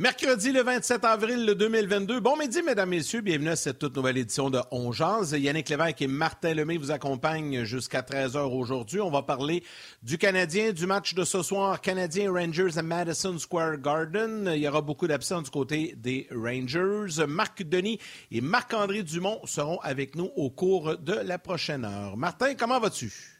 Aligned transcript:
Mercredi 0.00 0.50
le 0.50 0.62
27 0.62 1.04
avril 1.04 1.44
2022. 1.44 2.20
Bon 2.20 2.34
midi, 2.34 2.62
mesdames, 2.62 2.88
messieurs. 2.88 3.20
Bienvenue 3.20 3.50
à 3.50 3.56
cette 3.56 3.78
toute 3.78 3.94
nouvelle 3.94 4.16
édition 4.16 4.48
de 4.48 4.58
On 4.70 4.92
Yannick 4.92 5.68
Lévesque 5.68 6.00
et 6.00 6.06
Martin 6.06 6.54
Lemay 6.54 6.78
vous 6.78 6.90
accompagnent 6.90 7.64
jusqu'à 7.64 8.00
13h 8.00 8.38
aujourd'hui. 8.38 9.02
On 9.02 9.10
va 9.10 9.20
parler 9.20 9.62
du 10.02 10.16
Canadien, 10.16 10.72
du 10.72 10.86
match 10.86 11.12
de 11.12 11.22
ce 11.22 11.42
soir, 11.42 11.82
Canadien 11.82 12.32
Rangers 12.32 12.78
à 12.78 12.82
Madison 12.82 13.36
Square 13.36 13.76
Garden. 13.76 14.50
Il 14.54 14.62
y 14.62 14.68
aura 14.68 14.80
beaucoup 14.80 15.06
d'absents 15.06 15.42
du 15.42 15.50
côté 15.50 15.94
des 15.98 16.26
Rangers. 16.34 17.26
Marc 17.28 17.62
Denis 17.62 17.98
et 18.30 18.40
Marc-André 18.40 19.02
Dumont 19.02 19.42
seront 19.44 19.80
avec 19.80 20.16
nous 20.16 20.30
au 20.34 20.48
cours 20.48 20.96
de 20.96 21.12
la 21.12 21.38
prochaine 21.38 21.84
heure. 21.84 22.16
Martin, 22.16 22.54
comment 22.54 22.80
vas-tu? 22.80 23.39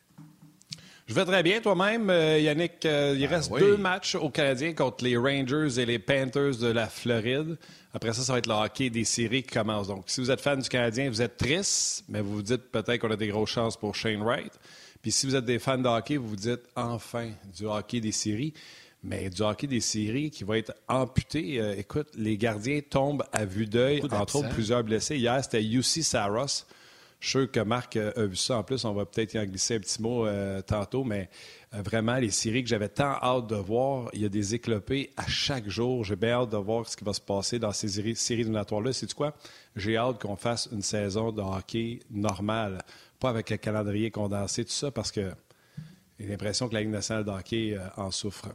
Je 1.10 1.14
vais 1.16 1.24
très 1.24 1.42
bien 1.42 1.60
toi-même, 1.60 2.09
euh, 2.09 2.38
Yannick. 2.38 2.87
Euh, 2.87 3.16
il 3.19 3.24
ah 3.24 3.30
reste 3.30 3.52
deux 3.59 3.77
matchs 3.77 4.14
aux 4.14 4.30
Canadiens 4.30 4.74
contre 4.74 5.02
les 5.02 5.16
Rangers 5.16 5.80
et 5.80 5.84
les 5.84 5.98
Panthers 5.98 6.59
de 6.60 6.69
la 6.69 6.86
Floride. 6.86 7.59
Après 7.92 8.12
ça, 8.12 8.23
ça 8.23 8.33
va 8.33 8.38
être 8.38 8.46
le 8.46 8.55
hockey 8.55 8.91
des 8.91 9.02
séries 9.02 9.42
qui 9.42 9.52
commence. 9.52 9.88
Donc, 9.88 10.05
si 10.06 10.20
vous 10.20 10.30
êtes 10.30 10.41
fan 10.41 10.60
du 10.60 10.69
Canadien, 10.69 11.10
vous 11.10 11.20
êtes 11.20 11.36
triste, 11.36 12.05
mais 12.09 12.20
vous 12.20 12.34
vous 12.34 12.42
dites 12.42 12.62
peut-être 12.70 12.98
qu'on 12.98 13.10
a 13.10 13.16
des 13.16 13.27
grosses 13.27 13.50
chances 13.50 13.77
pour 13.77 13.96
Shane 13.96 14.23
Wright. 14.23 14.52
Puis 15.02 15.10
si 15.10 15.27
vous 15.27 15.34
êtes 15.34 15.45
des 15.45 15.59
fans 15.59 15.78
de 15.78 15.88
hockey, 15.88 16.16
vous 16.16 16.28
vous 16.28 16.36
dites 16.36 16.62
enfin 16.77 17.28
du 17.58 17.64
hockey 17.66 17.98
des 17.98 18.12
séries. 18.12 18.55
Mais 19.02 19.30
du 19.30 19.42
hockey 19.42 19.66
des 19.66 19.80
séries 19.80 20.30
qui 20.30 20.45
va 20.45 20.58
être 20.58 20.75
amputé. 20.86 21.61
Euh, 21.61 21.75
écoute, 21.77 22.11
les 22.16 22.36
gardiens 22.36 22.83
tombent 22.88 23.25
à 23.33 23.44
vue 23.44 23.66
d'œil, 23.66 24.00
entre 24.12 24.36
autres 24.36 24.50
plusieurs 24.50 24.84
blessés. 24.84 25.16
Hier, 25.16 25.42
c'était 25.42 25.64
UC 25.64 26.05
Saros. 26.05 26.66
Je 27.20 27.28
suis 27.28 27.38
sûr 27.38 27.50
que 27.50 27.60
Marc 27.60 27.96
euh, 27.96 28.12
a 28.16 28.24
vu 28.24 28.34
ça. 28.34 28.56
En 28.56 28.62
plus, 28.64 28.82
on 28.86 28.94
va 28.94 29.04
peut-être 29.04 29.34
y 29.34 29.38
en 29.38 29.44
glisser 29.44 29.76
un 29.76 29.80
petit 29.80 30.00
mot 30.00 30.26
euh, 30.26 30.62
tantôt, 30.62 31.04
mais 31.04 31.28
euh, 31.74 31.82
vraiment, 31.82 32.16
les 32.16 32.30
séries 32.30 32.62
que 32.62 32.68
j'avais 32.68 32.88
tant 32.88 33.12
hâte 33.22 33.46
de 33.46 33.56
voir, 33.56 34.08
il 34.14 34.22
y 34.22 34.24
a 34.24 34.30
des 34.30 34.54
éclopés 34.54 35.12
à 35.18 35.26
chaque 35.26 35.68
jour. 35.68 36.02
J'ai 36.02 36.16
bien 36.16 36.41
hâte 36.41 36.50
de 36.50 36.56
voir 36.56 36.88
ce 36.88 36.96
qui 36.96 37.04
va 37.04 37.12
se 37.12 37.20
passer 37.20 37.58
dans 37.58 37.72
ces 37.72 37.88
séries, 37.88 38.16
séries 38.16 38.41
éliminatoires-là. 38.41 38.94
C'est 38.94 39.12
quoi? 39.12 39.34
J'ai 39.76 39.98
hâte 39.98 40.18
qu'on 40.18 40.36
fasse 40.36 40.70
une 40.72 40.80
saison 40.80 41.30
de 41.30 41.42
hockey 41.42 42.00
normale, 42.10 42.78
pas 43.18 43.28
avec 43.28 43.50
le 43.50 43.58
calendrier 43.58 44.10
condensé, 44.10 44.64
tout 44.64 44.72
ça, 44.72 44.91
parce 44.91 45.12
que 45.12 45.30
j'ai 46.18 46.26
l'impression 46.26 46.68
que 46.70 46.74
la 46.74 46.80
Ligue 46.80 46.91
nationale 46.91 47.24
de 47.24 47.30
hockey 47.30 47.78
en 47.98 48.10
souffre. 48.10 48.48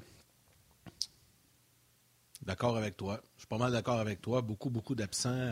D'accord 2.41 2.77
avec 2.77 2.95
toi. 2.97 3.19
Je 3.35 3.41
suis 3.41 3.47
pas 3.47 3.57
mal 3.57 3.71
d'accord 3.71 3.99
avec 3.99 4.21
toi. 4.21 4.41
Beaucoup, 4.41 4.69
beaucoup 4.69 4.93
d'absents. 4.93 5.51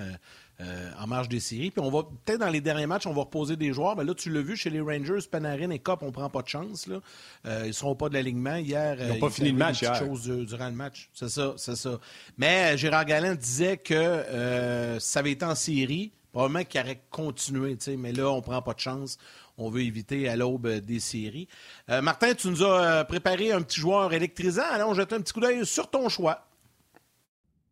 Euh, 0.61 0.91
en 0.99 1.07
marge 1.07 1.29
des 1.29 1.39
séries. 1.39 1.71
Puis 1.71 1.83
on 1.83 1.89
va 1.89 2.03
peut-être 2.03 2.39
dans 2.39 2.49
les 2.49 2.61
derniers 2.61 2.85
matchs, 2.85 3.07
on 3.07 3.13
va 3.13 3.21
reposer 3.21 3.55
des 3.55 3.73
joueurs. 3.73 3.95
Mais 3.97 4.03
là, 4.03 4.13
tu 4.13 4.29
l'as 4.29 4.41
vu 4.41 4.55
chez 4.55 4.69
les 4.69 4.81
Rangers, 4.81 5.27
Panarin 5.29 5.71
et 5.71 5.79
Cop, 5.79 6.03
on 6.03 6.11
prend 6.11 6.29
pas 6.29 6.43
de 6.43 6.47
chance. 6.47 6.85
Là. 6.85 7.01
Euh, 7.47 7.61
ils 7.63 7.69
ne 7.69 7.71
seront 7.71 7.95
pas 7.95 8.07
de 8.07 8.13
l'alignement. 8.13 8.57
Hier, 8.57 8.97
ils 9.01 9.07
n'ont 9.07 9.19
pas 9.19 9.31
fini 9.31 9.49
le 9.49 9.57
match 9.57 9.81
hier. 9.81 9.95
Choses 9.95 10.29
durant 10.29 10.67
le 10.67 10.75
match. 10.75 11.09
C'est 11.15 11.29
ça, 11.29 11.55
c'est 11.57 11.75
ça. 11.75 11.99
Mais 12.37 12.73
euh, 12.73 12.77
Gérard 12.77 13.05
Galland 13.05 13.33
disait 13.33 13.77
que 13.77 14.97
ça 14.99 15.19
avait 15.21 15.31
été 15.31 15.43
en 15.43 15.55
série, 15.55 16.11
probablement 16.31 16.63
qu'il 16.63 16.81
aurait 16.81 17.01
continué. 17.09 17.75
Mais 17.97 18.11
là, 18.11 18.29
on 18.29 18.41
prend 18.41 18.61
pas 18.61 18.75
de 18.75 18.79
chance. 18.79 19.17
On 19.57 19.71
veut 19.71 19.81
éviter 19.81 20.29
à 20.29 20.35
l'aube 20.35 20.67
des 20.67 20.99
séries. 20.99 21.47
Martin, 21.87 22.35
tu 22.35 22.47
nous 22.49 22.63
as 22.63 23.05
préparé 23.05 23.51
un 23.51 23.61
petit 23.63 23.81
joueur 23.81 24.13
électrisant. 24.13 24.63
Allons 24.71 24.93
jeter 24.93 25.15
un 25.15 25.21
petit 25.21 25.33
coup 25.33 25.41
d'œil 25.41 25.65
sur 25.65 25.89
ton 25.89 26.09
choix. 26.09 26.45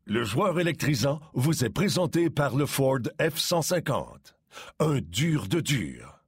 Le 0.05 0.23
joueur 0.23 0.59
électrisant 0.59 1.21
vous 1.33 1.63
est 1.63 1.69
présenté 1.69 2.29
par 2.29 2.55
le 2.55 2.65
Ford 2.65 2.99
F-150. 3.19 4.05
Un 4.79 4.99
dur 4.99 5.47
de 5.47 5.59
dur. 5.59 6.19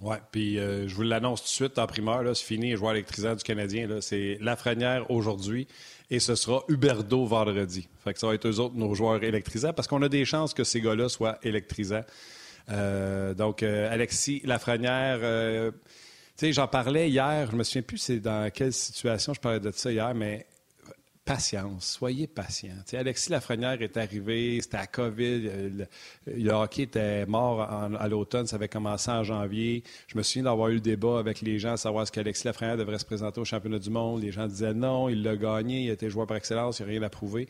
Oui, 0.00 0.16
puis 0.30 0.58
euh, 0.58 0.88
je 0.88 0.94
vous 0.94 1.02
l'annonce 1.02 1.42
tout 1.42 1.46
de 1.46 1.50
suite 1.50 1.78
en 1.78 1.86
primeur, 1.86 2.24
c'est 2.36 2.44
fini, 2.44 2.70
le 2.70 2.76
joueur 2.76 2.92
électrisant 2.92 3.34
du 3.34 3.42
Canadien. 3.42 3.88
C'est 4.00 4.38
Lafrenière 4.40 5.10
aujourd'hui 5.10 5.66
et 6.10 6.20
ce 6.20 6.34
sera 6.34 6.62
Huberdo 6.68 7.24
vendredi. 7.24 7.88
Fait 8.02 8.12
que 8.12 8.18
ça 8.18 8.28
va 8.28 8.34
être 8.34 8.46
eux 8.46 8.60
autres, 8.60 8.76
nos 8.76 8.94
joueurs 8.94 9.22
électrisants, 9.22 9.72
parce 9.72 9.88
qu'on 9.88 10.02
a 10.02 10.08
des 10.08 10.24
chances 10.24 10.54
que 10.54 10.64
ces 10.64 10.80
gars-là 10.80 11.08
soient 11.08 11.38
électrisants. 11.42 12.04
Euh, 12.70 13.34
donc, 13.34 13.62
euh, 13.62 13.92
Alexis 13.92 14.42
Lafrenière, 14.44 15.18
tu 16.36 16.46
sais, 16.46 16.52
j'en 16.52 16.68
parlais 16.68 17.10
hier, 17.10 17.48
je 17.50 17.56
me 17.56 17.64
souviens 17.64 17.82
plus 17.82 18.10
dans 18.10 18.50
quelle 18.52 18.72
situation 18.72 19.34
je 19.34 19.40
parlais 19.40 19.60
de 19.60 19.70
ça 19.72 19.90
hier, 19.92 20.14
mais 20.14 20.46
patience, 21.24 21.86
soyez 21.86 22.26
patient. 22.26 22.74
Alexis 22.92 23.30
Lafrenière 23.30 23.80
est 23.80 23.96
arrivé, 23.96 24.60
c'était 24.60 24.78
à 24.78 24.86
COVID, 24.86 25.86
le, 26.26 26.50
hockey 26.50 26.82
était 26.82 27.26
mort 27.26 27.60
à 27.62 28.08
l'automne, 28.08 28.46
ça 28.46 28.56
avait 28.56 28.68
commencé 28.68 29.10
en 29.10 29.22
janvier. 29.22 29.84
Je 30.08 30.18
me 30.18 30.22
souviens 30.22 30.44
d'avoir 30.44 30.68
eu 30.68 30.74
le 30.74 30.80
débat 30.80 31.18
avec 31.18 31.40
les 31.40 31.58
gens 31.58 31.72
à 31.72 31.76
savoir 31.76 32.06
ce 32.06 32.12
qu'Alexis 32.12 32.46
Lafrenière 32.46 32.76
devrait 32.76 32.98
se 32.98 33.04
présenter 33.04 33.40
au 33.40 33.44
championnat 33.44 33.78
du 33.78 33.90
monde. 33.90 34.22
Les 34.22 34.32
gens 34.32 34.46
disaient 34.46 34.74
non, 34.74 35.08
il 35.08 35.22
l'a 35.22 35.36
gagné, 35.36 35.82
il 35.82 35.90
été 35.90 36.10
joueur 36.10 36.26
par 36.26 36.36
excellence, 36.36 36.80
il 36.80 36.86
n'y 36.86 36.88
a 36.88 36.92
rien 36.92 37.02
à 37.02 37.10
prouver. 37.10 37.46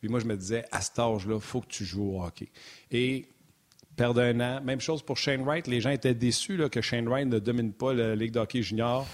Puis 0.00 0.08
moi, 0.08 0.20
je 0.20 0.26
me 0.26 0.36
disais, 0.36 0.64
à 0.70 0.80
cet 0.80 0.98
âge-là, 0.98 1.34
il 1.36 1.40
faut 1.40 1.60
que 1.60 1.68
tu 1.68 1.84
joues 1.84 2.16
au 2.16 2.22
hockey. 2.22 2.48
Et 2.90 3.26
perdre 3.96 4.20
un 4.20 4.38
an, 4.40 4.60
même 4.62 4.80
chose 4.80 5.02
pour 5.02 5.16
Shane 5.16 5.42
Wright. 5.42 5.66
Les 5.66 5.80
gens 5.80 5.90
étaient 5.90 6.14
déçus 6.14 6.60
que 6.70 6.80
Shane 6.80 7.08
Wright 7.08 7.26
ne 7.26 7.38
domine 7.38 7.72
pas 7.72 7.94
la 7.94 8.14
Ligue 8.14 8.32
de 8.32 8.38
hockey 8.38 8.62
junior. 8.62 9.06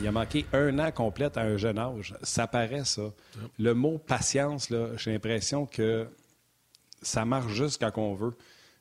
Il 0.00 0.06
a 0.06 0.12
manqué 0.12 0.46
un 0.52 0.78
an 0.78 0.90
complète 0.92 1.36
à 1.36 1.42
un 1.42 1.56
jeune 1.56 1.78
âge. 1.78 2.14
Ça 2.22 2.46
paraît, 2.46 2.84
ça. 2.84 3.12
Le 3.58 3.74
mot 3.74 3.98
patience, 3.98 4.72
j'ai 4.96 5.12
l'impression 5.12 5.66
que 5.66 6.06
ça 7.02 7.24
marche 7.24 7.52
juste 7.52 7.80
quand 7.80 8.00
on 8.00 8.14
veut. 8.14 8.36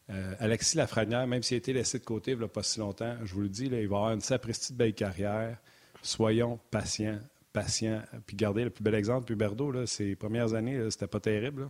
Euh, 0.10 0.36
Alexis 0.40 0.78
Lafrenière, 0.78 1.28
même 1.28 1.44
s'il 1.44 1.56
a 1.56 1.58
été 1.58 1.74
laissé 1.74 2.00
de 2.00 2.06
côté 2.06 2.32
il 2.32 2.38
n'y 2.38 2.44
a 2.44 2.48
pas 2.48 2.64
si 2.64 2.80
longtemps, 2.80 3.16
je 3.26 3.34
vous 3.34 3.42
le 3.42 3.50
dis, 3.50 3.68
là, 3.68 3.82
il 3.82 3.90
va 3.90 3.98
avoir 3.98 4.14
une 4.14 4.22
sapristi 4.22 4.74
de 4.74 4.78
belle 4.78 4.94
carrière. 4.94 5.58
Soyons 6.02 6.60
patients, 6.72 7.20
patients. 7.52 8.02
Puis 8.26 8.38
gardez 8.38 8.64
le 8.64 8.70
plus 8.70 8.84
bel 8.84 8.96
exemple, 8.96 9.26
puis 9.26 9.36
Berdo, 9.36 9.86
ses 9.86 10.16
premières 10.16 10.54
années, 10.54 10.80
c'était 10.92 11.08
pas 11.08 11.20
terrible. 11.20 11.70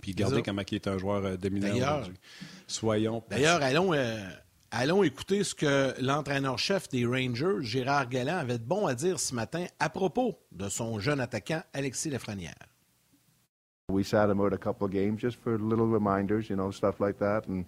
Puis 0.00 0.14
gardez 0.14 0.42
comment 0.42 0.62
il 0.68 0.74
est 0.74 0.88
un 0.88 0.98
joueur 0.98 1.24
euh, 1.24 1.36
dominant 1.36 1.74
aujourd'hui. 1.74 2.14
Soyons 2.66 3.20
patients. 3.20 3.42
D'ailleurs, 3.42 3.62
allons, 3.62 3.92
euh, 3.92 4.28
Allons 4.72 5.04
écouter 5.04 5.44
ce 5.44 5.54
que 5.54 5.94
l'entraîneur-chef 6.02 6.88
des 6.88 7.06
Rangers, 7.06 7.62
Gérard 7.62 8.08
Galland, 8.08 8.38
avait 8.38 8.58
de 8.58 8.64
bon 8.64 8.86
à 8.86 8.94
dire 8.94 9.20
ce 9.20 9.32
matin 9.32 9.66
à 9.78 9.88
propos 9.88 10.38
de 10.50 10.68
son 10.68 10.98
jeune 10.98 11.20
attaquant 11.20 11.62
Alexis 11.72 12.10
Lafrenière. 12.10 12.66
We 13.88 14.02
sat 14.02 14.28
him 14.28 14.40
out 14.40 14.52
a 14.52 14.58
couple 14.58 14.84
of 14.84 14.92
games 14.92 15.20
just 15.20 15.38
for 15.38 15.56
little 15.56 15.86
reminders, 15.86 16.50
you 16.50 16.56
know, 16.56 16.72
stuff 16.72 16.98
like 16.98 17.18
that, 17.20 17.46
and 17.46 17.64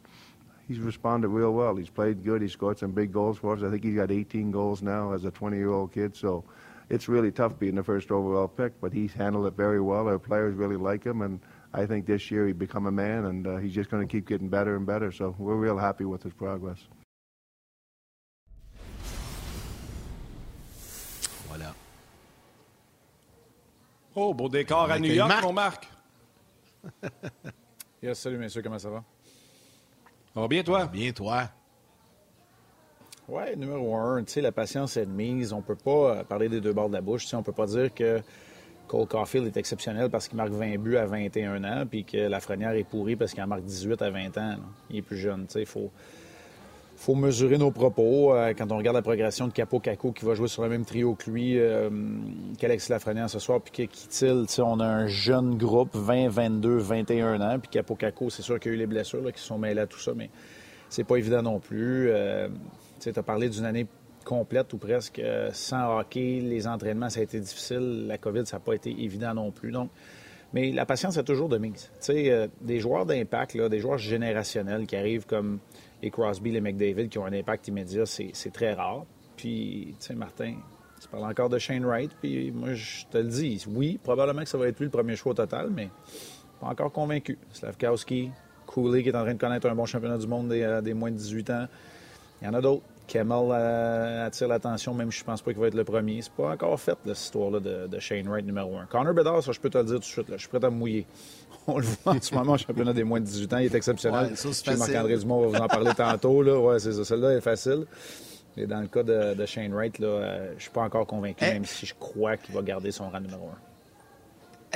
he's 0.66 0.80
responded 0.80 1.28
real 1.28 1.54
well. 1.54 1.76
He's 1.76 1.88
played 1.88 2.24
good. 2.24 2.42
He 2.42 2.48
scored 2.48 2.80
some 2.80 2.90
big 2.90 3.12
goals 3.12 3.38
for 3.38 3.54
us. 3.54 3.62
I 3.62 3.70
think 3.70 3.84
he's 3.84 3.94
got 3.94 4.10
18 4.10 4.50
goals 4.50 4.82
now 4.82 5.12
as 5.12 5.24
a 5.24 5.30
20-year-old 5.30 5.92
kid, 5.92 6.16
so 6.16 6.42
it's 6.90 7.08
really 7.08 7.30
tough 7.30 7.56
being 7.60 7.76
the 7.76 7.84
first 7.84 8.10
overall 8.10 8.48
pick, 8.48 8.80
but 8.80 8.92
he's 8.92 9.12
handled 9.12 9.46
it 9.46 9.54
very 9.56 9.80
well. 9.80 10.08
Our 10.08 10.18
players 10.18 10.56
really 10.56 10.76
like 10.76 11.04
him, 11.04 11.22
and 11.22 11.38
I 11.78 11.86
think 11.86 12.06
this 12.06 12.28
year 12.28 12.48
he's 12.48 12.56
become 12.56 12.86
a 12.86 12.90
man, 12.90 13.26
and 13.26 13.46
uh, 13.46 13.56
he's 13.58 13.72
just 13.72 13.88
going 13.88 14.04
to 14.04 14.10
keep 14.10 14.26
getting 14.26 14.48
better 14.48 14.74
and 14.74 14.84
better. 14.84 15.12
So 15.12 15.36
we're 15.38 15.54
real 15.54 15.78
happy 15.78 16.04
with 16.04 16.24
his 16.24 16.32
progress. 16.32 16.78
Voilà. 21.48 21.72
Oh, 24.16 24.34
beau 24.34 24.48
décor 24.48 24.90
à 24.90 24.98
New 24.98 25.12
York, 25.12 25.28
Marc. 25.28 25.44
mon 25.44 25.52
Marc. 25.52 25.86
yes, 28.02 28.18
salut 28.18 28.38
messieurs, 28.38 28.62
comment 28.62 28.80
ça 28.80 28.90
va? 28.90 29.04
Ça 30.34 30.40
va 30.40 30.48
bien, 30.48 30.64
toi? 30.64 30.86
Bien, 30.86 31.12
toi. 31.12 31.48
Oui, 33.28 33.56
numéro 33.56 33.94
un, 33.94 34.24
tu 34.24 34.32
sais, 34.32 34.40
la 34.40 34.50
patience 34.50 34.96
est 34.96 35.06
de 35.06 35.12
mise. 35.12 35.52
On 35.52 35.62
peut 35.62 35.76
pas 35.76 35.90
euh, 35.90 36.24
parler 36.24 36.48
des 36.48 36.60
deux 36.60 36.72
bords 36.72 36.88
de 36.88 36.94
la 36.94 37.02
bouche. 37.02 37.22
Tu 37.22 37.28
sais, 37.28 37.36
on 37.36 37.44
peut 37.44 37.52
pas 37.52 37.66
dire 37.66 37.94
que 37.94 38.20
Cole 38.88 39.06
Caulfield 39.06 39.46
est 39.46 39.56
exceptionnel 39.56 40.08
parce 40.10 40.26
qu'il 40.26 40.36
marque 40.36 40.50
20 40.50 40.78
buts 40.78 40.96
à 40.96 41.06
21 41.06 41.62
ans, 41.62 41.84
puis 41.88 42.04
que 42.04 42.16
Lafrenière 42.16 42.72
est 42.72 42.84
pourri 42.84 43.14
parce 43.14 43.32
qu'il 43.32 43.42
en 43.42 43.46
marque 43.46 43.64
18 43.64 44.02
à 44.02 44.10
20 44.10 44.38
ans. 44.38 44.56
Il 44.90 44.96
est 44.96 45.02
plus 45.02 45.18
jeune. 45.18 45.46
Il 45.54 45.66
faut, 45.66 45.90
faut 46.96 47.14
mesurer 47.14 47.58
nos 47.58 47.70
propos. 47.70 48.34
Euh, 48.34 48.54
quand 48.56 48.72
on 48.72 48.78
regarde 48.78 48.96
la 48.96 49.02
progression 49.02 49.46
de 49.46 49.52
Capo 49.52 49.78
Caco 49.78 50.12
qui 50.12 50.24
va 50.24 50.34
jouer 50.34 50.48
sur 50.48 50.62
le 50.62 50.70
même 50.70 50.84
trio 50.84 51.14
que 51.14 51.30
lui, 51.30 51.58
euh, 51.58 51.90
Lafrenière 52.88 53.30
ce 53.30 53.38
soir, 53.38 53.60
puis 53.60 53.86
Kittil, 53.86 54.46
on 54.58 54.80
a 54.80 54.86
un 54.86 55.06
jeune 55.06 55.56
groupe, 55.56 55.94
20, 55.94 56.28
22, 56.28 56.78
21 56.78 57.40
ans, 57.40 57.58
puis 57.58 57.68
Capo 57.68 57.94
Caco, 57.94 58.30
c'est 58.30 58.42
sûr 58.42 58.58
qu'il 58.58 58.72
y 58.72 58.74
a 58.74 58.76
eu 58.76 58.78
les 58.80 58.86
blessures 58.86 59.32
qui 59.32 59.42
sont 59.42 59.58
mêlées 59.58 59.82
à 59.82 59.86
tout 59.86 60.00
ça, 60.00 60.12
mais 60.16 60.30
c'est 60.88 61.04
pas 61.04 61.16
évident 61.16 61.42
non 61.42 61.60
plus. 61.60 62.08
Euh, 62.10 62.48
tu 63.00 63.10
as 63.14 63.22
parlé 63.22 63.48
d'une 63.48 63.64
année 63.64 63.86
complète 64.28 64.74
ou 64.74 64.78
presque 64.78 65.20
euh, 65.20 65.48
sans 65.54 65.98
hockey. 65.98 66.40
Les 66.42 66.66
entraînements, 66.66 67.08
ça 67.08 67.20
a 67.20 67.22
été 67.22 67.40
difficile. 67.40 68.06
La 68.06 68.18
COVID, 68.18 68.44
ça 68.44 68.58
n'a 68.58 68.60
pas 68.60 68.74
été 68.74 68.90
évident 68.90 69.32
non 69.32 69.50
plus. 69.50 69.72
Donc, 69.72 69.88
mais 70.52 70.70
la 70.70 70.84
patience 70.84 71.16
est 71.16 71.24
toujours 71.24 71.48
de 71.48 71.56
mise. 71.56 71.90
Euh, 72.10 72.46
des 72.60 72.78
joueurs 72.78 73.06
d'impact, 73.06 73.56
des 73.56 73.80
joueurs 73.80 73.96
générationnels 73.96 74.86
qui 74.86 74.96
arrivent 74.96 75.26
comme 75.26 75.60
les 76.02 76.10
Crosby, 76.10 76.50
les 76.52 76.60
McDavid, 76.60 77.08
qui 77.08 77.18
ont 77.18 77.24
un 77.24 77.32
impact 77.32 77.68
immédiat, 77.68 78.04
c'est 78.04 78.52
très 78.52 78.74
rare. 78.74 79.04
Puis, 79.36 79.94
Martin, 80.14 80.56
tu 81.00 81.08
parles 81.08 81.24
encore 81.24 81.48
de 81.48 81.58
Shane 81.58 81.84
Wright, 81.84 82.10
puis 82.20 82.50
moi, 82.50 82.74
je 82.74 83.04
te 83.06 83.18
le 83.18 83.28
dis, 83.28 83.64
oui, 83.68 83.98
probablement 84.02 84.42
que 84.42 84.48
ça 84.48 84.58
va 84.58 84.68
être 84.68 84.78
lui 84.78 84.86
le 84.86 84.90
premier 84.90 85.16
choix 85.16 85.32
au 85.32 85.34
total, 85.34 85.70
mais 85.70 85.88
pas 86.60 86.68
encore 86.68 86.92
convaincu. 86.92 87.38
Slavkowski, 87.52 88.30
Cooley 88.66 89.02
qui 89.02 89.08
est 89.08 89.16
en 89.16 89.22
train 89.22 89.34
de 89.34 89.38
connaître 89.38 89.68
un 89.68 89.74
bon 89.74 89.86
championnat 89.86 90.18
du 90.18 90.26
monde 90.26 90.48
des, 90.48 90.62
euh, 90.62 90.80
des 90.80 90.94
moins 90.94 91.10
de 91.10 91.16
18 91.16 91.50
ans. 91.50 91.66
Il 92.40 92.46
y 92.46 92.48
en 92.48 92.54
a 92.54 92.60
d'autres. 92.60 92.82
Kemmel 93.08 93.48
euh, 93.50 94.26
attire 94.26 94.46
l'attention, 94.46 94.94
même 94.94 95.10
si 95.10 95.20
je 95.20 95.24
pense 95.24 95.42
pas 95.42 95.50
qu'il 95.52 95.60
va 95.60 95.66
être 95.66 95.74
le 95.74 95.84
premier. 95.84 96.22
C'est 96.22 96.32
pas 96.32 96.52
encore 96.52 96.78
fait, 96.78 96.96
cette 97.06 97.18
histoire-là 97.18 97.58
de, 97.58 97.86
de, 97.88 97.98
Shane 97.98 98.28
Wright 98.28 98.46
numéro 98.46 98.76
un. 98.76 98.86
Connor 98.86 99.14
Bedard, 99.14 99.42
ça, 99.42 99.50
je 99.50 99.58
peux 99.58 99.70
te 99.70 99.78
le 99.78 99.84
dire 99.84 99.94
tout 99.94 100.00
de 100.00 100.04
suite. 100.04 100.28
Là. 100.28 100.36
Je 100.36 100.42
suis 100.42 100.48
prêt 100.48 100.64
à 100.64 100.70
me 100.70 100.76
mouiller. 100.76 101.06
On 101.66 101.78
le 101.78 101.84
voit 101.84 102.14
en 102.14 102.20
ce 102.20 102.34
moment 102.34 102.52
au 102.52 102.58
championnat 102.58 102.92
des 102.92 103.04
moins 103.04 103.20
de 103.20 103.24
18 103.24 103.52
ans. 103.52 103.58
Il 103.58 103.66
est 103.66 103.74
exceptionnel. 103.74 104.32
Ouais, 104.32 104.76
Marc-André 104.76 105.16
Dumont 105.18 105.40
va 105.40 105.58
vous 105.58 105.64
en 105.64 105.68
parler 105.68 105.92
tantôt. 105.94 106.42
Là. 106.42 106.58
Ouais, 106.58 106.78
c'est 106.78 106.92
ça. 106.92 107.04
Celle-là 107.04 107.36
est 107.36 107.40
facile. 107.40 107.86
Mais 108.56 108.66
dans 108.66 108.80
le 108.80 108.88
cas 108.88 109.02
de, 109.02 109.34
de 109.34 109.46
Shane 109.46 109.72
Wright, 109.72 109.98
là, 109.98 110.06
euh, 110.06 110.54
je 110.56 110.62
suis 110.62 110.70
pas 110.70 110.82
encore 110.82 111.06
convaincu, 111.06 111.44
Eh. 111.44 111.52
même 111.52 111.64
si 111.64 111.86
je 111.86 111.94
crois 111.94 112.36
qu'il 112.36 112.54
va 112.54 112.62
garder 112.62 112.90
son 112.90 113.08
rang 113.08 113.20
numéro 113.20 113.48
un. 113.48 113.58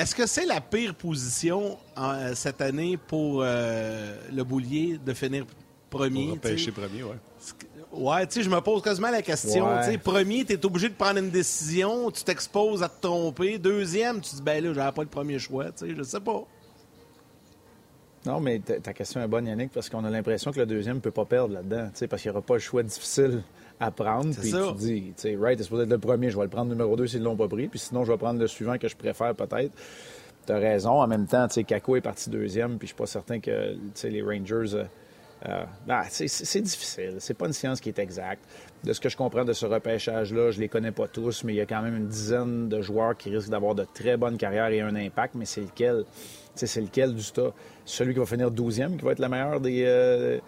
Est-ce 0.01 0.15
que 0.15 0.27
c'est 0.27 0.47
la 0.47 0.61
pire 0.61 0.95
position 0.95 1.77
euh, 1.99 2.35
cette 2.35 2.61
année 2.63 2.97
pour 2.97 3.43
euh, 3.43 4.17
le 4.33 4.43
boulier 4.45 4.99
de 5.05 5.13
finir 5.13 5.45
premier? 5.91 6.27
Pour 6.27 6.35
repêcher 6.35 6.71
premier, 6.73 7.03
ouais. 7.03 7.17
Ouais, 7.93 8.27
tu 8.27 8.35
sais, 8.35 8.43
je 8.43 8.49
me 8.51 8.61
pose 8.61 8.81
quasiment 8.83 9.11
la 9.11 9.21
question. 9.23 9.67
Ouais. 9.67 9.85
Tu 9.85 9.91
sais, 9.93 9.99
premier, 9.99 10.45
tu 10.45 10.55
es 10.55 10.67
obligé 10.67 10.89
de 10.89 10.95
prendre 10.95 11.19
une 11.19 11.29
décision, 11.31 12.11
tu 12.11 12.25
t'exposes 12.25 12.83
à 12.83 12.89
te 12.89 13.03
tromper. 13.03 13.59
Deuxième, 13.59 14.21
tu 14.21 14.31
te 14.31 14.37
dis, 14.37 14.43
ben 14.43 14.65
là, 14.65 14.73
j'avais 14.73 14.93
pas 14.93 15.03
le 15.03 15.09
premier 15.09 15.39
choix. 15.39 15.67
Tu 15.73 15.87
sais, 15.89 15.95
je 15.95 16.03
sais 16.03 16.21
pas. 16.21 16.43
Non, 18.25 18.39
mais 18.41 18.61
ta 18.61 18.93
question 18.93 19.21
est 19.21 19.27
bonne, 19.27 19.47
Yannick, 19.47 19.73
parce 19.73 19.89
qu'on 19.89 20.05
a 20.05 20.11
l'impression 20.11 20.53
que 20.53 20.61
le 20.61 20.67
deuxième 20.67 20.97
ne 20.97 21.01
peut 21.01 21.11
pas 21.11 21.25
perdre 21.25 21.55
là-dedans, 21.55 21.87
tu 21.93 21.99
sais, 21.99 22.07
parce 22.07 22.23
qu'il 22.23 22.31
n'y 22.31 22.37
aura 22.37 22.47
pas 22.47 22.55
le 22.55 22.61
choix 22.61 22.83
difficile 22.85 23.43
à 23.81 23.91
prendre. 23.91 24.33
C'est 24.33 24.41
Puis 24.43 24.51
ça. 24.51 24.69
tu 24.71 24.75
dis, 24.79 25.03
tu 25.09 25.13
sais, 25.17 25.35
Wright 25.37 25.59
est 25.59 25.65
supposé 25.65 25.83
être 25.83 25.91
le 25.91 25.99
premier, 25.99 26.31
je 26.31 26.37
vais 26.37 26.45
le 26.45 26.49
prendre 26.49 26.71
numéro 26.71 26.95
deux 26.95 27.09
s'ils 27.09 27.19
ne 27.19 27.25
l'ont 27.25 27.37
pas 27.37 27.49
pris, 27.49 27.67
puis 27.67 27.81
sinon, 27.81 28.05
je 28.05 28.13
vais 28.13 28.19
prendre 28.19 28.39
le 28.39 28.47
suivant 28.47 28.79
que 28.79 28.87
je 28.87 28.95
préfère 28.97 29.35
peut-être. 29.35 29.73
Tu 30.47 30.53
as 30.53 30.57
raison. 30.59 30.93
En 31.03 31.07
même 31.09 31.27
temps, 31.27 31.49
tu 31.49 31.55
sais, 31.55 31.65
Kako 31.65 31.97
est 31.97 32.01
parti 32.01 32.31
deuxième, 32.31 32.79
puis 32.79 32.87
je 32.87 32.93
suis 32.93 32.97
pas 32.97 33.07
certain 33.07 33.41
que 33.41 33.73
tu 33.75 33.79
sais, 33.95 34.09
les 34.09 34.23
Rangers. 34.23 34.75
euh, 34.75 34.85
euh, 35.49 35.65
ben, 35.87 36.03
c'est 36.09 36.61
difficile. 36.61 37.17
C'est 37.19 37.35
pas 37.35 37.47
une 37.47 37.53
science 37.53 37.81
qui 37.81 37.89
est 37.89 37.99
exacte. 37.99 38.45
De 38.85 38.93
ce 38.93 39.01
que 39.01 39.09
je 39.09 39.17
comprends 39.17 39.45
de 39.45 39.53
ce 39.53 39.67
repêchage-là, 39.67 40.51
je 40.51 40.61
les 40.61 40.69
connais 40.69 40.93
pas 40.93 41.09
tous, 41.09 41.43
mais 41.45 41.53
il 41.53 41.57
y 41.57 41.61
a 41.61 41.67
quand 41.67 41.83
même 41.83 41.97
une 41.97 42.07
dizaine 42.07 42.69
de 42.69 42.81
joueurs 42.81 43.17
qui 43.17 43.31
risquent 43.31 43.51
d'avoir 43.51 43.75
de 43.75 43.85
très 43.93 44.17
bonnes 44.17 44.37
carrières 44.37 44.69
et 44.69 44.81
un 44.81 44.95
impact, 44.95 45.35
mais 45.35 45.45
c'est 45.45 45.63
lequel? 45.63 46.05
C'est 46.55 46.81
lequel 46.81 47.15
du 47.15 47.33
tas? 47.33 47.53
Celui 47.85 48.13
qui 48.13 48.21
va 48.21 48.27
finir 48.27 48.51
12e, 48.51 48.97
qui 48.97 49.05
va 49.05 49.13
être 49.13 49.19
le 49.19 49.29
meilleur 49.29 49.61
des, 49.61 49.85
euh, 49.87 50.39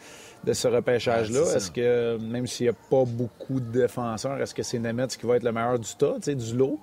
de 0.45 0.53
ce 0.53 0.69
repêchage-là? 0.69 1.45
Ça. 1.45 1.57
est-ce 1.57 1.71
que, 1.71 2.19
même 2.19 2.47
s'il 2.47 2.67
n'y 2.67 2.71
a 2.71 2.77
pas 2.91 3.05
beaucoup 3.05 3.59
de 3.59 3.81
défenseurs, 3.81 4.41
est-ce 4.41 4.55
que 4.55 4.63
c'est 4.63 4.79
Nemetz 4.79 5.17
qui 5.17 5.27
va 5.27 5.37
être 5.37 5.45
le 5.45 5.53
meilleur 5.53 5.79
du 5.79 5.95
tas, 5.97 6.19
du 6.19 6.57
lot? 6.57 6.79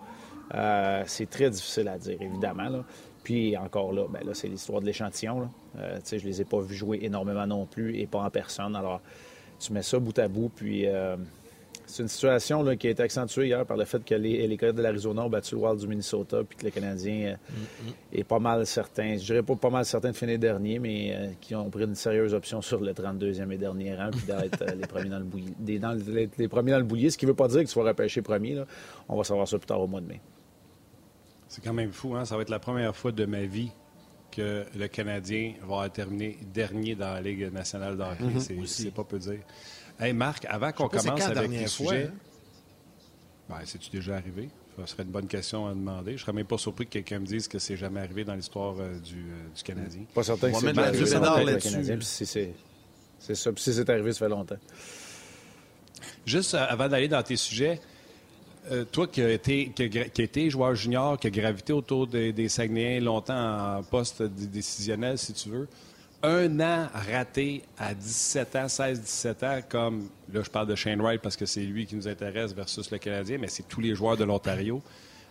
Euh, 0.54 1.04
c'est 1.06 1.30
très 1.30 1.50
difficile 1.50 1.88
à 1.88 1.98
dire, 1.98 2.18
évidemment. 2.20 2.68
là. 2.70 2.84
Puis 3.24 3.56
encore 3.58 3.94
là, 3.94 4.06
ben 4.10 4.22
là 4.26 4.34
c'est 4.34 4.48
l'histoire 4.48 4.82
de 4.82 4.86
l'échantillon. 4.88 5.50
Euh, 5.78 6.00
tu 6.04 6.18
je 6.20 6.26
les 6.26 6.42
ai 6.42 6.46
pas 6.46 6.60
vus 6.60 6.76
jouer 6.76 7.00
énormément 7.04 7.46
non 7.48 7.66
plus 7.66 7.98
et 8.00 8.08
pas 8.08 8.20
en 8.24 8.30
personne. 8.30 8.76
Alors, 8.76 9.02
tu 9.60 9.74
mets 9.74 9.84
ça 9.84 10.00
bout 10.00 10.18
à 10.18 10.28
bout, 10.28 10.50
puis 10.56 10.88
euh, 10.88 11.16
c'est 11.86 12.02
une 12.02 12.10
situation 12.10 12.64
là, 12.64 12.76
qui 12.76 12.88
a 12.88 12.90
été 12.90 13.04
accentuée 13.04 13.48
hier 13.48 13.64
par 13.66 13.78
le 13.78 13.86
fait 13.86 14.04
que 14.04 14.16
les, 14.16 14.48
les 14.48 14.58
de 14.58 14.82
l'Arizona 14.82 15.24
ont 15.26 15.30
battu 15.30 15.54
le 15.56 15.62
Wild 15.62 15.80
du 15.80 15.88
Minnesota, 15.88 16.42
puis 16.48 16.58
que 16.58 16.66
le 16.66 16.72
Canadien 16.72 17.36
euh, 17.36 17.92
est 18.12 18.24
pas 18.24 18.40
mal 18.40 18.66
certain, 18.66 19.18
je 19.18 19.24
dirais 19.26 19.44
pas 19.44 19.56
pas 19.56 19.70
mal 19.70 19.86
certain 19.86 20.10
de 20.12 20.16
finir 20.16 20.40
dernier, 20.40 20.80
mais 20.80 21.14
euh, 21.16 21.28
qui 21.42 21.54
ont 21.54 21.70
pris 21.70 21.84
une 21.84 21.94
sérieuse 21.96 22.34
option 22.34 22.62
sur 22.62 22.80
le 22.80 22.94
32e 22.94 23.52
et 23.52 23.58
dernier 23.58 23.96
rang, 23.96 24.10
puis 24.10 24.22
d'être 24.26 24.64
les, 24.76 24.88
premiers 24.88 25.10
dans 25.10 25.20
le 25.20 25.26
bouilli- 25.26 25.54
des- 25.60 25.78
dans 25.80 25.92
le- 25.94 26.12
les, 26.12 26.30
les 26.40 26.48
premiers 26.48 26.72
dans 26.72 26.80
le 26.80 26.86
boulier, 26.86 27.10
ce 27.12 27.18
qui 27.20 27.26
veut 27.28 27.36
pas 27.36 27.48
dire 27.50 27.60
qu'ils 27.60 27.68
soient 27.68 27.84
repêchés 27.88 28.22
premiers. 28.24 28.56
là. 28.56 28.66
On 29.10 29.16
va 29.18 29.24
savoir 29.24 29.48
ça 29.48 29.60
plus 29.60 29.68
tard 29.68 29.82
au 29.82 29.88
mois 29.88 30.02
de 30.02 30.08
mai. 30.08 30.20
C'est 31.52 31.62
quand 31.62 31.74
même 31.74 31.92
fou, 31.92 32.16
hein? 32.16 32.24
Ça 32.24 32.38
va 32.38 32.44
être 32.44 32.50
la 32.50 32.60
première 32.60 32.96
fois 32.96 33.12
de 33.12 33.26
ma 33.26 33.42
vie 33.44 33.72
que 34.32 34.66
le 34.74 34.88
Canadien 34.88 35.56
va 35.68 35.90
terminer 35.90 36.38
dernier 36.54 36.96
dans 36.96 37.14
la 37.14 37.20
Ligue 37.20 37.52
nationale 37.52 37.98
de 37.98 38.04
hockey. 38.04 38.40
C'est- 38.40 38.58
Aussi. 38.58 38.84
C'est 38.84 38.92
pas 38.92 39.04
peu 39.04 39.20
dire. 39.20 39.42
Hey 40.00 40.14
Marc, 40.14 40.46
avant 40.46 40.72
qu'on 40.72 40.88
commence 40.88 41.06
avec 41.22 41.28
les 41.28 41.34
dernière 41.34 41.70
fois, 41.70 41.88
sujets. 41.92 42.06
hein? 42.06 42.14
Ben, 43.50 43.58
c'est-tu 43.66 43.90
déjà 43.90 44.16
arrivé? 44.16 44.48
Ça 44.80 44.88
serait 44.88 45.04
une 45.04 45.10
bonne 45.10 45.28
question 45.28 45.68
à 45.68 45.72
demander. 45.72 46.16
Je 46.16 46.22
serais 46.22 46.32
même 46.32 46.46
pas 46.46 46.58
surpris 46.58 46.86
que 46.86 46.92
quelqu'un 46.92 47.20
me 47.20 47.26
dise 47.26 47.50
que 47.50 47.60
c'est 47.60 47.76
jamais 47.76 48.00
arrivé 48.00 48.24
dans 48.24 48.36
l'histoire 48.36 48.76
euh, 48.80 48.98
du, 49.00 49.18
euh, 49.20 49.50
du 49.54 49.62
Canadien. 49.62 50.04
Pas 50.14 50.24
certain 50.24 50.54
que 50.54 50.58
c'est 50.58 50.72
là-dessus, 50.72 51.04
Canadien, 51.70 51.94
là. 51.96 51.98
puis 51.98 52.06
si 52.06 52.26
c'est 52.26 52.54
c'est 53.20 53.36
ça. 53.36 53.52
Puis 53.52 53.62
si 53.62 53.74
c'est 53.74 53.90
arrivé, 53.90 54.14
ça 54.14 54.20
fait 54.20 54.30
longtemps. 54.30 54.56
Juste 56.26 56.54
euh, 56.54 56.66
avant 56.70 56.88
d'aller 56.88 57.10
dans 57.10 57.22
tes 57.22 57.36
sujets, 57.36 57.82
euh, 58.72 58.84
toi 58.86 59.08
qui 59.08 59.22
as, 59.22 59.32
été, 59.32 60.50
joueur 60.50 60.76
junior, 60.76 61.18
qui 61.18 61.28
a 61.28 61.30
gravité 61.30 61.74
autour 61.74 62.08
des, 62.08 62.32
des 62.34 62.50
Saguenayens 62.50 63.02
longtemps 63.02 63.78
en 63.78 63.84
poste 63.84 64.22
dé- 64.22 64.48
décisionnel, 64.48 65.18
si 65.18 65.34
tu 65.34 65.50
veux, 65.50 65.68
un 66.24 66.60
an 66.60 66.88
raté 66.94 67.64
à 67.80 67.96
17 67.96 68.56
ans, 68.58 68.66
16-17 68.68 69.46
ans, 69.46 69.60
comme, 69.68 70.08
là 70.32 70.42
je 70.44 70.50
parle 70.50 70.68
de 70.68 70.76
Shane 70.76 71.02
Wright 71.02 71.22
parce 71.22 71.36
que 71.36 71.48
c'est 71.48 71.62
lui 71.62 71.88
qui 71.88 71.96
nous 71.96 72.08
intéresse 72.08 72.54
versus 72.54 72.92
le 72.92 73.00
Canadien, 73.00 73.38
mais 73.40 73.48
c'est 73.48 73.68
tous 73.68 73.82
les 73.82 73.96
joueurs 73.96 74.18
de 74.18 74.24
l'Ontario. 74.24 74.82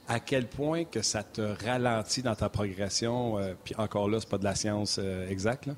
À 0.08 0.18
quel 0.18 0.46
point 0.48 0.84
que 0.84 1.02
ça 1.02 1.22
te 1.22 1.40
ralentit 1.64 2.22
dans 2.22 2.34
ta 2.34 2.48
progression, 2.48 3.38
euh, 3.38 3.54
puis 3.62 3.74
encore 3.78 4.08
là, 4.08 4.18
c'est 4.18 4.28
pas 4.28 4.38
de 4.38 4.44
la 4.44 4.56
science 4.56 4.98
euh, 5.00 5.28
exacte? 5.30 5.68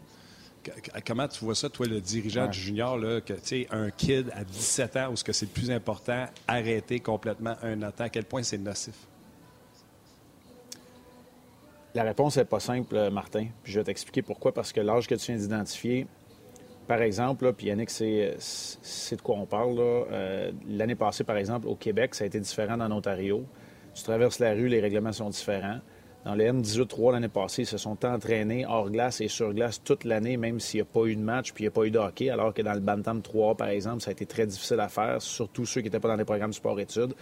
Comment 1.07 1.29
tu 1.29 1.45
vois 1.45 1.55
ça, 1.55 1.69
toi, 1.69 1.87
le 1.87 2.01
dirigeant 2.01 2.43
Ouais. 2.45 2.49
du 2.51 2.59
junior, 2.59 2.97
là, 2.99 3.21
que 3.21 3.33
tu 3.35 3.41
sais, 3.43 3.67
un 3.71 3.91
kid 3.91 4.31
à 4.35 4.45
17 4.45 4.97
ans, 4.97 5.11
où 5.13 5.17
ce 5.17 5.25
que 5.25 5.33
c'est 5.33 5.47
le 5.47 5.53
plus 5.53 5.71
important, 5.71 6.27
arrêter 6.47 7.01
complètement 7.01 7.55
un 7.63 7.83
an, 7.83 7.91
à 7.99 8.09
quel 8.09 8.25
point 8.25 8.43
c'est 8.43 8.59
nocif? 8.59 8.95
La 11.95 12.05
réponse 12.05 12.37
n'est 12.39 12.45
pas 12.45 12.61
simple, 12.61 12.97
euh, 12.97 13.11
Martin. 13.11 13.47
Puis 13.63 13.73
je 13.73 13.81
vais 13.81 13.85
t'expliquer 13.85 14.23
pourquoi. 14.23 14.53
Parce 14.55 14.73
que 14.73 14.81
l'âge 14.81 15.07
que 15.07 15.15
tu 15.15 15.27
viens 15.33 15.37
d'identifier, 15.41 16.07
par 16.89 17.03
exemple, 17.03 17.45
là, 17.45 17.53
puis 17.53 17.67
Yannick, 17.67 17.91
c'est, 17.91 18.35
c'est 18.39 19.17
de 19.17 19.23
quoi 19.23 19.37
on 19.37 19.45
parle. 19.47 19.77
Euh, 19.79 20.53
l'année 20.67 20.95
passée, 20.95 21.23
par 21.25 21.37
exemple, 21.37 21.67
au 21.69 21.75
Québec, 21.75 22.15
ça 22.15 22.25
a 22.25 22.27
été 22.27 22.41
différent 22.41 22.77
dans 22.79 22.89
l'Ontario. 22.89 23.45
Tu 23.95 24.03
traverses 24.05 24.39
la 24.39 24.53
rue, 24.55 24.69
les 24.69 24.81
règlements 24.81 25.13
sont 25.13 25.29
différents. 25.29 25.81
Dans 26.25 26.37
le 26.37 26.45
M18-3 26.45 27.13
l'année 27.13 27.29
passée, 27.29 27.63
ils 27.63 27.67
se 27.67 27.79
sont 27.79 28.05
entraînés 28.05 28.65
hors 28.65 28.91
glace 28.91 29.21
et 29.21 29.29
sur 29.29 29.53
glace 29.53 29.83
toute 29.83 30.05
l'année, 30.05 30.37
même 30.37 30.61
s'il 30.61 30.79
n'y 30.79 30.83
a 30.83 30.85
pas 30.85 31.05
eu 31.07 31.17
de 31.17 31.21
match 31.21 31.53
puis 31.53 31.65
il 31.65 31.67
n'y 31.67 31.69
a 31.69 31.73
pas 31.73 31.85
eu 31.85 31.91
de 31.91 31.99
hockey, 31.99 32.31
alors 32.31 32.55
que 32.55 32.63
dans 32.63 32.75
le 32.75 32.81
Bantam 32.81 33.23
3 33.23 33.57
par 33.57 33.69
exemple, 33.69 34.03
ça 34.03 34.11
a 34.11 34.13
été 34.13 34.25
très 34.25 34.47
difficile 34.47 34.79
à 34.79 34.89
faire, 34.89 35.21
surtout 35.21 35.67
ceux 35.67 35.81
qui 35.81 35.87
n'étaient 35.87 35.99
pas 35.99 36.09
dans 36.09 36.17
les 36.17 36.25
programmes 36.25 36.53
sport-études. 36.53 37.15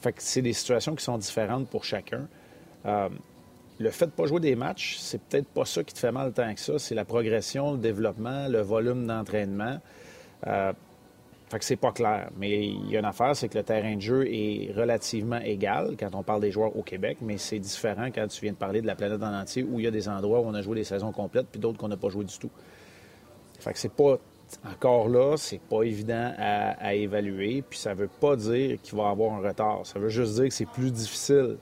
Fait 0.00 0.12
que 0.12 0.22
c'est 0.22 0.42
des 0.42 0.52
situations 0.52 0.96
qui 0.96 1.04
sont 1.04 1.18
différentes 1.18 1.68
pour 1.68 1.84
chacun. 1.84 2.26
Euh, 2.86 3.08
le 3.78 3.90
fait 3.90 4.06
de 4.06 4.10
ne 4.10 4.16
pas 4.16 4.26
jouer 4.26 4.40
des 4.40 4.56
matchs, 4.56 4.96
c'est 4.98 5.22
peut-être 5.22 5.48
pas 5.48 5.64
ça 5.64 5.84
qui 5.84 5.94
te 5.94 5.98
fait 5.98 6.12
mal 6.12 6.32
tant 6.32 6.52
que 6.52 6.60
ça. 6.60 6.78
C'est 6.78 6.94
la 6.94 7.04
progression, 7.04 7.72
le 7.72 7.78
développement, 7.78 8.48
le 8.48 8.60
volume 8.60 9.06
d'entraînement. 9.06 9.78
Euh, 10.46 10.72
fait 11.50 11.58
que 11.58 11.64
c'est 11.64 11.76
pas 11.76 11.90
clair. 11.90 12.30
Mais 12.38 12.66
il 12.68 12.90
y 12.90 12.96
a 12.96 13.00
une 13.00 13.04
affaire, 13.04 13.34
c'est 13.34 13.48
que 13.48 13.58
le 13.58 13.64
terrain 13.64 13.96
de 13.96 14.00
jeu 14.00 14.24
est 14.28 14.72
relativement 14.76 15.40
égal 15.40 15.96
quand 15.98 16.14
on 16.14 16.22
parle 16.22 16.40
des 16.40 16.52
joueurs 16.52 16.76
au 16.76 16.82
Québec, 16.82 17.18
mais 17.20 17.38
c'est 17.38 17.58
différent 17.58 18.06
quand 18.14 18.28
tu 18.28 18.40
viens 18.42 18.52
de 18.52 18.56
parler 18.56 18.80
de 18.80 18.86
la 18.86 18.94
planète 18.94 19.20
en 19.20 19.34
entier 19.34 19.64
où 19.64 19.80
il 19.80 19.84
y 19.84 19.88
a 19.88 19.90
des 19.90 20.08
endroits 20.08 20.40
où 20.40 20.44
on 20.44 20.54
a 20.54 20.62
joué 20.62 20.76
des 20.76 20.84
saisons 20.84 21.10
complètes 21.10 21.48
puis 21.50 21.60
d'autres 21.60 21.76
qu'on 21.76 21.88
n'a 21.88 21.96
pas 21.96 22.08
joué 22.08 22.24
du 22.24 22.38
tout. 22.38 22.50
Fait 23.58 23.72
que 23.72 23.80
c'est 23.80 23.92
pas 23.92 24.18
encore 24.64 25.08
là, 25.08 25.36
c'est 25.36 25.60
pas 25.60 25.82
évident 25.82 26.32
à, 26.38 26.70
à 26.80 26.94
évaluer, 26.94 27.64
puis 27.68 27.80
ça 27.80 27.94
veut 27.94 28.08
pas 28.20 28.36
dire 28.36 28.80
qu'il 28.80 28.96
va 28.96 29.08
avoir 29.08 29.32
un 29.32 29.40
retard. 29.40 29.80
Ça 29.84 29.98
veut 29.98 30.08
juste 30.08 30.34
dire 30.34 30.44
que 30.44 30.54
c'est 30.54 30.68
plus 30.68 30.92
difficile 30.92 31.56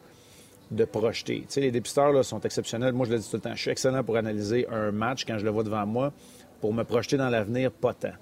de 0.71 0.85
projeter. 0.85 1.41
Tu 1.41 1.47
sais, 1.49 1.61
les 1.63 1.71
dépisteurs 1.71 2.13
là, 2.13 2.23
sont 2.23 2.41
exceptionnels. 2.41 2.93
Moi, 2.93 3.07
je 3.07 3.13
le 3.13 3.19
dis 3.19 3.31
tout 3.31 3.37
le 3.37 3.43
temps, 3.43 3.55
je 3.55 3.61
suis 3.63 3.71
excellent 3.71 4.05
pour 4.05 4.19
analyser 4.19 4.67
un 4.69 4.93
match 4.93 5.25
quand 5.25 5.39
je 5.39 5.47
le 5.47 5.51
vois 5.51 5.63
devant 5.63 5.87
moi. 5.87 6.13
Pour 6.61 6.75
me 6.75 6.83
projeter 6.83 7.17
dans 7.17 7.31
l'avenir, 7.31 7.71
pas 7.71 7.95
tant. 7.95 8.13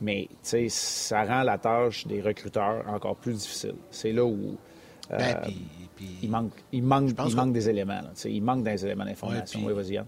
Mais 0.00 0.28
ça 0.68 1.24
rend 1.24 1.42
la 1.42 1.56
tâche 1.58 2.06
des 2.06 2.20
recruteurs 2.20 2.84
encore 2.88 3.16
plus 3.16 3.34
difficile. 3.34 3.74
C'est 3.90 4.12
là 4.12 4.24
où 4.24 4.56
euh, 5.12 5.16
Ben, 5.18 5.40
puis- 5.44 5.66
puis- 5.96 6.18
il 6.22 6.30
manque, 6.30 6.52
il 6.72 6.82
manque, 6.82 7.08
il 7.10 7.14
que- 7.14 7.36
manque 7.36 7.52
des 7.52 7.68
éléments. 7.68 8.02
là. 8.02 8.10
Il 8.24 8.42
manque 8.42 8.64
des 8.64 8.84
éléments 8.84 9.04
d'information. 9.04 9.64
Ouais, 9.64 9.72
puis-. 9.84 9.98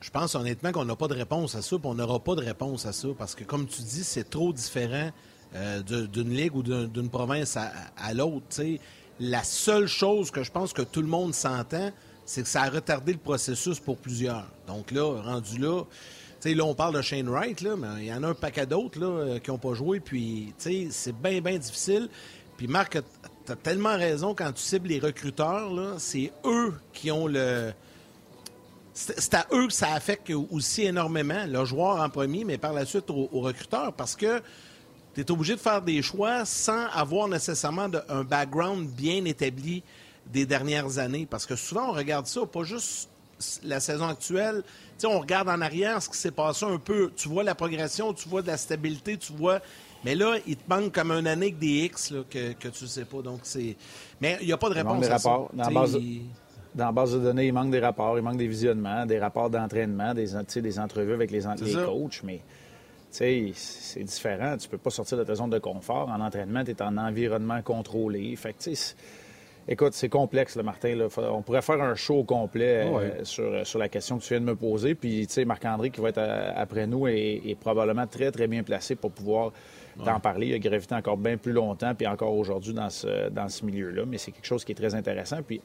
Je 0.00 0.10
pense 0.10 0.34
honnêtement 0.36 0.70
qu'on 0.70 0.84
n'a 0.84 0.94
pas 0.94 1.08
de 1.08 1.14
réponse 1.14 1.56
à 1.56 1.62
ça, 1.62 1.76
puis 1.76 1.86
on 1.88 1.94
n'aura 1.94 2.20
pas 2.20 2.36
de 2.36 2.42
réponse 2.44 2.86
à 2.86 2.92
ça, 2.92 3.08
parce 3.18 3.34
que 3.34 3.42
comme 3.42 3.66
tu 3.66 3.82
dis, 3.82 4.04
c'est 4.04 4.30
trop 4.30 4.52
différent 4.52 5.10
euh, 5.56 5.80
d'une 5.82 6.28
ligue 6.30 6.54
ou 6.54 6.62
d'un- 6.62 6.84
d'une 6.84 7.08
province 7.08 7.56
à, 7.56 7.72
à 7.96 8.12
l'autre. 8.14 8.44
La 9.18 9.42
seule 9.42 9.86
chose 9.88 10.30
que 10.30 10.42
je 10.44 10.52
pense 10.52 10.72
que 10.74 10.82
tout 10.82 11.00
le 11.00 11.08
monde 11.08 11.34
s'entend, 11.34 11.90
c'est 12.26 12.42
que 12.42 12.48
ça 12.48 12.62
a 12.62 12.68
retardé 12.70 13.12
le 13.12 13.18
processus 13.18 13.80
pour 13.80 13.96
plusieurs. 13.96 14.46
Donc 14.66 14.90
là, 14.92 15.20
rendu 15.22 15.58
là, 15.58 15.82
là, 16.44 16.64
on 16.64 16.74
parle 16.74 16.94
de 16.94 17.02
Shane 17.02 17.28
Wright, 17.28 17.60
là, 17.60 17.76
mais 17.76 17.88
il 17.98 18.06
y 18.06 18.12
en 18.12 18.22
a 18.22 18.28
un 18.28 18.34
paquet 18.34 18.66
d'autres 18.66 19.02
euh, 19.02 19.38
qui 19.38 19.50
n'ont 19.50 19.58
pas 19.58 19.74
joué, 19.74 20.00
puis 20.00 20.54
c'est 20.58 21.12
bien, 21.20 21.40
bien 21.40 21.58
difficile. 21.58 22.08
Puis 22.56 22.66
Marc, 22.66 22.98
tu 23.46 23.52
as 23.52 23.56
tellement 23.56 23.96
raison, 23.96 24.34
quand 24.34 24.52
tu 24.52 24.62
cibles 24.62 24.88
les 24.88 24.98
recruteurs, 24.98 25.70
c'est 25.98 26.32
eux 26.44 26.74
qui 26.92 27.10
ont 27.10 27.26
le 27.26 27.72
c'est 28.94 29.34
à 29.34 29.46
eux 29.52 29.68
que 29.68 29.72
ça 29.72 29.92
affecte 29.92 30.32
aussi 30.50 30.82
énormément, 30.82 31.46
le 31.46 31.64
joueur 31.64 32.00
en 32.00 32.10
premier, 32.10 32.42
mais 32.42 32.58
par 32.58 32.72
la 32.72 32.84
suite 32.84 33.08
aux, 33.10 33.28
aux 33.30 33.40
recruteurs, 33.42 33.92
parce 33.92 34.16
que 34.16 34.42
tu 35.14 35.20
es 35.20 35.30
obligé 35.30 35.54
de 35.54 35.60
faire 35.60 35.82
des 35.82 36.02
choix 36.02 36.44
sans 36.44 36.86
avoir 36.88 37.28
nécessairement 37.28 37.88
un 38.08 38.24
background 38.24 38.88
bien 38.88 39.24
établi 39.24 39.84
des 40.26 40.46
dernières 40.46 40.98
années. 40.98 41.26
Parce 41.28 41.46
que 41.46 41.56
souvent, 41.56 41.90
on 41.90 41.92
regarde 41.92 42.26
ça, 42.26 42.44
pas 42.46 42.62
juste 42.62 43.08
la 43.64 43.80
saison 43.80 44.08
actuelle. 44.08 44.62
on 45.04 45.20
regarde 45.20 45.48
en 45.48 45.60
arrière 45.60 46.02
ce 46.02 46.08
qui 46.08 46.16
s'est 46.16 46.30
passé 46.30 46.64
un 46.64 46.78
peu. 46.78 47.12
Tu 47.16 47.28
vois 47.28 47.42
la 47.42 47.54
progression, 47.54 48.12
tu 48.12 48.28
vois 48.28 48.42
de 48.42 48.48
la 48.48 48.56
stabilité, 48.56 49.16
tu 49.16 49.32
vois. 49.32 49.60
Mais 50.04 50.14
là, 50.14 50.36
il 50.46 50.56
te 50.56 50.68
manque 50.68 50.92
comme 50.92 51.10
un 51.10 51.26
année 51.26 51.46
avec 51.46 51.58
des 51.58 51.84
X 51.84 52.14
que, 52.30 52.52
que 52.52 52.68
tu 52.68 52.84
ne 52.84 52.88
sais 52.88 53.04
pas. 53.04 53.20
Donc, 53.20 53.40
c'est. 53.42 53.76
Mais 54.20 54.38
il 54.40 54.46
n'y 54.46 54.52
a 54.52 54.56
pas 54.56 54.68
de 54.68 54.74
réponse 54.74 55.06
à 55.06 55.16
rapports. 55.16 55.50
ça. 55.50 55.56
Dans 55.56 55.68
la, 55.68 55.80
base 55.80 55.92
de, 55.92 56.00
dans 56.74 56.84
la 56.86 56.92
base 56.92 57.12
de 57.14 57.18
données, 57.18 57.46
il 57.48 57.52
manque 57.52 57.70
des 57.70 57.80
rapports, 57.80 58.16
il 58.16 58.22
manque 58.22 58.36
des 58.36 58.46
visionnements, 58.46 59.06
des 59.06 59.18
rapports 59.18 59.50
d'entraînement, 59.50 60.14
des, 60.14 60.28
des 60.60 60.78
entrevues 60.78 61.14
avec 61.14 61.30
les, 61.30 61.40
les 61.40 61.72
coachs. 61.84 62.22
Mais 62.22 62.40
c'est 63.10 64.04
différent. 64.04 64.56
Tu 64.56 64.68
peux 64.68 64.78
pas 64.78 64.90
sortir 64.90 65.18
de 65.18 65.24
ta 65.24 65.34
zone 65.34 65.50
de 65.50 65.58
confort. 65.58 66.08
En 66.08 66.20
entraînement, 66.20 66.64
tu 66.64 66.70
es 66.70 66.82
en 66.82 66.96
environnement 66.96 67.60
contrôlé. 67.62 68.34
Fait 68.36 68.52
que, 68.52 68.70
Écoute, 69.70 69.92
c'est 69.92 70.08
complexe, 70.08 70.56
le 70.56 70.62
Martin. 70.62 70.96
On 71.18 71.42
pourrait 71.42 71.60
faire 71.60 71.82
un 71.82 71.94
show 71.94 72.24
complet 72.24 72.86
euh, 72.86 73.22
sur, 73.24 73.66
sur, 73.66 73.78
la 73.78 73.90
question 73.90 74.16
que 74.16 74.22
tu 74.22 74.32
viens 74.32 74.40
de 74.40 74.46
me 74.46 74.56
poser. 74.56 74.94
Puis, 74.94 75.26
tu 75.26 75.34
sais, 75.34 75.44
Marc-André, 75.44 75.90
qui 75.90 76.00
va 76.00 76.08
être 76.08 76.16
euh, 76.16 76.52
après 76.56 76.86
nous, 76.86 77.06
est, 77.06 77.54
probablement 77.60 78.06
très, 78.06 78.30
très 78.30 78.46
bien 78.46 78.62
placé 78.62 78.94
pour 78.94 79.10
pouvoir 79.10 79.52
t'en 80.02 80.20
parler. 80.20 80.46
Il 80.46 80.54
a 80.54 80.58
gravité 80.58 80.94
encore 80.94 81.18
bien 81.18 81.36
plus 81.36 81.52
longtemps, 81.52 81.94
puis 81.94 82.06
encore 82.06 82.34
aujourd'hui 82.34 82.72
dans 82.72 82.88
ce, 82.88 83.28
dans 83.28 83.50
ce 83.50 83.62
milieu-là. 83.66 84.04
Mais 84.06 84.16
c'est 84.16 84.32
quelque 84.32 84.46
chose 84.46 84.64
qui 84.64 84.72
est 84.72 84.76
très 84.76 84.94
intéressant. 84.94 85.42
Puis, 85.46 85.60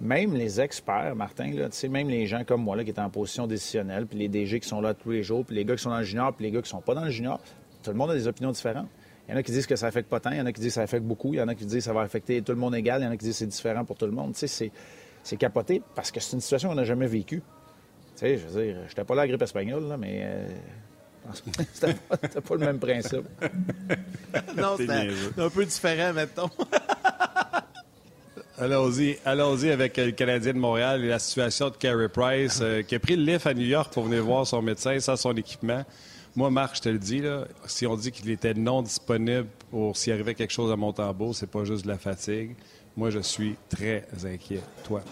même 0.00 0.34
les 0.34 0.58
experts, 0.58 1.14
Martin, 1.14 1.52
là, 1.52 1.68
même 1.90 2.08
les 2.08 2.26
gens 2.26 2.44
comme 2.44 2.62
moi 2.62 2.76
là, 2.76 2.84
qui 2.84 2.90
étaient 2.90 3.00
en 3.00 3.10
position 3.10 3.46
décisionnelle, 3.46 4.06
puis 4.06 4.18
les 4.18 4.28
DG 4.28 4.58
qui 4.60 4.68
sont 4.68 4.80
là 4.80 4.94
tous 4.94 5.10
les 5.10 5.22
jours, 5.22 5.44
puis 5.44 5.54
les 5.54 5.66
gars 5.66 5.76
qui 5.76 5.82
sont 5.82 5.90
dans 5.90 5.98
le 5.98 6.04
junior, 6.04 6.32
puis 6.32 6.46
les 6.46 6.50
gars 6.50 6.62
qui 6.62 6.70
sont 6.70 6.80
pas 6.80 6.94
dans 6.94 7.04
le 7.04 7.10
junior, 7.10 7.40
tout 7.82 7.90
le 7.90 7.96
monde 7.96 8.10
a 8.10 8.14
des 8.14 8.26
opinions 8.26 8.52
différentes. 8.52 8.88
Il 9.28 9.32
y 9.32 9.34
en 9.34 9.36
a 9.36 9.42
qui 9.42 9.52
disent 9.52 9.66
que 9.66 9.76
ça 9.76 9.86
affecte 9.86 10.08
pas 10.08 10.20
tant, 10.20 10.30
il 10.30 10.38
y 10.38 10.40
en 10.40 10.46
a 10.46 10.52
qui 10.52 10.60
disent 10.60 10.70
que 10.70 10.76
ça 10.76 10.82
affecte 10.82 11.04
beaucoup, 11.04 11.34
il 11.34 11.36
y 11.36 11.42
en 11.42 11.48
a 11.48 11.54
qui 11.54 11.66
disent 11.66 11.78
que 11.78 11.80
ça 11.84 11.92
va 11.92 12.00
affecter 12.00 12.40
tout 12.40 12.52
le 12.52 12.58
monde 12.58 12.74
égal, 12.74 13.02
il 13.02 13.04
y 13.04 13.08
en 13.08 13.10
a 13.10 13.16
qui 13.16 13.26
disent 13.26 13.34
que 13.34 13.38
c'est 13.40 13.46
différent 13.46 13.84
pour 13.84 13.96
tout 13.96 14.06
le 14.06 14.12
monde. 14.12 14.32
Tu 14.34 14.48
sais, 14.48 14.70
c'est 15.22 15.36
capoté 15.36 15.82
parce 15.94 16.10
que 16.10 16.18
c'est 16.18 16.32
une 16.32 16.40
situation 16.40 16.70
qu'on 16.70 16.74
n'a 16.74 16.84
jamais 16.84 17.06
vécue. 17.06 17.42
Tu 18.16 18.20
sais, 18.20 18.38
je 18.38 18.46
veux 18.46 18.64
dire, 18.64 18.76
j'étais 18.88 19.04
pas 19.04 19.14
là 19.14 19.22
à 19.22 19.24
la 19.24 19.28
grippe 19.28 19.42
espagnole, 19.42 19.86
là, 19.86 19.98
mais 19.98 20.22
euh, 20.22 20.48
c'était 21.72 21.94
pas, 22.08 22.16
pas, 22.16 22.54
le 22.54 22.58
même 22.58 22.78
principe. 22.78 23.26
non, 24.56 24.76
c'était 24.78 25.10
un 25.36 25.50
peu 25.50 25.64
différent, 25.66 26.14
mettons. 26.14 26.48
Allons-y, 28.60 29.18
allons-y 29.24 29.70
avec 29.70 29.96
le 29.98 30.10
Canadien 30.10 30.52
de 30.52 30.58
Montréal 30.58 31.04
et 31.04 31.08
la 31.08 31.20
situation 31.20 31.70
de 31.70 31.76
Carey 31.76 32.08
Price, 32.08 32.58
euh, 32.60 32.82
qui 32.82 32.96
a 32.96 32.98
pris 32.98 33.14
le 33.14 33.22
lift 33.22 33.46
à 33.46 33.54
New 33.54 33.64
York 33.64 33.92
pour 33.92 34.02
venir 34.02 34.24
voir 34.24 34.48
son 34.48 34.62
médecin 34.62 34.98
sans 34.98 35.14
son 35.14 35.32
équipement. 35.36 35.84
Moi, 36.38 36.50
Marc, 36.50 36.76
je 36.76 36.82
te 36.82 36.88
le 36.88 37.00
dis, 37.00 37.18
là, 37.18 37.46
si 37.66 37.84
on 37.84 37.96
dit 37.96 38.12
qu'il 38.12 38.30
était 38.30 38.54
non 38.54 38.80
disponible 38.80 39.48
pour 39.72 39.96
s'il 39.96 40.12
arrivait 40.12 40.36
quelque 40.36 40.52
chose 40.52 40.70
à 40.70 40.76
Montembeau, 40.76 41.32
c'est 41.32 41.48
pas 41.48 41.64
juste 41.64 41.82
de 41.82 41.88
la 41.88 41.98
fatigue. 41.98 42.54
Moi, 42.96 43.10
je 43.10 43.18
suis 43.18 43.56
très 43.68 44.04
inquiet. 44.24 44.60
Toi? 44.84 45.02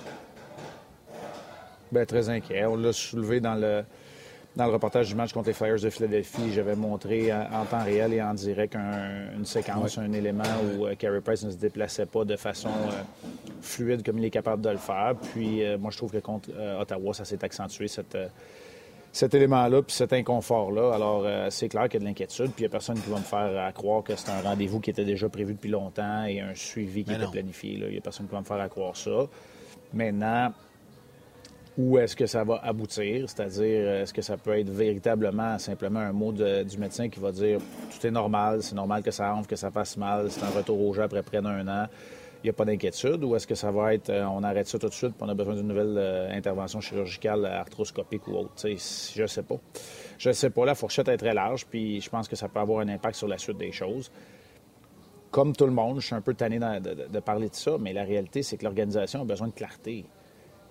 Bien, 1.91 2.05
très 2.05 2.29
inquiet. 2.29 2.65
On 2.67 2.77
l'a 2.77 2.93
soulevé 2.93 3.41
dans 3.41 3.57
le, 3.57 3.83
dans 4.55 4.67
le 4.67 4.73
reportage 4.73 5.09
du 5.09 5.17
match 5.17 5.33
contre 5.33 5.49
les 5.49 5.53
Flyers 5.53 5.81
de 5.81 5.91
Philadelphie. 5.91 6.53
J'avais 6.55 6.77
montré 6.77 7.33
en, 7.33 7.65
temps 7.65 7.83
réel 7.83 8.13
et 8.13 8.23
en 8.23 8.33
direct 8.33 8.77
une 8.77 9.47
séquence, 9.47 9.99
un 9.99 10.13
élément 10.13 10.45
où 10.79 10.87
euh, 10.87 10.95
Carey 10.95 11.21
Price 11.23 11.43
ne 11.43 11.51
se 11.51 11.57
déplaçait 11.57 12.07
pas 12.07 12.25
de 12.25 12.37
façon 12.37 12.69
euh, 12.69 13.03
fluide 13.63 14.07
comme 14.07 14.19
il 14.19 14.27
est 14.27 14.31
capable 14.31 14.63
de 14.63 14.71
le 14.71 14.79
faire. 14.79 15.17
Puis, 15.35 15.65
euh, 15.65 15.77
moi, 15.77 15.91
je 15.91 15.97
trouve 15.97 16.13
que 16.13 16.19
contre 16.19 16.51
Ottawa, 16.81 17.15
ça 17.15 17.25
s'est 17.25 17.43
accentué, 17.45 17.89
cette 17.89 18.17
cet 19.17 19.33
élément-là, 19.33 19.81
puis 19.81 19.97
cet 19.97 20.13
inconfort-là. 20.13 20.93
Alors, 20.93 21.23
euh, 21.25 21.47
c'est 21.49 21.71
clair 21.71 21.85
qu'il 21.85 21.95
y 21.95 21.97
a 21.97 22.01
de 22.01 22.05
l'inquiétude, 22.05 22.51
puis 22.51 22.59
il 22.59 22.63
n'y 22.63 22.67
a 22.67 22.69
personne 22.69 23.01
qui 23.01 23.09
va 23.09 23.17
me 23.17 23.23
faire 23.23 23.73
croire 23.73 24.03
que 24.03 24.15
c'est 24.15 24.31
un 24.31 24.43
rendez-vous 24.43 24.79
qui 24.79 24.91
était 24.91 25.07
déjà 25.07 25.27
prévu 25.31 25.55
depuis 25.55 25.71
longtemps 25.71 26.25
et 26.25 26.41
un 26.41 26.55
suivi 26.55 27.03
qui 27.03 27.15
était 27.15 27.27
planifié. 27.27 27.79
Il 27.81 27.89
n'y 27.89 27.97
a 27.97 28.01
personne 28.03 28.27
qui 28.27 28.33
va 28.33 28.41
me 28.41 28.45
faire 28.45 28.69
croire 28.69 28.95
ça. 28.95 29.27
Maintenant, 29.95 30.53
où 31.79 31.97
est-ce 31.97 32.15
que 32.15 32.27
ça 32.27 32.45
va 32.45 32.61
aboutir? 32.63 33.31
C'est-à-dire, 33.31 33.89
est-ce 34.03 34.13
que 34.13 34.21
ça 34.21 34.37
peut 34.37 34.59
être 34.59 34.69
véritablement 34.69 35.59
simplement 35.59 36.01
un 36.01 36.13
mot 36.13 36.33
du 36.33 36.79
médecin 36.79 37.09
qui 37.09 37.19
va 37.19 37.33
dire 37.33 37.59
tout 37.91 38.07
est 38.07 38.11
normal, 38.11 38.63
c'est 38.63 38.75
normal 38.75 39.03
que 39.03 39.11
ça 39.11 39.33
rentre, 39.33 39.49
que 39.49 39.57
ça 39.57 39.71
passe 39.71 39.97
mal, 39.97 40.31
c'est 40.31 40.43
un 40.43 40.51
retour 40.51 40.79
au 40.79 40.93
jeu 40.93 41.03
après 41.03 41.23
près 41.23 41.41
d'un 41.41 41.67
an 41.69 41.87
il 42.47 42.51
n'y 42.51 42.55
a 42.55 42.59
pas 42.59 42.65
d'inquiétude 42.65 43.25
ou 43.25 43.35
est-ce 43.35 43.45
que 43.45 43.57
ça 43.57 43.73
va 43.73 43.93
être 43.93 44.09
euh, 44.09 44.25
on 44.25 44.45
arrête 44.45 44.69
ça 44.69 44.79
tout 44.79 44.89
de 44.89 44.95
suite 44.95 45.15
puis 45.15 45.23
on 45.23 45.29
a 45.29 45.35
besoin 45.35 45.57
d'une 45.57 45.67
nouvelle 45.67 45.97
euh, 45.99 46.31
intervention 46.31 46.81
chirurgicale 46.81 47.45
arthroscopique 47.45 48.29
ou 48.29 48.37
autre? 48.37 48.53
je 48.63 49.23
ne 49.23 49.27
sais 49.27 49.43
pas. 49.43 49.57
Je 50.17 50.29
ne 50.29 50.33
sais 50.33 50.51
pas. 50.51 50.65
La 50.65 50.77
fourchette 50.77 51.09
est 51.09 51.17
très 51.17 51.35
large 51.35 51.67
puis 51.67 52.01
je 52.01 52.09
pense 52.09 52.29
que 52.29 52.37
ça 52.37 52.49
peut 52.49 52.61
avoir 52.61 52.79
un 52.81 52.89
impact 52.89 53.17
sur 53.17 53.27
la 53.27 53.37
suite 53.37 53.59
des 53.59 53.73
choses. 53.73 54.13
Comme 55.33 55.57
tout 55.57 55.67
le 55.67 55.73
monde, 55.73 56.01
je 56.01 56.07
suis 56.07 56.15
un 56.15 56.21
peu 56.21 56.35
tanné 56.35 56.61
de, 56.61 57.19
parler 57.19 57.49
de 57.49 57.55
ça, 57.55 57.77
mais 57.81 57.93
la 57.93 58.05
réalité, 58.05 58.45
c'est 58.45 58.57
que 58.57 58.65
l'organisation 58.65 59.23
a 59.23 59.25
besoin 59.25 59.49
de 59.49 59.53
clarté. 59.53 60.05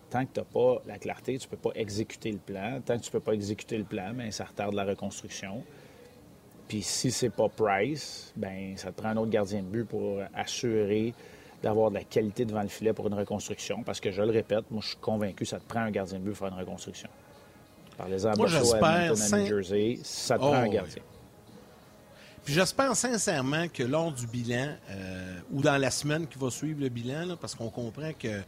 Tant 0.09 0.25
que 0.25 0.31
tu 0.33 0.39
n'as 0.39 0.45
pas 0.45 0.81
la 0.87 0.97
clarté, 0.97 1.37
tu 1.37 1.45
ne 1.45 1.51
peux 1.51 1.69
pas 1.69 1.75
exécuter 1.75 2.31
le 2.31 2.37
plan. 2.37 2.79
Tant 2.85 2.97
que 2.97 3.03
tu 3.03 3.09
ne 3.09 3.11
peux 3.11 3.19
pas 3.19 3.33
exécuter 3.33 3.77
le 3.77 3.83
plan, 3.83 4.13
bien, 4.13 4.31
ça 4.31 4.45
retarde 4.45 4.73
la 4.73 4.85
reconstruction. 4.85 5.61
Puis 6.69 6.81
si 6.81 7.11
c'est 7.11 7.29
pas 7.29 7.49
Price, 7.49 8.31
ben 8.37 8.77
ça 8.77 8.91
te 8.91 9.01
prend 9.01 9.09
un 9.09 9.17
autre 9.17 9.29
gardien 9.29 9.61
de 9.61 9.67
but 9.67 9.83
pour 9.83 10.21
assurer 10.33 11.13
d'avoir 11.63 11.89
de 11.89 11.95
la 11.95 12.03
qualité 12.03 12.45
devant 12.45 12.61
le 12.61 12.67
filet 12.67 12.93
pour 12.93 13.07
une 13.07 13.13
reconstruction. 13.13 13.83
Parce 13.83 13.99
que 13.99 14.11
je 14.11 14.21
le 14.21 14.31
répète, 14.31 14.65
moi, 14.71 14.81
je 14.81 14.89
suis 14.89 14.97
convaincu 14.97 15.43
que 15.43 15.45
ça 15.45 15.59
te 15.59 15.67
prend 15.67 15.81
un 15.81 15.91
gardien 15.91 16.19
de 16.19 16.23
but 16.23 16.31
pour 16.31 16.39
faire 16.39 16.55
une 16.55 16.59
reconstruction. 16.59 17.09
Par 17.97 18.09
les 18.09 18.23
moi, 18.37 18.47
j'espère 18.47 19.13
New 19.13 19.47
Jersey, 19.47 19.99
ça 20.03 20.35
te 20.35 20.39
prend 20.41 20.53
un 20.53 20.67
oh, 20.67 20.71
gardien. 20.71 21.01
Puis 22.43 22.53
j'espère 22.53 22.95
sincèrement 22.95 23.67
que 23.69 23.83
lors 23.83 24.11
du 24.11 24.27
bilan, 24.27 24.75
euh, 24.89 25.39
ou 25.51 25.61
dans 25.61 25.77
la 25.77 25.89
semaine 25.89 26.27
qui 26.27 26.37
va 26.37 26.51
suivre 26.51 26.79
le 26.81 26.89
bilan, 26.89 27.37
parce 27.39 27.55
qu'on 27.55 27.69
comprend 27.69 28.11
que 28.19 28.41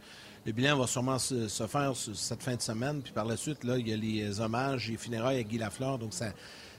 le 0.46 0.52
bilan 0.52 0.78
va 0.78 0.86
sûrement 0.86 1.18
se, 1.18 1.48
faire 1.66 1.92
cette 1.96 2.42
fin 2.42 2.54
de 2.54 2.62
semaine, 2.62 3.00
puis 3.02 3.12
par 3.12 3.24
la 3.24 3.36
suite, 3.36 3.64
là, 3.64 3.76
il 3.76 3.88
y 3.88 3.92
a 3.92 3.96
les 3.96 4.40
hommages 4.40 4.88
et 4.90 4.96
funérailles 4.96 5.40
à 5.40 5.42
Guy 5.42 5.58
Lafleur, 5.58 5.98
donc 5.98 6.14
ça, 6.14 6.26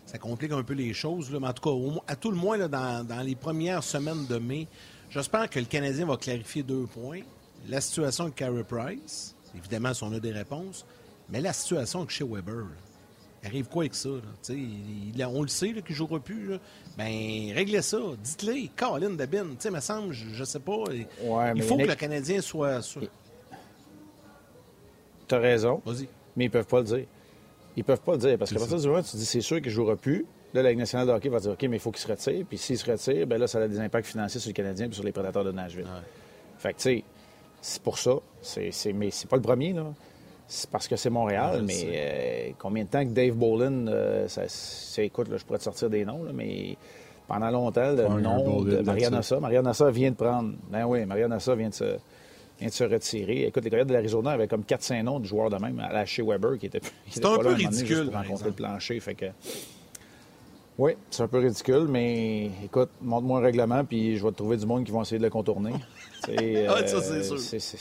ça 0.05 0.17
complique 0.17 0.51
un 0.51 0.63
peu 0.63 0.73
les 0.73 0.93
choses. 0.93 1.29
Mais 1.31 1.47
en 1.47 1.53
tout 1.53 1.61
cas, 1.61 2.01
à 2.07 2.15
tout 2.15 2.31
le 2.31 2.37
moins, 2.37 2.57
là, 2.57 2.67
dans, 2.67 3.05
dans, 3.05 3.21
les 3.21 3.35
premières 3.35 3.83
semaines 3.83 4.25
de 4.25 4.37
mai, 4.37 4.67
J'espère 5.09 5.49
que 5.49 5.59
le 5.59 5.65
Canadien 5.65 6.05
va 6.05 6.17
clarifier 6.17 6.63
deux 6.63 6.85
points. 6.85 7.21
La 7.67 7.81
situation 7.81 8.25
de 8.25 8.29
Carey 8.29 8.63
Price, 8.63 9.35
évidemment, 9.57 9.93
si 9.93 10.03
on 10.03 10.13
a 10.13 10.19
des 10.19 10.31
réponses, 10.31 10.85
mais 11.29 11.41
la 11.41 11.51
situation 11.51 11.99
avec 11.99 12.11
chez 12.11 12.23
Weber. 12.23 12.65
arrive 13.43 13.67
quoi 13.67 13.83
avec 13.83 13.95
ça? 13.95 14.09
Il, 14.49 15.25
on 15.25 15.41
le 15.41 15.47
sait 15.47 15.73
qu'il 15.73 15.83
ne 15.89 15.95
jouera 15.95 16.19
plus. 16.19 16.49
Là. 16.49 16.57
Ben, 16.97 17.51
réglez 17.53 17.81
ça. 17.81 17.97
Dites-le. 18.23 18.69
Colin 18.75 19.11
Dabin. 19.11 19.47
Sais, 19.57 19.71
me 19.71 19.79
semble, 19.79 20.13
je 20.13 20.39
ne 20.39 20.45
sais 20.45 20.59
pas. 20.59 20.83
il 21.55 21.63
faut 21.63 21.77
que 21.77 21.83
le 21.83 21.95
Canadien 21.95 22.41
soit. 22.41 22.81
sûr. 22.81 23.01
Tu 25.27 25.35
as 25.35 25.39
raison. 25.39 25.81
Vas-y. 25.85 26.07
Mais 26.35 26.45
ils 26.45 26.47
ne 26.47 26.53
peuvent 26.53 26.67
pas 26.67 26.79
le 26.79 26.85
dire. 26.85 27.05
Ils 27.75 27.83
peuvent 27.83 28.01
pas 28.01 28.13
le 28.13 28.17
dire. 28.19 28.37
Parce 28.37 28.51
qu'à 28.51 28.59
partir 28.59 28.79
du 28.79 28.87
moment 28.87 28.99
où 28.99 29.03
tu 29.03 29.17
dis 29.17 29.25
c'est 29.25 29.41
sûr 29.41 29.57
qu'il 29.57 29.67
ne 29.67 29.71
jouera 29.71 29.95
plus, 29.95 30.25
Là, 30.53 30.63
la 30.63 30.69
Ligue 30.69 30.79
nationale 30.79 31.07
de 31.07 31.11
hockey 31.11 31.29
va 31.29 31.39
dire 31.39 31.51
OK, 31.51 31.61
mais 31.63 31.77
il 31.77 31.79
faut 31.79 31.91
qu'il 31.91 32.01
se 32.01 32.07
retire. 32.07 32.45
Puis 32.47 32.57
s'il 32.57 32.77
se 32.77 32.89
retire, 32.89 33.27
bien 33.27 33.37
là, 33.37 33.47
ça 33.47 33.59
a 33.59 33.67
des 33.67 33.79
impacts 33.79 34.07
financiers 34.07 34.39
sur 34.39 34.49
les 34.49 34.53
Canadiens 34.53 34.89
et 34.89 34.93
sur 34.93 35.03
les 35.03 35.11
prédateurs 35.11 35.43
de 35.43 35.51
Nashville. 35.51 35.85
Fait 36.57 36.73
que, 36.73 36.77
tu 36.77 36.83
sais, 36.83 37.03
c'est 37.61 37.81
pour 37.81 37.97
ça. 37.97 38.15
C'est, 38.41 38.71
mais 38.93 39.11
c'est 39.11 39.29
pas 39.29 39.35
le 39.35 39.41
premier, 39.41 39.73
là. 39.73 39.85
C'est 40.47 40.69
parce 40.69 40.87
que 40.87 40.95
c'est 40.95 41.11
Montréal, 41.11 41.63
mais 41.63 41.83
euh, 41.93 42.51
combien 42.57 42.83
de 42.83 42.89
temps 42.89 43.03
que 43.03 43.11
Dave 43.11 43.35
Bolin, 43.35 43.87
euh, 43.87 44.27
ça, 44.27 45.03
écoute, 45.03 45.29
là, 45.29 45.37
je 45.37 45.45
pourrais 45.45 45.59
te 45.59 45.63
sortir 45.63 45.91
des 45.91 46.03
noms, 46.05 46.23
là, 46.23 46.31
mais 46.33 46.75
pendant 47.27 47.51
longtemps, 47.51 47.91
le 47.91 48.19
nom 48.19 48.63
de 48.63 48.81
Mariana 48.81 49.21
Nassa 49.61 49.91
vient 49.91 50.09
de 50.09 50.15
prendre. 50.15 50.53
Ben 50.71 50.85
oui, 50.85 51.05
Nassa 51.05 51.53
vient 51.53 51.69
de 51.69 51.75
se, 51.75 51.97
vient 52.59 52.67
de 52.67 52.73
se 52.73 52.83
retirer. 52.83 53.45
Écoute, 53.45 53.63
les 53.63 53.69
Coyotes 53.69 53.87
de 53.87 53.93
l'Arizona 53.93 54.31
avaient 54.31 54.47
comme 54.47 54.63
4-5 54.63 55.03
noms 55.03 55.19
de 55.19 55.25
joueurs 55.25 55.51
de 55.51 55.57
même 55.57 55.79
à 55.79 55.93
lâcher 55.93 56.23
Weber 56.23 56.57
qui 56.57 56.65
était. 56.65 56.81
C'est 57.07 57.23
un 57.23 57.37
peu 57.37 57.49
ridicule. 57.49 58.05
Pour 58.05 58.15
rencontrer 58.15 58.47
le 58.47 58.55
plancher. 58.55 58.99
Fait 58.99 59.13
que, 59.13 59.25
oui, 60.79 60.93
c'est 61.09 61.23
un 61.23 61.27
peu 61.27 61.39
ridicule, 61.39 61.87
mais 61.89 62.45
écoute, 62.63 62.89
montre-moi 63.01 63.39
un 63.39 63.43
règlement, 63.43 63.83
puis 63.83 64.15
je 64.15 64.23
vais 64.23 64.31
te 64.31 64.37
trouver 64.37 64.55
du 64.55 64.65
monde 64.65 64.85
qui 64.85 64.91
vont 64.91 65.01
essayer 65.01 65.17
de 65.17 65.23
le 65.23 65.29
contourner. 65.29 65.73
euh, 66.29 66.87
ça, 66.87 67.01
c'est 67.01 67.59
sûr. 67.59 67.77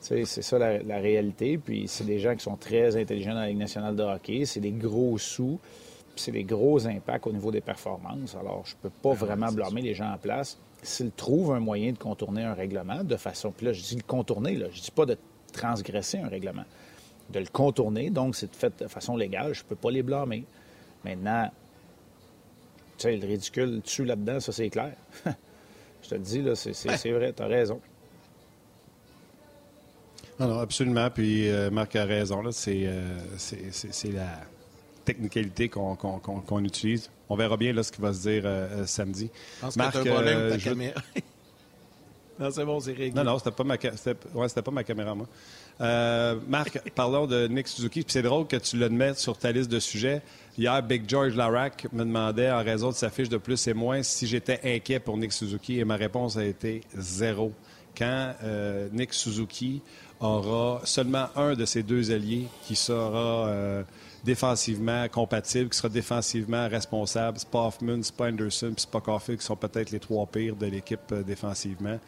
C'est 0.00 0.42
ça 0.42 0.58
la, 0.58 0.98
réalité. 0.98 1.56
Puis 1.56 1.84
c'est 1.86 2.02
des 2.02 2.18
gens 2.18 2.34
qui 2.34 2.42
sont 2.42 2.56
très 2.56 2.96
intelligents 2.96 3.34
dans 3.34 3.42
la 3.42 3.46
Ligue 3.46 3.58
nationale 3.58 3.94
de 3.94 4.02
hockey. 4.02 4.44
C'est 4.44 4.58
des 4.58 4.72
gros 4.72 5.16
sous, 5.18 5.60
c'est 6.16 6.32
des 6.32 6.42
gros 6.42 6.84
impacts 6.84 7.28
au 7.28 7.32
niveau 7.32 7.52
des 7.52 7.60
performances. 7.60 8.34
Alors, 8.34 8.64
je 8.64 8.74
peux 8.82 8.90
pas 8.90 9.12
ah 9.12 9.24
vraiment 9.26 9.52
blâmer 9.52 9.80
les 9.80 9.94
gens 9.94 10.12
en 10.12 10.18
place. 10.18 10.58
S'ils 10.82 11.12
trouvent 11.12 11.52
un 11.52 11.60
moyen 11.60 11.92
de 11.92 11.98
contourner 11.98 12.42
un 12.42 12.54
règlement 12.54 13.04
de 13.04 13.16
façon. 13.16 13.52
Puis 13.56 13.66
là, 13.66 13.72
je 13.72 13.80
dis 13.80 13.94
le 13.94 14.02
contourner, 14.02 14.56
là. 14.56 14.66
je 14.72 14.80
dis 14.80 14.90
pas 14.90 15.06
de 15.06 15.16
transgresser 15.52 16.18
un 16.18 16.28
règlement. 16.28 16.64
De 17.30 17.38
le 17.38 17.46
contourner, 17.46 18.10
donc 18.10 18.34
c'est 18.34 18.52
fait 18.52 18.82
de 18.82 18.88
façon 18.88 19.16
légale, 19.16 19.54
je 19.54 19.62
peux 19.62 19.76
pas 19.76 19.92
les 19.92 20.02
blâmer. 20.02 20.44
Maintenant, 21.04 21.50
tu 22.98 23.04
sais, 23.08 23.16
le 23.16 23.26
ridicule 23.26 23.80
dessus 23.80 24.04
là-dedans, 24.04 24.40
ça, 24.40 24.52
c'est 24.52 24.70
clair. 24.70 24.92
Je 26.02 26.08
te 26.10 26.14
le 26.14 26.20
dis, 26.20 26.42
là, 26.42 26.54
c'est 26.54 27.10
vrai, 27.10 27.32
tu 27.32 27.42
as 27.42 27.46
raison. 27.46 27.80
Non, 30.38 30.48
non, 30.48 30.58
absolument. 30.60 31.08
Puis 31.10 31.48
euh, 31.48 31.70
Marc 31.70 31.94
a 31.96 32.04
raison. 32.04 32.42
Là, 32.42 32.50
c'est, 32.52 32.82
euh, 32.84 33.18
c'est, 33.38 34.12
la, 34.12 34.40
technicalité 35.04 35.68
qu'on 35.68 36.64
utilise. 36.64 37.10
On 37.28 37.36
verra 37.36 37.56
bien 37.56 37.72
là, 37.72 37.82
ce 37.82 37.92
qui 37.92 38.00
va 38.00 38.12
se 38.12 38.28
dire 38.28 38.42
euh, 38.44 38.86
samedi. 38.86 39.30
Je 39.56 39.60
pense 39.60 39.76
Marc, 39.76 39.92
que 39.92 39.98
un 39.98 40.12
problème 40.12 40.38
avec 40.38 40.62
ta 40.62 40.70
caméra. 40.70 41.00
non, 42.38 42.50
c'est 42.50 42.64
bon, 42.64 42.80
c'est 42.80 42.92
réglé. 42.92 43.12
Non, 43.12 43.24
non, 43.24 43.38
c'était 43.38 43.50
pas, 43.50 43.64
ma... 43.64 43.74
ouais, 43.74 44.48
pas 44.48 44.70
ma 44.70 44.84
caméra, 44.84 45.14
moi. 45.14 45.26
Marc, 46.48 46.80
parlons 46.94 47.26
de 47.26 47.46
Nick 47.48 47.68
Suzuki. 47.68 48.04
C'est 48.06 48.22
drôle 48.22 48.46
que 48.46 48.56
tu 48.56 48.76
le 48.76 48.88
mettes 48.88 49.18
sur 49.18 49.38
ta 49.38 49.52
liste 49.52 49.70
de 49.70 49.78
sujets. 49.78 50.22
Hier, 50.56 50.80
Big 50.82 51.02
George 51.08 51.34
Larac 51.34 51.88
me 51.92 52.04
demandait, 52.04 52.48
en 52.48 52.62
raison 52.62 52.90
de 52.90 52.94
sa 52.94 53.10
fiche 53.10 53.28
de 53.28 53.38
plus 53.38 53.66
et 53.66 53.74
moins, 53.74 54.04
si 54.04 54.28
j'étais 54.28 54.60
inquiet 54.62 55.00
pour 55.00 55.16
Nick 55.16 55.32
Suzuki, 55.32 55.80
et 55.80 55.84
ma 55.84 55.96
réponse 55.96 56.36
a 56.36 56.44
été 56.44 56.82
zéro. 56.96 57.52
Quand 57.98 58.34
euh, 58.44 58.88
Nick 58.92 59.12
Suzuki 59.14 59.82
aura 60.20 60.80
seulement 60.84 61.26
un 61.34 61.54
de 61.54 61.64
ses 61.64 61.82
deux 61.82 62.12
alliés 62.12 62.46
qui 62.62 62.76
sera 62.76 63.48
euh, 63.48 63.82
défensivement 64.22 65.08
compatible, 65.08 65.70
qui 65.70 65.76
sera 65.76 65.88
défensivement 65.88 66.68
responsable, 66.68 67.38
c'est 67.40 67.50
pas 67.50 67.66
Hoffman, 67.66 68.02
c'est 68.02 68.14
pas 68.14 68.28
Anderson, 68.28 68.74
c'est 68.76 68.90
pas 68.90 69.00
qui 69.00 69.44
sont 69.44 69.56
peut-être 69.56 69.90
les 69.90 70.00
trois 70.00 70.26
pires 70.26 70.54
de 70.54 70.66
l'équipe 70.66 71.00
euh, 71.10 71.24
défensivement. 71.24 71.98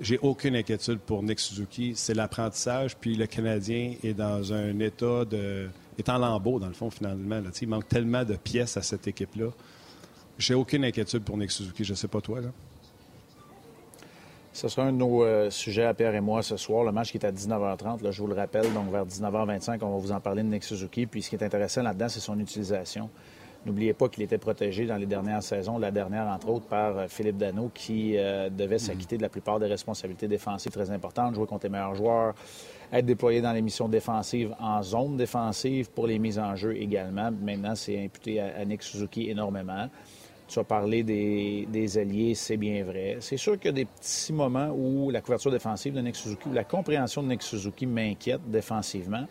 J'ai 0.00 0.18
aucune 0.22 0.56
inquiétude 0.56 0.98
pour 0.98 1.22
Nick 1.22 1.38
Suzuki. 1.38 1.92
C'est 1.94 2.14
l'apprentissage, 2.14 2.96
puis 2.96 3.16
le 3.16 3.26
Canadien 3.26 3.96
est 4.02 4.14
dans 4.14 4.54
un 4.54 4.80
état 4.80 5.26
de 5.26 5.68
est 5.98 6.08
en 6.08 6.18
lambeau, 6.18 6.58
dans 6.58 6.68
le 6.68 6.72
fond, 6.72 6.90
finalement. 6.90 7.40
Il 7.60 7.68
manque 7.68 7.88
tellement 7.88 8.24
de 8.24 8.34
pièces 8.34 8.76
à 8.76 8.82
cette 8.82 9.06
équipe-là. 9.06 9.48
J'ai 10.38 10.54
aucune 10.54 10.84
inquiétude 10.84 11.22
pour 11.22 11.36
Nick 11.36 11.50
Suzuki. 11.50 11.84
Je 11.84 11.92
ne 11.92 11.96
sais 11.96 12.08
pas 12.08 12.20
toi. 12.20 12.40
Là. 12.40 12.48
Ce 14.52 14.68
sera 14.68 14.86
un 14.86 14.92
de 14.92 14.98
nos 14.98 15.24
euh, 15.24 15.48
sujets 15.50 15.84
à 15.84 15.94
Pierre 15.94 16.14
et 16.14 16.20
moi 16.20 16.42
ce 16.42 16.56
soir. 16.56 16.84
Le 16.84 16.92
match 16.92 17.10
qui 17.10 17.16
est 17.16 17.24
à 17.24 17.32
19h30, 17.32 18.02
là, 18.02 18.10
je 18.10 18.20
vous 18.20 18.28
le 18.28 18.34
rappelle. 18.34 18.72
Donc, 18.74 18.90
vers 18.90 19.06
19h25, 19.06 19.78
on 19.82 19.94
va 19.94 19.98
vous 19.98 20.12
en 20.12 20.20
parler 20.20 20.42
de 20.42 20.48
Nick 20.48 20.64
Suzuki. 20.64 21.06
Puis, 21.06 21.22
ce 21.22 21.30
qui 21.30 21.36
est 21.36 21.44
intéressant 21.44 21.82
là-dedans, 21.82 22.08
c'est 22.08 22.20
son 22.20 22.38
utilisation. 22.38 23.08
N'oubliez 23.64 23.94
pas 23.94 24.08
qu'il 24.08 24.24
était 24.24 24.38
protégé 24.38 24.86
dans 24.86 24.96
les 24.96 25.06
dernières 25.06 25.42
saisons, 25.42 25.78
la 25.78 25.92
dernière 25.92 26.26
entre 26.26 26.48
autres 26.48 26.66
par 26.66 26.98
euh, 26.98 27.06
Philippe 27.08 27.36
Dano, 27.36 27.70
qui 27.72 28.16
euh, 28.16 28.50
devait 28.50 28.78
s'acquitter 28.78 29.16
de 29.16 29.22
la 29.22 29.28
plupart 29.28 29.60
des 29.60 29.66
responsabilités 29.66 30.26
défensives 30.26 30.72
très 30.72 30.90
importantes, 30.90 31.36
jouer 31.36 31.46
contre 31.46 31.66
les 31.66 31.70
meilleurs 31.70 31.94
joueurs, 31.94 32.34
être 32.92 33.06
déployé 33.06 33.40
dans 33.40 33.52
les 33.52 33.62
missions 33.62 33.88
défensives 33.88 34.52
en 34.58 34.82
zone 34.82 35.16
défensive 35.16 35.90
pour 35.90 36.08
les 36.08 36.18
mises 36.18 36.40
en 36.40 36.56
jeu 36.56 36.76
également. 36.76 37.30
Maintenant, 37.30 37.76
c'est 37.76 38.04
imputé 38.04 38.40
à, 38.40 38.64
Nick 38.64 38.82
Suzuki 38.82 39.30
énormément. 39.30 39.88
Tu 40.48 40.58
as 40.58 40.64
parlé 40.64 41.04
des, 41.04 41.98
alliés, 41.98 42.34
c'est 42.34 42.56
bien 42.56 42.84
vrai. 42.84 43.18
C'est 43.20 43.36
sûr 43.36 43.56
qu'il 43.58 43.66
y 43.66 43.68
a 43.68 43.72
des 43.72 43.84
petits 43.84 44.32
moments 44.32 44.70
où 44.76 45.10
la 45.10 45.20
couverture 45.20 45.52
défensive 45.52 45.94
de 45.94 46.00
Nick 46.00 46.16
Suzuki, 46.16 46.48
la 46.52 46.64
compréhension 46.64 47.22
de 47.22 47.28
Nick 47.28 47.42
Suzuki 47.42 47.86
m'inquiète 47.86 48.42
défensivement. 48.50 49.26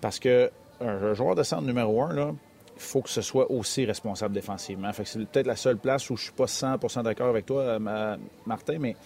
Parce 0.00 0.18
que 0.18 0.50
un 0.80 1.14
joueur 1.14 1.34
de 1.34 1.42
centre 1.42 1.62
numéro 1.62 2.02
un, 2.02 2.12
là, 2.14 2.32
faut 2.80 3.02
que 3.02 3.10
ce 3.10 3.22
soit 3.22 3.50
aussi 3.50 3.84
responsable 3.84 4.34
défensivement. 4.34 4.90
c'est 4.92 5.26
peut-être 5.26 5.46
la 5.46 5.56
seule 5.56 5.76
place 5.76 6.08
où 6.10 6.16
je 6.16 6.24
suis 6.24 6.32
pas 6.32 6.46
100% 6.46 7.02
d'accord 7.02 7.28
avec 7.28 7.46
toi, 7.46 7.62
euh, 7.62 8.16
Martin, 8.46 8.78
mais 8.78 8.96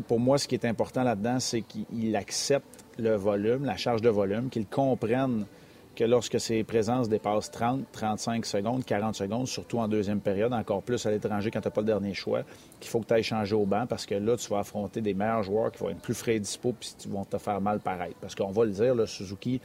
pour 0.00 0.18
moi, 0.18 0.38
ce 0.38 0.48
qui 0.48 0.54
est 0.54 0.64
important 0.64 1.02
là-dedans, 1.02 1.38
c'est 1.38 1.62
qu'il 1.62 2.16
accepte 2.16 2.84
le 2.98 3.14
volume, 3.14 3.64
la 3.64 3.76
charge 3.76 4.00
de 4.00 4.08
volume, 4.08 4.48
qu'il 4.48 4.66
comprenne 4.66 5.44
que 5.94 6.04
lorsque 6.04 6.40
ses 6.40 6.64
présences 6.64 7.08
dépassent 7.08 7.50
30, 7.50 7.84
35 7.92 8.46
secondes, 8.46 8.84
40 8.84 9.14
secondes, 9.14 9.46
surtout 9.46 9.78
en 9.78 9.88
deuxième 9.88 10.20
période, 10.20 10.52
encore 10.54 10.82
plus 10.82 11.04
à 11.04 11.10
l'étranger 11.10 11.50
quand 11.50 11.60
tu 11.60 11.68
n'as 11.68 11.72
pas 11.72 11.82
le 11.82 11.86
dernier 11.86 12.14
choix, 12.14 12.42
qu'il 12.80 12.90
faut 12.90 13.00
que 13.00 13.06
tu 13.06 13.14
ailles 13.14 13.22
changer 13.22 13.54
au 13.54 13.66
banc 13.66 13.86
parce 13.86 14.06
que 14.06 14.14
là, 14.14 14.36
tu 14.36 14.48
vas 14.48 14.60
affronter 14.60 15.02
des 15.02 15.12
meilleurs 15.12 15.42
joueurs 15.42 15.70
qui 15.70 15.80
vont 15.80 15.90
être 15.90 16.00
plus 16.00 16.14
frais 16.14 16.36
et 16.36 16.40
dispo 16.40 16.74
puis 16.78 16.94
qui 16.96 17.08
vont 17.08 17.24
te 17.24 17.36
faire 17.36 17.60
mal 17.60 17.80
pareil. 17.80 18.14
Parce 18.20 18.34
qu'on 18.34 18.50
va 18.50 18.64
le 18.64 18.70
dire, 18.70 18.94
le 18.94 19.06
Suzuki, 19.06 19.60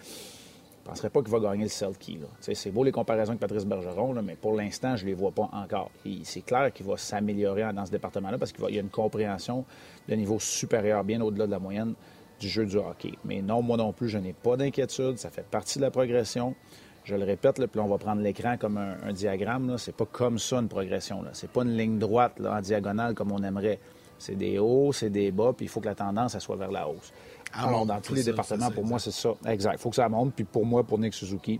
ne 0.88 0.94
penserais 0.94 1.10
pas 1.10 1.22
qu'il 1.22 1.32
va 1.32 1.40
gagner 1.40 1.64
le 1.64 1.70
Selkie. 1.70 2.20
C'est 2.40 2.72
beau 2.72 2.84
les 2.84 2.92
comparaisons 2.92 3.32
avec 3.32 3.42
Patrice 3.42 3.66
Bergeron, 3.66 4.22
mais 4.22 4.36
pour 4.36 4.56
l'instant, 4.56 4.96
je 4.96 5.04
ne 5.04 5.10
les 5.10 5.16
vois 5.16 5.32
pas 5.32 5.50
encore. 5.52 5.92
C'est 6.24 6.42
clair 6.42 6.72
qu'il 6.72 6.86
va 6.86 6.96
s'améliorer 6.98 7.72
dans 7.74 7.86
ce 7.86 7.92
département-là 7.92 8.38
parce 8.38 8.54
qu'il 8.54 8.74
y 8.74 8.78
a 8.78 8.82
une 8.82 8.90
compréhension 8.90 9.66
de 10.08 10.16
niveau 10.16 10.40
supérieur, 10.40 11.04
bien 11.04 11.20
au-delà 11.22 11.46
de 11.46 11.52
la 11.52 11.60
moyenne 11.60 11.94
du 12.40 12.48
jeu 12.48 12.66
du 12.66 12.78
hockey. 12.78 13.14
Mais 13.26 13.42
non, 13.42 13.62
moi 13.62 13.78
non 13.78 13.92
plus, 13.92 14.08
je 14.08 14.18
n'ai 14.18 14.34
pas 14.34 14.56
d'inquiétude. 14.56 15.18
Ça 15.18 15.30
fait 15.30 15.46
partie 15.46 15.80
de 15.80 15.84
la 15.84 15.92
progression. 15.92 16.56
Je 17.04 17.16
le 17.16 17.26
répète, 17.26 17.58
là, 17.58 17.68
puis 17.68 17.80
on 17.80 17.88
va 17.88 17.98
prendre 17.98 18.22
l'écran 18.22 18.58
comme 18.58 18.78
un, 18.78 19.12
diagramme. 19.12 19.78
C'est 19.78 19.96
pas 19.96 20.06
comme 20.06 20.40
ça 20.40 20.58
une 20.58 20.68
progression. 20.68 21.24
C'est 21.34 21.50
pas 21.50 21.64
une 21.64 21.76
ligne 21.76 22.00
droite 22.00 22.40
en 22.46 22.62
diagonale 22.62 23.14
comme 23.14 23.32
on 23.32 23.44
aimerait. 23.44 23.80
C'est 24.20 24.36
des 24.36 24.58
hauts, 24.58 24.92
c'est 24.94 25.10
des 25.10 25.32
bas, 25.32 25.54
puis 25.56 25.66
il 25.68 25.70
faut 25.70 25.80
que 25.80 25.86
la 25.86 25.96
tendance 25.96 26.38
soit 26.40 26.56
vers 26.56 26.72
la 26.72 26.88
hausse. 26.88 27.14
Ah, 27.54 27.68
Alors, 27.68 27.86
dans 27.86 28.00
tous 28.02 28.14
les 28.14 28.24
départements, 28.24 28.72
pour 28.72 28.86
moi, 28.86 29.00
c'est 29.00 29.12
ça. 29.12 29.34
Exact. 29.46 29.74
Il 29.74 29.80
faut 29.80 29.90
que 29.90 29.96
ça 29.96 30.10
monte. 30.10 30.34
Puis 30.34 30.44
pour 30.44 30.66
moi, 30.66 30.84
pour 30.84 31.00
Nick 31.00 31.14
Suzuki, 31.14 31.60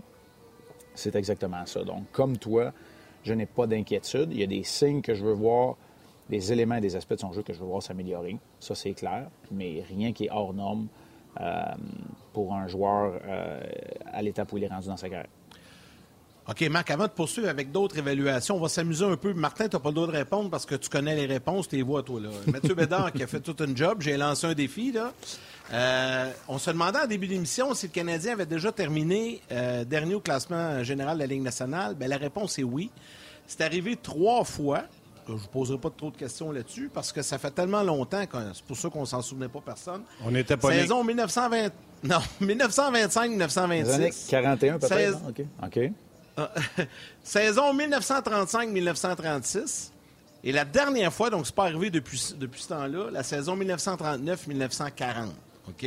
c'est 0.94 1.16
exactement 1.16 1.64
ça. 1.66 1.82
Donc, 1.84 2.04
comme 2.12 2.36
toi, 2.38 2.72
je 3.24 3.32
n'ai 3.32 3.46
pas 3.46 3.66
d'inquiétude. 3.66 4.28
Il 4.32 4.40
y 4.40 4.42
a 4.42 4.46
des 4.46 4.64
signes 4.64 5.02
que 5.02 5.14
je 5.14 5.24
veux 5.24 5.32
voir, 5.32 5.76
des 6.28 6.52
éléments 6.52 6.76
et 6.76 6.80
des 6.80 6.96
aspects 6.96 7.14
de 7.14 7.20
son 7.20 7.32
jeu 7.32 7.42
que 7.42 7.52
je 7.52 7.58
veux 7.58 7.66
voir 7.66 7.82
s'améliorer. 7.82 8.38
Ça, 8.60 8.74
c'est 8.74 8.92
clair. 8.92 9.28
Mais 9.50 9.84
rien 9.88 10.12
qui 10.12 10.26
est 10.26 10.30
hors 10.30 10.52
norme 10.52 10.88
euh, 11.40 11.62
pour 12.32 12.54
un 12.54 12.66
joueur 12.66 13.20
euh, 13.26 13.60
à 14.06 14.22
l'étape 14.22 14.52
où 14.52 14.58
il 14.58 14.64
est 14.64 14.68
rendu 14.68 14.88
dans 14.88 14.96
sa 14.96 15.08
carrière. 15.08 15.28
OK, 16.48 16.62
Marc, 16.70 16.90
avant 16.90 17.04
de 17.04 17.10
poursuivre 17.10 17.48
avec 17.48 17.70
d'autres 17.70 17.98
évaluations, 17.98 18.56
on 18.56 18.60
va 18.60 18.70
s'amuser 18.70 19.04
un 19.04 19.16
peu. 19.16 19.34
Martin, 19.34 19.68
tu 19.68 19.76
n'as 19.76 19.80
pas 19.80 19.90
le 19.90 19.94
droit 19.94 20.06
de 20.06 20.12
répondre 20.12 20.48
parce 20.48 20.64
que 20.64 20.76
tu 20.76 20.88
connais 20.88 21.14
les 21.14 21.26
réponses, 21.26 21.68
tu 21.68 21.76
les 21.76 21.82
vois, 21.82 22.02
toi. 22.02 22.20
Là. 22.20 22.30
Mathieu 22.46 22.74
Bédard 22.74 23.12
qui 23.12 23.22
a 23.22 23.26
fait 23.26 23.40
tout 23.40 23.56
un 23.60 23.76
job, 23.76 24.00
j'ai 24.00 24.16
lancé 24.16 24.46
un 24.46 24.54
défi. 24.54 24.90
Là. 24.90 25.12
Euh, 25.72 26.30
on 26.48 26.58
se 26.58 26.70
demandait 26.70 27.00
en 27.00 27.06
début 27.06 27.26
d'émission 27.26 27.74
si 27.74 27.86
le 27.86 27.92
Canadien 27.92 28.32
avait 28.32 28.46
déjà 28.46 28.72
terminé 28.72 29.42
euh, 29.52 29.84
dernier 29.84 30.14
au 30.14 30.20
classement 30.20 30.82
général 30.82 31.16
de 31.16 31.22
la 31.22 31.26
Ligue 31.26 31.42
nationale. 31.42 31.94
Bien, 31.94 32.08
la 32.08 32.16
réponse 32.16 32.58
est 32.58 32.62
oui. 32.62 32.90
C'est 33.46 33.60
arrivé 33.60 33.96
trois 33.96 34.44
fois. 34.44 34.84
Je 35.26 35.34
ne 35.34 35.38
vous 35.38 35.48
poserai 35.48 35.76
pas 35.76 35.90
trop 35.90 36.10
de 36.10 36.16
questions 36.16 36.50
là-dessus 36.52 36.90
parce 36.92 37.12
que 37.12 37.20
ça 37.20 37.36
fait 37.36 37.50
tellement 37.50 37.82
longtemps 37.82 38.24
que 38.24 38.38
c'est 38.54 38.64
pour 38.64 38.78
ça 38.78 38.88
qu'on 38.88 39.04
s'en 39.04 39.20
souvenait 39.20 39.48
pas 39.48 39.60
personne. 39.60 40.02
On 40.24 40.30
n'était 40.30 40.56
pas 40.56 40.72
Saison 40.72 41.04
1920... 41.04 41.68
Non, 42.04 42.20
1925-1926. 42.40 44.30
41 44.30 44.78
peut-être. 44.78 45.18
OK. 45.64 45.80
Saison 47.24 47.74
1935-1936. 47.74 49.90
Et 50.44 50.52
la 50.52 50.64
dernière 50.64 51.12
fois, 51.12 51.30
donc 51.30 51.46
c'est 51.46 51.54
pas 51.54 51.64
arrivé 51.64 51.90
depuis, 51.90 52.34
depuis 52.38 52.62
ce 52.62 52.68
temps-là, 52.68 53.10
la 53.10 53.24
saison 53.24 53.56
1939-1940. 53.56 55.30
OK? 55.68 55.84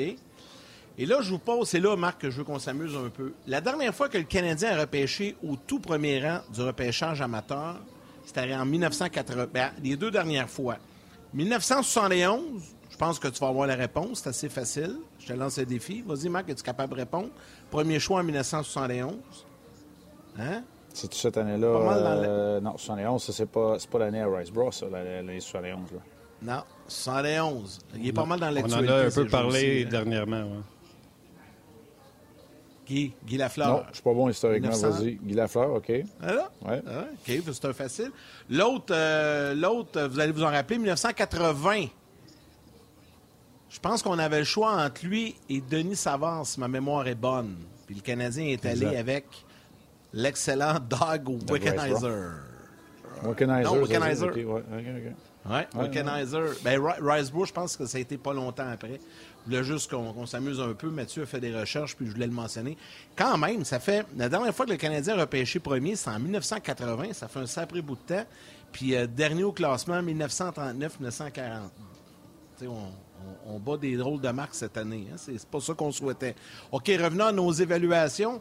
Et 0.97 1.05
là, 1.05 1.21
je 1.21 1.29
vous 1.31 1.39
pose, 1.39 1.69
c'est 1.69 1.79
là, 1.79 1.95
Marc, 1.95 2.21
que 2.21 2.29
je 2.29 2.37
veux 2.37 2.43
qu'on 2.43 2.59
s'amuse 2.59 2.95
un 2.95 3.09
peu. 3.09 3.33
La 3.47 3.61
dernière 3.61 3.95
fois 3.95 4.09
que 4.09 4.17
le 4.17 4.25
Canadien 4.25 4.77
a 4.77 4.81
repêché 4.81 5.35
au 5.43 5.55
tout 5.55 5.79
premier 5.79 6.21
rang 6.25 6.41
du 6.53 6.61
repêchage 6.61 7.21
amateur, 7.21 7.77
c'était 8.25 8.53
en 8.53 8.65
1980. 8.65 9.47
Ben, 9.53 9.71
les 9.83 9.95
deux 9.95 10.11
dernières 10.11 10.49
fois. 10.49 10.77
1971, 11.33 12.41
je 12.89 12.97
pense 12.97 13.19
que 13.19 13.29
tu 13.29 13.39
vas 13.39 13.47
avoir 13.47 13.67
la 13.67 13.75
réponse, 13.75 14.21
c'est 14.21 14.29
assez 14.29 14.49
facile. 14.49 14.97
Je 15.19 15.27
te 15.27 15.33
lance 15.33 15.57
le 15.57 15.65
défi. 15.65 16.03
Vas-y, 16.05 16.27
Marc, 16.29 16.49
es-tu 16.49 16.61
capable 16.61 16.93
de 16.93 16.99
répondre? 16.99 17.29
Premier 17.69 17.99
choix 17.99 18.19
en 18.19 18.23
1971. 18.23 19.15
Hein? 20.37 20.63
C'est 20.93 21.07
toute 21.07 21.15
cette 21.15 21.37
année-là. 21.37 21.67
Euh, 21.67 22.59
non, 22.59 22.77
71, 22.77 23.23
c'est 23.23 23.45
pas, 23.45 23.77
pas 23.89 23.99
l'année 23.99 24.21
à 24.21 24.27
Riceboro, 24.27 24.71
ça, 24.71 24.87
l'année 24.87 25.39
71. 25.39 25.93
Là. 25.93 25.99
Non, 26.41 26.63
71. 26.87 27.79
Il 27.97 28.07
est 28.07 28.13
pas 28.13 28.25
mal 28.25 28.39
dans 28.39 28.49
l'actualité. 28.49 28.91
On 28.91 28.93
en 28.93 28.97
a 28.97 29.05
un 29.05 29.11
peu 29.11 29.27
parlé 29.27 29.85
dernièrement. 29.85 30.41
Ouais. 30.41 30.61
Guy, 32.87 33.13
Guy 33.25 33.37
Lafleur. 33.37 33.69
Non, 33.69 33.83
je 33.89 33.93
suis 33.95 34.03
pas 34.03 34.13
bon 34.13 34.29
historiquement, 34.29 34.71
vas-y. 34.71 35.15
Guy 35.15 35.33
Lafleur, 35.33 35.75
OK. 35.75 35.91
Ah 36.21 36.33
là? 36.33 36.51
Ouais. 36.65 36.81
Ah, 36.87 37.05
OK, 37.13 37.43
c'est 37.53 37.65
un 37.65 37.73
facile. 37.73 38.11
L'autre, 38.49 38.91
euh, 38.91 39.53
l'autre, 39.53 40.01
vous 40.07 40.19
allez 40.19 40.31
vous 40.31 40.43
en 40.43 40.49
rappeler, 40.49 40.77
1980. 40.77 41.85
Je 43.69 43.79
pense 43.79 44.03
qu'on 44.03 44.19
avait 44.19 44.39
le 44.39 44.45
choix 44.45 44.73
entre 44.83 45.05
lui 45.05 45.35
et 45.49 45.61
Denis 45.61 45.95
Savard, 45.95 46.45
si 46.45 46.59
ma 46.59 46.67
mémoire 46.67 47.07
est 47.07 47.15
bonne. 47.15 47.55
Puis 47.85 47.95
le 47.95 48.01
Canadien 48.01 48.45
est 48.45 48.65
allé 48.65 48.97
avec 48.97 49.25
l'excellent 50.11 50.77
Doug 50.79 51.29
Wickenheiser. 51.49 52.07
Wickenheiser. 53.23 53.63
Non, 53.63 53.81
Wickenheiser. 53.81 54.25
Okay, 54.25 54.43
ouais, 54.43 54.61
okay, 54.73 55.13
oui, 55.49 55.59
Vulcanizer. 55.73 56.55
Ben, 56.63 56.79
Riceborough, 56.99 57.47
je 57.47 57.53
pense 57.53 57.75
que 57.75 57.85
ça 57.85 57.97
a 57.97 58.01
été 58.01 58.17
pas 58.17 58.33
longtemps 58.33 58.69
après. 58.69 58.99
Je 59.43 59.49
voulais 59.49 59.63
juste 59.63 59.89
qu'on 59.89 60.25
s'amuse 60.25 60.59
un 60.61 60.73
peu. 60.73 60.89
Mathieu 60.89 61.23
a 61.23 61.25
fait 61.25 61.39
des 61.39 61.55
recherches, 61.55 61.95
puis 61.95 62.05
je 62.05 62.11
voulais 62.11 62.27
le 62.27 62.33
mentionner. 62.33 62.77
Quand 63.15 63.37
même, 63.37 63.65
ça 63.65 63.79
fait. 63.79 64.05
La 64.15 64.29
dernière 64.29 64.53
fois 64.53 64.65
que 64.65 64.71
le 64.71 64.77
Canadien 64.77 65.17
a 65.17 65.21
repêché 65.21 65.59
premier, 65.59 65.95
c'est 65.95 66.09
en 66.09 66.19
1980. 66.19 67.13
Ça 67.13 67.27
fait 67.27 67.39
un 67.39 67.47
sacré 67.47 67.81
bout 67.81 67.95
de 67.95 68.15
temps. 68.15 68.25
Puis 68.71 68.95
euh, 68.95 69.07
dernier 69.07 69.43
au 69.43 69.51
classement, 69.51 70.01
1939-1940. 70.01 71.41
On, 72.63 72.67
on, 72.67 73.55
on, 73.55 73.59
bat 73.59 73.77
des 73.77 73.97
drôles 73.97 74.21
de 74.21 74.29
marques 74.29 74.53
cette 74.53 74.77
année. 74.77 75.07
Hein? 75.11 75.15
C'est 75.17 75.43
pas 75.47 75.59
ça 75.59 75.73
qu'on 75.73 75.91
souhaitait. 75.91 76.35
OK, 76.71 76.85
revenons 76.87 77.25
à 77.25 77.31
nos 77.31 77.51
évaluations. 77.51 78.39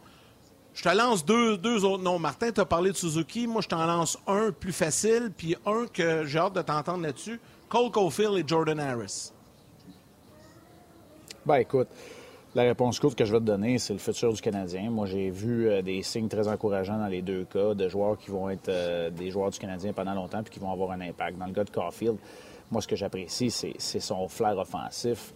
Je 0.74 0.83
te 0.83 0.96
lance 0.96 1.24
deux, 1.24 1.85
autres 1.85 2.02
noms. 2.02 2.18
Martin, 2.18 2.52
tu 2.52 2.61
as 2.61 2.64
parlé 2.64 2.90
de 2.90 2.96
Suzuki. 2.96 3.46
Moi, 3.46 3.61
je 3.61 3.68
t'en 3.68 3.85
lance 3.87 4.18
un 4.26 4.52
plus 4.52 4.72
facile, 4.72 5.30
puis 5.37 5.56
un 5.66 5.87
que 5.92 6.24
j'ai 6.24 6.38
hâte 6.38 6.54
de 6.54 6.62
t'entendre 6.62 7.02
là-dessus. 7.02 7.40
Cole 7.68 7.90
Caulfield 7.90 8.37
et 8.38 8.44
Jordan 8.46 8.78
Harris. 8.80 9.33
Ben 11.44 11.56
écoute, 11.56 11.88
La 12.54 12.62
réponse 12.64 12.98
courte 12.98 13.16
que 13.16 13.24
je 13.24 13.33
vais 13.33 13.38
te 13.38 13.44
donner, 13.44 13.78
c'est 13.78 13.92
le 13.92 14.00
futur 14.00 14.33
du 14.33 14.40
Canadien. 14.40 14.90
Moi, 14.90 15.06
j'ai 15.06 15.30
vu 15.30 15.68
euh, 15.68 15.83
des 15.83 16.02
signes 16.02 16.26
très 16.28 16.48
encourageants 16.48 16.98
dans 16.98 17.06
les 17.06 17.22
deux 17.22 17.44
cas 17.44 17.74
de 17.74 17.88
joueurs 17.88 18.18
qui 18.18 18.30
vont 18.33 18.50
être 18.50 18.68
euh, 18.68 19.09
des 19.11 19.30
joueurs 19.30 19.50
du 19.50 19.59
Canadien 19.59 19.92
pendant 19.92 20.14
longtemps 20.14 20.42
puis 20.42 20.54
qui 20.54 20.59
vont 20.59 20.72
avoir 20.72 20.90
un 20.90 21.00
impact. 21.00 21.38
Dans 21.38 21.46
le 21.46 21.52
cas 21.52 21.62
de 21.62 21.70
Caulfield, 21.70 22.16
moi, 22.72 22.83
ce 22.83 22.88
que 22.88 22.96
j'apprécie, 22.96 23.50
c'est 23.50 24.00
son 24.00 24.26
flair 24.26 24.59
offensif, 24.59 25.33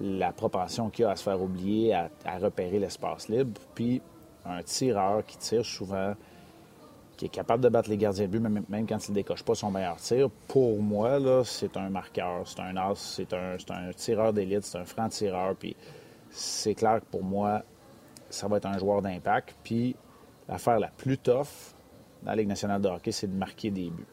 la 0.00 0.32
propension 0.32 0.88
qu'il 0.88 1.04
a 1.04 1.10
à 1.10 1.16
se 1.16 1.22
faire 1.22 1.40
oublier, 1.40 1.92
à, 1.92 2.08
à 2.24 2.38
repérer 2.38 2.78
l'espace 2.78 3.28
libre, 3.28 3.60
puis 3.74 4.00
un 4.46 4.62
tireur 4.62 5.24
qui 5.24 5.38
tire 5.38 5.64
souvent 5.64 6.14
qui 7.16 7.26
est 7.26 7.30
capable 7.30 7.62
de 7.62 7.68
battre 7.68 7.88
les 7.88 7.96
gardiens 7.96 8.26
de 8.26 8.30
but, 8.30 8.40
même, 8.40 8.86
quand 8.86 9.08
il 9.08 9.12
ne 9.12 9.14
décoche 9.14 9.42
pas 9.42 9.54
son 9.54 9.70
meilleur 9.70 9.96
tir. 9.96 10.28
Pour 10.48 10.80
moi, 10.82 11.18
là, 11.18 11.42
c'est 11.44 11.76
un 11.76 11.88
marqueur, 11.88 12.46
c'est 12.46 12.60
un 12.60 12.76
as, 12.76 12.94
c'est 12.96 13.32
un, 13.32 13.92
tireur 13.94 14.32
d'élite, 14.32 14.64
c'est 14.64 14.78
un 14.78 14.84
franc 14.84 15.08
tireur. 15.08 15.54
C'est 16.30 16.74
clair 16.74 17.00
que 17.00 17.06
pour 17.06 17.22
moi, 17.22 17.62
ça 18.30 18.48
va 18.48 18.56
être 18.56 18.66
un 18.66 18.78
joueur 18.78 19.00
d'impact. 19.02 19.54
Puis 19.62 19.94
l'affaire 20.48 20.80
la 20.80 20.88
plus 20.88 21.18
tough 21.18 21.74
dans 22.22 22.30
la 22.30 22.36
Ligue 22.36 22.48
nationale 22.48 22.80
de 22.80 22.88
hockey, 22.88 23.12
c'est 23.12 23.28
de 23.28 23.36
marquer 23.36 23.70
des 23.70 23.90
buts. 23.90 24.06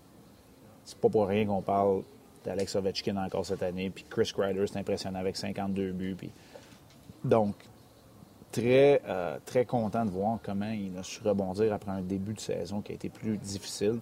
C'est 0.86 0.98
pas 0.98 1.10
pour 1.10 1.28
rien 1.28 1.46
qu'on 1.46 1.62
parle 1.62 2.04
d'Alex 2.44 2.76
Ovechkin 2.76 3.18
encore 3.18 3.46
cette 3.46 3.64
année. 3.64 3.90
Puis 3.90 4.06
Chris 4.10 4.32
Kreider, 4.36 4.66
c'est 4.68 4.80
impressionnant 4.80 5.20
avec 5.20 5.38
52 5.38 5.92
buts. 5.92 6.16
Puis... 6.18 6.32
Donc, 7.24 7.56
très, 8.52 9.02
euh, 9.08 9.38
très 9.46 9.66
content 9.66 10.06
de 10.06 10.12
voir 10.12 10.40
comment 10.44 10.70
il 10.70 10.98
a 10.98 11.04
su 11.04 11.22
rebondir 11.24 11.74
après 11.74 11.92
un 11.92 12.02
début 12.02 12.34
de 12.34 12.40
saison 12.40 12.82
qui 12.82 12.92
a 12.92 12.96
été 12.96 13.10
plus 13.10 13.38
difficile. 13.38 14.00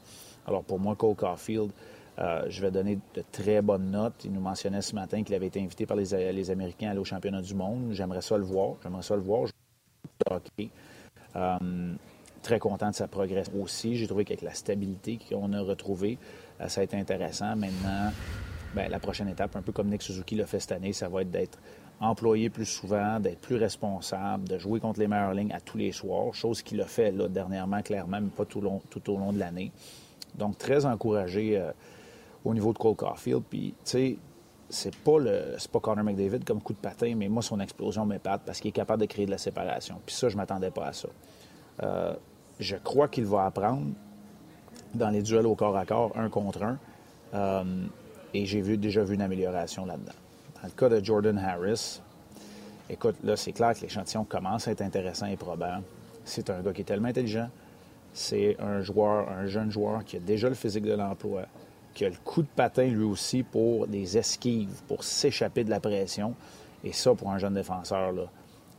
Alors 0.48 0.64
pour 0.64 0.80
moi, 0.80 0.96
Cole 0.96 1.16
Caulfield, 1.16 1.72
euh, 2.18 2.46
je 2.50 2.62
vais 2.62 2.72
donner 2.72 3.00
de 3.14 3.24
très 3.32 3.62
bonnes 3.62 3.92
notes. 3.92 4.26
Il 4.26 4.34
nous 4.34 4.42
mentionnait 4.42 4.82
ce 4.82 4.96
matin 4.96 5.24
qu'il 5.24 5.36
avait 5.36 5.48
été 5.48 5.62
invité 5.62 5.86
par 5.86 5.96
les, 5.96 6.14
Américains 6.52 6.88
à 6.88 6.92
aller 6.92 7.00
au 7.00 7.06
championnat 7.06 7.42
du 7.42 7.56
monde. 7.56 7.90
J'aimerais 7.92 8.22
ça 8.22 8.38
le 8.38 8.44
voir. 8.44 8.76
J'aimerais 8.84 9.04
ça 9.04 9.16
le 9.16 9.22
voir. 9.22 9.48
Euh, 11.36 11.94
très 12.42 12.60
content 12.60 12.90
de 12.90 12.96
sa 12.96 13.08
progression 13.08 13.54
aussi. 13.62 13.96
J'ai 13.96 14.08
trouvé 14.08 14.26
qu'avec 14.26 14.42
la 14.42 14.54
stabilité 14.54 15.20
qu'on 15.30 15.54
a 15.54 15.62
retrouvée, 15.62 16.18
ça 16.68 16.82
a 16.82 16.84
été 16.84 16.98
intéressant. 16.98 17.56
Maintenant, 17.56 18.12
ben, 18.76 18.90
la 18.90 19.00
prochaine 19.00 19.30
étape, 19.30 19.56
un 19.56 19.62
peu 19.62 19.72
comme 19.72 19.90
Nick 19.90 20.02
Suzuki 20.02 20.36
l'a 20.36 20.46
fait 20.46 20.60
cette 20.60 20.74
année, 20.74 20.94
ça 20.94 21.08
va 21.08 21.22
être 21.22 21.32
d'être 21.32 21.58
employé 22.00 22.50
plus 22.50 22.66
souvent, 22.66 23.20
d'être 23.20 23.40
plus 23.40 23.58
responsable, 23.58 24.48
de 24.48 24.58
jouer 24.58 24.80
contre 24.80 25.00
les 25.00 25.08
meilleures 25.08 25.34
lignes 25.34 25.52
à 25.52 25.60
tous 25.60 25.78
les 25.78 25.92
soirs, 25.92 26.34
chose 26.34 26.62
qu'il 26.62 26.82
a 26.82 26.86
fait 26.86 27.12
là, 27.12 27.28
dernièrement, 27.28 27.82
clairement, 27.82 28.22
mais 28.22 28.30
pas 28.30 28.46
tout, 28.46 28.60
au 28.60 29.18
long 29.18 29.34
de 29.34 29.40
l'année. 29.40 29.72
Donc, 30.36 30.58
très 30.58 30.86
encouragé 30.86 31.58
euh, 31.58 31.72
au 32.46 32.54
niveau 32.54 32.72
de 32.72 32.78
Cole 32.78 32.96
Caulfield. 32.96 33.44
Puis, 33.50 33.74
tu 33.84 33.92
sais, 33.92 34.18
c'est 34.70 34.96
pas 34.96 35.20
le 35.20 35.56
c'est 35.58 35.72
pas 35.72 35.80
Connor 35.80 36.06
McDavid 36.06 36.44
comme 36.46 36.62
coup 36.62 36.74
de 36.74 36.78
patin, 36.78 37.16
mais 37.16 37.28
moi, 37.28 37.42
son 37.42 37.60
explosion 37.60 38.06
m'épate 38.06 38.44
parce 38.46 38.60
qu'il 38.60 38.70
est 38.70 38.74
capable 38.74 39.02
de 39.02 39.08
créer 39.08 39.26
de 39.26 39.32
la 39.32 39.38
séparation. 39.38 40.00
Puis 40.06 40.16
ça, 40.16 40.30
je 40.30 40.38
m'attendais 40.38 40.72
pas 40.72 40.88
à 40.88 40.94
ça. 40.94 41.10
Euh, 41.84 42.14
je 42.60 42.76
crois 42.76 43.08
qu'il 43.08 43.26
va 43.26 43.46
apprendre 43.46 43.88
dans 44.94 45.10
les 45.10 45.22
duels 45.22 45.48
au 45.48 45.56
corps 45.56 45.76
à 45.76 45.86
corps, 45.86 46.12
un 46.16 46.30
contre 46.30 46.64
un. 46.64 46.78
Euh, 47.34 47.86
et 48.34 48.46
j'ai 48.46 48.78
déjà 48.78 49.04
vu 49.04 49.16
une 49.16 49.22
amélioration 49.22 49.86
là-dedans. 49.86 50.14
Dans 50.62 50.67
le 50.67 50.74
cas 50.74 50.89
de 50.89 51.04
Jordan 51.04 51.38
Harris, 51.38 52.02
écoute, 52.89 53.15
là, 53.24 53.38
c'est 53.38 53.54
clair 53.54 53.74
que 53.74 53.82
l'échantillon 53.82 54.26
commence 54.26 54.67
à 54.67 54.72
être 54.72 54.82
intéressant 54.82 55.28
et 55.28 55.38
probant. 55.38 55.82
C'est 56.26 56.50
un 56.50 56.62
gars 56.62 56.74
qui 56.74 56.82
est 56.82 56.86
tellement 56.86 57.08
intelligent. 57.08 57.50
C'est 58.13 58.58
un 58.60 58.82
joueur, 58.82 59.30
un 59.30 59.48
jeune 59.48 59.72
joueur 59.72 60.04
qui 60.04 60.17
a 60.17 60.19
déjà 60.19 60.50
le 60.50 60.56
physique 60.56 60.84
de 60.84 60.93
l'emploi, 60.93 61.43
qui 61.93 62.04
a 62.04 62.10
le 62.10 62.17
coup 62.26 62.41
de 62.41 62.48
patin 62.54 62.88
lui 62.88 63.06
aussi 63.06 63.43
pour 63.43 63.88
des 63.88 64.17
esquives, 64.17 64.82
pour 64.88 65.06
s'échapper 65.06 65.63
de 65.63 65.69
la 65.69 65.80
pression. 65.80 66.36
Et 66.84 66.91
ça, 66.91 67.15
pour 67.15 67.30
un 67.30 67.38
jeune 67.38 67.54
défenseur, 67.54 68.12
là, 68.12 68.24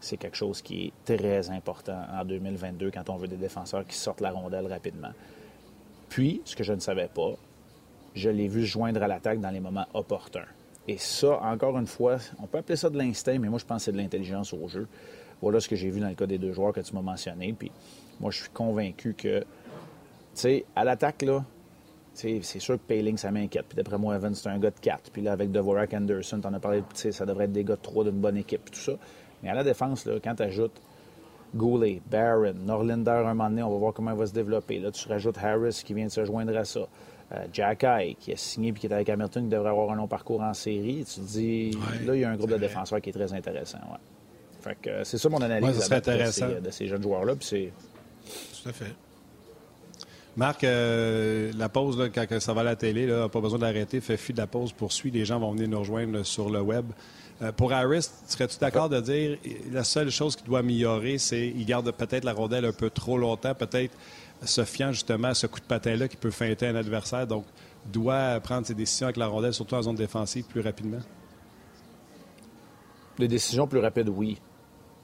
c'est 0.00 0.18
quelque 0.18 0.36
chose 0.36 0.60
qui 0.60 0.86
est 0.86 1.16
très 1.16 1.48
important 1.48 2.02
en 2.12 2.24
2022 2.26 2.90
quand 2.90 3.08
on 3.08 3.16
veut 3.16 3.28
des 3.28 3.36
défenseurs 3.36 3.86
qui 3.86 3.96
sortent 3.96 4.20
la 4.20 4.32
rondelle 4.32 4.66
rapidement. 4.66 5.12
Puis, 6.10 6.42
ce 6.44 6.54
que 6.54 6.64
je 6.64 6.74
ne 6.74 6.80
savais 6.80 7.08
pas, 7.08 7.32
je 8.14 8.28
l'ai 8.28 8.48
vu 8.48 8.66
se 8.66 8.72
joindre 8.72 9.02
à 9.02 9.08
l'attaque 9.08 9.40
dans 9.40 9.50
les 9.50 9.60
moments 9.60 9.86
opportuns. 9.94 10.44
Et 10.88 10.98
ça, 10.98 11.40
encore 11.42 11.78
une 11.78 11.86
fois, 11.86 12.16
on 12.42 12.46
peut 12.46 12.58
appeler 12.58 12.76
ça 12.76 12.90
de 12.90 12.98
l'instinct, 12.98 13.38
mais 13.38 13.48
moi, 13.48 13.58
je 13.58 13.64
pense 13.64 13.78
que 13.78 13.84
c'est 13.84 13.92
de 13.92 13.98
l'intelligence 13.98 14.52
au 14.52 14.66
jeu. 14.66 14.88
Voilà 15.40 15.60
ce 15.60 15.68
que 15.68 15.76
j'ai 15.76 15.88
vu 15.88 16.00
dans 16.00 16.08
le 16.08 16.14
cas 16.14 16.26
des 16.26 16.38
deux 16.38 16.52
joueurs 16.52 16.72
que 16.72 16.80
tu 16.80 16.94
m'as 16.94 17.02
mentionné. 17.02 17.54
Puis 17.58 17.70
moi, 18.18 18.30
je 18.30 18.40
suis 18.40 18.50
convaincu 18.50 19.14
que, 19.14 19.40
tu 19.40 19.46
sais, 20.34 20.64
à 20.74 20.84
l'attaque, 20.84 21.22
là, 21.22 21.44
c'est 22.12 22.42
sûr 22.42 22.74
que 22.74 22.82
Payling, 22.86 23.16
ça 23.16 23.30
m'inquiète. 23.30 23.66
Puis 23.68 23.76
d'après 23.76 23.96
moi, 23.96 24.16
Evans, 24.16 24.34
c'est 24.34 24.48
un 24.48 24.58
gars 24.58 24.70
de 24.70 24.80
4. 24.80 25.10
Puis 25.10 25.22
là, 25.22 25.32
avec 25.32 25.50
Dvorak 25.52 25.94
Anderson, 25.94 26.40
t'en 26.40 26.52
as 26.52 26.60
parlé, 26.60 26.82
ça 26.92 27.24
devrait 27.24 27.44
être 27.44 27.52
des 27.52 27.64
gars 27.64 27.76
de 27.76 27.80
3 27.80 28.04
d'une 28.04 28.20
bonne 28.20 28.36
équipe, 28.36 28.70
tout 28.70 28.80
ça. 28.80 28.92
Mais 29.42 29.48
à 29.48 29.54
la 29.54 29.64
défense, 29.64 30.04
là, 30.04 30.18
quand 30.22 30.34
tu 30.34 30.42
ajoutes 30.42 30.80
Goulet, 31.54 32.02
Barron, 32.10 32.54
Norlinder, 32.54 33.10
un 33.10 33.34
moment 33.34 33.48
donné, 33.48 33.62
on 33.62 33.70
va 33.70 33.78
voir 33.78 33.92
comment 33.94 34.10
il 34.10 34.18
va 34.18 34.26
se 34.26 34.34
développer. 34.34 34.78
Là, 34.80 34.90
tu 34.90 35.08
rajoutes 35.08 35.38
Harris 35.38 35.82
qui 35.84 35.94
vient 35.94 36.06
de 36.06 36.10
se 36.10 36.24
joindre 36.24 36.56
à 36.56 36.64
ça. 36.64 36.80
Euh, 37.32 37.46
Jack 37.52 37.84
Eye, 37.84 38.16
qui 38.18 38.32
a 38.32 38.36
signé 38.36 38.70
et 38.70 38.72
qui 38.72 38.88
est 38.88 38.92
avec 38.92 39.08
Hamilton, 39.08 39.44
qui 39.44 39.50
devrait 39.50 39.70
avoir 39.70 39.92
un 39.92 39.94
long 39.94 40.08
parcours 40.08 40.40
en 40.40 40.52
série. 40.52 41.04
Tu 41.04 41.20
te 41.20 41.26
dis, 41.26 41.70
là, 42.04 42.16
il 42.16 42.20
y 42.20 42.24
a 42.24 42.30
un 42.30 42.36
groupe 42.36 42.50
de 42.50 42.56
défenseurs 42.56 43.00
qui 43.00 43.10
est 43.10 43.12
très 43.12 43.32
intéressant. 43.32 43.78
Ouais. 43.78 43.98
Fait 44.60 44.76
que 44.82 44.90
euh, 44.90 45.04
c'est 45.04 45.16
ça 45.16 45.28
mon 45.28 45.40
analyse 45.40 45.88
de, 45.88 46.70
ces, 46.70 46.88
jeunes 46.88 47.02
joueurs-là. 47.02 47.34
Tout 47.36 48.68
à 48.68 48.72
fait. 48.72 48.92
Marc, 50.36 50.64
euh, 50.64 51.52
la 51.56 51.68
pause, 51.68 51.98
là, 51.98 52.08
quand 52.08 52.40
ça 52.40 52.52
va 52.52 52.62
à 52.62 52.64
la 52.64 52.76
télé, 52.76 53.06
là, 53.06 53.28
pas 53.28 53.40
besoin 53.40 53.60
d'arrêter, 53.60 54.00
fait 54.00 54.16
fi 54.16 54.32
de 54.32 54.38
la 54.38 54.48
pause, 54.48 54.72
poursuit, 54.72 55.12
les 55.12 55.24
gens 55.24 55.38
vont 55.38 55.52
venir 55.52 55.68
nous 55.68 55.78
rejoindre 55.78 56.24
sur 56.24 56.50
le 56.50 56.60
web. 56.60 56.86
pour 57.56 57.72
Harris, 57.72 58.08
serais-tu 58.26 58.58
d'accord 58.58 58.88
de 58.88 59.00
dire 59.00 59.38
la 59.70 59.84
seule 59.84 60.10
chose 60.10 60.34
qu'il 60.34 60.46
doit 60.46 60.60
améliorer, 60.60 61.18
c'est 61.18 61.52
qu'il 61.52 61.64
garde 61.64 61.90
peut-être 61.92 62.24
la 62.24 62.32
rondelle 62.32 62.64
un 62.64 62.72
peu 62.72 62.90
trop 62.90 63.18
longtemps, 63.18 63.54
peut-être 63.54 63.94
se 64.42 64.64
fiant 64.64 64.92
justement 64.92 65.28
à 65.28 65.34
ce 65.34 65.46
coup 65.46 65.60
de 65.60 65.64
patin-là 65.64 66.08
qui 66.08 66.16
peut 66.16 66.30
feinter 66.30 66.66
un 66.66 66.76
adversaire. 66.76 67.26
Donc, 67.26 67.44
doit 67.86 68.40
prendre 68.40 68.66
ses 68.66 68.74
décisions 68.74 69.06
avec 69.06 69.16
la 69.16 69.26
rondelle, 69.26 69.54
surtout 69.54 69.74
en 69.74 69.82
zone 69.82 69.96
défensive, 69.96 70.44
plus 70.44 70.60
rapidement? 70.60 71.00
Les 73.18 73.28
décisions 73.28 73.66
plus 73.66 73.80
rapides, 73.80 74.08
oui. 74.08 74.40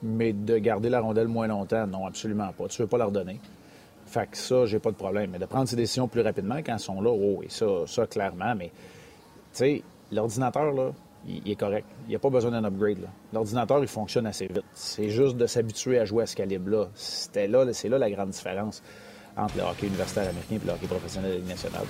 Mais 0.02 0.32
de 0.32 0.58
garder 0.58 0.88
la 0.88 1.00
rondelle 1.00 1.28
moins 1.28 1.46
longtemps, 1.46 1.86
non, 1.86 2.06
absolument 2.06 2.52
pas. 2.52 2.68
Tu 2.68 2.80
ne 2.80 2.84
veux 2.84 2.88
pas 2.88 2.98
leur 2.98 3.10
donner. 3.10 3.40
Fait 4.06 4.30
que 4.30 4.36
ça, 4.36 4.66
j'ai 4.66 4.78
pas 4.78 4.90
de 4.90 4.96
problème. 4.96 5.30
Mais 5.32 5.38
de 5.38 5.46
prendre 5.46 5.68
ses 5.68 5.76
décisions 5.76 6.06
plus 6.06 6.20
rapidement 6.20 6.56
quand 6.58 6.74
elles 6.74 6.78
sont 6.78 7.00
là, 7.00 7.10
oh, 7.10 7.42
et 7.42 7.48
ça, 7.48 7.66
ça 7.86 8.06
clairement. 8.06 8.54
Mais, 8.54 8.68
tu 8.68 8.72
sais, 9.52 9.82
l'ordinateur, 10.12 10.72
là, 10.72 10.92
il, 11.26 11.50
est 11.50 11.56
correct. 11.56 11.86
Il 12.06 12.10
n'y 12.10 12.16
a 12.16 12.18
pas 12.18 12.30
besoin 12.30 12.52
d'un 12.52 12.64
upgrade. 12.64 13.08
L'ordinateur, 13.32 13.80
il 13.80 13.88
fonctionne 13.88 14.26
assez 14.26 14.46
vite. 14.46 14.64
C'est 14.74 15.10
juste 15.10 15.36
de 15.36 15.46
s'habituer 15.46 15.98
à 15.98 16.04
jouer 16.04 16.22
à 16.22 16.26
ce 16.26 16.36
calibre-là. 16.36 16.88
C'était 16.94 17.48
là, 17.48 17.66
c'est 17.72 17.88
là 17.88 17.98
la 17.98 18.10
grande 18.10 18.30
différence 18.30 18.82
entre 19.36 19.56
le 19.56 19.62
hockey 19.62 19.86
universitaire 19.86 20.28
américain 20.28 20.56
et 20.56 20.66
le 20.66 20.72
hockey 20.72 20.86
professionnel 20.86 21.30
de 21.30 21.34
la 21.34 21.40
Ligue 21.40 21.48
nationale. 21.48 21.86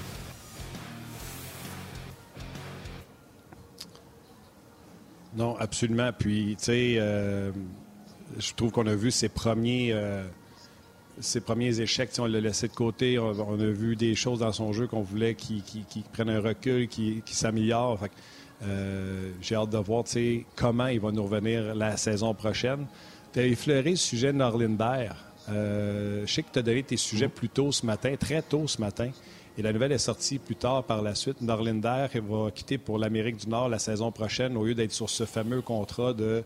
Non, 5.36 5.54
absolument. 5.58 6.10
Puis, 6.18 6.56
tu 6.58 6.64
sais, 6.64 6.94
euh, 6.98 7.52
je 8.38 8.52
trouve 8.54 8.72
qu'on 8.72 8.86
a 8.86 8.94
vu 8.94 9.10
ses 9.10 9.28
premiers, 9.28 9.90
euh, 9.92 10.24
ses 11.20 11.40
premiers 11.40 11.78
échecs. 11.78 12.10
On 12.18 12.24
l'a 12.24 12.40
laissé 12.40 12.68
de 12.68 12.72
côté. 12.72 13.18
On, 13.18 13.60
a 13.60 13.66
vu 13.66 13.96
des 13.96 14.14
choses 14.14 14.38
dans 14.38 14.52
son 14.52 14.72
jeu 14.72 14.86
qu'on 14.86 15.02
voulait 15.02 15.34
qu'il 15.34 15.62
prenne 16.12 16.30
un 16.30 16.40
recul, 16.40 16.88
qu'il 16.88 17.22
s'améliore. 17.26 17.98
Euh, 18.62 19.32
j'ai 19.42 19.54
hâte 19.54 19.68
de 19.68 19.76
voir 19.76 20.04
comment 20.54 20.86
il 20.86 21.00
va 21.00 21.12
nous 21.12 21.24
revenir 21.24 21.74
la 21.74 21.98
saison 21.98 22.32
prochaine. 22.32 22.86
Tu 23.34 23.40
as 23.40 23.46
effleuré 23.46 23.90
le 23.90 23.96
sujet 23.96 24.32
de 24.32 24.38
Norlinder. 24.38 25.10
Euh, 25.48 26.26
je 26.26 26.32
sais 26.32 26.42
que 26.42 26.50
tu 26.52 26.58
as 26.58 26.62
donné 26.62 26.82
tes 26.82 26.96
sujets 26.96 27.28
plus 27.28 27.48
tôt 27.48 27.72
ce 27.72 27.86
matin, 27.86 28.14
très 28.18 28.42
tôt 28.42 28.66
ce 28.66 28.80
matin. 28.80 29.10
Et 29.58 29.62
la 29.62 29.72
nouvelle 29.72 29.92
est 29.92 29.98
sortie 29.98 30.38
plus 30.38 30.56
tard 30.56 30.84
par 30.84 31.02
la 31.02 31.14
suite. 31.14 31.40
Norlinder 31.40 32.08
va 32.28 32.50
quitter 32.50 32.76
pour 32.76 32.98
l'Amérique 32.98 33.36
du 33.36 33.48
Nord 33.48 33.68
la 33.68 33.78
saison 33.78 34.12
prochaine 34.12 34.56
au 34.56 34.64
lieu 34.64 34.74
d'être 34.74 34.92
sur 34.92 35.08
ce 35.08 35.24
fameux 35.24 35.62
contrat 35.62 36.12
de 36.12 36.24
euh, 36.24 36.42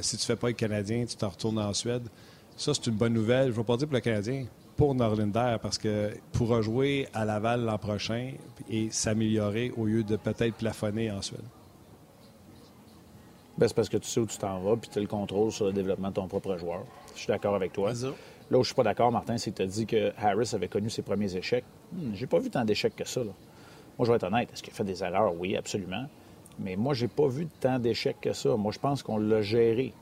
si 0.00 0.16
tu 0.16 0.22
ne 0.22 0.26
fais 0.26 0.36
pas 0.36 0.48
le 0.48 0.54
Canadien, 0.54 1.04
tu 1.04 1.16
te 1.16 1.24
retournes 1.24 1.58
en 1.58 1.72
Suède. 1.72 2.08
Ça, 2.56 2.74
c'est 2.74 2.86
une 2.86 2.96
bonne 2.96 3.14
nouvelle. 3.14 3.46
Je 3.46 3.52
ne 3.52 3.56
veux 3.56 3.64
pas 3.64 3.76
dire 3.76 3.88
pour 3.88 3.94
le 3.94 4.00
Canadien, 4.00 4.46
pour 4.76 4.94
Norlinder, 4.94 5.56
parce 5.60 5.78
que 5.78 6.10
pourra 6.32 6.60
jouer 6.60 7.08
à 7.14 7.24
Laval 7.24 7.64
l'an 7.64 7.78
prochain 7.78 8.32
et 8.70 8.90
s'améliorer 8.90 9.72
au 9.76 9.86
lieu 9.86 10.04
de 10.04 10.16
peut-être 10.16 10.54
plafonner 10.54 11.10
en 11.10 11.22
Suède. 11.22 11.40
Ben, 13.58 13.68
c'est 13.68 13.74
parce 13.74 13.88
que 13.88 13.98
tu 13.98 14.08
sais 14.08 14.20
où 14.20 14.26
tu 14.26 14.38
t'en 14.38 14.60
vas 14.60 14.76
puis 14.76 14.88
tu 14.90 14.98
as 14.98 15.02
le 15.02 15.06
contrôle 15.06 15.52
sur 15.52 15.66
le 15.66 15.72
développement 15.72 16.08
de 16.08 16.14
ton 16.14 16.26
propre 16.26 16.56
joueur. 16.56 16.84
Je 17.14 17.20
suis 17.20 17.28
d'accord 17.28 17.54
avec 17.54 17.72
toi. 17.72 17.92
Là 18.50 18.58
où 18.58 18.62
je 18.62 18.68
suis 18.68 18.74
pas 18.74 18.82
d'accord, 18.82 19.10
Martin, 19.10 19.38
c'est 19.38 19.50
que 19.50 19.56
tu 19.56 19.62
as 19.62 19.66
dit 19.66 19.86
que 19.86 20.12
Harris 20.18 20.50
avait 20.54 20.68
connu 20.68 20.90
ses 20.90 21.02
premiers 21.02 21.34
échecs. 21.36 21.64
Hmm, 21.92 22.14
j'ai 22.14 22.26
pas 22.26 22.38
vu 22.38 22.50
tant 22.50 22.64
d'échecs 22.64 22.96
que 22.96 23.06
ça. 23.06 23.20
Moi, 23.22 23.34
je 24.00 24.10
vais 24.10 24.16
être 24.16 24.24
honnête. 24.24 24.48
Est-ce 24.52 24.62
qu'il 24.62 24.72
a 24.72 24.76
fait 24.76 24.84
des 24.84 25.02
erreurs? 25.02 25.34
Oui, 25.38 25.56
absolument. 25.56 26.04
Mais 26.58 26.76
moi, 26.76 26.94
j'ai 26.94 27.08
pas 27.08 27.28
vu 27.28 27.46
tant 27.60 27.78
d'échecs 27.78 28.20
que 28.20 28.32
ça. 28.32 28.56
Moi, 28.56 28.72
je 28.72 28.78
pense 28.78 29.02
qu'on 29.02 29.18
l'a 29.18 29.42
géré. 29.42 29.92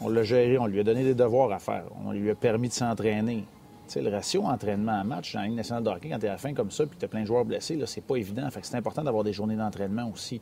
On 0.00 0.08
l'a 0.08 0.22
géré, 0.22 0.58
on 0.58 0.66
lui 0.66 0.80
a 0.80 0.84
donné 0.84 1.04
des 1.04 1.14
devoirs 1.14 1.52
à 1.52 1.58
faire. 1.58 1.84
On 2.04 2.12
lui 2.12 2.30
a 2.30 2.34
permis 2.34 2.68
de 2.68 2.72
s'entraîner. 2.72 3.44
Tu 3.86 3.92
sais, 3.94 4.02
le 4.02 4.10
ratio 4.10 4.42
entraînement 4.44 4.98
à 5.00 5.04
match 5.04 5.34
dans 5.34 5.40
la 5.40 5.46
Ligue 5.46 5.56
nationale 5.56 5.84
de 5.84 5.90
hockey, 5.90 6.08
quand 6.08 6.18
tu 6.18 6.26
es 6.26 6.28
à 6.28 6.32
la 6.32 6.38
fin 6.38 6.54
comme 6.54 6.70
ça 6.70 6.86
puis 6.86 6.96
tu 6.98 7.04
as 7.04 7.08
plein 7.08 7.22
de 7.22 7.26
joueurs 7.26 7.44
blessés, 7.44 7.76
là, 7.76 7.86
c'est 7.86 8.00
pas 8.00 8.16
évident. 8.16 8.48
Fait 8.50 8.60
que 8.60 8.66
c'est 8.66 8.76
important 8.76 9.04
d'avoir 9.04 9.22
des 9.22 9.32
journées 9.32 9.56
d'entraînement 9.56 10.10
aussi 10.12 10.40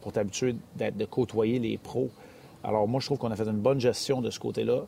pour 0.00 0.12
t'habituer 0.12 0.56
de 0.76 1.04
côtoyer 1.04 1.58
les 1.58 1.78
pros 1.78 2.10
alors, 2.64 2.86
moi, 2.86 3.00
je 3.00 3.06
trouve 3.06 3.18
qu'on 3.18 3.30
a 3.30 3.36
fait 3.36 3.48
une 3.48 3.60
bonne 3.60 3.80
gestion 3.80 4.20
de 4.20 4.30
ce 4.30 4.38
côté-là 4.38 4.82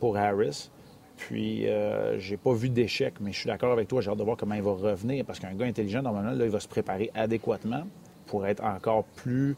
pour 0.00 0.16
Harris. 0.16 0.70
Puis, 1.26 1.68
euh, 1.68 2.18
j'ai 2.18 2.36
pas 2.36 2.52
vu 2.52 2.68
d'échec, 2.68 3.14
mais 3.20 3.32
je 3.32 3.38
suis 3.38 3.46
d'accord 3.46 3.70
avec 3.70 3.86
toi. 3.86 4.00
J'ai 4.00 4.10
hâte 4.10 4.18
de 4.18 4.24
voir 4.24 4.36
comment 4.36 4.56
il 4.56 4.62
va 4.62 4.72
revenir 4.72 5.24
parce 5.24 5.38
qu'un 5.38 5.54
gars 5.54 5.66
intelligent, 5.66 6.02
normalement, 6.02 6.32
là, 6.32 6.44
il 6.44 6.50
va 6.50 6.58
se 6.58 6.66
préparer 6.66 7.10
adéquatement 7.14 7.84
pour 8.26 8.44
être 8.44 8.64
encore 8.64 9.04
plus 9.04 9.56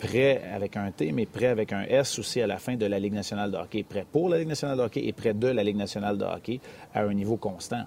prêt 0.00 0.42
avec 0.52 0.76
un 0.76 0.90
T, 0.90 1.12
mais 1.12 1.26
prêt 1.26 1.46
avec 1.46 1.72
un 1.72 1.82
S 1.82 2.18
aussi 2.18 2.40
à 2.40 2.48
la 2.48 2.58
fin 2.58 2.74
de 2.74 2.86
la 2.86 2.98
Ligue 2.98 3.12
nationale 3.12 3.52
de 3.52 3.56
hockey. 3.56 3.84
Prêt 3.84 4.04
pour 4.10 4.28
la 4.28 4.38
Ligue 4.38 4.48
nationale 4.48 4.76
de 4.76 4.82
hockey 4.82 5.06
et 5.06 5.12
prêt 5.12 5.32
de 5.32 5.46
la 5.46 5.62
Ligue 5.62 5.76
nationale 5.76 6.18
de 6.18 6.24
hockey 6.24 6.58
à 6.92 7.02
un 7.02 7.14
niveau 7.14 7.36
constant. 7.36 7.84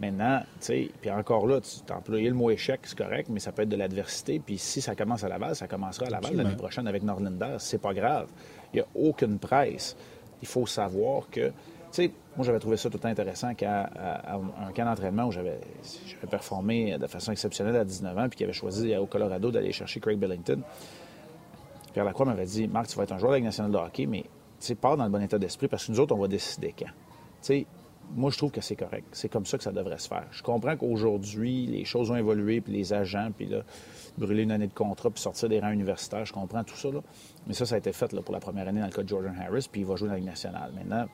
Maintenant, 0.00 0.40
tu 0.40 0.66
sais, 0.66 0.90
puis 0.98 1.10
encore 1.10 1.46
là, 1.46 1.60
tu 1.60 1.92
as 1.92 1.96
employé 1.96 2.30
le 2.30 2.34
mot 2.34 2.50
échec, 2.50 2.80
c'est 2.84 2.96
correct, 2.96 3.28
mais 3.30 3.40
ça 3.40 3.52
peut 3.52 3.62
être 3.62 3.68
de 3.68 3.76
l'adversité. 3.76 4.40
Puis 4.44 4.56
si 4.56 4.80
ça 4.80 4.94
commence 4.94 5.22
à 5.22 5.28
Laval, 5.28 5.54
ça 5.54 5.66
commencera 5.66 6.06
à 6.06 6.10
Laval 6.10 6.34
l'année 6.34 6.56
prochaine 6.56 6.88
avec 6.88 7.02
Norlinder. 7.02 7.56
C'est 7.58 7.80
pas 7.80 7.92
grave. 7.92 8.28
Il 8.72 8.76
n'y 8.76 8.80
a 8.80 8.86
aucune 8.94 9.38
presse. 9.38 9.96
Il 10.40 10.48
faut 10.48 10.66
savoir 10.66 11.28
que 11.30 11.52
moi, 12.36 12.44
j'avais 12.44 12.58
trouvé 12.58 12.76
ça 12.76 12.90
tout 12.90 13.00
intéressant 13.04 13.54
qu'à 13.54 13.90
un 14.34 14.72
camp 14.72 14.84
d'entraînement 14.84 15.26
où 15.26 15.32
j'avais 15.32 15.58
performé 16.30 16.98
de 16.98 17.06
façon 17.06 17.32
exceptionnelle 17.32 17.76
à 17.76 17.84
19 17.84 18.18
ans, 18.18 18.28
puis 18.28 18.36
qu'il 18.36 18.44
avait 18.44 18.52
choisi 18.52 18.96
au 18.96 19.06
Colorado 19.06 19.50
d'aller 19.50 19.72
chercher 19.72 20.00
Craig 20.00 20.18
Billington. 20.18 20.60
Pierre 21.92 22.04
Lacroix 22.04 22.26
m'avait 22.26 22.44
dit 22.44 22.68
Marc, 22.68 22.88
tu 22.88 22.96
vas 22.96 23.04
être 23.04 23.12
un 23.12 23.18
joueur 23.18 23.32
de 23.32 23.38
la 23.38 23.44
nationale 23.44 23.72
de 23.72 23.78
hockey, 23.78 24.06
mais 24.06 24.24
pars 24.80 24.96
dans 24.96 25.04
le 25.04 25.10
bon 25.10 25.22
état 25.22 25.38
d'esprit 25.38 25.68
parce 25.68 25.86
que 25.86 25.92
nous 25.92 26.00
autres, 26.00 26.14
on 26.14 26.18
va 26.18 26.28
décider 26.28 26.74
quand. 26.78 26.90
Sais, 27.40 27.66
moi, 28.14 28.30
je 28.30 28.38
trouve 28.38 28.50
que 28.50 28.60
c'est 28.60 28.76
correct. 28.76 29.06
C'est 29.12 29.28
comme 29.28 29.46
ça 29.46 29.58
que 29.58 29.64
ça 29.64 29.72
devrait 29.72 29.98
se 29.98 30.08
faire. 30.08 30.26
Je 30.30 30.42
comprends 30.42 30.76
qu'aujourd'hui, 30.76 31.66
les 31.66 31.84
choses 31.84 32.10
ont 32.10 32.16
évolué, 32.16 32.60
puis 32.60 32.72
les 32.72 32.92
agents, 32.92 33.30
puis 33.36 33.46
là, 33.46 33.62
brûler 34.16 34.44
une 34.44 34.52
année 34.52 34.68
de 34.68 34.74
contrat, 34.74 35.10
puis 35.10 35.20
sortir 35.20 35.48
des 35.48 35.58
rangs 35.58 35.72
universitaires, 35.72 36.24
je 36.24 36.32
comprends 36.32 36.62
tout 36.64 36.76
ça. 36.76 36.90
Là. 36.90 37.00
Mais 37.46 37.54
ça, 37.54 37.66
ça 37.66 37.74
a 37.74 37.78
été 37.78 37.92
fait 37.92 38.14
pour 38.20 38.32
la 38.32 38.40
première 38.40 38.68
année 38.68 38.80
dans 38.80 38.86
le 38.86 38.92
cas 38.92 39.02
de 39.02 39.08
Jordan 39.08 39.34
Harris, 39.40 39.68
puis 39.70 39.80
il 39.80 39.86
va 39.86 39.96
jouer 39.96 40.08
dans 40.08 40.14
la 40.14 40.20
Ligue 40.20 40.28
nationale. 40.28 40.72
Maintenant, 40.74 41.06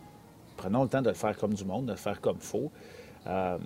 prenons 0.62 0.83
le 0.83 0.88
temps 0.88 1.03
de 1.03 1.09
le 1.09 1.14
faire 1.14 1.37
comme 1.37 1.55
du 1.55 1.64
monde, 1.64 1.87
de 1.87 1.92
le 1.92 1.96
faire 1.96 2.20
comme 2.20 2.38
faut. 2.38 2.70
Euh, 3.27 3.59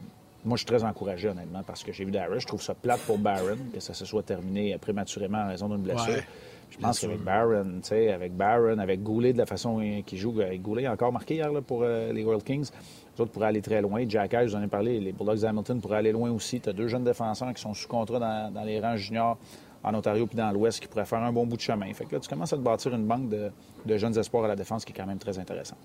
moi, 0.45 0.57
je 0.57 0.61
suis 0.61 0.67
très 0.67 0.85
encouragé, 0.85 1.29
honnêtement, 1.29 1.63
parce 1.67 1.83
que 1.83 1.93
j'ai 1.93 2.05
vu 2.05 2.11
Darius. 2.11 2.43
Je 2.43 2.47
trouve 2.47 2.63
ça 2.63 2.75
plate 2.75 3.01
pour 3.01 3.19
Barron, 3.19 3.59
que 3.73 3.81
ça 3.81 3.95
se 3.95 4.05
soit 4.05 4.23
terminé 4.23 4.77
prématurément 4.79 5.39
en 5.39 5.49
raison 5.49 5.69
d'une 5.69 5.83
blessure. 5.83 6.23
je 6.71 6.79
pense 6.79 7.01
qu'avec 7.01 7.21
Barron, 7.21 7.81
tu 7.83 7.89
sais, 7.89 8.13
avec 8.13 8.35
Barron, 8.35 8.79
avec 8.79 9.03
Goulet, 9.03 9.33
de 9.33 9.39
la 9.39 9.47
façon 9.47 9.81
qu'il 10.07 10.19
joue, 10.19 10.41
avec 10.41 10.63
Goulet, 10.63 10.87
encore 10.89 11.13
marqué 11.13 11.35
hier 11.35 11.51
pour 11.67 11.83
euh, 11.83 12.13
les 12.13 12.25
World 12.25 12.45
Kings. 12.45 12.71
Les 13.17 13.21
autres 13.21 13.33
pourraient 13.33 13.49
aller 13.49 13.63
très 13.63 13.83
loin. 13.83 14.05
Jack 14.09 14.35
Hayes, 14.35 14.47
vous 14.47 14.55
en 14.55 14.63
ai 14.63 14.69
parlé, 14.69 15.01
les 15.01 15.13
Bulldogs 15.13 15.45
Hamilton 15.45 15.81
pourraient 15.81 15.99
aller 15.99 16.13
loin 16.13 16.31
aussi. 16.31 16.61
Tu 16.61 16.69
as 16.69 16.73
deux 16.73 16.87
jeunes 16.87 17.05
défenseurs 17.05 17.53
qui 17.53 17.61
sont 17.61 17.75
sous 17.75 17.89
contrat 17.89 18.51
dans, 18.51 18.65
les 18.65 18.81
rangs 18.81 18.97
juniors 18.97 19.39
en 19.83 19.95
Ontario 19.95 20.27
puis 20.27 20.37
dans 20.37 20.51
l'Ouest 20.53 20.81
qui 20.81 20.87
pourraient 20.87 21.07
faire 21.07 21.23
un 21.23 21.33
bon 21.33 21.47
bout 21.47 21.57
de 21.57 21.63
chemin. 21.63 21.93
Fait 21.93 22.05
que 22.05 22.15
là, 22.15 22.21
tu 22.21 22.29
commences 22.29 22.53
à 22.53 22.57
te 22.57 22.63
bâtir 22.63 22.95
une 22.95 23.07
banque 23.07 23.29
de, 23.29 23.51
de 23.85 23.97
jeunes 23.97 24.17
espoirs 24.17 24.45
à 24.45 24.49
la 24.49 24.57
défense 24.57 24.85
qui 24.85 24.93
est 24.93 24.97
quand 24.97 25.07
même 25.07 25.19
très 25.19 25.39
intéressante. 25.39 25.79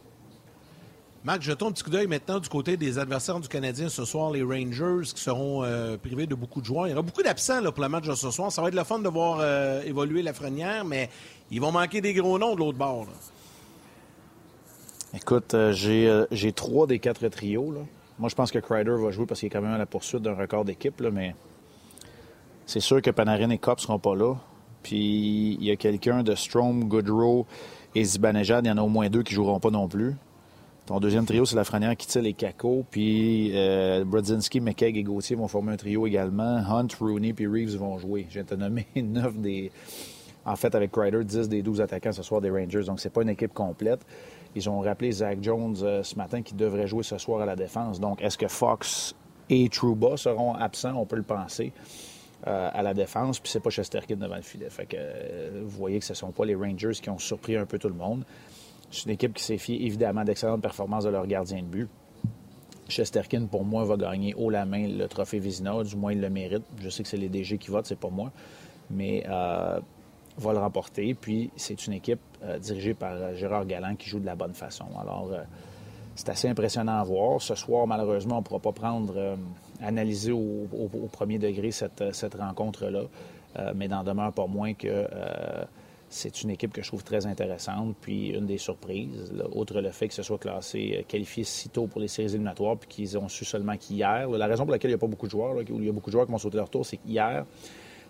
Marc, 1.24 1.44
jetons 1.44 1.68
un 1.68 1.72
petit 1.72 1.84
coup 1.84 1.92
d'œil 1.92 2.08
maintenant 2.08 2.40
du 2.40 2.50
côté 2.50 2.78
des 2.78 2.98
adversaires 2.98 3.40
du 3.40 3.48
Canadien 3.48 3.90
ce 3.90 4.06
soir, 4.06 4.32
les 4.32 4.42
Rangers, 4.42 5.04
qui 5.14 5.22
seront 5.22 5.64
euh, 5.64 5.96
privés 5.96 6.26
de 6.26 6.34
beaucoup 6.34 6.62
de 6.62 6.66
joueurs. 6.66 6.88
Il 6.88 6.92
y 6.92 6.94
aura 6.94 7.04
beaucoup 7.04 7.22
d'absents 7.22 7.62
pour 7.72 7.84
le 7.84 7.90
match 7.90 8.08
de 8.08 8.16
ce 8.16 8.32
soir. 8.32 8.52
Ça 8.52 8.60
va 8.64 8.70
être 8.70 8.76
le 8.76 8.84
fun 8.84 8.98
de 8.98 9.08
voir 9.08 9.38
euh, 9.40 9.84
évoluer 9.84 10.24
la 10.24 10.34
frenière, 10.34 10.84
mais 10.84 11.12
ils 11.52 11.62
vont 11.62 11.72
manquer 11.72 12.02
des 12.02 12.16
gros 12.16 12.40
noms 12.40 12.56
de 12.56 12.60
l'autre 12.60 12.80
bord. 12.80 13.06
Écoute, 15.14 15.54
euh, 15.54 16.26
j'ai 16.32 16.52
trois 16.54 16.88
des 16.88 16.98
quatre 16.98 17.28
trios. 17.28 17.72
Moi, 18.18 18.30
je 18.30 18.36
pense 18.36 18.50
que 18.50 18.58
Kreider 18.58 18.96
va 19.00 19.12
jouer 19.12 19.28
parce 19.28 19.42
qu'il 19.42 19.48
est 19.48 19.52
quand 19.52 19.62
même 19.62 19.74
à 19.74 19.78
la 19.78 19.86
poursuite 19.86 20.24
d'un 20.24 20.34
record 20.34 20.66
d'équipe, 20.66 21.04
mais 21.14 21.36
c'est 22.66 22.80
sûr 22.80 23.00
que 23.00 23.12
Panarin 23.12 23.52
et 23.52 23.60
Kopp 23.60 23.78
ne 23.78 23.84
seront 23.84 24.00
pas 24.00 24.16
là. 24.16 24.34
Puis 24.82 25.56
il 25.60 25.64
y 25.64 25.70
a 25.70 25.76
quelqu'un 25.76 26.24
de 26.24 26.34
Strom, 26.34 26.86
Goodrow 26.86 27.46
et 27.94 28.04
Zibanejad, 28.04 28.66
il 28.66 28.70
y 28.70 28.72
en 28.72 28.78
a 28.78 28.82
au 28.82 28.90
moins 28.90 29.08
deux 29.08 29.22
qui 29.22 29.34
ne 29.34 29.36
joueront 29.36 29.60
pas 29.60 29.70
non 29.70 29.88
plus. 29.88 30.16
Ton 30.86 31.00
deuxième 31.00 31.26
trio, 31.26 31.46
c'est 31.46 31.56
la 31.56 31.62
Lafrenière 31.62 31.96
qui 31.96 32.08
tire 32.08 32.22
les 32.22 32.34
cacos. 32.34 32.86
Puis 32.90 33.52
euh, 33.54 34.04
Brodzinski, 34.04 34.62
et 34.82 35.04
Gauthier 35.04 35.36
vont 35.36 35.48
former 35.48 35.74
un 35.74 35.78
trio 35.78 36.08
également. 36.08 36.58
Hunt, 36.58 36.88
Rooney 37.00 37.34
puis 37.34 37.48
Reeves 37.48 37.78
vont 37.78 37.98
jouer. 37.98 38.28
J'ai 38.30 38.44
te 38.44 38.56
nommé 38.56 38.88
neuf 38.96 39.36
des. 39.38 39.72
En 40.44 40.56
fait, 40.56 40.74
avec 40.74 40.92
Ryder, 40.96 41.24
10 41.24 41.50
des 41.50 41.62
12 41.62 41.82
attaquants 41.82 42.12
ce 42.12 42.24
soir 42.24 42.42
des 42.42 42.50
Rangers. 42.50 42.84
Donc, 42.84 43.00
c'est 43.00 43.12
pas 43.12 43.22
une 43.22 43.30
équipe 43.30 43.54
complète. 43.54 44.02
Ils 44.56 44.68
ont 44.70 44.80
rappelé 44.80 45.12
Zach 45.12 45.38
Jones 45.40 45.76
euh, 45.84 46.02
ce 46.02 46.16
matin 46.16 46.42
qui 46.42 46.56
devrait 46.56 46.88
jouer 46.88 47.04
ce 47.04 47.20
soir 47.20 47.42
à 47.42 47.46
la 47.46 47.56
défense. 47.56 48.00
Donc, 48.00 48.22
est-ce 48.24 48.40
que 48.40 48.48
Fox 48.48 49.16
et 49.52 49.70
Trouba 49.70 50.18
seront 50.18 50.56
absents? 50.56 50.96
On 50.96 51.06
peut 51.06 51.16
le 51.16 51.24
penser. 51.24 51.74
Euh, 52.48 52.72
à 52.74 52.82
la 52.82 52.96
défense, 52.96 53.40
puis 53.40 53.52
c'est 53.52 53.60
pas 53.60 53.70
Chesterkin 53.70 54.16
devant 54.16 54.36
le 54.36 54.42
filet. 54.42 54.68
Fait 54.72 54.88
que 54.88 54.98
euh, 54.98 55.62
vous 55.64 55.78
voyez 55.78 56.00
que 56.00 56.06
ce 56.06 56.16
sont 56.16 56.32
pas 56.32 56.44
les 56.44 56.56
Rangers 56.56 56.94
qui 57.00 57.08
ont 57.12 57.20
surpris 57.20 57.56
un 57.56 57.68
peu 57.68 57.78
tout 57.78 57.88
le 57.88 57.94
monde. 57.94 58.24
C'est 58.92 59.06
une 59.06 59.12
équipe 59.12 59.34
qui 59.34 59.44
s'est 59.44 59.58
fiée 59.58 59.86
évidemment 59.86 60.24
d'excellentes 60.26 60.62
performances 60.62 61.06
de 61.06 61.10
leur 61.10 61.26
gardien 61.26 61.60
de 61.60 61.68
but. 61.68 61.90
Chesterkin, 62.90 63.46
pour 63.46 63.64
moi, 63.64 63.86
va 63.86 63.96
gagner 63.96 64.34
haut 64.36 64.50
la 64.50 64.66
main 64.66 64.86
le 64.86 65.08
trophée 65.08 65.40
Vizina, 65.40 65.82
du 65.84 65.96
moins 65.96 66.12
il 66.12 66.20
le 66.20 66.30
mérite. 66.30 66.64
Je 66.82 66.90
sais 66.90 67.04
que 67.04 67.10
c'est 67.10 67.18
les 67.18 67.30
DG 67.30 67.58
qui 67.58 67.72
votent, 67.72 67.86
c'est 67.86 67.98
pas 67.98 68.10
moi, 68.10 68.32
mais 68.90 69.24
euh, 69.30 69.80
va 70.38 70.52
le 70.52 70.60
remporter. 70.60 71.14
Puis 71.14 71.52
c'est 71.56 71.88
une 71.88 71.94
équipe 71.94 72.20
euh, 72.44 72.60
dirigée 72.60 72.94
par 72.94 73.14
euh, 73.14 73.34
Gérard 73.34 73.66
Galland 73.66 73.96
qui 73.96 74.10
joue 74.10 74.20
de 74.20 74.26
la 74.26 74.36
bonne 74.36 74.54
façon. 74.54 74.88
Alors 75.00 75.32
c'est 76.16 76.28
assez 76.28 76.50
impressionnant 76.50 77.00
à 77.00 77.04
voir. 77.06 77.42
Ce 77.42 77.56
soir, 77.56 77.88
malheureusement, 77.88 78.36
on 78.36 78.40
ne 78.40 78.44
pourra 78.44 78.60
pas 78.60 78.74
prendre, 78.74 79.38
analyser 79.82 80.34
au, 80.34 80.68
premier 81.14 81.40
degré 81.40 81.72
cette, 81.72 82.14
cette 82.14 82.36
rencontre-là, 82.36 83.04
mais 83.74 83.88
n'en 83.88 84.04
demeure 84.04 84.34
pas 84.34 84.48
moins 84.48 84.74
que 84.74 85.08
c'est 86.12 86.44
une 86.44 86.50
équipe 86.50 86.74
que 86.74 86.82
je 86.82 86.88
trouve 86.88 87.04
très 87.04 87.26
intéressante. 87.26 87.96
Puis 88.02 88.30
une 88.30 88.46
des 88.46 88.58
surprises, 88.58 89.32
outre 89.54 89.80
le 89.80 89.92
fait 89.92 90.10
que 90.10 90.14
ce 90.14 90.24
soit 90.24 90.38
classé, 90.38 90.98
euh, 91.00 91.04
qualifié 91.08 91.46
si 91.46 91.70
tôt 91.70 91.88
pour 91.88 92.02
les 92.02 92.10
séries 92.10 92.30
éliminatoires, 92.30 92.78
puis 92.78 92.90
qu'ils 92.90 93.18
ont 93.18 93.30
su 93.30 93.46
seulement 93.46 93.78
qu'hier. 93.78 94.30
La 94.30 94.46
raison 94.46 94.66
pour 94.66 94.74
laquelle 94.74 94.92
il 94.92 94.94
n'y 94.94 95.00
a 95.00 95.00
pas 95.00 95.08
beaucoup 95.08 95.26
de 95.26 95.32
joueurs, 95.32 95.56
où 95.56 95.80
il 95.80 95.86
y 95.86 95.90
a 95.90 95.92
beaucoup 95.94 96.10
de 96.10 96.12
joueurs 96.12 96.26
qui 96.26 96.32
vont 96.34 96.38
sauter 96.38 96.58
leur 96.58 96.70
tour, 96.70 96.86
c'est 96.86 96.98
qu'hier, 96.98 97.46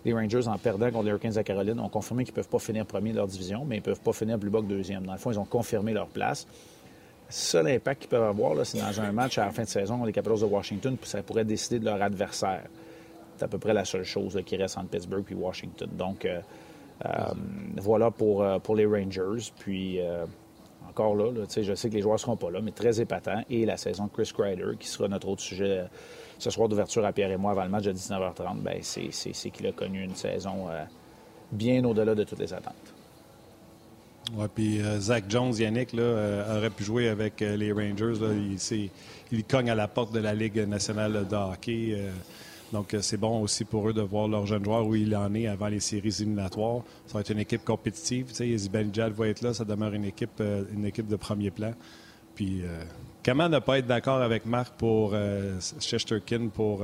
les 0.04 0.12
Rangers, 0.12 0.48
en 0.48 0.58
perdant 0.58 0.90
contre 0.90 1.04
les 1.04 1.10
Hurricanes 1.10 1.38
à 1.38 1.44
Caroline, 1.44 1.78
ont 1.78 1.88
confirmé 1.88 2.24
qu'ils 2.24 2.32
ne 2.32 2.36
peuvent 2.36 2.48
pas 2.48 2.58
finir 2.58 2.84
premier 2.86 3.12
de 3.12 3.16
leur 3.16 3.28
division, 3.28 3.64
mais 3.64 3.76
ils 3.76 3.80
ne 3.80 3.84
peuvent 3.84 4.00
pas 4.00 4.12
finir 4.12 4.36
plus 4.36 4.50
bas 4.50 4.60
que 4.60 4.66
deuxième. 4.66 5.06
Dans 5.06 5.12
le 5.12 5.18
fond, 5.18 5.30
ils 5.30 5.38
ont 5.38 5.44
confirmé 5.44 5.92
leur 5.92 6.08
place. 6.08 6.48
Le 7.28 7.32
seul 7.32 7.68
impact 7.68 8.02
qu'ils 8.02 8.10
peuvent 8.10 8.24
avoir, 8.24 8.66
c'est 8.66 8.78
dans 8.78 9.00
un 9.00 9.12
match 9.12 9.38
à 9.38 9.46
la 9.46 9.52
fin 9.52 9.62
de 9.62 9.68
saison 9.68 9.94
contre 9.94 10.06
les 10.06 10.12
Capitals 10.12 10.40
de 10.40 10.44
Washington, 10.46 10.96
puis 11.00 11.08
ça 11.08 11.22
pourrait 11.22 11.44
décider 11.44 11.78
de 11.78 11.84
leur 11.84 12.02
adversaire. 12.02 12.64
C'est 13.36 13.44
à 13.44 13.48
peu 13.48 13.58
près 13.58 13.72
la 13.72 13.84
seule 13.84 14.04
chose 14.04 14.40
qui 14.44 14.56
reste 14.56 14.76
entre 14.76 14.88
Pittsburgh 14.88 15.24
et 15.30 15.34
Washington. 15.34 15.88
Donc, 15.96 16.24
euh, 16.24 16.40
voilà 17.76 18.10
pour, 18.10 18.42
euh, 18.42 18.58
pour 18.58 18.76
les 18.76 18.86
Rangers. 18.86 19.50
Puis 19.58 20.00
euh, 20.00 20.24
encore 20.88 21.16
là, 21.16 21.32
je 21.48 21.74
sais 21.74 21.88
que 21.88 21.94
les 21.94 22.02
joueurs 22.02 22.14
ne 22.14 22.20
seront 22.20 22.36
pas 22.36 22.50
là, 22.50 22.60
mais 22.62 22.72
très 22.72 23.00
épatant. 23.00 23.42
Et 23.50 23.64
la 23.64 23.76
saison 23.76 24.04
de 24.04 24.10
Chris 24.10 24.32
Kreider, 24.36 24.76
qui 24.78 24.88
sera 24.88 25.08
notre 25.08 25.28
autre 25.28 25.42
sujet 25.42 25.84
ce 26.38 26.50
soir 26.50 26.68
d'ouverture 26.68 27.04
à 27.04 27.12
Pierre 27.12 27.30
et 27.30 27.36
moi 27.36 27.52
avant 27.52 27.64
le 27.64 27.70
match 27.70 27.84
de 27.84 27.92
19h30, 27.92 28.62
ben 28.62 28.78
c'est 28.82 29.50
qu'il 29.50 29.66
a 29.66 29.72
connu 29.72 30.02
une 30.02 30.16
saison 30.16 30.66
bien 31.52 31.84
au-delà 31.84 32.16
de 32.16 32.24
toutes 32.24 32.40
les 32.40 32.52
attentes. 32.52 32.74
Oui, 34.34 34.46
puis 34.52 34.80
Zach 34.98 35.24
Jones, 35.28 35.54
Yannick, 35.54 35.92
là, 35.92 36.56
aurait 36.56 36.70
pu 36.70 36.82
jouer 36.82 37.08
avec 37.08 37.40
les 37.40 37.70
Rangers. 37.70 38.14
il, 38.70 38.90
il, 39.30 39.44
cogne 39.44 39.70
à 39.70 39.76
la 39.76 39.86
porte 39.86 40.12
de 40.12 40.18
la 40.18 40.34
Ligue 40.34 40.66
nationale 40.66 41.26
de 41.28 41.36
hockey. 41.36 41.96
Donc, 42.72 42.94
euh, 42.94 43.02
c'est 43.02 43.18
bon 43.18 43.42
aussi 43.42 43.64
pour 43.64 43.88
eux 43.88 43.92
de 43.92 44.00
voir 44.00 44.28
leur 44.28 44.46
jeune 44.46 44.64
joueur 44.64 44.86
où 44.86 44.94
il 44.94 45.14
en 45.14 45.32
est 45.34 45.46
avant 45.46 45.68
les 45.68 45.80
séries 45.80 46.14
éliminatoires. 46.20 46.82
Ça 47.06 47.14
va 47.14 47.20
être 47.20 47.30
une 47.30 47.38
équipe 47.38 47.64
compétitive. 47.64 48.28
Tu 48.28 48.58
sais, 48.58 48.70
Jad 48.92 49.12
va 49.12 49.28
être 49.28 49.42
là. 49.42 49.52
Ça 49.52 49.64
demeure 49.64 49.92
une 49.92 50.06
équipe, 50.06 50.40
euh, 50.40 50.64
une 50.72 50.86
équipe 50.86 51.06
de 51.06 51.16
premier 51.16 51.50
plan. 51.50 51.74
Puis, 52.34 52.62
euh, 52.62 52.82
comment 53.22 53.48
ne 53.48 53.58
pas 53.58 53.78
être 53.78 53.86
d'accord 53.86 54.22
avec 54.22 54.46
Marc 54.46 54.72
pour 54.78 55.14
Chesterkin 55.80 56.48
pour 56.48 56.82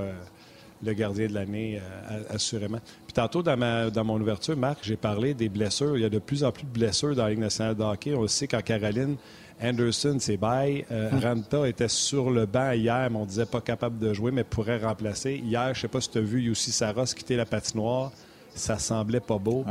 le 0.84 0.92
gardien 0.92 1.26
de 1.26 1.32
l'année, 1.32 1.80
assurément? 2.28 2.80
Puis 3.06 3.14
tantôt, 3.14 3.42
dans, 3.42 3.56
ma, 3.56 3.88
dans 3.88 4.04
mon 4.04 4.20
ouverture, 4.20 4.58
Marc, 4.58 4.80
j'ai 4.82 4.98
parlé 4.98 5.32
des 5.32 5.48
blessures. 5.48 5.96
Il 5.96 6.02
y 6.02 6.04
a 6.04 6.10
de 6.10 6.18
plus 6.18 6.44
en 6.44 6.52
plus 6.52 6.64
de 6.64 6.70
blessures 6.70 7.16
dans 7.16 7.24
la 7.24 7.30
Ligue 7.30 7.38
nationale 7.38 7.74
de 7.74 7.82
hockey. 7.82 8.14
On 8.14 8.20
le 8.20 8.28
sait 8.28 8.46
qu'en 8.46 8.60
Caroline, 8.60 9.16
Anderson, 9.62 10.16
c'est 10.20 10.36
bye. 10.36 10.84
Euh, 10.90 11.10
hum. 11.10 11.18
Ranta 11.18 11.68
était 11.68 11.88
sur 11.88 12.30
le 12.30 12.46
banc 12.46 12.72
hier, 12.72 13.08
mais 13.10 13.16
on 13.16 13.26
disait 13.26 13.46
pas 13.46 13.60
capable 13.60 13.98
de 13.98 14.12
jouer, 14.12 14.30
mais 14.30 14.44
pourrait 14.44 14.78
remplacer. 14.78 15.36
Hier, 15.36 15.74
je 15.74 15.80
sais 15.80 15.88
pas 15.88 16.00
si 16.00 16.10
tu 16.10 16.18
as 16.18 16.22
vu 16.22 16.42
Yossi 16.42 16.72
Saros 16.72 17.04
quitter 17.06 17.36
la 17.36 17.46
patinoire. 17.46 18.12
Ça 18.54 18.78
semblait 18.78 19.20
pas 19.20 19.38
beau. 19.38 19.64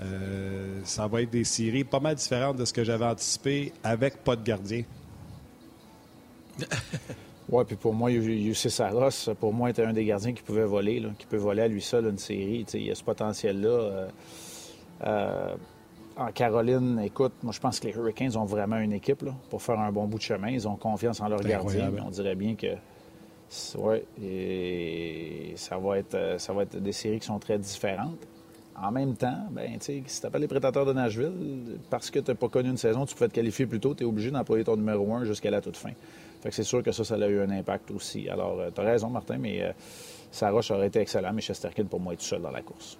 Euh, 0.00 0.80
ça 0.84 1.06
va 1.08 1.22
être 1.22 1.30
des 1.30 1.44
séries 1.44 1.84
pas 1.84 2.00
mal 2.00 2.14
différentes 2.14 2.56
de 2.56 2.64
ce 2.64 2.72
que 2.72 2.84
j'avais 2.84 3.04
anticipé 3.04 3.72
avec 3.82 4.22
pas 4.22 4.36
de 4.36 4.44
gardien. 4.44 4.82
oui, 7.48 7.64
puis 7.66 7.76
pour 7.76 7.94
moi, 7.94 8.10
Yossi 8.10 8.70
Saros, 8.70 9.34
pour 9.38 9.52
moi, 9.52 9.70
était 9.70 9.84
un 9.84 9.92
des 9.92 10.04
gardiens 10.04 10.32
qui 10.32 10.42
pouvait 10.42 10.64
voler, 10.64 11.04
qui 11.18 11.26
peut 11.26 11.36
voler 11.36 11.62
à 11.62 11.68
lui 11.68 11.82
seul 11.82 12.06
une 12.06 12.18
série. 12.18 12.64
il 12.74 12.82
y 12.82 12.90
a 12.90 12.94
ce 12.94 13.04
potentiel-là. 13.04 14.08
Euh, 15.06 15.54
en 16.18 16.32
Caroline, 16.32 17.00
écoute, 17.04 17.32
moi 17.42 17.52
je 17.52 17.60
pense 17.60 17.78
que 17.78 17.86
les 17.86 17.94
Hurricanes 17.94 18.36
ont 18.36 18.44
vraiment 18.44 18.78
une 18.78 18.92
équipe 18.92 19.24
pour 19.48 19.62
faire 19.62 19.78
un 19.78 19.92
bon 19.92 20.06
bout 20.06 20.18
de 20.18 20.22
chemin. 20.22 20.48
Ils 20.48 20.66
ont 20.66 20.76
confiance 20.76 21.20
en 21.20 21.28
leur 21.28 21.40
gardien. 21.40 21.90
On 22.04 22.10
dirait 22.10 22.34
bien 22.34 22.56
que 22.56 22.66
ouais, 23.78 24.04
et 24.22 25.52
ça 25.56 25.78
va 25.78 25.98
être 25.98 26.34
ça 26.38 26.52
va 26.52 26.64
être 26.64 26.76
des 26.76 26.92
séries 26.92 27.20
qui 27.20 27.26
sont 27.26 27.38
très 27.38 27.58
différentes. 27.58 28.18
en 28.80 28.90
même 28.90 29.14
temps, 29.16 29.46
ben, 29.50 29.76
si 29.80 30.02
tu 30.02 30.26
appelles 30.26 30.42
les 30.42 30.48
prédateurs 30.48 30.86
de 30.86 30.92
Nashville, 30.92 31.78
parce 31.88 32.10
que 32.10 32.18
tu 32.18 32.30
n'as 32.30 32.36
pas 32.36 32.48
connu 32.48 32.68
une 32.68 32.76
saison, 32.76 33.06
tu 33.06 33.14
pouvais 33.14 33.28
te 33.28 33.34
qualifier 33.34 33.66
plus 33.66 33.80
tôt, 33.80 33.94
tu 33.94 34.02
es 34.02 34.06
obligé 34.06 34.30
d'employer 34.30 34.64
ton 34.64 34.76
numéro 34.76 35.12
un 35.14 35.24
jusqu'à 35.24 35.50
la 35.50 35.60
toute 35.60 35.76
fin. 35.76 35.92
Fait 36.42 36.50
que 36.50 36.54
c'est 36.54 36.62
sûr 36.62 36.82
que 36.82 36.92
ça, 36.92 37.02
ça 37.04 37.14
a 37.14 37.26
eu 37.26 37.40
un 37.40 37.50
impact 37.50 37.90
aussi. 37.90 38.28
Alors, 38.28 38.60
tu 38.72 38.80
as 38.80 38.84
raison, 38.84 39.08
Martin, 39.10 39.38
mais 39.38 39.62
euh, 39.62 39.72
Saroche 40.30 40.70
aurait 40.70 40.86
été 40.86 41.00
excellent, 41.00 41.32
mais 41.32 41.42
Chesterkin, 41.42 41.84
pour 41.84 41.98
moi, 41.98 42.12
est 42.12 42.16
tout 42.16 42.22
seul 42.22 42.40
dans 42.40 42.52
la 42.52 42.62
course. 42.62 42.96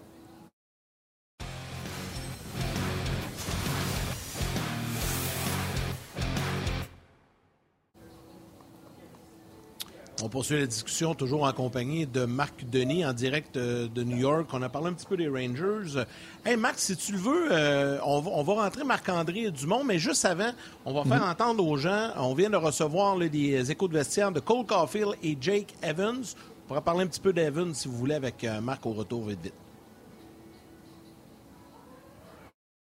On 10.20 10.28
poursuit 10.28 10.58
la 10.58 10.66
discussion 10.66 11.14
toujours 11.14 11.44
en 11.44 11.52
compagnie 11.52 12.04
de 12.04 12.24
Marc 12.24 12.68
Denis 12.68 13.06
en 13.06 13.12
direct 13.12 13.56
euh, 13.56 13.86
de 13.86 14.02
New 14.02 14.16
York. 14.16 14.48
On 14.52 14.60
a 14.62 14.68
parlé 14.68 14.88
un 14.88 14.92
petit 14.92 15.06
peu 15.06 15.16
des 15.16 15.28
Rangers. 15.28 16.02
Hey 16.44 16.56
Marc, 16.56 16.80
si 16.80 16.96
tu 16.96 17.12
le 17.12 17.18
veux, 17.18 17.48
euh, 17.52 17.98
on, 18.04 18.42
va, 18.42 18.52
rentrer 18.54 18.82
Marc-André 18.82 19.52
Dumont, 19.52 19.84
mais 19.84 20.00
juste 20.00 20.24
avant, 20.24 20.50
on 20.84 20.92
va 20.92 21.04
faire 21.04 21.24
mhm. 21.24 21.30
entendre 21.30 21.64
aux 21.64 21.76
gens, 21.76 22.10
on 22.16 22.34
vient 22.34 22.50
de 22.50 22.56
recevoir 22.56 23.16
des 23.16 23.70
échos 23.70 23.86
de 23.86 23.94
vestiaire 23.94 24.32
de 24.32 24.40
Cole 24.40 24.66
Caulfield 24.66 25.14
et 25.22 25.38
Jake 25.40 25.72
Evans. 25.82 26.24
On 26.64 26.68
pourra 26.68 26.80
parler 26.80 27.04
un 27.04 27.06
petit 27.06 27.20
peu 27.20 27.32
d'Evans 27.32 27.72
si 27.72 27.86
vous 27.86 27.96
voulez 27.96 28.16
avec 28.16 28.42
euh, 28.42 28.60
Marc 28.60 28.84
au 28.86 28.92
retour 28.92 29.24
vite 29.24 29.40
vite. 29.40 29.54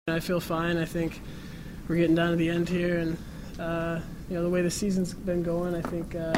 I 0.07 0.19
feel 0.19 0.39
fine. 0.39 0.77
I 0.77 0.85
think 0.85 1.19
we're 1.89 1.97
getting 1.97 2.15
down 2.15 2.31
to 2.31 2.35
the 2.35 2.49
end 2.49 2.69
here 2.69 2.99
and 2.99 3.17
uh, 3.59 4.01
you 4.29 4.35
know 4.35 4.43
the 4.43 4.49
way 4.49 4.61
the 4.61 4.69
season's 4.69 5.13
been 5.13 5.41
going, 5.41 5.73
I 5.73 5.81
think 5.81 6.13
uh, 6.13 6.37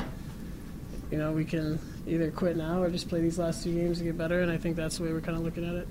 you 1.15 1.21
know, 1.21 1.31
we 1.31 1.45
can 1.45 1.79
either 2.05 2.29
quit 2.29 2.57
now 2.57 2.81
or 2.81 2.89
just 2.89 3.07
play 3.07 3.21
these 3.21 3.39
last 3.39 3.63
two 3.63 3.73
games 3.73 3.99
to 3.99 4.03
get 4.03 4.17
better. 4.17 4.41
And 4.41 4.51
I 4.51 4.57
think 4.57 4.75
that's 4.75 4.97
the 4.97 5.03
way 5.03 5.13
we're 5.13 5.21
kind 5.21 5.37
of 5.37 5.45
looking 5.45 5.63
at 5.63 5.73
it. 5.75 5.87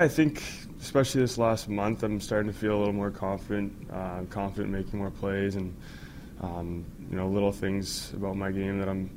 I 0.00 0.08
think, 0.08 0.42
especially 0.80 1.20
this 1.20 1.38
last 1.38 1.68
month, 1.68 2.02
I'm 2.02 2.20
starting 2.20 2.52
to 2.52 2.58
feel 2.58 2.76
a 2.76 2.80
little 2.80 2.92
more 2.92 3.12
confident. 3.12 3.72
Uh, 3.92 4.22
confident 4.30 4.72
making 4.72 4.98
more 4.98 5.12
plays, 5.12 5.54
and 5.54 5.72
um, 6.40 6.84
you 7.08 7.16
know, 7.16 7.28
little 7.28 7.52
things 7.52 8.12
about 8.14 8.34
my 8.34 8.50
game 8.50 8.80
that 8.80 8.88
I'm 8.88 9.16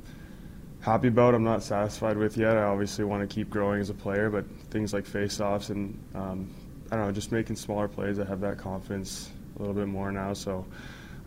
happy 0.78 1.08
about. 1.08 1.34
I'm 1.34 1.42
not 1.42 1.64
satisfied 1.64 2.16
with 2.16 2.36
yet. 2.36 2.56
I 2.56 2.62
obviously 2.62 3.04
want 3.04 3.28
to 3.28 3.34
keep 3.34 3.50
growing 3.50 3.80
as 3.80 3.90
a 3.90 3.94
player, 3.94 4.30
but 4.30 4.44
things 4.70 4.92
like 4.92 5.06
face-offs 5.06 5.70
and 5.70 5.98
um, 6.14 6.54
I 6.92 6.96
don't 6.96 7.06
know, 7.06 7.12
just 7.12 7.32
making 7.32 7.56
smaller 7.56 7.88
plays. 7.88 8.20
I 8.20 8.24
have 8.26 8.40
that 8.42 8.58
confidence 8.58 9.30
a 9.56 9.58
little 9.58 9.74
bit 9.74 9.88
more 9.88 10.12
now. 10.12 10.34
So 10.34 10.64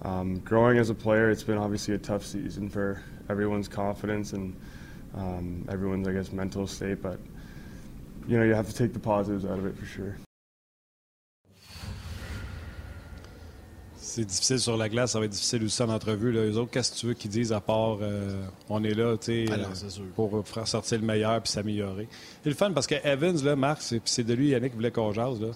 um, 0.03 0.39
growing 0.39 0.77
as 0.77 0.89
a 0.89 0.95
player, 0.95 1.29
it's 1.29 1.43
been 1.43 1.57
obviously 1.57 1.93
a 1.93 1.97
tough 1.97 2.25
season 2.25 2.69
for 2.69 3.01
everyone's 3.29 3.67
confidence 3.67 4.33
and 4.33 4.55
um, 5.15 5.65
everyone's, 5.69 6.07
I 6.07 6.13
guess, 6.13 6.31
mental 6.31 6.67
state. 6.67 7.01
But 7.01 7.19
you 8.27 8.37
know, 8.37 8.45
you 8.45 8.53
have 8.53 8.67
to 8.67 8.73
take 8.73 8.93
the 8.93 8.99
positives 8.99 9.45
out 9.45 9.59
of 9.59 9.65
it 9.65 9.77
for 9.77 9.85
sure. 9.85 10.15
C'est 14.01 14.25
difficile 14.25 14.59
sur 14.59 14.75
la 14.75 14.89
glace, 14.89 15.11
ça 15.11 15.19
va 15.19 15.25
être 15.25 15.31
difficile 15.31 15.63
aussi 15.63 15.83
en 15.83 15.89
entrevue. 15.89 16.31
Là. 16.31 16.41
Eux 16.41 16.57
autres, 16.57 16.71
qu'est-ce 16.71 16.93
que 16.93 16.97
tu 16.97 17.05
veux 17.05 17.13
qu'ils 17.13 17.29
disent 17.29 17.53
à 17.53 17.61
part 17.61 17.99
euh, 18.01 18.43
on 18.67 18.83
est 18.83 18.95
là 18.95 19.15
ah 19.15 19.29
euh, 19.29 19.55
pour 20.15 20.47
faire 20.47 20.67
sortir 20.67 20.99
le 20.99 21.05
meilleur 21.05 21.39
puis 21.41 21.51
s'améliorer. 21.51 22.07
C'est 22.43 22.49
le 22.49 22.55
fun 22.55 22.71
parce 22.71 22.87
que 22.87 22.95
Evans, 23.03 23.37
là, 23.43 23.55
Marc, 23.55 23.83
c'est 24.05 24.23
de 24.23 24.33
lui 24.33 24.49
Yannick 24.49 24.73
voulait 24.73 24.89
qu'on 24.89 25.13
jase. 25.13 25.39
Là. 25.39 25.49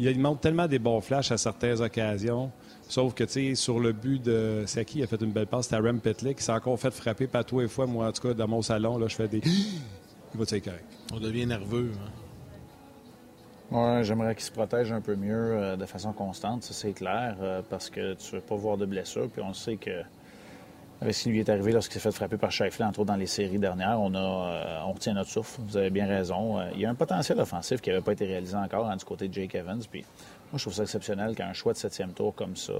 Il 0.00 0.18
montre 0.18 0.40
tellement 0.40 0.66
des 0.66 0.80
bons 0.80 1.00
flashs 1.00 1.30
à 1.30 1.38
certaines 1.38 1.80
occasions. 1.80 2.50
Sauf 2.92 3.14
que, 3.14 3.24
tu 3.24 3.32
sais, 3.32 3.54
sur 3.54 3.80
le 3.80 3.92
but 3.92 4.22
de. 4.22 4.64
C'est 4.66 4.84
qui 4.84 4.98
il 4.98 5.02
a 5.02 5.06
fait 5.06 5.22
une 5.22 5.32
belle 5.32 5.46
passe? 5.46 5.64
C'était 5.64 5.78
Rem 5.78 5.98
Petlick 5.98 6.36
qui 6.36 6.44
s'est 6.44 6.52
encore 6.52 6.78
fait 6.78 6.90
frapper 6.90 7.26
pas 7.26 7.42
toi 7.42 7.64
et 7.64 7.68
fois. 7.68 7.86
Moi, 7.86 8.06
en 8.06 8.12
tout 8.12 8.20
cas, 8.20 8.34
dans 8.34 8.46
mon 8.46 8.60
salon, 8.60 8.98
là, 8.98 9.08
je 9.08 9.16
fais 9.16 9.28
des. 9.28 9.38
il 9.46 9.80
va 10.34 10.42
être 10.42 10.62
correct. 10.62 10.84
On 11.10 11.18
devient 11.18 11.46
nerveux. 11.46 11.90
Hein? 11.94 12.10
Oui, 13.70 14.04
j'aimerais 14.04 14.34
qu'il 14.34 14.44
se 14.44 14.50
protège 14.50 14.92
un 14.92 15.00
peu 15.00 15.16
mieux 15.16 15.32
euh, 15.32 15.76
de 15.76 15.86
façon 15.86 16.12
constante, 16.12 16.64
ça 16.64 16.74
c'est 16.74 16.92
clair, 16.92 17.36
euh, 17.40 17.62
parce 17.66 17.88
que 17.88 18.12
tu 18.12 18.34
ne 18.34 18.40
veux 18.40 18.46
pas 18.46 18.56
voir 18.56 18.76
de 18.76 18.84
blessures. 18.84 19.30
Puis 19.30 19.40
on 19.40 19.54
sait 19.54 19.76
que, 19.76 20.02
avec 21.02 21.14
ce 21.14 21.24
qui 21.24 21.30
lui 21.30 21.40
est 21.40 21.48
arrivé 21.48 21.72
lorsqu'il 21.72 21.94
s'est 21.94 22.10
fait 22.10 22.14
frapper 22.14 22.36
par 22.36 22.52
Shifley, 22.52 22.84
entre 22.84 23.00
autres 23.00 23.10
dans 23.10 23.16
les 23.16 23.26
séries 23.26 23.58
dernières, 23.58 23.98
euh, 23.98 24.80
on 24.86 24.92
retient 24.92 25.14
notre 25.14 25.30
souffle. 25.30 25.60
Vous 25.66 25.76
avez 25.76 25.90
bien 25.90 26.06
raison. 26.06 26.62
il 26.74 26.80
y 26.80 26.86
a 26.86 26.90
un 26.90 26.94
potentiel 26.94 27.40
offensif 27.40 27.80
qui 27.80 27.90
n'avait 27.90 28.02
pas 28.02 28.12
été 28.12 28.24
réalisé 28.24 28.54
encore 28.54 28.88
hein, 28.88 28.96
du 28.96 29.04
côté 29.04 29.26
de 29.26 29.34
Jake 29.34 29.56
Evans. 29.56 29.80
Puis 29.90 30.02
moi, 30.52 30.58
je 30.58 30.62
trouve 30.62 30.74
ça 30.74 30.84
exceptionnel 30.84 31.34
qu'un 31.34 31.52
choix 31.52 31.72
de 31.72 31.78
septième 31.78 32.12
tour 32.12 32.34
comme 32.34 32.54
ça 32.54 32.72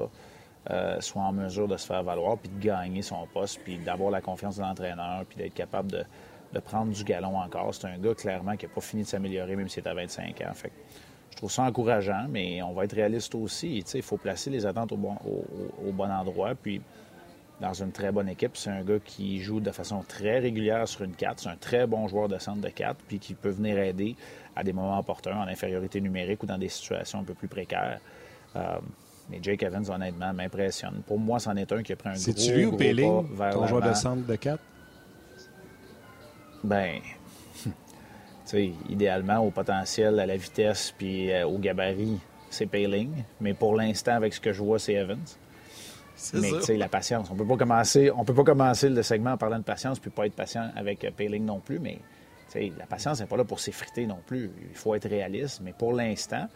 euh, 0.71 1.01
soit 1.01 1.23
en 1.23 1.33
mesure 1.33 1.67
de 1.67 1.77
se 1.77 1.85
faire 1.85 2.05
valoir, 2.05 2.39
puis 2.39 2.49
de 2.49 2.65
gagner 2.65 3.03
son 3.03 3.27
poste, 3.27 3.61
puis 3.65 3.79
d'avoir 3.79 4.13
la 4.13 4.21
confiance 4.21 4.57
de 4.57 4.63
l'entraîneur, 4.63 5.25
puis 5.29 5.37
d'être 5.37 5.55
capable 5.55 5.91
de, 5.91 6.61
prendre 6.61 6.93
du 6.93 7.03
galon 7.03 7.37
encore. 7.37 7.75
C'est 7.75 7.89
un 7.89 7.99
gars, 7.99 8.15
clairement, 8.15 8.57
qui 8.57 8.67
n'a 8.67 8.73
pas 8.73 8.81
fini 8.81 9.03
de 9.03 9.09
s'améliorer, 9.09 9.57
même 9.57 9.69
s'il 9.69 9.83
est 9.83 9.89
à 9.89 9.95
25 9.95 10.41
ans. 10.43 10.55
Fait 10.55 10.71
je 11.33 11.37
trouve 11.39 11.51
ça 11.51 11.63
encourageant, 11.63 12.27
mais 12.29 12.63
on 12.63 12.73
va 12.73 12.85
être 12.85 12.95
réaliste 12.95 13.35
aussi. 13.35 13.83
Il 13.95 14.03
faut 14.03 14.19
placer 14.19 14.51
les 14.51 14.65
attentes 14.65 14.93
au 14.93 14.97
bon, 14.97 15.17
au 15.85 15.91
bon 15.91 16.11
endroit. 16.11 16.55
Puis, 16.55 16.81
dans 17.62 17.72
une 17.72 17.92
très 17.92 18.11
bonne 18.11 18.29
équipe, 18.29 18.57
c'est 18.57 18.70
un 18.70 18.83
gars 18.83 18.98
qui 19.05 19.40
joue 19.40 19.61
de 19.61 19.70
façon 19.70 20.03
très 20.07 20.40
régulière 20.40 20.88
sur 20.88 21.03
une 21.03 21.14
4. 21.14 21.38
C'est 21.38 21.48
un 21.48 21.57
très 21.57 21.87
bon 21.87 22.09
joueur 22.09 22.29
de 22.29 22.37
centre 22.38 22.61
de 22.61 22.68
4, 22.68 22.96
puis 23.07 23.20
qui 23.20 23.35
peut 23.35 23.51
venir 23.51 23.79
aider 23.79 24.16
à 24.57 24.64
des 24.64 24.72
moments 24.72 24.98
opportuns, 24.98 25.38
en 25.38 25.46
infériorité 25.46 26.01
numérique 26.01 26.42
ou 26.42 26.46
dans 26.46 26.59
des 26.59 26.68
situations 26.68 27.20
un 27.20 27.25
peu 27.25 27.35
plus 27.35 27.46
précaires. 27.46 28.01
Euh, 28.57 28.79
mais 29.31 29.38
Jake 29.40 29.62
Evans, 29.62 29.88
honnêtement, 29.88 30.33
m'impressionne. 30.33 31.03
Pour 31.07 31.20
moi, 31.20 31.38
c'en 31.38 31.55
est 31.55 31.70
un 31.70 31.85
qui 31.85 31.92
a 31.92 31.96
pris 31.96 32.09
un 32.09 32.14
gros, 32.14 32.20
C'est-tu 32.20 32.53
lui 32.53 32.66
ou 32.66 32.77
Péling, 32.77 33.25
ton 33.53 33.66
joueur 33.68 33.88
de 33.88 33.94
centre 33.94 34.27
de 34.27 34.35
4? 34.35 34.61
Ben, 36.64 36.98
tu 37.64 37.70
sais, 38.44 38.72
idéalement, 38.88 39.38
au 39.38 39.53
potentiel, 39.53 40.18
à 40.18 40.27
la 40.27 40.37
vitesse 40.37 40.92
puis 40.98 41.31
euh, 41.31 41.46
au 41.46 41.59
gabarit, 41.59 42.18
c'est 42.51 42.66
Payling. 42.66 43.22
Mais 43.40 43.55
pour 43.55 43.77
l'instant, 43.77 44.14
avec 44.14 44.35
ce 44.35 44.40
que 44.40 44.53
je 44.53 44.62
vois, 44.62 44.81
c'est 44.81 44.94
Evans. 44.94 45.25
Mais 46.35 46.51
tu 46.51 46.63
sais, 46.63 46.77
la 46.77 46.89
patience. 46.89 47.29
On 47.31 47.35
peut 47.35 47.47
pas 47.47 47.57
commencer, 47.57 48.11
on 48.11 48.25
peut 48.25 48.35
pas 48.35 48.45
commencer 48.45 48.89
le 48.89 49.03
segment 49.03 49.33
en 49.33 49.37
parlant 49.37 49.59
de 49.59 49.65
patience 49.65 49.99
puis 49.99 50.11
pas 50.11 50.27
être 50.27 50.35
patient 50.35 50.71
avec 50.77 51.05
euh, 51.05 51.11
Payling 51.11 51.45
non 51.45 51.61
plus. 51.61 51.79
Mais 51.79 51.99
la 52.55 52.87
patience 52.87 53.21
n'est 53.21 53.27
pas 53.27 53.37
là 53.37 53.45
pour 53.45 53.61
s'effriter 53.61 54.07
non 54.07 54.19
plus. 54.27 54.51
Il 54.71 54.77
faut 54.77 54.95
être 54.95 55.09
réaliste. 55.09 55.61
Mais 55.63 55.73
pour 55.73 55.93
l'instant, 55.93 56.49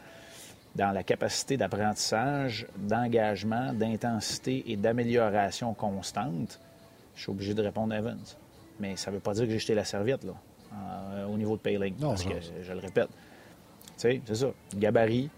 dans 0.74 0.92
la 0.92 1.02
capacité 1.02 1.56
d'apprentissage, 1.56 2.66
d'engagement, 2.76 3.72
d'intensité 3.72 4.70
et 4.70 4.76
d'amélioration 4.76 5.74
constante, 5.74 6.60
je 7.14 7.22
suis 7.22 7.30
obligé 7.30 7.54
de 7.54 7.62
répondre 7.62 7.94
à 7.94 7.98
Evans. 7.98 8.18
Mais 8.78 8.96
ça 8.96 9.10
ne 9.10 9.16
veut 9.16 9.22
pas 9.22 9.32
dire 9.32 9.44
que 9.44 9.50
j'ai 9.50 9.58
jeté 9.58 9.74
la 9.74 9.84
serviette 9.84 10.24
là, 10.24 10.34
euh, 10.74 11.26
au 11.26 11.38
niveau 11.38 11.56
de 11.56 11.62
Payling. 11.62 11.94
parce 11.94 12.24
que, 12.24 12.34
je, 12.62 12.72
le 12.72 12.78
répète, 12.78 13.08
c'est 13.96 14.20
ça. 14.34 14.48
Gabarit, 14.76 15.30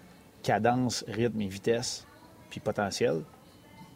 cadence, 0.43 1.05
rythme 1.07 1.41
et 1.41 1.47
vitesse, 1.47 2.05
puis 2.51 2.59
potentiel, 2.59 3.23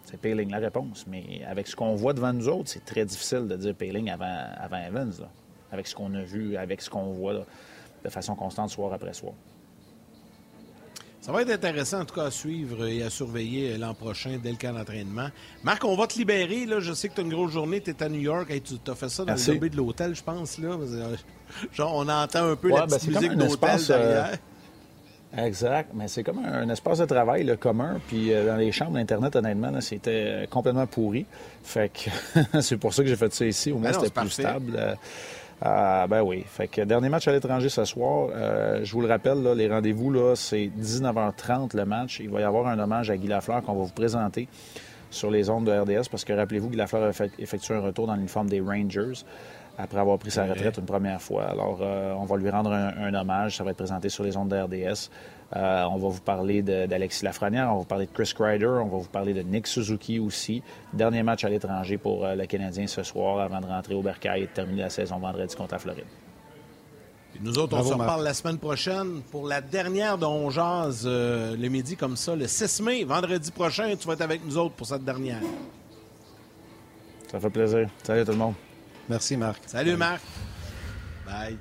c'est 0.05 0.21
Payling 0.21 0.51
la 0.51 0.59
réponse. 0.59 1.07
Mais 1.07 1.43
avec 1.49 1.67
ce 1.67 1.77
qu'on 1.77 1.95
voit 1.95 2.13
devant 2.13 2.33
nous 2.33 2.49
autres, 2.49 2.69
c'est 2.69 2.85
très 2.85 3.05
difficile 3.05 3.47
de 3.49 3.57
dire 3.57 3.75
Payling 3.75 4.11
avant, 4.11 4.47
avant 4.59 4.79
Evans. 4.79 5.13
Là 5.21 5.29
avec 5.73 5.87
ce 5.87 5.95
qu'on 5.95 6.15
a 6.15 6.23
vu, 6.23 6.57
avec 6.57 6.83
ce 6.83 6.91
qu'on 6.91 7.13
voit 7.13 7.47
de 8.05 8.09
façon 8.09 8.35
constante 8.35 8.71
soir 8.71 8.93
après 8.93 9.15
soir. 9.15 9.33
Ça 11.23 11.31
va 11.31 11.43
être 11.43 11.51
intéressant, 11.51 12.01
en 12.01 12.05
tout 12.05 12.17
cas, 12.17 12.25
à 12.25 12.31
suivre 12.33 12.85
et 12.85 13.05
à 13.05 13.09
surveiller 13.09 13.79
l'an 13.79 13.95
prochain 13.95 14.41
dès 14.43 14.51
le 14.51 14.57
camp 14.57 14.73
d'entraînement. 14.73 15.29
Marc, 15.63 15.85
on 15.85 15.97
va 15.97 16.09
te 16.09 16.19
libérer. 16.19 16.67
Là. 16.67 16.81
Je 16.81 16.93
sais 16.93 17.09
que 17.09 17.15
tu 17.15 17.21
as 17.21 17.25
une 17.25 17.31
grosse 17.31 17.53
journée. 17.53 17.81
Tu 17.81 17.91
es 17.91 18.03
à 18.03 18.09
New 18.09 18.21
York. 18.21 18.51
et 18.51 18.61
tu 18.61 18.75
as 18.89 18.95
fait 18.97 19.09
ça 19.09 19.25
dans 19.25 19.35
le 19.35 19.53
lobby 19.53 19.71
de 19.71 19.77
l'hôtel, 19.77 20.17
je 20.17 20.23
pense. 20.23 20.59
Là. 20.59 20.77
Genre, 21.73 21.95
on 21.95 22.09
entend 22.09 22.51
un 22.51 22.57
peu 22.57 22.71
la 22.71 22.87
ben, 22.87 22.97
petite 22.97 23.15
musique 23.15 23.35
d'hôtel 23.35 23.81
euh, 23.91 23.99
derrière. 23.99 24.39
Exact. 25.37 25.91
Mais 25.95 26.09
c'est 26.09 26.23
comme 26.23 26.45
un, 26.45 26.69
espace 26.69 26.99
de 26.99 27.05
travail 27.05 27.57
commun. 27.59 27.99
Puis 28.09 28.33
euh, 28.33 28.47
dans 28.47 28.57
les 28.57 28.73
chambres 28.73 28.93
d'Internet, 28.93 29.37
honnêtement, 29.37 29.81
c'était 29.81 30.47
complètement 30.51 30.87
pourri. 30.87 31.27
Fait 31.63 31.91
que 31.91 32.61
c'est 32.61 32.77
pour 32.77 32.95
ça 32.95 33.03
que 33.03 33.09
j'ai 33.09 33.17
fait 33.17 33.33
ça 33.33 33.45
ici. 33.45 33.73
Au 33.73 33.79
moins, 33.79 33.93
c'était 33.93 34.11
plus 34.11 34.31
stable. 34.31 34.97
Ah, 35.65 36.07
ben 36.09 36.23
oui. 36.23 36.45
Fait 36.45 36.67
que 36.67 36.81
dernier 36.83 37.09
match 37.09 37.29
à 37.29 37.33
l'étranger 37.33 37.69
ce 37.69 37.85
soir. 37.85 38.31
Euh, 38.35 38.81
je 38.83 38.93
vous 38.93 39.01
le 39.01 39.07
rappelle, 39.07 39.43
les 39.57 39.69
rendez-vous, 39.69 40.11
là, 40.11 40.35
c'est 40.35 40.71
19h30 40.81 41.77
le 41.77 41.85
match. 41.85 42.19
Il 42.19 42.31
va 42.31 42.41
y 42.41 42.43
avoir 42.43 42.67
un 42.67 42.79
hommage 42.81 43.11
à 43.11 43.17
Guy 43.17 43.29
Lafleur 43.29 43.63
qu'on 43.63 43.75
va 43.75 43.85
vous 43.85 43.93
présenter 43.93 44.49
sur 45.11 45.31
les 45.31 45.51
ondes 45.51 45.67
de 45.67 45.73
RDS 45.73 46.09
parce 46.11 46.25
que 46.25 46.33
rappelez-vous, 46.33 46.71
Guy 46.71 46.77
Lafleur 46.77 47.05
a 47.05 47.25
effectué 47.39 47.75
un 47.75 47.81
retour 47.81 48.09
dans 48.09 48.17
l'uniforme 48.17 48.49
des 48.49 48.61
Rangers 48.61 49.23
après 49.79 49.99
avoir 49.99 50.19
pris 50.19 50.31
sa 50.31 50.45
retraite 50.45 50.79
une 50.79 50.85
première 50.85 51.21
fois. 51.21 51.45
Alors, 51.45 51.79
euh, 51.81 52.15
on 52.19 52.25
va 52.25 52.37
lui 52.37 52.51
rendre 52.51 52.73
un, 52.73 53.15
hommage. 53.15 53.57
Ça 53.57 53.65
va 53.65 53.71
être 53.71 53.77
présenté 53.77 54.09
sur 54.09 54.25
les 54.25 54.37
ondes 54.37 54.49
de 54.49 54.57
RDS. 54.57 55.11
Euh, 55.55 55.85
on 55.85 55.99
va 55.99 56.09
vous 56.09 56.21
parler 56.21 56.63
d'Alexis 56.63 57.25
Lafrenière, 57.25 57.69
on 57.69 57.75
va 57.75 57.79
vous 57.81 57.85
parler 57.85 58.07
de 58.07 58.13
Chris 58.13 58.33
Kreider, 58.35 58.67
on 58.67 58.89
va 58.89 58.99
vous 58.99 59.09
parler 59.09 59.35
de 59.35 59.43
Nick 59.43 59.67
Suzuki 59.67 60.19
aussi. 60.19 60.63
Dernier 60.95 61.23
match 61.23 61.45
à 61.45 61.51
l'étranger 61.51 61.99
pour 61.99 62.25
euh, 62.25 62.35
le 62.35 62.47
Canadien 62.47 62.87
ce 62.87 63.03
soir 63.03 63.39
avant 63.39 63.61
de 63.61 63.67
rentrer 63.67 63.95
au 63.95 64.01
Bercail 64.01 64.45
et 64.45 64.47
de 64.47 64.53
terminer 64.53 64.83
la 64.83 64.91
saison 64.91 65.19
vendredi 65.19 65.55
contre 65.55 65.75
la 65.75 65.79
Floride. 65.79 66.07
nous 67.43 67.59
autres, 67.59 67.77
on 67.77 67.85
se 67.85 67.93
reparle 67.93 68.25
la 68.25 68.33
semaine 68.33 68.59
prochaine 68.59 69.21
pour 69.31 69.47
la 69.47 69.61
dernière 69.61 70.17
de 70.17 70.25
On 70.25 70.49
euh, 71.05 71.55
le 71.55 71.69
midi 71.69 71.97
comme 71.97 72.17
ça, 72.17 72.35
le 72.35 72.47
6 72.47 72.81
mai, 72.81 73.05
vendredi 73.05 73.51
prochain. 73.51 73.95
Tu 73.95 74.07
vas 74.07 74.15
être 74.15 74.23
avec 74.23 74.43
nous 74.47 74.57
autres 74.57 74.75
pour 74.75 74.87
cette 74.87 75.05
dernière. 75.05 75.41
Ça 77.31 77.39
fait 77.39 77.51
plaisir. 77.51 77.91
Salut 78.03 78.25
tout 78.25 78.33
le 78.33 78.39
monde. 78.39 78.55
Merci, 79.09 79.37
Marc. 79.37 79.63
Salut, 79.67 79.97
Marc. 79.97 80.23
Bye. 81.27 81.59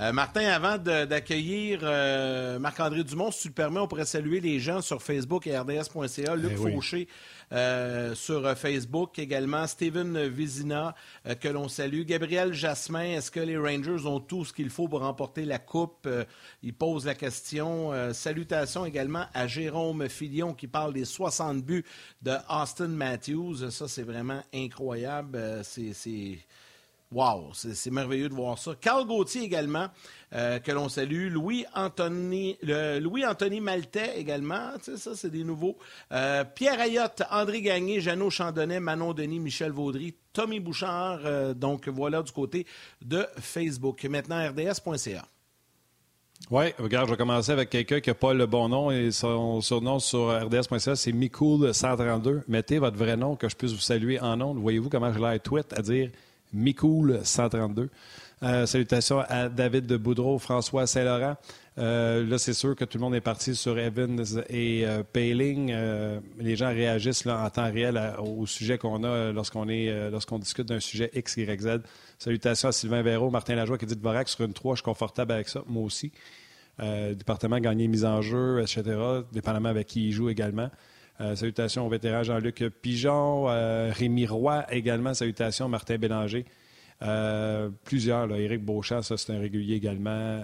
Euh, 0.00 0.12
Martin, 0.12 0.46
avant 0.46 0.78
d'accueillir 0.78 1.80
euh, 1.82 2.60
Marc-André 2.60 3.02
Dumont, 3.02 3.32
si 3.32 3.42
tu 3.42 3.48
le 3.48 3.54
permets, 3.54 3.80
on 3.80 3.88
pourrait 3.88 4.04
saluer 4.04 4.38
les 4.38 4.60
gens 4.60 4.80
sur 4.80 5.02
Facebook 5.02 5.48
et 5.48 5.58
RDS.ca. 5.58 6.36
Luc 6.36 6.52
eh 6.52 6.56
Fauché 6.56 7.08
euh, 7.52 8.14
sur 8.14 8.56
Facebook 8.56 9.18
également. 9.18 9.66
Steven 9.66 10.28
Vizina, 10.28 10.94
que 11.40 11.48
l'on 11.48 11.66
salue. 11.68 12.02
Gabriel 12.02 12.52
Jasmin, 12.52 13.16
est-ce 13.16 13.32
que 13.32 13.40
les 13.40 13.58
Rangers 13.58 14.06
ont 14.06 14.20
tout 14.20 14.44
ce 14.44 14.52
qu'il 14.52 14.70
faut 14.70 14.86
pour 14.86 15.00
remporter 15.00 15.44
la 15.44 15.58
Coupe? 15.58 16.08
il 16.62 16.74
pose 16.74 17.04
la 17.04 17.16
question. 17.16 17.90
salutations 18.12 18.86
également 18.86 19.24
à 19.34 19.48
Jérôme 19.48 20.08
Filion 20.08 20.54
qui 20.54 20.68
parle 20.68 20.92
des 20.92 21.04
60 21.06 21.64
buts 21.64 21.84
de 22.22 22.36
Austin 22.48 22.88
Matthews. 22.88 23.68
Ça, 23.70 23.88
c'est 23.88 24.04
vraiment 24.04 24.42
incroyable. 24.54 25.40
c'est 25.64 26.38
Wow, 27.10 27.52
c'est 27.54 27.90
merveilleux 27.90 28.28
de 28.28 28.34
voir 28.34 28.58
ça. 28.58 28.72
Carl 28.78 29.06
Gauthier 29.06 29.42
également, 29.42 29.86
euh, 30.34 30.58
que 30.58 30.70
l'on 30.72 30.90
salue. 30.90 31.32
Louis-Anthony 31.32 32.58
Louis 33.00 33.60
Maltais 33.62 34.18
également, 34.18 34.72
ça, 34.82 35.14
c'est 35.14 35.30
des 35.30 35.42
nouveaux. 35.42 35.78
Euh, 36.12 36.44
Pierre 36.44 36.78
Ayotte, 36.78 37.22
André 37.30 37.62
Gagné, 37.62 38.02
Jeannot 38.02 38.28
Chandonnet, 38.28 38.78
Manon 38.78 39.14
Denis, 39.14 39.40
Michel 39.40 39.72
Vaudry, 39.72 40.14
Tommy 40.34 40.60
Bouchard. 40.60 41.20
Euh, 41.24 41.54
donc 41.54 41.88
voilà 41.88 42.22
du 42.22 42.30
côté 42.30 42.66
de 43.00 43.26
Facebook. 43.38 44.04
Maintenant, 44.04 44.46
rds.ca. 44.46 45.24
Oui, 46.50 46.66
regarde, 46.78 47.06
je 47.06 47.12
vais 47.12 47.16
commencer 47.16 47.52
avec 47.52 47.70
quelqu'un 47.70 48.00
qui 48.00 48.10
n'a 48.10 48.14
pas 48.14 48.34
le 48.34 48.46
bon 48.46 48.68
nom 48.68 48.90
et 48.90 49.10
son 49.12 49.60
surnom 49.62 49.98
sur 49.98 50.28
rds.ca, 50.28 50.94
c'est 50.94 51.12
Micoul132. 51.12 52.42
Mettez 52.48 52.78
votre 52.78 52.96
vrai 52.96 53.16
nom 53.16 53.34
que 53.34 53.48
je 53.48 53.56
puisse 53.56 53.72
vous 53.72 53.80
saluer 53.80 54.20
en 54.20 54.36
nom. 54.36 54.54
Voyez-vous 54.54 54.90
comment 54.90 55.12
je 55.12 55.18
l'ai 55.18 55.40
tweet 55.40 55.72
à 55.72 55.80
dire 55.80 56.10
Micoul 56.52 57.20
132. 57.22 57.90
Euh, 58.42 58.66
salutations 58.66 59.20
à 59.28 59.48
David 59.48 59.86
de 59.86 59.96
Boudreau, 59.96 60.38
François 60.38 60.86
Saint-Laurent. 60.86 61.36
Euh, 61.78 62.24
là, 62.24 62.38
c'est 62.38 62.52
sûr 62.52 62.76
que 62.76 62.84
tout 62.84 62.98
le 62.98 63.02
monde 63.02 63.14
est 63.14 63.20
parti 63.20 63.54
sur 63.56 63.78
Evans 63.78 64.24
et 64.48 64.86
euh, 64.86 65.02
Payling. 65.02 65.74
les 66.38 66.56
gens 66.56 66.68
réagissent 66.68 67.24
là, 67.24 67.44
en 67.44 67.50
temps 67.50 67.70
réel 67.70 68.00
au 68.18 68.46
sujet 68.46 68.78
qu'on 68.78 69.02
a 69.04 69.32
lorsqu'on 69.32 69.68
est 69.68 70.10
lorsqu'on 70.10 70.38
discute 70.38 70.66
d'un 70.66 70.80
sujet 70.80 71.10
X, 71.14 71.36
Y, 71.36 71.60
Z. 71.60 71.68
Salutations 72.18 72.68
à 72.68 72.72
Sylvain 72.72 73.02
Véraud, 73.02 73.30
Martin 73.30 73.56
Lajoie 73.56 73.78
qui 73.78 73.86
dit 73.86 73.96
de 73.96 74.02
Vorac 74.02 74.28
sur 74.28 74.44
une 74.44 74.52
3, 74.52 74.74
je 74.74 74.78
suis 74.78 74.84
confortable 74.84 75.32
avec 75.32 75.48
ça, 75.48 75.62
moi 75.66 75.82
aussi. 75.82 76.12
département 76.78 77.58
gagné 77.58 77.88
mise 77.88 78.04
en 78.04 78.22
jeu, 78.22 78.60
etc., 78.60 78.82
dépendamment 79.32 79.68
avec 79.68 79.88
qui 79.88 80.08
il 80.08 80.12
joue 80.12 80.28
également. 80.28 80.70
Euh, 81.20 81.34
salutations 81.34 81.86
au 81.86 81.90
vétéran 81.90 82.22
Jean-Luc 82.22 82.64
Pigeon, 82.80 83.48
euh, 83.48 83.90
Rémi 83.92 84.26
Roy 84.26 84.64
également. 84.70 85.14
Salutations 85.14 85.68
Martin 85.68 85.98
Bélanger. 85.98 86.44
Euh, 87.02 87.70
plusieurs, 87.84 88.32
Éric 88.34 88.64
Beauchamp, 88.64 89.02
ça 89.02 89.16
c'est 89.16 89.32
un 89.32 89.38
régulier 89.38 89.74
également. 89.74 90.42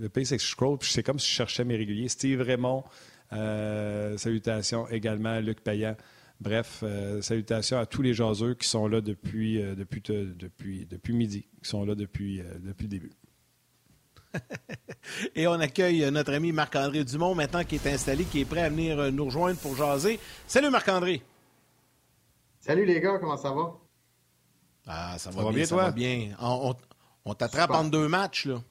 le 0.00 0.08
pays, 0.08 0.26
c'est 0.26 0.38
scroll, 0.38 0.78
c'est 0.82 1.02
comme 1.02 1.18
si 1.18 1.28
je 1.28 1.34
cherchais 1.34 1.64
mes 1.64 1.76
réguliers. 1.76 2.08
Steve 2.08 2.40
Raymond, 2.40 2.84
salutations 3.30 4.88
également, 4.88 5.40
Luc 5.40 5.60
Payan. 5.62 5.96
Bref, 6.40 6.84
salutations 7.20 7.78
à 7.78 7.86
tous 7.86 8.02
les 8.02 8.14
jaseux 8.14 8.54
qui 8.54 8.68
sont 8.68 8.86
là 8.86 9.00
depuis, 9.00 9.60
depuis, 9.74 10.02
depuis, 10.02 10.86
depuis 10.88 11.14
midi, 11.14 11.46
qui 11.62 11.68
sont 11.68 11.84
là 11.84 11.96
depuis, 11.96 12.42
depuis 12.60 12.84
le 12.84 12.90
début. 12.90 13.12
Et 15.34 15.46
on 15.46 15.54
accueille 15.54 16.10
notre 16.10 16.32
ami 16.32 16.52
Marc-André 16.52 17.04
Dumont, 17.04 17.34
maintenant 17.34 17.64
qui 17.64 17.76
est 17.76 17.86
installé, 17.86 18.24
qui 18.24 18.40
est 18.40 18.44
prêt 18.44 18.62
à 18.62 18.68
venir 18.68 18.98
euh, 18.98 19.10
nous 19.10 19.26
rejoindre 19.26 19.58
pour 19.58 19.76
jaser. 19.76 20.18
Salut 20.46 20.70
Marc-André. 20.70 21.22
Salut 22.60 22.84
les 22.84 23.00
gars, 23.00 23.18
comment 23.18 23.36
ça 23.36 23.52
va? 23.52 23.74
Ah, 24.86 25.16
ça, 25.18 25.30
va, 25.30 25.50
bien, 25.52 25.64
ça 25.64 25.76
va 25.76 25.90
bien. 25.90 26.30
On, 26.40 27.34
t'attrape 27.34 27.70
en 27.70 27.84
deux 27.84 28.08
matchs, 28.08 28.46
là. 28.46 28.62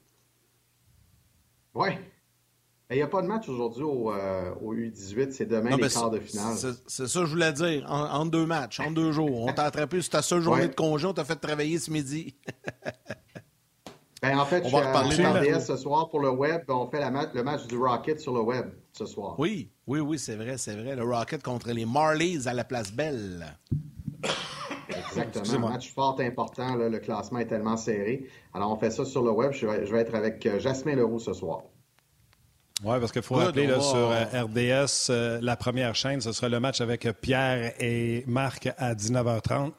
Oui. 1.74 1.88
Il 2.88 2.96
n'y 2.96 3.02
a 3.02 3.08
pas 3.08 3.20
de 3.20 3.26
match 3.26 3.48
aujourd'hui 3.48 3.82
au, 3.82 4.12
euh, 4.12 4.54
U18, 4.62 5.32
c'est 5.32 5.46
demain 5.46 5.76
les 5.76 5.88
quarts 5.88 6.10
de 6.10 6.20
finale. 6.20 6.56
C'est 6.86 7.06
ça 7.08 7.20
que 7.20 7.26
je 7.26 7.30
voulais 7.30 7.52
dire, 7.52 7.84
en, 7.90 8.24
deux 8.26 8.46
matchs, 8.46 8.80
en 8.80 8.92
deux 8.92 9.12
jours. 9.12 9.42
On 9.42 9.52
t'a 9.52 9.64
attrapé 9.64 10.00
sur 10.00 10.10
ta 10.10 10.22
seule 10.22 10.40
journée 10.42 10.68
de 10.68 10.74
congé, 10.74 11.06
on 11.06 11.12
t'a 11.12 11.24
fait 11.24 11.36
travailler 11.36 11.78
ce 11.78 11.90
midi. 11.90 12.34
Ben, 14.22 14.38
en 14.38 14.46
fait, 14.46 14.62
on 14.64 14.68
je 15.10 15.14
suis 15.14 15.24
à 15.24 15.32
RDS 15.32 15.66
ce 15.66 15.76
soir 15.76 16.08
pour 16.08 16.20
le 16.20 16.30
web. 16.30 16.62
On 16.68 16.88
fait 16.88 17.00
le 17.34 17.42
match 17.42 17.66
du 17.66 17.76
Rocket 17.76 18.18
sur 18.18 18.32
le 18.32 18.40
web 18.40 18.66
ce 18.92 19.04
soir. 19.04 19.34
Oui, 19.38 19.70
oui, 19.86 20.00
oui, 20.00 20.18
c'est 20.18 20.36
vrai, 20.36 20.56
c'est 20.56 20.74
vrai. 20.74 20.96
Le 20.96 21.04
Rocket 21.04 21.42
contre 21.42 21.70
les 21.70 21.84
Marlies 21.84 22.46
à 22.46 22.54
la 22.54 22.64
place 22.64 22.92
Belle. 22.92 23.44
Exactement. 24.88 25.68
Un 25.68 25.72
match 25.72 25.92
fort 25.92 26.18
important. 26.20 26.76
le 26.76 26.98
classement 26.98 27.40
est 27.40 27.46
tellement 27.46 27.76
serré. 27.76 28.26
Alors, 28.54 28.72
on 28.72 28.76
fait 28.76 28.90
ça 28.90 29.04
sur 29.04 29.22
le 29.22 29.30
web. 29.30 29.52
Je 29.52 29.66
vais, 29.66 30.00
être 30.00 30.14
avec 30.14 30.44
euh, 30.46 30.58
Jasmin 30.60 30.94
Leroux 30.94 31.18
ce 31.18 31.34
soir. 31.34 31.62
Oui, 32.84 32.98
parce 33.00 33.12
qu'il 33.12 33.22
faut 33.22 33.34
rappeler 33.34 33.68
sur 33.80 34.10
euh, 34.10 34.24
RDS, 34.44 35.10
euh, 35.10 35.38
la 35.42 35.56
première 35.56 35.94
chaîne, 35.94 36.20
ce 36.20 36.32
sera 36.32 36.48
le 36.48 36.60
match 36.60 36.80
avec 36.80 37.08
Pierre 37.20 37.72
et 37.80 38.22
Marc 38.26 38.68
à 38.76 38.94
19h30. 38.94 39.72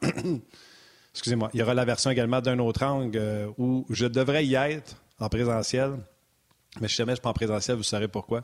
Excusez-moi, 1.18 1.50
il 1.52 1.58
y 1.58 1.62
aura 1.64 1.74
la 1.74 1.84
version 1.84 2.10
également 2.10 2.40
d'un 2.40 2.60
autre 2.60 2.84
angle 2.84 3.18
euh, 3.18 3.48
où 3.58 3.84
je 3.90 4.06
devrais 4.06 4.46
y 4.46 4.54
être 4.54 5.02
en 5.18 5.28
présentiel. 5.28 5.96
Mais 6.80 6.86
si 6.86 6.94
jamais 6.94 7.16
je 7.16 7.20
prends 7.20 7.30
en 7.30 7.34
présentiel, 7.34 7.76
vous 7.76 7.82
saurez 7.82 8.06
pourquoi. 8.06 8.42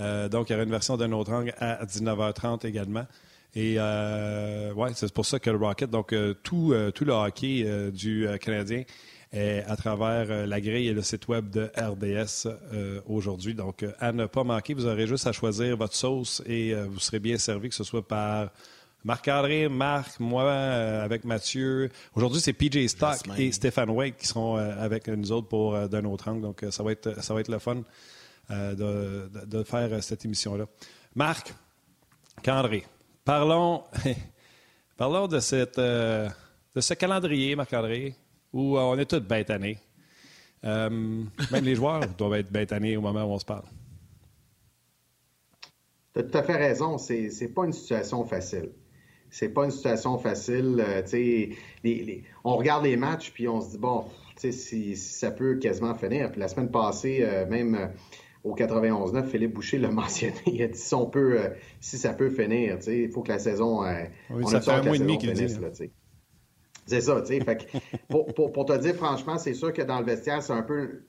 Euh, 0.00 0.28
donc, 0.28 0.50
il 0.50 0.52
y 0.52 0.56
aura 0.56 0.64
une 0.64 0.70
version 0.70 0.96
d'un 0.96 1.12
autre 1.12 1.32
angle 1.32 1.54
à 1.58 1.84
19h30 1.84 2.66
également. 2.66 3.06
Et 3.54 3.76
euh, 3.78 4.72
ouais, 4.74 4.90
c'est 4.94 5.12
pour 5.12 5.24
ça 5.24 5.38
que 5.38 5.50
le 5.50 5.56
Rocket, 5.56 5.88
donc 5.88 6.14
tout, 6.42 6.74
tout 6.94 7.04
le 7.04 7.12
hockey 7.12 7.90
du 7.92 8.26
Canadien 8.40 8.84
est 9.32 9.64
à 9.66 9.76
travers 9.76 10.46
la 10.46 10.60
grille 10.60 10.88
et 10.88 10.92
le 10.92 11.02
site 11.02 11.28
web 11.28 11.50
de 11.50 11.70
RDS 11.76 12.48
aujourd'hui. 13.06 13.54
Donc, 13.54 13.84
à 13.98 14.12
ne 14.12 14.26
pas 14.26 14.44
manquer, 14.44 14.74
vous 14.74 14.86
aurez 14.86 15.06
juste 15.06 15.26
à 15.26 15.32
choisir 15.32 15.76
votre 15.76 15.94
sauce 15.94 16.42
et 16.46 16.74
vous 16.74 17.00
serez 17.00 17.18
bien 17.18 17.38
servi, 17.38 17.68
que 17.68 17.74
ce 17.74 17.84
soit 17.84 18.06
par 18.06 18.50
Marc-André, 19.02 19.68
Marc, 19.68 20.20
moi, 20.20 20.44
euh, 20.44 21.04
avec 21.04 21.24
Mathieu. 21.24 21.88
Aujourd'hui, 22.14 22.40
c'est 22.40 22.52
PJ 22.52 22.86
Stock 22.86 23.16
et 23.38 23.50
Stéphane 23.50 23.88
Wake 23.88 24.18
qui 24.18 24.26
seront 24.26 24.58
euh, 24.58 24.74
avec 24.78 25.08
nous 25.08 25.32
autres 25.32 25.48
pour 25.48 25.74
euh, 25.74 25.88
d'un 25.88 26.04
autre 26.04 26.28
angle. 26.28 26.42
Donc, 26.42 26.64
ça 26.70 26.82
va 26.82 26.92
être, 26.92 27.22
ça 27.24 27.32
va 27.32 27.40
être 27.40 27.48
le 27.48 27.58
fun 27.58 27.82
de, 28.50 29.62
faire 29.64 30.02
cette 30.02 30.24
émission-là. 30.24 30.66
Marc, 31.14 31.54
André, 32.46 32.84
parlons, 33.24 33.84
parlons 34.96 35.28
de, 35.28 35.40
cette, 35.40 35.78
de 35.78 36.30
ce 36.76 36.94
calendrier, 36.94 37.56
Marc-André, 37.56 38.14
où 38.52 38.78
on 38.78 38.98
est 38.98 39.06
tous 39.06 39.20
bêtanés. 39.20 39.78
même 40.62 41.30
les 41.62 41.74
joueurs 41.74 42.06
doivent 42.18 42.34
être 42.34 42.52
bêtanés 42.52 42.98
au 42.98 43.00
moment 43.00 43.24
où 43.24 43.30
on 43.30 43.38
se 43.38 43.46
parle. 43.46 43.64
Tu 46.12 46.20
as 46.20 46.22
tout 46.24 46.36
à 46.36 46.42
fait 46.42 46.56
raison. 46.56 46.98
C'est 46.98 47.30
n'est 47.40 47.48
pas 47.48 47.64
une 47.64 47.72
situation 47.72 48.26
facile 48.26 48.70
c'est 49.30 49.48
pas 49.48 49.64
une 49.64 49.70
situation 49.70 50.18
facile. 50.18 50.84
Euh, 50.86 52.16
on 52.44 52.56
regarde 52.56 52.84
les 52.84 52.96
matchs 52.96 53.32
puis 53.32 53.48
on 53.48 53.60
se 53.60 53.70
dit 53.70 53.78
bon, 53.78 54.04
si, 54.36 54.52
si, 54.52 54.96
ça 54.96 55.30
peut 55.30 55.56
quasiment 55.56 55.94
finir. 55.94 56.30
Puis 56.30 56.40
la 56.40 56.48
semaine 56.48 56.70
passée, 56.70 57.20
euh, 57.22 57.46
même 57.46 57.74
euh, 57.74 57.86
au 58.44 58.54
91-9, 58.54 59.26
Philippe 59.26 59.54
Boucher 59.54 59.78
l'a 59.78 59.90
mentionné. 59.92 60.34
Il 60.46 60.62
a 60.62 60.68
dit 60.68 60.78
si 60.78 60.94
on 60.94 61.06
peut, 61.06 61.38
si 61.80 61.98
ça 61.98 62.12
peut 62.12 62.30
finir, 62.30 62.78
il 62.86 63.10
faut 63.10 63.22
que 63.22 63.28
la 63.28 63.38
saison. 63.38 63.84
Oui, 64.30 64.46
ça 64.46 64.60
fait 64.60 64.70
un 64.72 64.82
mois 64.82 64.96
et 64.96 64.98
demi 64.98 65.18
qu'il 65.18 65.32
dit. 65.32 65.48
C'est 66.86 67.02
ça, 67.02 67.22
tu 67.22 67.38
sais. 67.38 67.58
pour, 68.08 68.52
pour, 68.52 68.64
te 68.64 68.76
dire 68.78 68.96
franchement, 68.96 69.38
c'est 69.38 69.54
sûr 69.54 69.72
que 69.72 69.82
dans 69.82 70.00
le 70.00 70.06
vestiaire, 70.06 70.42
c'est 70.42 70.52
un 70.52 70.62
peu 70.62 71.02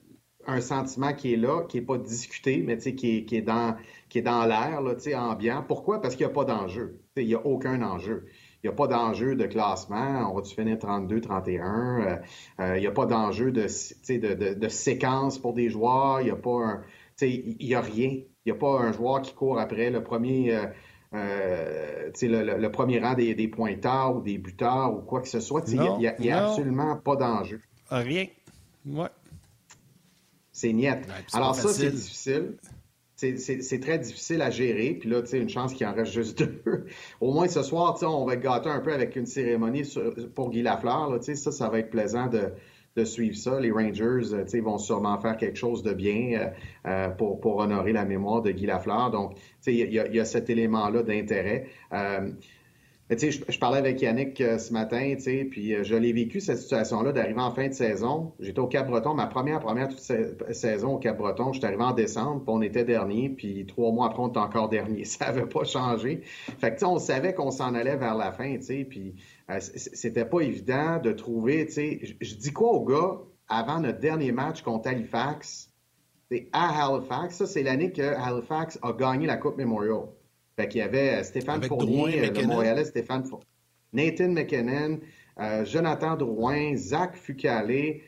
un 0.47 0.61
sentiment 0.61 1.13
qui 1.13 1.33
est 1.33 1.37
là, 1.37 1.63
qui 1.67 1.77
n'est 1.77 1.85
pas 1.85 1.97
discuté, 1.97 2.63
mais 2.65 2.77
qui 2.77 3.17
est, 3.17 3.25
qui 3.25 3.35
est 3.35 3.41
dans, 3.41 3.75
qui 4.09 4.19
est 4.19 4.23
dans 4.23 4.45
l'air, 4.45 4.81
ambiant. 5.17 5.63
Pourquoi? 5.67 6.01
Parce 6.01 6.15
qu'il 6.15 6.25
n'y 6.25 6.31
a 6.31 6.35
pas 6.35 6.45
d'enjeu. 6.45 6.99
Il 7.15 7.27
n'y 7.27 7.35
a 7.35 7.45
aucun 7.45 7.81
enjeu. 7.81 8.25
Il 8.63 8.69
n'y 8.69 8.73
a 8.73 8.75
pas 8.75 8.87
d'enjeu 8.87 9.35
de 9.35 9.45
classement. 9.45 10.31
On 10.31 10.35
va-tu 10.35 10.53
finir 10.53 10.77
32, 10.77 11.21
31? 11.21 11.63
Euh, 11.65 12.17
euh, 12.59 12.77
il 12.77 12.81
n'y 12.81 12.87
a 12.87 12.91
pas 12.91 13.05
d'enjeu 13.05 13.51
de, 13.51 13.63
de, 13.63 14.53
de, 14.53 14.69
séquence 14.69 15.39
pour 15.39 15.53
des 15.53 15.69
joueurs. 15.69 16.21
Il 16.21 16.25
n'y 16.25 16.31
a 16.31 16.35
pas 16.35 16.49
un, 16.51 16.81
il 17.21 17.57
n'y 17.59 17.73
a 17.73 17.81
rien. 17.81 18.09
Il 18.09 18.25
n'y 18.45 18.51
a 18.51 18.55
pas 18.55 18.79
un 18.79 18.91
joueur 18.91 19.21
qui 19.21 19.33
court 19.33 19.59
après 19.59 19.89
le 19.89 20.03
premier, 20.03 20.55
euh, 21.13 22.09
le, 22.21 22.67
premier 22.67 22.99
rang 22.99 23.15
des, 23.15 23.33
des, 23.33 23.47
pointeurs 23.47 24.15
ou 24.15 24.21
des 24.21 24.37
buteurs 24.37 24.93
ou 24.93 25.01
quoi 25.01 25.21
que 25.21 25.27
ce 25.27 25.39
soit. 25.39 25.63
Il 25.67 25.79
n'y 26.19 26.31
a, 26.31 26.45
absolument 26.45 26.97
pas 26.97 27.15
d'enjeu. 27.15 27.61
Rien. 27.89 28.27
Ouais. 28.85 29.09
C'est 30.62 30.74
niette. 30.74 31.07
Alors 31.34 31.55
ça, 31.55 31.70
c'est 31.70 31.89
difficile. 31.89 32.57
C'est 33.16 33.80
très 33.80 33.97
difficile 33.97 34.43
à 34.43 34.51
gérer. 34.51 34.93
Puis 34.93 35.09
là, 35.09 35.22
tu 35.22 35.28
sais, 35.30 35.39
une 35.39 35.49
chance 35.49 35.74
qu'il 35.74 35.88
en 35.88 35.93
reste 35.93 36.12
juste 36.12 36.38
deux. 36.66 36.86
Au 37.20 37.34
moins 37.34 37.47
ce 37.47 37.64
soir, 37.64 37.95
tu 37.95 38.01
sais, 38.01 38.05
on 38.05 38.26
va 38.26 38.36
être 38.36 38.41
gâter 38.41 38.70
un 38.70 38.80
peu 38.80 38.93
avec 38.93 39.16
une 39.16 39.26
cérémonie 39.26 39.82
pour 40.36 40.51
Guy 40.51 40.62
Lafleur. 40.62 41.18
tu 41.18 41.26
sais, 41.26 41.36
ça, 41.36 41.51
ça 41.51 41.68
va 41.70 41.80
être 41.80 41.89
plaisant 41.89 42.28
de, 42.28 42.51
de 42.95 43.03
suivre 43.03 43.36
ça. 43.36 43.59
Les 43.59 43.72
Rangers, 43.72 44.22
tu 44.22 44.47
sais, 44.47 44.59
vont 44.59 44.78
sûrement 44.78 45.20
faire 45.20 45.36
quelque 45.36 45.57
chose 45.57 45.82
de 45.82 45.93
bien 45.93 46.39
euh, 46.39 46.47
euh, 46.86 47.09
pour, 47.09 47.39
pour 47.39 47.57
honorer 47.57 47.91
la 47.91 48.05
mémoire 48.05 48.43
de 48.43 48.51
Guy 48.51 48.68
Lafleur. 48.68 49.09
Donc, 49.09 49.34
tu 49.34 49.41
sais, 49.62 49.74
il 49.74 49.91
y, 49.91 49.95
y, 49.95 50.20
a 50.20 50.26
cet 50.26 50.51
élément-là 50.51 51.01
d'intérêt. 51.01 51.70
Euh, 51.91 52.30
je, 53.18 53.43
je, 53.47 53.59
parlais 53.59 53.78
avec 53.78 54.01
Yannick 54.01 54.39
euh, 54.41 54.57
ce 54.57 54.72
matin, 54.72 55.16
puis 55.49 55.76
euh, 55.76 55.84
je 55.84 55.95
l'ai 55.95 56.14
vécu, 56.14 56.39
cette 56.39 56.59
situation-là, 56.59 57.12
d'arriver 57.12 57.41
en 57.41 57.51
fin 57.51 57.68
de 57.68 57.74
saison. 57.74 58.34
J'étais 58.39 58.59
au 58.59 58.68
Cap-Breton, 58.68 59.14
ma 59.14 59.28
première, 59.28 59.59
première 59.59 59.89
saison 59.99 60.95
au 60.95 60.97
Cap-Breton, 60.97 61.53
j'étais 61.53 61.68
arrivé 61.68 61.84
en 61.84 61.93
décembre, 61.93 62.43
puis 62.43 62.53
on 62.53 62.62
était 62.62 62.84
dernier, 62.84 63.30
puis 63.30 63.66
trois 63.66 63.91
mois 63.91 64.07
après, 64.07 64.24
on 64.24 64.30
était 64.30 64.39
encore 64.39 64.70
dernier. 64.70 65.03
Ça 65.05 65.26
n'avait 65.26 65.45
pas 65.45 65.64
changé. 65.64 66.22
Fait 66.59 66.76
que, 66.76 66.86
on 66.86 66.99
savait 66.99 67.34
qu'on 67.34 67.51
s'en 67.51 67.76
allait 67.76 67.97
vers 67.97 68.16
la 68.16 68.32
fin, 68.32 68.57
puis 68.89 69.16
euh, 69.49 69.59
c'était 69.59 70.26
pas 70.26 70.41
évident 70.41 70.99
de 70.99 71.12
trouver, 71.12 71.68
je 71.70 72.36
dis 72.36 72.53
quoi 72.53 72.72
aux 72.72 72.86
gars 72.86 73.20
avant 73.49 73.80
notre 73.80 73.99
dernier 73.99 74.32
match 74.32 74.62
contre 74.62 74.88
Halifax? 74.88 75.70
C'est 76.32 76.47
à 76.53 76.86
Halifax, 76.86 77.36
ça 77.36 77.45
c'est 77.45 77.62
l'année 77.62 77.91
que 77.91 78.01
Halifax 78.01 78.80
a 78.82 78.93
gagné 78.93 79.28
la 79.28 79.36
Coupe 79.36 79.57
Memorial. 79.57 80.05
Fait 80.55 80.67
qu'il 80.67 80.79
y 80.79 80.83
avait 80.83 81.19
euh, 81.19 81.23
Stéphane 81.23 81.61
Fournier, 81.63 82.29
euh, 82.29 82.31
le 82.33 82.47
Montréalais 82.47 82.85
Stéphane 82.85 83.23
Fournier, 83.23 83.45
Nathan 83.93 84.29
McKinnon, 84.29 84.99
euh, 85.39 85.65
Jonathan 85.65 86.15
Drouin, 86.15 86.75
Zach 86.75 87.15
Fucalé, 87.15 88.03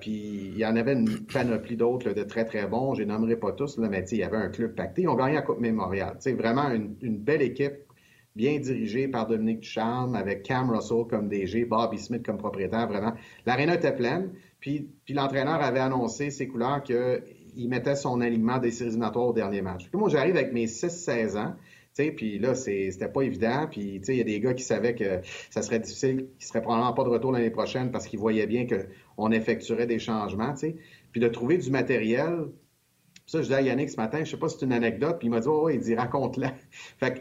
puis 0.00 0.50
il 0.52 0.58
y 0.58 0.66
en 0.66 0.76
avait 0.76 0.92
une 0.92 1.20
panoplie 1.20 1.76
d'autres 1.76 2.12
de 2.12 2.22
très, 2.22 2.44
très 2.44 2.66
bons. 2.66 2.94
Je 2.94 3.00
les 3.00 3.06
nommerai 3.06 3.36
pas 3.36 3.52
tous, 3.52 3.78
là, 3.78 3.88
mais 3.88 4.04
il 4.12 4.18
y 4.18 4.22
avait 4.22 4.36
un 4.36 4.50
club 4.50 4.74
pacté. 4.74 5.02
Ils 5.02 5.08
ont 5.08 5.14
gagné 5.14 5.34
la 5.34 5.42
Coupe 5.42 5.60
Mémorial. 5.60 6.16
C'est 6.18 6.34
vraiment 6.34 6.68
une, 6.70 7.16
belle 7.16 7.40
équipe, 7.40 7.72
bien 8.36 8.58
dirigée 8.58 9.08
par 9.08 9.26
Dominique 9.26 9.60
Ducharme, 9.60 10.16
avec 10.16 10.42
Cam 10.42 10.68
Russell 10.68 11.04
comme 11.08 11.30
DG, 11.30 11.64
Bobby 11.64 11.98
Smith 11.98 12.22
comme 12.26 12.36
propriétaire, 12.36 12.86
vraiment. 12.88 13.14
L'aréna 13.46 13.76
était 13.76 13.94
pleine. 13.94 14.32
Puis, 14.60 14.90
puis 15.06 15.14
l'entraîneur 15.14 15.62
avait 15.62 15.80
annoncé 15.80 16.30
ses 16.30 16.46
couleurs 16.46 16.82
qu'il 16.82 17.68
mettait 17.70 17.96
son 17.96 18.20
alignement 18.20 18.58
des 18.58 18.70
séries 18.70 18.90
éliminatoires 18.90 19.28
au 19.28 19.32
dernier 19.32 19.62
match. 19.62 19.88
Puis 19.88 19.98
moi, 19.98 20.10
j'arrive 20.10 20.36
avec 20.36 20.52
mes 20.52 20.66
6-16 20.66 21.38
ans 21.38 21.54
puis 21.94 22.38
là, 22.38 22.54
c'était 22.54 23.08
pas 23.08 23.22
évident. 23.22 23.66
Puis 23.70 24.00
il 24.06 24.14
y 24.14 24.20
a 24.20 24.24
des 24.24 24.40
gars 24.40 24.54
qui 24.54 24.64
savaient 24.64 24.94
que 24.94 25.20
ça 25.50 25.62
serait 25.62 25.78
difficile, 25.78 26.28
qui 26.38 26.46
seraient 26.46 26.62
probablement 26.62 26.92
pas 26.92 27.04
de 27.04 27.08
retour 27.08 27.32
l'année 27.32 27.50
prochaine 27.50 27.90
parce 27.90 28.06
qu'ils 28.06 28.18
voyaient 28.18 28.46
bien 28.46 28.66
qu'on 28.66 29.30
effectuerait 29.30 29.86
des 29.86 29.98
changements. 29.98 30.54
Puis 31.12 31.20
de 31.20 31.28
trouver 31.28 31.58
du 31.58 31.70
matériel. 31.70 32.46
Ça, 33.26 33.40
je 33.40 33.46
dis 33.46 33.54
à 33.54 33.62
Yannick 33.62 33.88
ce 33.88 33.96
matin, 33.96 34.22
je 34.22 34.30
sais 34.30 34.36
pas 34.36 34.48
si 34.48 34.58
c'est 34.58 34.66
une 34.66 34.72
anecdote, 34.72 35.16
puis 35.18 35.28
il 35.28 35.30
m'a 35.30 35.40
dit, 35.40 35.48
il 35.72 35.80
dit, 35.80 35.94
raconte-la. 35.94 36.52
fait 36.98 37.14
que 37.14 37.20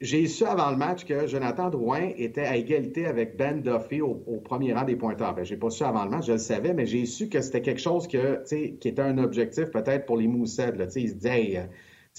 j'ai 0.00 0.26
su 0.26 0.44
avant 0.44 0.70
le 0.70 0.76
match 0.76 1.04
que 1.04 1.26
Jonathan 1.26 1.68
Drouin 1.68 2.10
était 2.16 2.46
à 2.46 2.56
égalité 2.56 3.06
avec 3.06 3.36
Ben 3.36 3.60
Duffy 3.60 4.00
au, 4.00 4.14
premier 4.42 4.72
rang 4.72 4.84
des 4.84 4.96
pointeurs. 4.96 5.34
Ben, 5.34 5.44
j'ai 5.44 5.56
pas 5.56 5.70
su 5.70 5.84
avant 5.84 6.04
le 6.04 6.10
match, 6.10 6.26
je 6.26 6.32
le 6.32 6.38
savais, 6.38 6.72
mais 6.72 6.86
j'ai 6.86 7.04
su 7.04 7.28
que 7.28 7.40
c'était 7.40 7.60
quelque 7.60 7.80
chose 7.80 8.08
qui 8.08 8.16
était 8.16 9.02
un 9.02 9.18
objectif 9.18 9.66
peut-être 9.66 10.06
pour 10.06 10.16
les 10.16 10.26
Moussettes. 10.26 10.76
Là. 10.76 10.86
Ils 10.96 11.10
se 11.10 11.14
disaient, 11.14 11.68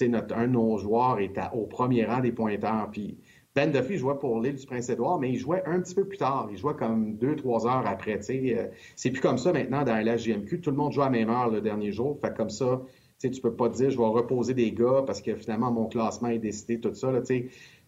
un 0.06 0.46
de 0.46 0.52
nos 0.52 0.78
joueurs 0.78 1.18
est 1.20 1.38
au 1.52 1.66
premier 1.66 2.04
rang 2.04 2.20
des 2.20 2.32
pointeurs. 2.32 2.88
Puis 2.90 3.18
Ben 3.54 3.70
Duffy 3.70 3.98
jouait 3.98 4.18
pour 4.18 4.40
l'île 4.40 4.56
du 4.56 4.66
Prince-Édouard, 4.66 5.18
mais 5.18 5.30
il 5.30 5.36
jouait 5.36 5.62
un 5.66 5.80
petit 5.80 5.94
peu 5.94 6.06
plus 6.06 6.18
tard. 6.18 6.48
Il 6.50 6.56
jouait 6.56 6.74
comme 6.74 7.16
deux, 7.16 7.36
trois 7.36 7.66
heures 7.66 7.86
après. 7.86 8.18
Euh, 8.30 8.68
c'est 8.96 9.10
plus 9.10 9.20
comme 9.20 9.38
ça 9.38 9.52
maintenant 9.52 9.84
dans 9.84 10.04
la 10.04 10.16
GMQ. 10.16 10.60
Tout 10.60 10.70
le 10.70 10.76
monde 10.76 10.92
joue 10.92 11.02
à 11.02 11.10
même 11.10 11.30
heure 11.30 11.50
le 11.50 11.60
dernier 11.60 11.92
jour. 11.92 12.18
Fait 12.20 12.34
comme 12.34 12.50
ça, 12.50 12.82
tu 13.20 13.28
ne 13.28 13.40
peux 13.40 13.54
pas 13.54 13.68
te 13.68 13.76
dire 13.76 13.90
je 13.90 13.98
vais 13.98 14.04
reposer 14.04 14.54
des 14.54 14.72
gars 14.72 15.02
parce 15.06 15.20
que 15.20 15.34
finalement 15.36 15.70
mon 15.70 15.86
classement 15.86 16.28
est 16.28 16.38
décidé, 16.38 16.80
tout 16.80 16.94
ça. 16.94 17.12
Là, 17.12 17.20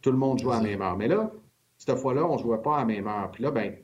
tout 0.02 0.10
le 0.10 0.18
monde 0.18 0.38
joue 0.38 0.52
à 0.52 0.60
même 0.60 0.82
heure. 0.82 0.96
Mais 0.96 1.08
là, 1.08 1.32
cette 1.78 1.96
fois-là, 1.96 2.26
on 2.26 2.36
ne 2.36 2.42
jouait 2.42 2.62
pas 2.62 2.78
à 2.78 2.84
même 2.84 3.06
heure. 3.06 3.30
Puis 3.32 3.42
là, 3.42 3.50
ben, 3.50 3.74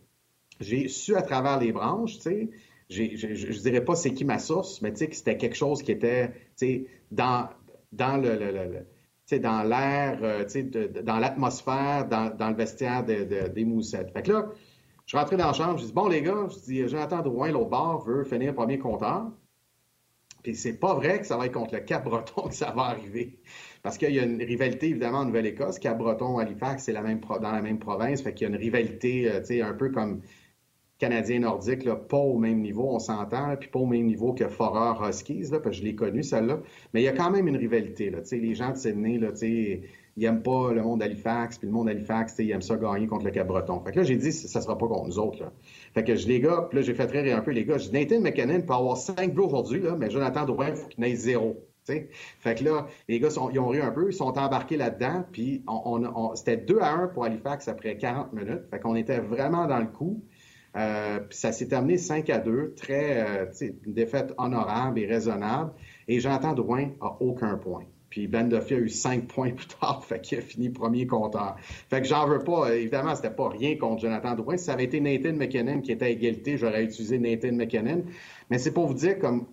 j'ai 0.60 0.88
su 0.88 1.16
à 1.16 1.22
travers 1.22 1.58
les 1.58 1.72
branches, 1.72 2.16
tu 2.16 2.22
sais, 2.22 2.50
je 2.90 3.02
ne 3.02 3.62
dirais 3.62 3.84
pas 3.84 3.94
c'est 3.94 4.12
qui 4.12 4.24
ma 4.24 4.38
source, 4.38 4.82
mais 4.82 4.92
tu 4.92 4.98
sais 4.98 5.08
que 5.08 5.16
c'était 5.16 5.36
quelque 5.36 5.56
chose 5.56 5.82
qui 5.82 5.92
était 5.92 6.32
dans, 7.10 7.48
dans 7.92 8.16
le, 8.16 9.38
dans 9.38 9.62
l'air, 9.62 10.18
euh, 10.22 10.44
dans 11.02 11.18
l'atmosphère, 11.18 12.08
dans, 12.08 12.34
dans, 12.36 12.50
le 12.50 12.56
vestiaire 12.56 13.04
des 13.04 13.64
moussettes. 13.64 14.10
Fait 14.12 14.22
que 14.22 14.32
là, 14.32 14.48
je 15.10 15.16
rentrais 15.16 15.36
dans 15.36 15.48
la 15.48 15.52
chambre, 15.52 15.78
je 15.78 15.86
dis 15.86 15.92
Bon, 15.92 16.08
les 16.08 16.22
gars, 16.22 16.46
je 16.48 16.58
dis 16.60 16.88
Jonathan 16.88 17.20
Drouin, 17.20 17.50
l'autre 17.50 17.70
bord, 17.70 18.04
veut 18.04 18.22
finir 18.22 18.54
premier 18.54 18.78
compteur. 18.78 19.30
Puis 20.44 20.54
c'est 20.54 20.78
pas 20.78 20.94
vrai 20.94 21.20
que 21.20 21.26
ça 21.26 21.36
va 21.36 21.46
être 21.46 21.52
contre 21.52 21.74
le 21.74 21.80
Cap-Breton 21.80 22.48
que 22.48 22.54
ça 22.54 22.70
va 22.70 22.82
arriver. 22.82 23.40
Parce 23.82 23.98
qu'il 23.98 24.14
y 24.14 24.20
a 24.20 24.22
une 24.22 24.42
rivalité, 24.42 24.90
évidemment, 24.90 25.18
en 25.18 25.24
Nouvelle-Écosse. 25.24 25.78
Cap-Breton, 25.78 26.38
Halifax, 26.38 26.84
c'est 26.84 26.92
la 26.92 27.02
même 27.02 27.20
dans 27.20 27.52
la 27.52 27.60
même 27.60 27.78
province. 27.78 28.22
Fait 28.22 28.32
qu'il 28.32 28.48
y 28.48 28.50
a 28.50 28.54
une 28.54 28.60
rivalité, 28.60 29.28
euh, 29.28 29.40
tu 29.40 29.46
sais, 29.46 29.62
un 29.62 29.74
peu 29.74 29.90
comme 29.90 30.22
Canadien 31.00 31.40
nordique, 31.40 31.84
là, 31.84 31.96
pas 31.96 32.18
au 32.18 32.38
même 32.38 32.60
niveau, 32.60 32.88
on 32.90 32.98
s'entend, 32.98 33.56
puis 33.58 33.70
pas 33.70 33.78
au 33.80 33.86
même 33.86 34.04
niveau 34.04 34.34
que 34.34 34.46
Forer 34.48 35.08
Huskies, 35.08 35.50
là, 35.50 35.58
parce 35.58 35.76
que 35.76 35.82
je 35.82 35.82
l'ai 35.82 35.94
connu, 35.94 36.22
celle-là. 36.22 36.60
Mais 36.92 37.00
il 37.00 37.04
y 37.04 37.08
a 37.08 37.12
quand 37.12 37.30
même 37.30 37.48
une 37.48 37.56
rivalité. 37.56 38.10
Là, 38.10 38.18
les 38.30 38.54
gens 38.54 38.70
de 38.70 38.76
Sydney, 38.76 39.18
là, 39.18 39.28
ils 39.42 39.82
n'aiment 40.18 40.42
pas 40.42 40.74
le 40.74 40.82
monde 40.82 41.00
d'Halifax, 41.00 41.56
puis 41.56 41.66
le 41.66 41.72
monde 41.72 41.86
d'Halifax, 41.86 42.36
ils 42.38 42.50
aiment 42.50 42.60
ça 42.60 42.76
gagner 42.76 43.06
contre 43.06 43.24
le 43.24 43.30
Cap-Breton. 43.30 43.80
Fait 43.80 43.92
que 43.92 43.96
là, 43.96 44.02
j'ai 44.04 44.16
dit, 44.16 44.30
ça 44.30 44.60
sera 44.60 44.76
pas 44.76 44.86
contre 44.86 45.06
nous 45.06 45.18
autres. 45.18 45.42
Là. 45.42 45.52
Fait 45.94 46.04
que 46.04 46.14
je, 46.14 46.28
les 46.28 46.38
gars, 46.38 46.66
puis 46.68 46.78
là, 46.78 46.82
j'ai 46.82 46.94
fait 46.94 47.10
rire 47.10 47.36
un 47.36 47.40
peu 47.40 47.52
les 47.52 47.64
gars. 47.64 47.78
Je 47.78 47.88
dis, 47.88 47.92
Nathan 47.92 48.20
McKinnon 48.20 48.60
peut 48.60 48.74
avoir 48.74 48.98
cinq 48.98 49.34
buts 49.34 49.40
aujourd'hui, 49.40 49.80
là, 49.80 49.96
mais 49.98 50.10
Jonathan 50.10 50.44
Drouin, 50.44 50.68
il 50.68 50.76
faut 50.76 50.88
qu'il 50.88 51.02
n'ait 51.02 51.16
zéro. 51.16 51.56
Fait 52.38 52.54
que 52.54 52.64
là, 52.64 52.86
les 53.08 53.18
gars, 53.20 53.28
ils 53.32 53.58
ont 53.58 53.68
ri 53.68 53.80
un 53.80 53.90
peu, 53.90 54.10
ils 54.10 54.14
sont 54.14 54.38
embarqués 54.38 54.76
là-dedans, 54.76 55.24
puis 55.32 55.64
on, 55.66 56.34
c'était 56.34 56.56
2 56.56 56.78
à 56.80 56.92
1 56.92 57.08
pour 57.08 57.24
Halifax 57.24 57.68
après 57.68 57.96
40 57.96 58.32
minutes. 58.32 58.62
Fait 58.70 58.78
qu'on 58.78 58.94
était 58.94 59.18
vraiment 59.18 59.66
dans 59.66 59.78
le 59.78 59.86
coup. 59.86 60.22
Euh, 60.76 61.20
ça 61.30 61.52
s'est 61.52 61.68
terminé 61.68 61.98
5 61.98 62.30
à 62.30 62.38
2, 62.38 62.74
très, 62.76 63.26
euh, 63.26 63.46
une 63.60 63.92
défaite 63.92 64.32
honorable 64.38 64.98
et 65.00 65.06
raisonnable. 65.06 65.72
Et 66.06 66.20
Jonathan 66.20 66.52
Drouin 66.52 66.90
a 67.00 67.16
aucun 67.20 67.56
point. 67.56 67.84
Puis 68.08 68.26
Ben 68.26 68.48
Duffy 68.48 68.74
a 68.74 68.78
eu 68.78 68.88
5 68.88 69.26
points 69.26 69.50
plus 69.50 69.68
tard, 69.68 70.04
fait 70.08 70.20
qu'il 70.20 70.38
a 70.38 70.42
fini 70.42 70.68
premier 70.68 71.06
compteur. 71.06 71.56
Fait 71.88 72.00
que 72.00 72.06
j'en 72.06 72.26
veux 72.26 72.40
pas. 72.40 72.74
Évidemment, 72.74 73.14
c'était 73.14 73.30
pas 73.30 73.48
rien 73.48 73.76
contre 73.76 74.02
Jonathan 74.02 74.34
Drouin. 74.34 74.56
Si 74.56 74.64
ça 74.64 74.74
avait 74.74 74.84
été 74.84 75.00
Nathan 75.00 75.32
McKinnon 75.32 75.80
qui 75.80 75.92
était 75.92 76.06
à 76.06 76.10
égalité, 76.10 76.56
j'aurais 76.56 76.84
utilisé 76.84 77.18
Nathan 77.18 77.52
McKinnon. 77.52 78.04
Mais 78.50 78.58
c'est 78.58 78.72
pour 78.72 78.86
vous 78.86 78.94
dire, 78.94 79.18
comme, 79.18 79.46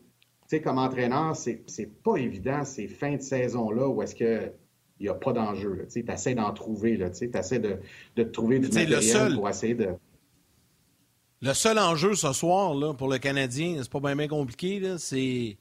comme 0.63 0.77
entraîneur, 0.77 1.35
c'est, 1.35 1.63
pas 2.03 2.17
évident 2.17 2.63
ces 2.63 2.87
fins 2.87 3.15
de 3.15 3.21
saison-là 3.21 3.87
où 3.87 4.01
est-ce 4.01 4.15
que 4.15 4.51
il 4.99 5.03
n'y 5.03 5.09
a 5.09 5.13
pas 5.13 5.31
d'enjeu. 5.31 5.85
Tu 5.91 6.03
essaies 6.11 6.33
d'en 6.33 6.51
trouver. 6.53 6.97
Tu 7.11 7.29
essaies 7.37 7.59
de, 7.59 7.77
de 8.15 8.23
trouver 8.23 8.57
du 8.57 8.67
matériel 8.67 9.35
pour 9.35 9.47
essayer 9.47 9.75
de... 9.75 9.89
Le 11.41 11.53
seul 11.53 11.77
enjeu 11.77 12.15
ce 12.15 12.33
soir 12.33 12.73
là, 12.73 12.93
pour 12.93 13.09
le 13.09 13.19
Canadien, 13.19 13.79
c'est 13.81 13.91
pas 13.91 14.15
bien, 14.15 14.27
compliqué, 14.27 14.95
c'est 14.97 15.57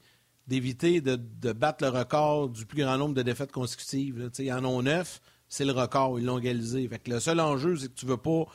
d'éviter 0.47 1.01
de, 1.01 1.51
battre 1.51 1.83
le 1.83 1.91
record 1.91 2.49
du 2.49 2.65
plus 2.65 2.81
grand 2.81 2.97
nombre 2.97 3.13
de 3.13 3.21
défaites 3.21 3.51
consécutives. 3.51 4.31
Ils 4.39 4.53
en 4.53 4.65
ont 4.65 4.81
neuf, 4.81 5.21
c'est 5.47 5.65
le 5.65 5.73
record, 5.73 6.19
ils 6.19 6.25
l'ont 6.25 6.39
égalisé. 6.39 6.87
Fait 6.87 6.97
que 6.99 7.11
le 7.11 7.19
seul 7.19 7.39
enjeu, 7.39 7.75
c'est 7.75 7.89
que 7.89 7.93
tu 7.93 8.05
ne 8.05 8.11
veux 8.11 8.17
pas 8.17 8.45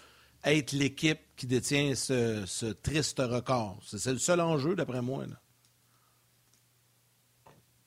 être 0.44 0.72
l'équipe 0.72 1.20
qui 1.36 1.46
détient 1.46 1.94
ce, 1.94 2.72
triste 2.72 3.20
record. 3.20 3.78
C'est 3.86 4.10
le 4.10 4.18
seul 4.18 4.40
enjeu, 4.40 4.74
d'après 4.74 5.02
moi. 5.02 5.24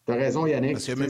Tu 0.05 0.13
as 0.13 0.15
raison, 0.15 0.45
Yannick. 0.45 0.79
C'est-tu 0.79 1.03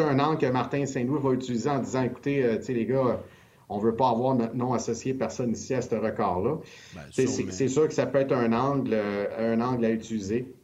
un 0.00 0.18
angle 0.18 0.38
que 0.38 0.46
Martin 0.46 0.84
Saint-Louis 0.84 1.22
va 1.22 1.32
utiliser 1.32 1.70
en 1.70 1.78
disant 1.78 2.02
écoutez, 2.02 2.44
euh, 2.44 2.58
les 2.68 2.84
gars, 2.84 3.22
on 3.68 3.78
ne 3.78 3.82
veut 3.82 3.96
pas 3.96 4.10
avoir 4.10 4.34
notre 4.34 4.54
nom 4.54 4.72
associé 4.72 5.14
personne 5.14 5.52
ici 5.52 5.74
à 5.74 5.82
ce 5.82 5.94
record-là. 5.94 6.58
Ben, 6.94 7.02
c'est 7.50 7.68
sûr 7.68 7.86
que 7.86 7.94
ça 7.94 8.06
peut 8.06 8.18
être 8.18 8.32
un 8.32 8.52
angle, 8.52 8.92
euh, 8.92 9.54
un 9.54 9.60
angle 9.60 9.84
à 9.84 9.90
utiliser. 9.90 10.54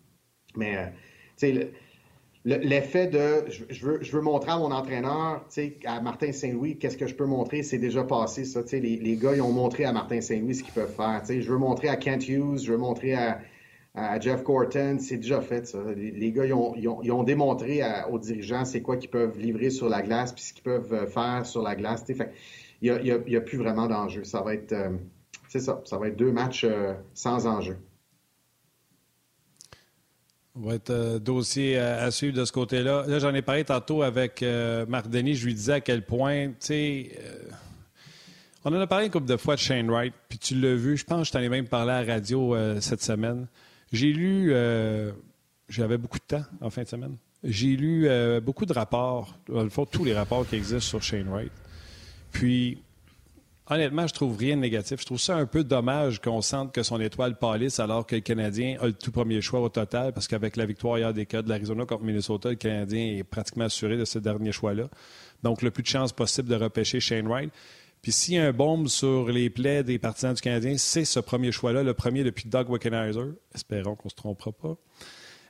Mais 0.56 0.92
euh, 1.42 1.64
l'effet 2.44 3.06
de 3.08 3.44
je, 3.50 3.86
veux, 3.86 3.98
je 4.02 4.12
veux 4.12 4.22
montrer 4.22 4.52
à 4.52 4.58
mon 4.58 4.70
entraîneur, 4.70 5.44
à 5.84 6.00
Martin 6.00 6.32
Saint-Louis, 6.32 6.78
qu'est-ce 6.78 6.96
que 6.96 7.06
je 7.06 7.14
peux 7.14 7.26
montrer, 7.26 7.62
c'est 7.62 7.78
déjà 7.78 8.04
passé, 8.04 8.44
ça. 8.44 8.60
Les, 8.72 8.96
les 8.96 9.16
gars, 9.16 9.34
ils 9.34 9.42
ont 9.42 9.52
montré 9.52 9.84
à 9.84 9.92
Martin 9.92 10.20
Saint-Louis 10.20 10.54
ce 10.54 10.62
qu'ils 10.62 10.74
peuvent 10.74 10.94
faire. 10.94 11.22
Je 11.28 11.50
veux 11.50 11.58
montrer 11.58 11.88
à 11.88 11.96
Kent 11.96 12.28
Hughes, 12.28 12.58
je 12.64 12.72
veux 12.72 12.78
montrer 12.78 13.14
à, 13.14 13.40
Jeff 14.20 14.42
Gorton, 14.42 14.96
c'est 14.98 15.18
déjà 15.18 15.40
fait, 15.40 15.68
ça. 15.68 15.78
Les, 15.96 16.32
gars, 16.32 16.44
ils 16.44 16.52
ont, 16.52 16.74
ils 16.74 17.12
ont, 17.12 17.22
démontré 17.22 17.80
aux 18.10 18.18
dirigeants 18.18 18.64
c'est 18.64 18.82
quoi 18.82 18.96
qu'ils 18.96 19.10
peuvent 19.10 19.38
livrer 19.38 19.70
sur 19.70 19.88
la 19.88 20.02
glace, 20.02 20.32
puis 20.32 20.42
ce 20.42 20.52
qu'ils 20.52 20.64
peuvent 20.64 20.92
euh, 20.92 21.06
faire 21.06 21.46
sur 21.46 21.62
la 21.62 21.76
glace. 21.76 22.02
Fait, 22.04 22.32
il 22.82 23.22
n'y 23.26 23.36
a, 23.36 23.40
plus 23.40 23.58
vraiment 23.58 23.86
d'enjeu. 23.86 24.24
Ça 24.24 24.42
va 24.42 24.54
être, 24.54 24.72
euh, 24.72 24.90
c'est 25.48 25.60
ça, 25.60 25.80
ça 25.84 25.98
va 25.98 26.08
être 26.08 26.16
deux 26.16 26.32
matchs 26.32 26.64
euh, 26.64 26.94
sans 27.14 27.46
enjeu. 27.46 27.78
Va 30.54 30.74
être 30.74 30.90
euh, 30.90 31.18
dossier 31.18 31.78
à, 31.78 32.10
suivre 32.10 32.36
de 32.36 32.44
ce 32.44 32.52
côté-là. 32.52 33.04
Là, 33.06 33.18
j'en 33.18 33.34
ai 33.34 33.42
parlé 33.42 33.64
tantôt 33.64 34.02
avec 34.02 34.44
Marc 34.88 35.08
Denis. 35.08 35.34
Je 35.34 35.46
lui 35.46 35.54
disais 35.54 35.74
à 35.74 35.80
quel 35.80 36.04
point, 36.04 36.48
tu 36.48 36.54
sais, 36.60 37.18
on 38.64 38.74
en 38.74 38.80
a 38.80 38.86
parlé 38.86 39.06
une 39.06 39.12
couple 39.12 39.26
de 39.26 39.36
fois 39.36 39.56
de 39.56 39.60
Shane 39.60 39.90
Wright, 39.90 40.14
puis 40.28 40.38
tu 40.38 40.54
l'as 40.54 40.74
vu. 40.74 40.96
Je 40.96 41.04
pense 41.04 41.20
que 41.20 41.26
je 41.26 41.32
t'en 41.32 41.40
ai 41.40 41.48
même 41.48 41.66
parlé 41.66 41.92
à 41.92 42.04
la 42.04 42.14
radio 42.14 42.56
cette 42.80 43.02
semaine. 43.02 43.46
J'ai 43.92 44.12
lu, 44.12 44.54
j'avais 45.68 45.98
beaucoup 45.98 46.18
de 46.18 46.36
temps 46.36 46.44
en 46.60 46.70
fin 46.70 46.82
de 46.82 46.88
semaine. 46.88 47.16
J'ai 47.42 47.76
lu 47.76 48.08
beaucoup 48.40 48.64
de 48.64 48.72
rapports, 48.72 49.36
dans 49.48 49.64
le 49.64 49.70
fond, 49.70 49.86
tous 49.86 50.04
les 50.04 50.14
rapports 50.14 50.46
qui 50.46 50.54
existent 50.54 50.78
sur 50.88 51.02
Shane 51.02 51.28
Wright. 51.28 51.52
Puis, 52.34 52.82
Honnêtement, 53.70 54.06
je 54.06 54.12
trouve 54.12 54.36
rien 54.36 54.56
de 54.56 54.60
négatif. 54.60 55.00
Je 55.00 55.06
trouve 55.06 55.18
ça 55.18 55.36
un 55.36 55.46
peu 55.46 55.64
dommage 55.64 56.20
qu'on 56.20 56.42
sente 56.42 56.70
que 56.70 56.82
son 56.82 57.00
étoile 57.00 57.38
pâlisse 57.38 57.80
alors 57.80 58.06
que 58.06 58.14
le 58.14 58.20
Canadien 58.20 58.76
a 58.82 58.86
le 58.86 58.92
tout 58.92 59.10
premier 59.10 59.40
choix 59.40 59.60
au 59.60 59.70
total, 59.70 60.12
parce 60.12 60.28
qu'avec 60.28 60.56
la 60.56 60.66
victoire 60.66 60.98
hier 60.98 61.14
des 61.14 61.24
cas 61.24 61.40
de 61.40 61.48
l'Arizona 61.48 61.86
contre 61.86 62.04
Minnesota, 62.04 62.50
le 62.50 62.56
Canadien 62.56 63.16
est 63.16 63.24
pratiquement 63.24 63.64
assuré 63.64 63.96
de 63.96 64.04
ce 64.04 64.18
dernier 64.18 64.52
choix-là. 64.52 64.90
Donc, 65.42 65.62
le 65.62 65.70
plus 65.70 65.82
de 65.82 65.88
chances 65.88 66.12
possible 66.12 66.46
de 66.46 66.56
repêcher 66.56 67.00
Shane 67.00 67.26
Wright. 67.26 67.50
Puis 68.02 68.12
s'il 68.12 68.34
y 68.34 68.38
a 68.38 68.44
un 68.44 68.52
bombe 68.52 68.88
sur 68.88 69.30
les 69.30 69.48
plaies 69.48 69.82
des 69.82 69.98
partisans 69.98 70.34
du 70.34 70.42
Canadien, 70.42 70.76
c'est 70.76 71.06
ce 71.06 71.20
premier 71.20 71.50
choix-là, 71.50 71.82
le 71.82 71.94
premier 71.94 72.22
depuis 72.22 72.46
Doug 72.46 72.68
Wickenheiser. 72.68 73.32
Espérons 73.54 73.96
qu'on 73.96 74.08
ne 74.08 74.10
se 74.10 74.14
trompera 74.14 74.52
pas. 74.52 74.76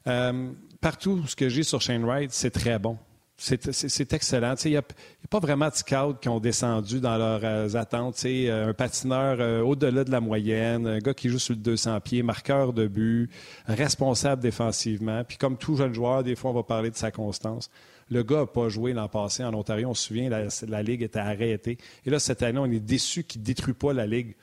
Euh, 0.07 0.53
partout 0.81 1.27
ce 1.27 1.35
que 1.35 1.49
j'ai 1.49 1.65
sur 1.65 1.81
Shane 1.81 2.05
Wright, 2.05 2.31
c'est 2.31 2.53
très 2.53 2.79
bon. 2.79 2.97
C'est 3.37 4.13
excellent. 4.13 4.55
Il 4.65 4.71
n'y 4.71 4.77
a, 4.77 4.83
pas 5.29 5.41
vraiment 5.41 5.69
de 5.69 5.75
scouts 5.75 6.15
qui 6.21 6.29
ont 6.29 6.39
descendu 6.39 7.01
dans 7.01 7.19
leurs 7.19 7.41
euh, 7.43 7.75
attentes. 7.75 8.23
Euh, 8.25 8.71
un 8.71 8.75
patineur 8.75 9.67
au-delà 9.67 10.05
de 10.05 10.11
la 10.11 10.21
moyenne, 10.21 10.87
un 10.87 10.99
gars 10.99 11.15
qui 11.15 11.29
joue 11.29 11.41
sur 11.41 11.55
le 11.55 11.61
200 11.61 12.01
pieds, 12.01 12.23
marqueur 12.23 12.73
de 12.73 12.87
but, 12.87 13.29
responsable 13.67 14.41
défensivement. 14.41 15.25
Puis 15.25 15.37
comme 15.37 15.57
tout 15.57 15.77
jeune 15.77 15.93
joueur, 15.93 16.23
des 16.23 16.37
fois, 16.37 16.53
on 16.53 16.55
va 16.55 16.63
parler 16.63 16.91
de 16.91 16.97
sa 16.97 17.11
constance. 17.11 17.71
Le 18.11 18.23
gars 18.23 18.41
n'a 18.41 18.47
pas 18.47 18.69
joué 18.69 18.93
l'an 18.93 19.09
passé 19.09 19.45
en 19.45 19.53
Ontario. 19.55 19.89
On 19.89 19.95
se 19.95 20.07
souvient, 20.07 20.29
la, 20.29 20.83
Ligue 20.83 21.03
était 21.03 21.19
arrêtée. 21.19 21.79
Et 22.07 22.11
là, 22.11 22.19
cette 22.19 22.43
année, 22.43 22.59
on 22.59 22.67
est 22.67 22.81
déçu 22.81 23.25
qu'il 23.25 23.41
ne 23.41 23.47
détruit 23.47 23.75
pas 23.75 23.93
la 23.93 24.07
Ligue. 24.07 24.37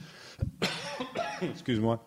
Excuse-moi. 1.42 2.06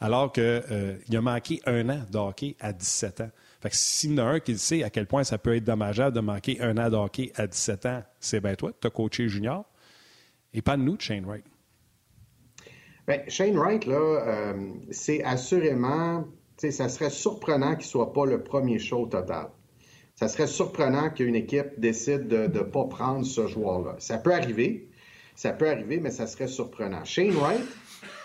Alors 0.00 0.32
qu'il 0.32 0.42
euh, 0.44 0.96
a 1.10 1.20
manqué 1.20 1.60
un 1.66 1.88
an 1.88 2.02
de 2.10 2.18
hockey 2.18 2.56
à 2.60 2.72
17 2.72 3.22
ans. 3.22 3.30
Fait 3.60 3.70
que 3.70 3.76
s'il 3.76 4.12
y 4.12 4.20
en 4.20 4.26
a 4.26 4.30
un 4.30 4.40
qui 4.40 4.56
sait 4.56 4.82
à 4.84 4.90
quel 4.90 5.06
point 5.06 5.24
ça 5.24 5.38
peut 5.38 5.56
être 5.56 5.64
dommageable 5.64 6.14
de 6.14 6.20
manquer 6.20 6.60
un 6.60 6.78
an 6.78 6.90
de 6.90 6.96
hockey 6.96 7.32
à 7.34 7.46
17 7.46 7.86
ans, 7.86 8.02
c'est 8.20 8.40
bien 8.40 8.54
toi, 8.54 8.72
tu 8.80 8.86
as 8.86 8.90
coaché 8.90 9.28
junior. 9.28 9.64
Et 10.54 10.62
pas 10.62 10.76
nous 10.76 10.96
Shane 10.98 11.26
Wright. 11.26 11.44
Bien, 13.06 13.22
Shane 13.28 13.56
Wright, 13.56 13.86
là, 13.86 13.96
euh, 13.96 14.72
c'est 14.90 15.24
assurément, 15.24 16.26
ça 16.56 16.88
serait 16.88 17.10
surprenant 17.10 17.72
qu'il 17.72 17.86
ne 17.86 17.90
soit 17.90 18.12
pas 18.12 18.26
le 18.26 18.42
premier 18.42 18.78
show 18.78 19.06
total 19.06 19.48
ça 20.18 20.26
serait 20.26 20.48
surprenant 20.48 21.10
qu'une 21.10 21.36
équipe 21.36 21.78
décide 21.78 22.26
de 22.26 22.48
ne 22.48 22.62
pas 22.64 22.86
prendre 22.86 23.24
ce 23.24 23.46
joueur-là. 23.46 23.94
Ça 24.00 24.18
peut 24.18 24.34
arriver, 24.34 24.88
ça 25.36 25.52
peut 25.52 25.70
arriver, 25.70 26.00
mais 26.00 26.10
ça 26.10 26.26
serait 26.26 26.48
surprenant. 26.48 27.04
Shane 27.04 27.30
Wright, 27.30 27.62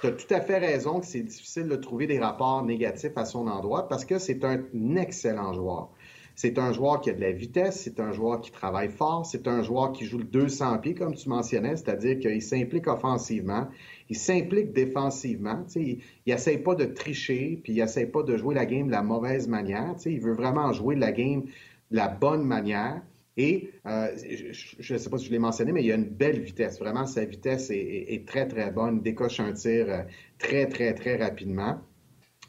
tu 0.01 0.07
as 0.07 0.11
tout 0.11 0.33
à 0.33 0.41
fait 0.41 0.57
raison 0.57 0.99
que 0.99 1.05
c'est 1.05 1.21
difficile 1.21 1.67
de 1.67 1.75
trouver 1.75 2.07
des 2.07 2.19
rapports 2.19 2.63
négatifs 2.63 3.17
à 3.17 3.25
son 3.25 3.47
endroit 3.47 3.87
parce 3.87 4.05
que 4.05 4.19
c'est 4.19 4.43
un 4.43 4.61
excellent 4.95 5.53
joueur. 5.53 5.89
C'est 6.35 6.57
un 6.57 6.73
joueur 6.73 6.99
qui 6.99 7.11
a 7.11 7.13
de 7.13 7.21
la 7.21 7.31
vitesse, 7.31 7.81
c'est 7.83 7.99
un 7.99 8.11
joueur 8.11 8.41
qui 8.41 8.51
travaille 8.51 8.89
fort, 8.89 9.23
c'est 9.23 9.47
un 9.47 9.61
joueur 9.61 9.91
qui 9.91 10.05
joue 10.05 10.17
le 10.17 10.23
200 10.23 10.79
pieds, 10.79 10.95
comme 10.95 11.13
tu 11.13 11.29
mentionnais, 11.29 11.75
c'est-à-dire 11.75 12.17
qu'il 12.17 12.41
s'implique 12.41 12.87
offensivement, 12.87 13.67
il 14.09 14.17
s'implique 14.17 14.73
défensivement, 14.73 15.63
il 15.75 16.01
n'essaie 16.25 16.57
pas 16.57 16.73
de 16.73 16.85
tricher, 16.85 17.59
puis 17.63 17.73
il 17.73 17.79
n'essaie 17.79 18.07
pas 18.07 18.23
de 18.23 18.35
jouer 18.35 18.55
la 18.55 18.65
game 18.65 18.87
de 18.87 18.91
la 18.91 19.03
mauvaise 19.03 19.47
manière, 19.47 19.93
il 20.05 20.19
veut 20.19 20.33
vraiment 20.33 20.73
jouer 20.73 20.95
la 20.95 21.11
game 21.11 21.43
la 21.91 22.07
bonne 22.07 22.43
manière. 22.43 23.01
Et 23.37 23.71
euh, 23.87 24.09
je 24.15 24.93
ne 24.93 24.97
sais 24.97 25.09
pas 25.09 25.17
si 25.17 25.25
je 25.25 25.31
l'ai 25.31 25.39
mentionné, 25.39 25.71
mais 25.71 25.83
il 25.83 25.91
a 25.91 25.95
une 25.95 26.09
belle 26.09 26.39
vitesse. 26.39 26.79
Vraiment, 26.79 27.05
sa 27.05 27.25
vitesse 27.25 27.69
est, 27.71 28.27
très, 28.27 28.47
très 28.47 28.71
bonne. 28.71 28.97
Il 28.97 29.01
décoche 29.01 29.39
un 29.39 29.53
tir 29.53 29.85
euh, 29.89 30.03
très, 30.37 30.67
très, 30.67 30.93
très 30.93 31.17
rapidement. 31.17 31.81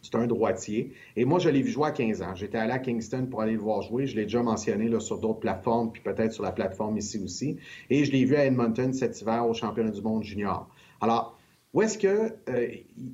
C'est 0.02 0.16
un 0.16 0.26
droitier. 0.26 0.92
Et 1.16 1.24
moi, 1.24 1.38
je 1.38 1.48
l'ai 1.48 1.62
vu 1.62 1.70
jouer 1.70 1.88
à 1.88 1.92
15 1.92 2.20
ans. 2.20 2.34
J'étais 2.34 2.58
allé 2.58 2.72
à 2.72 2.78
Kingston 2.78 3.26
pour 3.30 3.40
aller 3.40 3.54
le 3.54 3.60
voir 3.60 3.80
jouer. 3.80 4.06
Je 4.06 4.14
l'ai 4.16 4.24
déjà 4.24 4.42
mentionné 4.42 4.88
là, 4.88 5.00
sur 5.00 5.18
d'autres 5.18 5.40
plateformes, 5.40 5.90
puis 5.90 6.02
peut-être 6.02 6.32
sur 6.32 6.42
la 6.42 6.52
plateforme 6.52 6.98
ici 6.98 7.18
aussi. 7.24 7.56
Et 7.88 8.04
je 8.04 8.12
l'ai 8.12 8.26
vu 8.26 8.36
à 8.36 8.44
Edmonton 8.44 8.92
cet 8.92 9.18
hiver 9.22 9.46
au 9.48 9.54
championnat 9.54 9.90
du 9.90 10.02
monde 10.02 10.22
junior. 10.22 10.68
Alors, 11.00 11.38
ou 11.74 11.82
est-ce 11.82 11.98
qu'il 11.98 12.08
euh, 12.08 12.68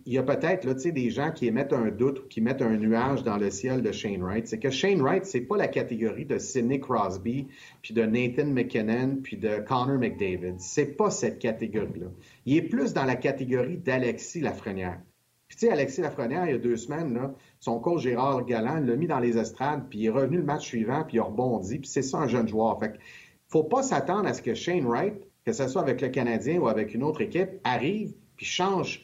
y 0.04 0.18
a 0.18 0.22
peut-être 0.22 0.64
là, 0.64 0.74
des 0.74 1.11
gens 1.11 1.32
qui 1.32 1.46
émettent 1.46 1.72
un 1.72 1.90
doute 1.90 2.20
ou 2.20 2.28
qui 2.28 2.42
mettent 2.42 2.61
un 2.61 2.76
nuage 2.76 3.22
dans 3.22 3.38
le 3.38 3.50
ciel 3.50 3.80
de 3.80 3.90
Shane 3.90 4.22
Wright? 4.22 4.46
C'est 4.46 4.58
que 4.58 4.68
Shane 4.68 5.00
Wright, 5.00 5.24
c'est 5.24 5.40
pas 5.40 5.56
la 5.56 5.66
catégorie 5.66 6.26
de 6.26 6.36
Sidney 6.36 6.78
Crosby, 6.78 7.48
puis 7.80 7.94
de 7.94 8.02
Nathan 8.02 8.44
McKinnon, 8.44 9.20
puis 9.22 9.38
de 9.38 9.61
Connor 9.66 9.98
McDavid. 9.98 10.56
C'est 10.58 10.94
pas 10.98 11.11
cette 11.11 11.38
catégorie-là. 11.38 12.08
Il 12.44 12.58
est 12.58 12.62
plus 12.62 12.92
dans 12.92 13.06
la 13.06 13.16
catégorie 13.16 13.78
d'Alexis 13.78 14.42
Lafrenière. 14.42 15.00
Puis 15.48 15.56
tu 15.56 15.66
sais, 15.66 15.72
Alexis 15.72 16.02
Lafrenière, 16.02 16.44
il 16.44 16.52
y 16.52 16.54
a 16.54 16.58
deux 16.58 16.76
semaines, 16.76 17.14
là, 17.14 17.34
son 17.61 17.80
coach 17.80 18.02
Gérard 18.02 18.44
Galland 18.44 18.84
l'a 18.84 18.94
mis 18.94 19.06
dans 19.06 19.20
les 19.20 19.38
estrades, 19.38 19.88
puis 19.88 20.00
il 20.00 20.06
est 20.06 20.11
revenu 20.11 20.36
le 20.36 20.44
match 20.44 20.66
suivant, 20.66 21.02
puis 21.02 21.16
il 21.16 21.20
a 21.20 21.24
rebondi, 21.24 21.78
puis 21.78 21.88
c'est 21.88 22.02
ça 22.02 22.18
un 22.18 22.28
jeune 22.28 22.46
joueur. 22.46 22.78
Fait 22.78 22.92
faut 23.48 23.64
pas 23.64 23.82
s'attendre 23.82 24.28
à 24.28 24.34
ce 24.34 24.42
que 24.42 24.54
Shane 24.54 24.84
Wright, 24.84 25.14
que 25.46 25.52
ce 25.52 25.66
soit 25.66 25.80
avec 25.80 26.02
le 26.02 26.11
Canadien 26.11 26.58
ou 26.61 26.68
avec 26.68 26.94
une 26.94 27.02
autre 27.02 27.22
équipe, 27.22 27.48
arrive 27.64 28.12
puis 28.41 28.47
change, 28.47 29.03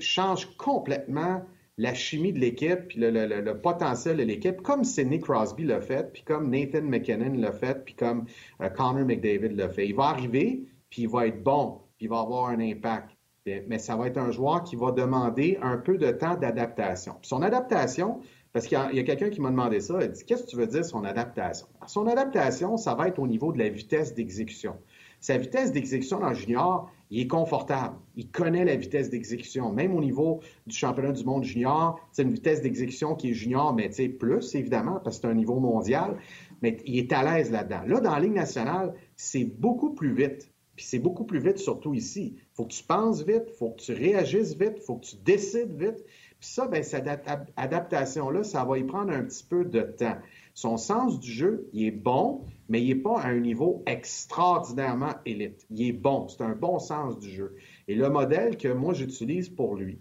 change 0.00 0.44
complètement 0.58 1.42
la 1.78 1.94
chimie 1.94 2.34
de 2.34 2.38
l'équipe, 2.38 2.88
puis 2.88 2.98
le, 3.00 3.52
potentiel 3.54 4.18
de 4.18 4.24
l'équipe, 4.24 4.60
comme 4.60 4.84
Sidney 4.84 5.20
Crosby 5.20 5.64
l'a 5.64 5.80
fait, 5.80 6.12
puis 6.12 6.22
comme 6.22 6.50
Nathan 6.50 6.82
McKinnon 6.82 7.32
l'a 7.38 7.52
fait, 7.52 7.82
puis 7.82 7.94
comme 7.94 8.26
euh, 8.60 8.68
Connor 8.68 9.06
McDavid 9.06 9.56
l'a 9.56 9.70
fait. 9.70 9.88
Il 9.88 9.94
va 9.94 10.08
arriver, 10.08 10.66
puis 10.90 11.02
il 11.02 11.08
va 11.08 11.28
être 11.28 11.42
bon, 11.42 11.80
puis 11.96 12.04
il 12.04 12.08
va 12.10 12.20
avoir 12.20 12.50
un 12.50 12.60
impact. 12.60 13.16
Mais 13.46 13.78
ça 13.78 13.96
va 13.96 14.08
être 14.08 14.18
un 14.18 14.30
joueur 14.30 14.64
qui 14.64 14.76
va 14.76 14.92
demander 14.92 15.58
un 15.62 15.78
peu 15.78 15.96
de 15.96 16.10
temps 16.10 16.34
d'adaptation. 16.34 17.14
Son 17.22 17.40
adaptation, 17.40 18.20
parce 18.52 18.66
qu'il 18.66 18.78
y 18.92 19.00
a, 19.00 19.02
quelqu'un 19.02 19.30
qui 19.30 19.40
m'a 19.40 19.50
demandé 19.50 19.80
ça, 19.80 19.98
il 20.02 20.10
dit 20.10 20.24
Qu'est-ce 20.26 20.44
que 20.44 20.50
tu 20.50 20.56
veux 20.56 20.66
dire 20.66 20.84
son 20.84 21.04
adaptation 21.04 21.66
Son 21.86 22.06
adaptation, 22.06 22.76
ça 22.76 22.94
va 22.94 23.08
être 23.08 23.18
au 23.18 23.26
niveau 23.26 23.50
de 23.50 23.58
la 23.58 23.70
vitesse 23.70 24.14
d'exécution. 24.14 24.76
Sa 25.20 25.38
vitesse 25.38 25.72
d'exécution 25.72 26.20
dans 26.20 26.34
junior, 26.34 26.90
il 27.14 27.20
est 27.20 27.28
confortable. 27.28 27.94
Il 28.16 28.28
connaît 28.28 28.64
la 28.64 28.74
vitesse 28.74 29.08
d'exécution. 29.08 29.72
Même 29.72 29.94
au 29.94 30.00
niveau 30.00 30.40
du 30.66 30.74
championnat 30.74 31.12
du 31.12 31.24
monde 31.24 31.44
junior, 31.44 32.00
c'est 32.10 32.22
une 32.22 32.32
vitesse 32.32 32.60
d'exécution 32.60 33.14
qui 33.14 33.30
est 33.30 33.34
junior, 33.34 33.72
mais 33.72 33.88
plus, 34.18 34.52
évidemment, 34.56 34.98
parce 34.98 35.18
que 35.18 35.22
c'est 35.22 35.28
un 35.28 35.34
niveau 35.34 35.60
mondial. 35.60 36.16
Mais 36.60 36.78
il 36.84 36.98
est 36.98 37.12
à 37.12 37.22
l'aise 37.22 37.52
là-dedans. 37.52 37.82
Là, 37.86 38.00
dans 38.00 38.10
la 38.10 38.18
Ligue 38.18 38.34
nationale, 38.34 38.94
c'est 39.14 39.44
beaucoup 39.44 39.94
plus 39.94 40.12
vite. 40.12 40.50
Puis 40.74 40.86
c'est 40.86 40.98
beaucoup 40.98 41.22
plus 41.22 41.38
vite, 41.38 41.58
surtout 41.58 41.94
ici. 41.94 42.34
Il 42.36 42.54
faut 42.54 42.64
que 42.64 42.72
tu 42.72 42.82
penses 42.82 43.22
vite, 43.22 43.44
il 43.46 43.54
faut 43.56 43.70
que 43.70 43.80
tu 43.80 43.92
réagisses 43.92 44.56
vite, 44.56 44.74
il 44.78 44.82
faut 44.82 44.96
que 44.96 45.06
tu 45.06 45.16
décides 45.24 45.72
vite. 45.80 46.04
Puis 46.40 46.48
ça, 46.48 46.66
ben, 46.66 46.82
cette 46.82 47.08
adaptation-là, 47.56 48.42
ça 48.42 48.64
va 48.64 48.76
y 48.76 48.82
prendre 48.82 49.12
un 49.12 49.22
petit 49.22 49.44
peu 49.44 49.64
de 49.64 49.82
temps. 49.82 50.16
Son 50.54 50.76
sens 50.76 51.18
du 51.18 51.32
jeu, 51.32 51.68
il 51.72 51.84
est 51.86 51.90
bon, 51.90 52.44
mais 52.68 52.80
il 52.80 52.88
n'est 52.88 53.02
pas 53.02 53.20
à 53.20 53.26
un 53.26 53.40
niveau 53.40 53.82
extraordinairement 53.86 55.14
élite. 55.26 55.66
Il 55.70 55.88
est 55.88 55.92
bon, 55.92 56.28
c'est 56.28 56.42
un 56.42 56.54
bon 56.54 56.78
sens 56.78 57.18
du 57.18 57.28
jeu. 57.28 57.56
Et 57.88 57.96
le 57.96 58.08
modèle 58.08 58.56
que 58.56 58.68
moi 58.68 58.94
j'utilise 58.94 59.48
pour 59.48 59.74
lui, 59.74 59.98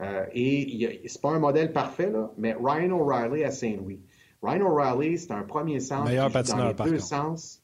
euh, 0.00 0.24
et 0.32 1.02
c'est 1.06 1.20
pas 1.20 1.30
un 1.30 1.40
modèle 1.40 1.72
parfait, 1.72 2.10
là, 2.10 2.30
mais 2.38 2.54
Ryan 2.54 2.92
O'Reilly 2.92 3.42
à 3.42 3.50
Saint-Louis. 3.50 4.00
Ryan 4.42 4.66
O'Reilly, 4.66 5.18
c'est 5.18 5.32
un 5.32 5.42
premier 5.42 5.80
sens 5.80 6.08
Meilleur 6.08 6.30
qui 6.30 6.52
dans 6.52 6.68
les 6.68 6.74
deux 6.74 6.98
sens. 7.00 7.62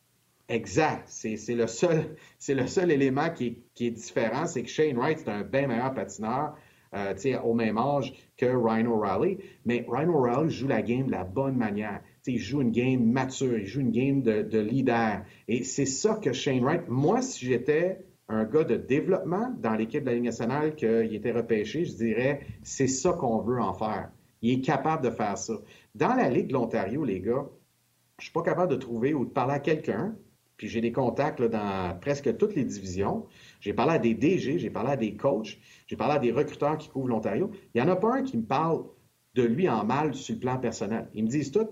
Exact. 0.49 1.05
C'est 1.07 1.39
le 1.55 1.69
seul, 1.69 2.17
c'est 2.39 2.55
le 2.55 2.67
seul 2.67 2.91
élément 2.91 3.31
qui 3.31 3.47
est, 3.47 3.59
qui 3.75 3.87
est 3.87 3.91
différent, 3.93 4.47
c'est 4.47 4.65
que 4.65 4.69
Shane 4.69 4.97
Wright 4.97 5.21
c'est 5.21 5.31
un 5.31 5.43
bien 5.43 5.69
meilleur 5.69 5.95
patineur. 5.95 6.55
Euh, 6.95 7.15
au 7.43 7.55
même 7.55 7.79
âge 7.79 8.13
que 8.37 8.45
Ryan 8.45 8.85
O'Reilly. 8.85 9.39
Mais 9.65 9.87
Ryan 9.89 10.11
O'Reilly 10.11 10.51
joue 10.51 10.69
la 10.69 10.83
game 10.83 11.07
de 11.07 11.11
la 11.11 11.25
bonne 11.25 11.57
manière 11.57 12.03
il 12.27 12.39
joue 12.39 12.61
une 12.61 12.71
game 12.71 13.05
mature, 13.05 13.59
il 13.59 13.67
joue 13.67 13.81
une 13.81 13.91
game 13.91 14.23
de, 14.23 14.59
leader. 14.59 15.25
Et 15.49 15.65
c'est 15.65 15.87
ça 15.87 16.17
que 16.17 16.33
Shane 16.33 16.63
Wright, 16.63 16.89
moi, 16.89 17.23
si 17.23 17.47
j'étais 17.47 18.05
un 18.29 18.45
gars 18.45 18.65
de 18.65 18.77
développement 18.77 19.53
dans 19.59 19.75
l'équipe 19.75 20.03
de 20.03 20.09
la 20.09 20.15
Ligue 20.15 20.25
nationale, 20.25 20.75
qu'il 20.75 21.15
était 21.15 21.33
repêché, 21.33 21.85
je 21.85 21.95
dirais, 21.95 22.41
c'est 22.63 22.87
ça 22.87 23.13
qu'on 23.13 23.39
veut 23.41 23.61
en 23.61 23.75
faire. 23.75 24.11
Il 24.41 24.59
est 24.59 24.61
capable 24.61 25.05
de 25.05 25.11
faire 25.11 25.37
ça. 25.37 25.55
Dans 25.95 26.15
la 26.15 26.31
Ligue 26.31 26.49
de 26.49 26.55
l'Ontario, 26.55 27.05
les 27.05 27.21
gars, 27.21 27.47
je 28.19 28.25
suis 28.25 28.33
pas 28.33 28.43
capable 28.43 28.71
de 28.71 28.77
trouver 28.77 29.15
ou 29.15 29.25
de 29.25 29.31
parler 29.31 29.55
à 29.55 29.59
quelqu'un, 29.59 30.15
puis 30.57 30.69
j'ai 30.69 30.81
des 30.81 30.93
contacts 30.93 31.43
dans 31.43 31.99
presque 32.01 32.37
toutes 32.37 32.55
les 32.55 32.65
divisions. 32.65 33.27
J'ai 33.61 33.73
parlé 33.73 33.95
à 33.95 33.99
des 33.99 34.15
DG, 34.15 34.59
j'ai 34.59 34.71
parlé 34.71 34.93
à 34.93 34.97
des 34.97 35.17
coachs, 35.17 35.59
j'ai 35.89 35.97
parlé 35.97 36.15
à 36.15 36.19
des 36.19 36.31
recruteurs 36.31 36.79
qui 36.79 36.89
couvrent 36.89 37.09
l'Ontario. 37.09 37.51
Il 37.75 37.83
n'y 37.83 37.89
en 37.89 37.93
a 37.93 37.97
pas 37.97 38.15
un 38.15 38.23
qui 38.23 38.37
me 38.37 38.45
parle 38.45 38.85
de 39.35 39.43
lui 39.43 39.69
en 39.69 39.85
mal 39.85 40.15
sur 40.15 40.35
le 40.35 40.41
plan 40.41 40.59
personnel. 40.59 41.09
Ils 41.15 41.25
me 41.25 41.29
disent 41.29 41.51
tout, 41.51 41.69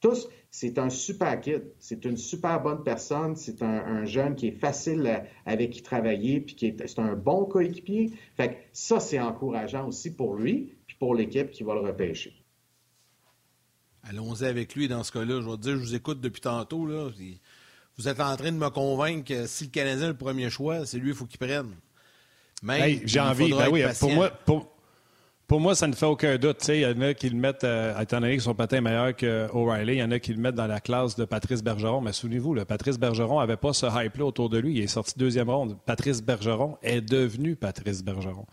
tous, 0.00 0.28
c'est 0.50 0.78
un 0.78 0.90
super 0.90 1.40
kid. 1.40 1.64
C'est 1.78 2.04
une 2.04 2.16
super 2.16 2.60
bonne 2.62 2.82
personne. 2.82 3.36
C'est 3.36 3.62
un, 3.62 4.04
jeune 4.04 4.34
qui 4.34 4.48
est 4.48 4.58
facile 4.58 5.24
avec 5.44 5.70
qui 5.70 5.82
travailler, 5.82 6.40
puis 6.40 6.54
qui 6.54 6.66
est, 6.66 6.86
c'est 6.86 7.00
un 7.00 7.14
bon 7.14 7.44
coéquipier. 7.44 8.12
Fait 8.36 8.48
que 8.48 8.54
ça, 8.72 9.00
c'est 9.00 9.20
encourageant 9.20 9.86
aussi 9.88 10.14
pour 10.14 10.36
lui, 10.36 10.76
puis 10.86 10.96
pour 10.98 11.14
l'équipe 11.14 11.50
qui 11.50 11.62
va 11.62 11.74
le 11.74 11.80
repêcher. 11.80 12.32
Allons-y 14.04 14.44
avec 14.44 14.74
lui 14.74 14.88
dans 14.88 15.02
ce 15.02 15.12
cas-là. 15.12 15.40
Je 15.40 15.50
vais 15.50 15.56
te 15.56 15.62
dire, 15.62 15.72
je 15.72 15.82
vous 15.82 15.94
écoute 15.94 16.20
depuis 16.20 16.40
tantôt. 16.40 16.86
Là. 16.86 17.10
Vous 17.98 18.08
êtes 18.08 18.20
en 18.20 18.36
train 18.36 18.52
de 18.52 18.56
me 18.56 18.70
convaincre 18.70 19.24
que 19.24 19.46
si 19.46 19.64
le 19.64 19.70
Canadien 19.70 20.06
est 20.06 20.08
le 20.08 20.16
premier 20.16 20.48
choix, 20.48 20.86
c'est 20.86 20.98
lui 20.98 21.06
qu'il 21.06 21.14
faut 21.14 21.26
qu'il 21.26 21.38
prenne. 21.38 21.74
Mais 22.62 23.02
j'ai 23.04 23.20
envie. 23.20 23.50
Ben 23.50 23.68
oui, 23.70 23.82
pour 23.98 24.10
moi, 24.10 24.30
pour, 24.30 24.77
Pour 25.48 25.60
moi, 25.60 25.74
ça 25.74 25.86
ne 25.86 25.94
fait 25.94 26.04
aucun 26.04 26.36
doute. 26.36 26.68
Il 26.68 26.80
y 26.80 26.86
en 26.86 27.00
a 27.00 27.14
qui 27.14 27.30
le 27.30 27.36
mettent, 27.38 27.64
euh, 27.64 27.98
étant 27.98 28.20
donné 28.20 28.36
que 28.36 28.42
son 28.42 28.54
patin 28.54 28.76
est 28.76 28.80
meilleur 28.82 29.16
qu'O'Reilly, 29.16 29.94
il 29.94 29.98
y 29.98 30.02
en 30.02 30.10
a 30.10 30.18
qui 30.18 30.34
le 30.34 30.38
mettent 30.38 30.56
dans 30.56 30.66
la 30.66 30.78
classe 30.78 31.16
de 31.16 31.24
Patrice 31.24 31.64
Bergeron. 31.64 32.02
Mais 32.02 32.12
souvenez-vous, 32.12 32.52
le 32.52 32.66
Patrice 32.66 32.98
Bergeron 32.98 33.40
n'avait 33.40 33.56
pas 33.56 33.72
ce 33.72 33.86
hype-là 33.86 34.26
autour 34.26 34.50
de 34.50 34.58
lui. 34.58 34.74
Il 34.74 34.84
est 34.84 34.88
sorti 34.88 35.14
deuxième 35.16 35.48
ronde. 35.48 35.78
Patrice 35.86 36.22
Bergeron 36.22 36.76
est 36.82 37.00
devenu 37.00 37.56
Patrice 37.56 38.04
Bergeron. 38.04 38.44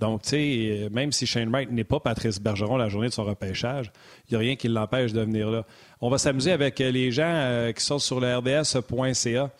Donc, 0.00 0.20
tu 0.20 0.28
sais, 0.28 0.88
même 0.92 1.12
si 1.12 1.24
Shane 1.24 1.48
Wright 1.48 1.70
n'est 1.70 1.82
pas 1.82 1.98
Patrice 1.98 2.38
Bergeron 2.38 2.76
la 2.76 2.90
journée 2.90 3.08
de 3.08 3.14
son 3.14 3.24
repêchage, 3.24 3.90
il 4.28 4.32
n'y 4.32 4.36
a 4.36 4.40
rien 4.40 4.56
qui 4.56 4.68
l'empêche 4.68 5.14
de 5.14 5.22
venir 5.22 5.50
là. 5.50 5.64
On 6.02 6.10
va 6.10 6.18
s'amuser 6.18 6.52
avec 6.52 6.78
les 6.78 7.10
gens 7.10 7.22
euh, 7.24 7.72
qui 7.72 7.82
sont 7.82 7.98
sur 7.98 8.20
le 8.20 8.36
rds.ca. 8.36 9.50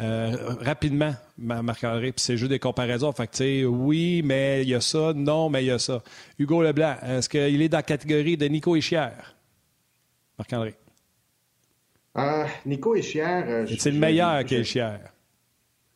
Euh, 0.00 0.54
rapidement, 0.60 1.14
Marc-André, 1.36 2.12
puis 2.12 2.22
c'est 2.22 2.36
juste 2.36 2.50
des 2.50 2.58
comparaisons. 2.58 3.12
Fait 3.12 3.26
que, 3.26 3.64
oui, 3.64 4.22
mais 4.24 4.62
il 4.62 4.68
y 4.68 4.74
a 4.74 4.80
ça, 4.80 5.12
non, 5.14 5.50
mais 5.50 5.62
il 5.62 5.66
y 5.66 5.70
a 5.70 5.78
ça. 5.78 6.02
Hugo 6.38 6.62
Leblanc, 6.62 6.96
est-ce 7.02 7.28
qu'il 7.28 7.60
est 7.60 7.68
dans 7.68 7.78
la 7.78 7.82
catégorie 7.82 8.36
de 8.36 8.46
Nico 8.46 8.76
Ischière? 8.76 9.36
Marc-André. 10.38 10.74
Euh, 12.16 12.46
Nico 12.66 12.94
Ischière. 12.96 13.44
Euh, 13.46 13.66
est-il 13.66 13.98
meilleur 13.98 14.44
qu'Ischière? 14.44 15.12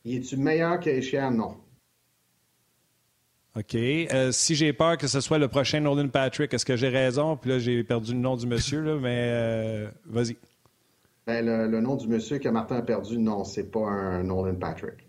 Il 0.04 0.16
est-tu 0.16 0.36
meilleur? 0.36 0.78
Non. 1.32 1.56
OK. 3.56 3.74
Euh, 3.74 4.32
si 4.32 4.54
j'ai 4.54 4.72
peur 4.72 4.98
que 4.98 5.06
ce 5.06 5.20
soit 5.20 5.38
le 5.38 5.48
prochain 5.48 5.80
Nolan 5.80 6.08
Patrick, 6.08 6.52
est-ce 6.52 6.66
que 6.66 6.76
j'ai 6.76 6.88
raison? 6.88 7.36
Puis 7.36 7.50
là, 7.50 7.58
j'ai 7.58 7.82
perdu 7.84 8.12
le 8.12 8.18
nom 8.18 8.36
du 8.36 8.46
monsieur, 8.46 8.82
là, 8.82 8.96
mais 9.00 9.88
vas-y. 10.04 10.36
Ben, 11.26 11.44
le, 11.44 11.80
nom 11.80 11.96
du 11.96 12.06
monsieur 12.06 12.38
que 12.38 12.48
Martin 12.48 12.76
a 12.76 12.82
perdu, 12.82 13.18
non, 13.18 13.44
c'est 13.44 13.70
pas 13.70 13.88
un 13.88 14.24
Nolan 14.24 14.56
Patrick. 14.56 15.08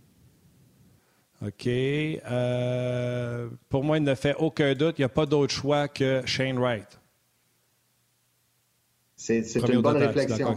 OK. 1.45 1.67
Euh, 1.67 3.49
pour 3.69 3.83
moi, 3.83 3.97
il 3.97 4.03
ne 4.03 4.15
fait 4.15 4.35
aucun 4.39 4.73
doute. 4.73 4.97
Il 4.97 5.01
n'y 5.01 5.05
a 5.05 5.09
pas 5.09 5.25
d'autre 5.25 5.53
choix 5.53 5.87
que 5.87 6.21
Shane 6.25 6.57
Wright. 6.57 6.99
C'est 9.17 9.41
une 9.67 9.81
bonne 9.81 9.97
réflexion. 9.97 10.55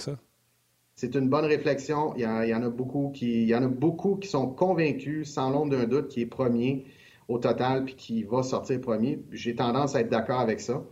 C'est 0.94 1.14
une 1.14 1.28
bonne 1.28 1.44
réflexion. 1.44 2.14
Il 2.16 2.22
y, 2.22 2.54
en 2.54 2.62
a 2.62 2.68
beaucoup 2.68 3.10
qui, 3.14 3.42
il 3.42 3.48
y 3.48 3.54
en 3.54 3.62
a 3.62 3.68
beaucoup 3.68 4.16
qui 4.16 4.28
sont 4.28 4.48
convaincus, 4.48 5.32
sans 5.32 5.50
l'ombre 5.50 5.76
d'un 5.76 5.84
doute, 5.84 6.08
qu'il 6.08 6.22
est 6.22 6.26
premier 6.26 6.86
au 7.28 7.38
total 7.38 7.84
puis 7.84 7.94
qui 7.94 8.22
va 8.24 8.42
sortir 8.42 8.80
premier. 8.80 9.22
J'ai 9.30 9.54
tendance 9.54 9.94
à 9.94 10.00
être 10.00 10.08
d'accord 10.08 10.40
avec 10.40 10.60
ça. 10.60 10.82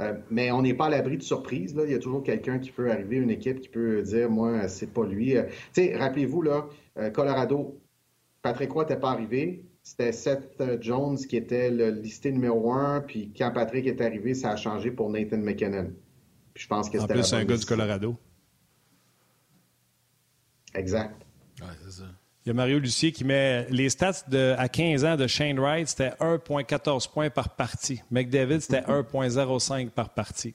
Euh, 0.00 0.14
mais 0.30 0.50
on 0.50 0.62
n'est 0.62 0.74
pas 0.74 0.86
à 0.86 0.90
l'abri 0.90 1.18
de 1.18 1.22
surprise. 1.22 1.74
Là. 1.74 1.84
Il 1.84 1.92
y 1.92 1.94
a 1.94 1.98
toujours 1.98 2.22
quelqu'un 2.22 2.58
qui 2.58 2.70
peut 2.70 2.90
arriver, 2.90 3.16
une 3.16 3.30
équipe 3.30 3.60
qui 3.60 3.68
peut 3.68 4.02
dire 4.02 4.30
Moi, 4.30 4.66
c'est 4.68 4.92
pas 4.92 5.04
lui. 5.04 5.36
Euh, 5.36 5.44
rappelez-vous, 5.96 6.42
là, 6.42 6.66
euh, 6.98 7.10
Colorado, 7.10 7.78
Patrick 8.42 8.70
Roy 8.72 8.84
n'était 8.84 8.98
pas 8.98 9.10
arrivé. 9.10 9.64
C'était 9.82 10.12
Seth 10.12 10.62
Jones 10.80 11.16
qui 11.16 11.36
était 11.36 11.70
le 11.70 11.90
listé 11.90 12.32
numéro 12.32 12.72
un. 12.72 13.00
Puis 13.00 13.32
quand 13.36 13.50
Patrick 13.52 13.86
est 13.86 14.00
arrivé, 14.00 14.34
ça 14.34 14.50
a 14.50 14.56
changé 14.56 14.90
pour 14.90 15.10
Nathan 15.10 15.38
McKinnon. 15.38 15.92
Puis 16.54 16.64
je 16.64 16.68
pense 16.68 16.88
que 16.88 16.98
c'était. 16.98 17.12
En 17.12 17.16
plus, 17.16 17.24
c'est 17.24 17.36
un 17.36 17.44
gars 17.44 17.56
du 17.56 17.66
Colorado. 17.66 18.16
Exact. 20.74 21.26
Ouais, 21.60 21.66
c'est 21.84 22.02
ça. 22.02 22.19
Il 22.44 22.48
y 22.48 22.50
a 22.50 22.54
Mario 22.54 22.78
Lucier 22.78 23.12
qui 23.12 23.24
met 23.24 23.66
les 23.68 23.90
stats 23.90 24.24
de, 24.28 24.54
à 24.56 24.68
15 24.68 25.04
ans 25.04 25.16
de 25.16 25.26
Shane 25.26 25.58
Wright, 25.58 25.86
c'était 25.86 26.10
1,14 26.20 27.12
points 27.12 27.28
par 27.28 27.54
partie. 27.54 28.02
McDavid, 28.10 28.60
c'était 28.60 28.80
1,05 28.80 29.90
par 29.90 30.14
partie. 30.14 30.54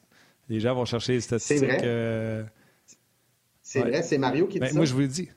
Les 0.50 0.60
gens 0.60 0.74
vont 0.74 0.86
chercher 0.86 1.14
les 1.14 1.22
statistiques. 1.22 1.60
C'est 1.60 1.66
vrai. 1.66 1.82
Euh, 1.84 2.44
c'est 3.62 3.82
vrai, 3.82 4.02
c'est 4.02 4.18
Mario 4.18 4.48
qui 4.48 4.56
dit 4.56 4.60
ben, 4.62 4.70
ça? 4.70 4.76
Moi, 4.76 4.86
je 4.86 4.94
vous 4.94 5.00
le 5.02 5.08
dis. 5.08 5.30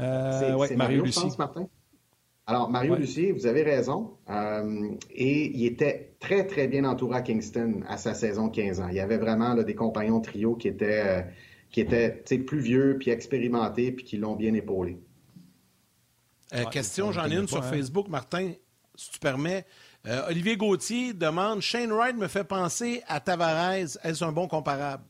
Euh, 0.00 0.66
c'est 0.66 0.76
Mario, 0.76 1.02
Lucier. 1.02 1.30
Martin? 1.38 1.68
Alors, 2.46 2.70
Mario 2.70 2.94
Lucier, 2.96 3.32
vous 3.32 3.46
avez 3.46 3.62
raison. 3.62 4.18
Euh, 4.28 4.90
et 5.10 5.50
il 5.56 5.64
était 5.64 6.14
très, 6.20 6.46
très 6.46 6.68
bien 6.68 6.84
entouré 6.84 7.16
à 7.16 7.22
Kingston 7.22 7.82
à 7.88 7.96
sa 7.96 8.12
saison 8.12 8.50
15 8.50 8.80
ans. 8.80 8.88
Il 8.88 8.96
y 8.96 9.00
avait 9.00 9.18
vraiment 9.18 9.54
des 9.54 9.74
compagnons 9.74 10.20
trio 10.20 10.56
qui 10.56 10.68
étaient, 10.68 11.24
qui 11.70 11.80
étaient 11.80 12.22
plus 12.46 12.60
vieux, 12.60 12.96
puis 12.98 13.10
expérimentés, 13.10 13.92
puis 13.92 14.04
qui 14.04 14.18
l'ont 14.18 14.36
bien 14.36 14.52
épaulé. 14.52 14.98
Euh, 16.54 16.64
question, 16.64 17.12
j'en 17.12 17.30
ai 17.30 17.36
une 17.36 17.48
sur 17.48 17.62
hein. 17.62 17.70
Facebook, 17.70 18.08
Martin, 18.08 18.52
si 18.94 19.10
tu 19.10 19.18
permets. 19.18 19.64
Euh, 20.06 20.28
Olivier 20.28 20.56
Gauthier 20.56 21.12
demande 21.12 21.60
Shane 21.60 21.92
Wright 21.92 22.16
me 22.16 22.28
fait 22.28 22.44
penser 22.44 23.02
à 23.06 23.20
Tavares. 23.20 23.96
Est-ce 24.02 24.24
un 24.24 24.32
bon 24.32 24.48
comparable? 24.48 25.04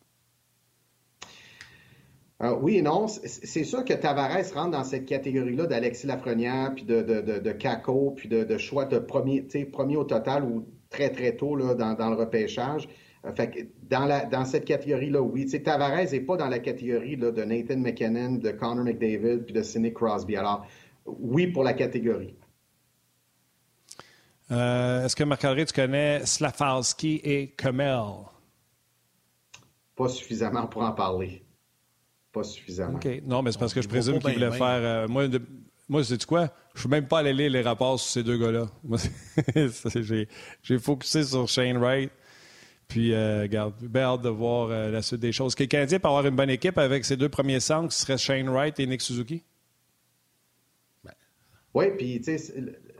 Euh, 2.42 2.54
oui 2.60 2.78
et 2.78 2.82
non. 2.82 3.06
C'est 3.08 3.64
sûr 3.64 3.84
que 3.84 3.94
Tavares 3.94 4.52
rentre 4.54 4.70
dans 4.70 4.84
cette 4.84 5.06
catégorie-là 5.06 5.66
d'Alexis 5.66 6.06
Lafrenière, 6.06 6.72
puis 6.74 6.84
de, 6.84 7.00
de, 7.02 7.52
Kako, 7.52 8.14
puis 8.16 8.28
de, 8.28 8.58
choix 8.58 8.84
de 8.84 8.98
premier, 8.98 9.46
premier 9.72 9.96
au 9.96 10.04
total 10.04 10.44
ou 10.44 10.66
très, 10.90 11.10
très 11.10 11.36
tôt 11.36 11.56
là, 11.56 11.74
dans, 11.74 12.10
le 12.10 12.16
repêchage. 12.16 12.88
fait 13.36 13.68
dans, 13.88 14.04
la, 14.04 14.26
dans 14.26 14.44
cette 14.44 14.64
catégorie-là, 14.64 15.22
oui. 15.22 15.46
Tavares 15.46 16.10
n'est 16.12 16.20
pas 16.20 16.36
dans 16.36 16.48
la 16.48 16.58
catégorie 16.58 17.16
là, 17.16 17.30
de 17.30 17.44
Nathan 17.44 17.78
McKinnon, 17.78 18.32
de 18.32 18.50
Connor 18.50 18.84
McDavid, 18.84 19.44
puis 19.44 19.54
de 19.54 19.62
Sidney 19.62 19.92
Crosby. 19.92 20.36
Alors, 20.36 20.66
oui 21.06 21.46
pour 21.48 21.64
la 21.64 21.74
catégorie. 21.74 22.36
Euh, 24.52 25.04
est-ce 25.04 25.16
que 25.16 25.24
Marc-André, 25.24 25.64
tu 25.64 25.72
connais 25.72 26.24
Slafowski 26.26 27.20
et 27.24 27.48
Kamel? 27.56 28.02
Pas 29.96 30.08
suffisamment 30.08 30.66
pour 30.66 30.82
en 30.82 30.92
parler. 30.92 31.42
Pas 32.32 32.44
suffisamment. 32.44 32.96
OK. 32.96 33.22
Non, 33.24 33.42
mais 33.42 33.52
c'est 33.52 33.58
parce 33.58 33.72
que 33.72 33.82
je 33.82 33.88
présume 33.88 34.18
qu'il 34.18 34.34
voulait 34.34 34.52
faire. 34.52 34.80
Euh, 34.82 35.08
moi, 35.08 35.28
de, 35.28 35.40
moi 35.88 36.04
sais-tu 36.04 36.26
quoi? 36.26 36.50
Je 36.74 36.78
ne 36.78 36.80
suis 36.80 36.88
même 36.88 37.06
pas 37.06 37.20
allé 37.20 37.32
lire 37.32 37.50
les 37.50 37.62
rapports 37.62 37.98
sur 37.98 38.10
ces 38.10 38.22
deux 38.22 38.38
gars-là. 38.38 38.66
j'ai 40.62 40.78
focusé 40.78 41.24
sur 41.24 41.48
Shane 41.48 41.78
Wright. 41.78 42.10
Puis, 42.88 43.14
euh, 43.14 43.42
regarde, 43.42 43.74
bien 43.80 44.02
hâte 44.02 44.22
de 44.22 44.28
voir 44.28 44.68
la 44.68 45.00
suite 45.00 45.20
des 45.20 45.32
choses. 45.32 45.52
Est-ce 45.52 45.56
que 45.56 45.62
le 45.62 45.68
Canadien 45.68 45.98
peut 45.98 46.08
avoir 46.08 46.26
une 46.26 46.36
bonne 46.36 46.50
équipe 46.50 46.76
avec 46.76 47.06
ses 47.06 47.16
deux 47.16 47.30
premiers 47.30 47.60
centres, 47.60 47.92
ce 47.92 48.02
serait 48.02 48.18
Shane 48.18 48.50
Wright 48.50 48.78
et 48.80 48.86
Nick 48.86 49.00
Suzuki? 49.00 49.42
Oui, 51.74 51.86
puis 51.96 52.20
tu 52.20 52.38
sais, 52.38 52.54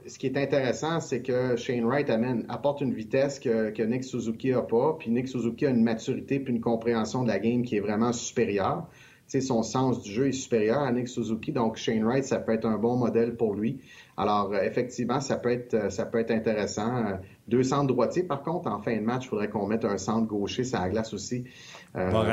ce 0.07 0.19
qui 0.19 0.27
est 0.27 0.37
intéressant, 0.37 0.99
c'est 0.99 1.21
que 1.21 1.55
Shane 1.55 1.85
Wright 1.85 2.09
amène, 2.09 2.45
apporte 2.49 2.81
une 2.81 2.93
vitesse 2.93 3.39
que, 3.39 3.69
que 3.69 3.83
Nick 3.83 4.03
Suzuki 4.03 4.51
n'a 4.51 4.61
pas, 4.61 4.95
puis 4.99 5.11
Nick 5.11 5.27
Suzuki 5.27 5.65
a 5.65 5.69
une 5.69 5.83
maturité 5.83 6.39
puis 6.39 6.53
une 6.53 6.61
compréhension 6.61 7.23
de 7.23 7.27
la 7.27 7.39
game 7.39 7.63
qui 7.63 7.77
est 7.77 7.81
vraiment 7.81 8.11
supérieure. 8.11 8.87
Tu 9.27 9.39
sais, 9.39 9.41
son 9.41 9.63
sens 9.63 10.01
du 10.01 10.11
jeu 10.11 10.27
est 10.27 10.33
supérieur 10.33 10.79
à 10.79 10.91
Nick 10.91 11.07
Suzuki, 11.07 11.51
donc 11.53 11.77
Shane 11.77 12.03
Wright, 12.03 12.25
ça 12.25 12.39
peut 12.39 12.51
être 12.51 12.65
un 12.65 12.77
bon 12.77 12.97
modèle 12.97 13.35
pour 13.35 13.53
lui. 13.53 13.79
Alors, 14.17 14.51
euh, 14.53 14.61
effectivement, 14.63 15.21
ça 15.21 15.37
peut 15.37 15.51
être, 15.51 15.73
euh, 15.75 15.89
ça 15.89 16.05
peut 16.05 16.19
être 16.19 16.31
intéressant. 16.31 16.97
Euh, 16.97 17.15
deux 17.47 17.63
centres 17.63 17.87
droitiers, 17.87 18.23
par 18.23 18.43
contre, 18.43 18.69
en 18.69 18.81
fin 18.81 18.95
de 18.95 19.01
match, 19.01 19.25
il 19.25 19.29
faudrait 19.29 19.49
qu'on 19.49 19.65
mette 19.65 19.85
un 19.85 19.97
centre 19.97 20.27
gaucher, 20.27 20.63
ça 20.63 20.89
glace 20.89 21.13
aussi, 21.13 21.45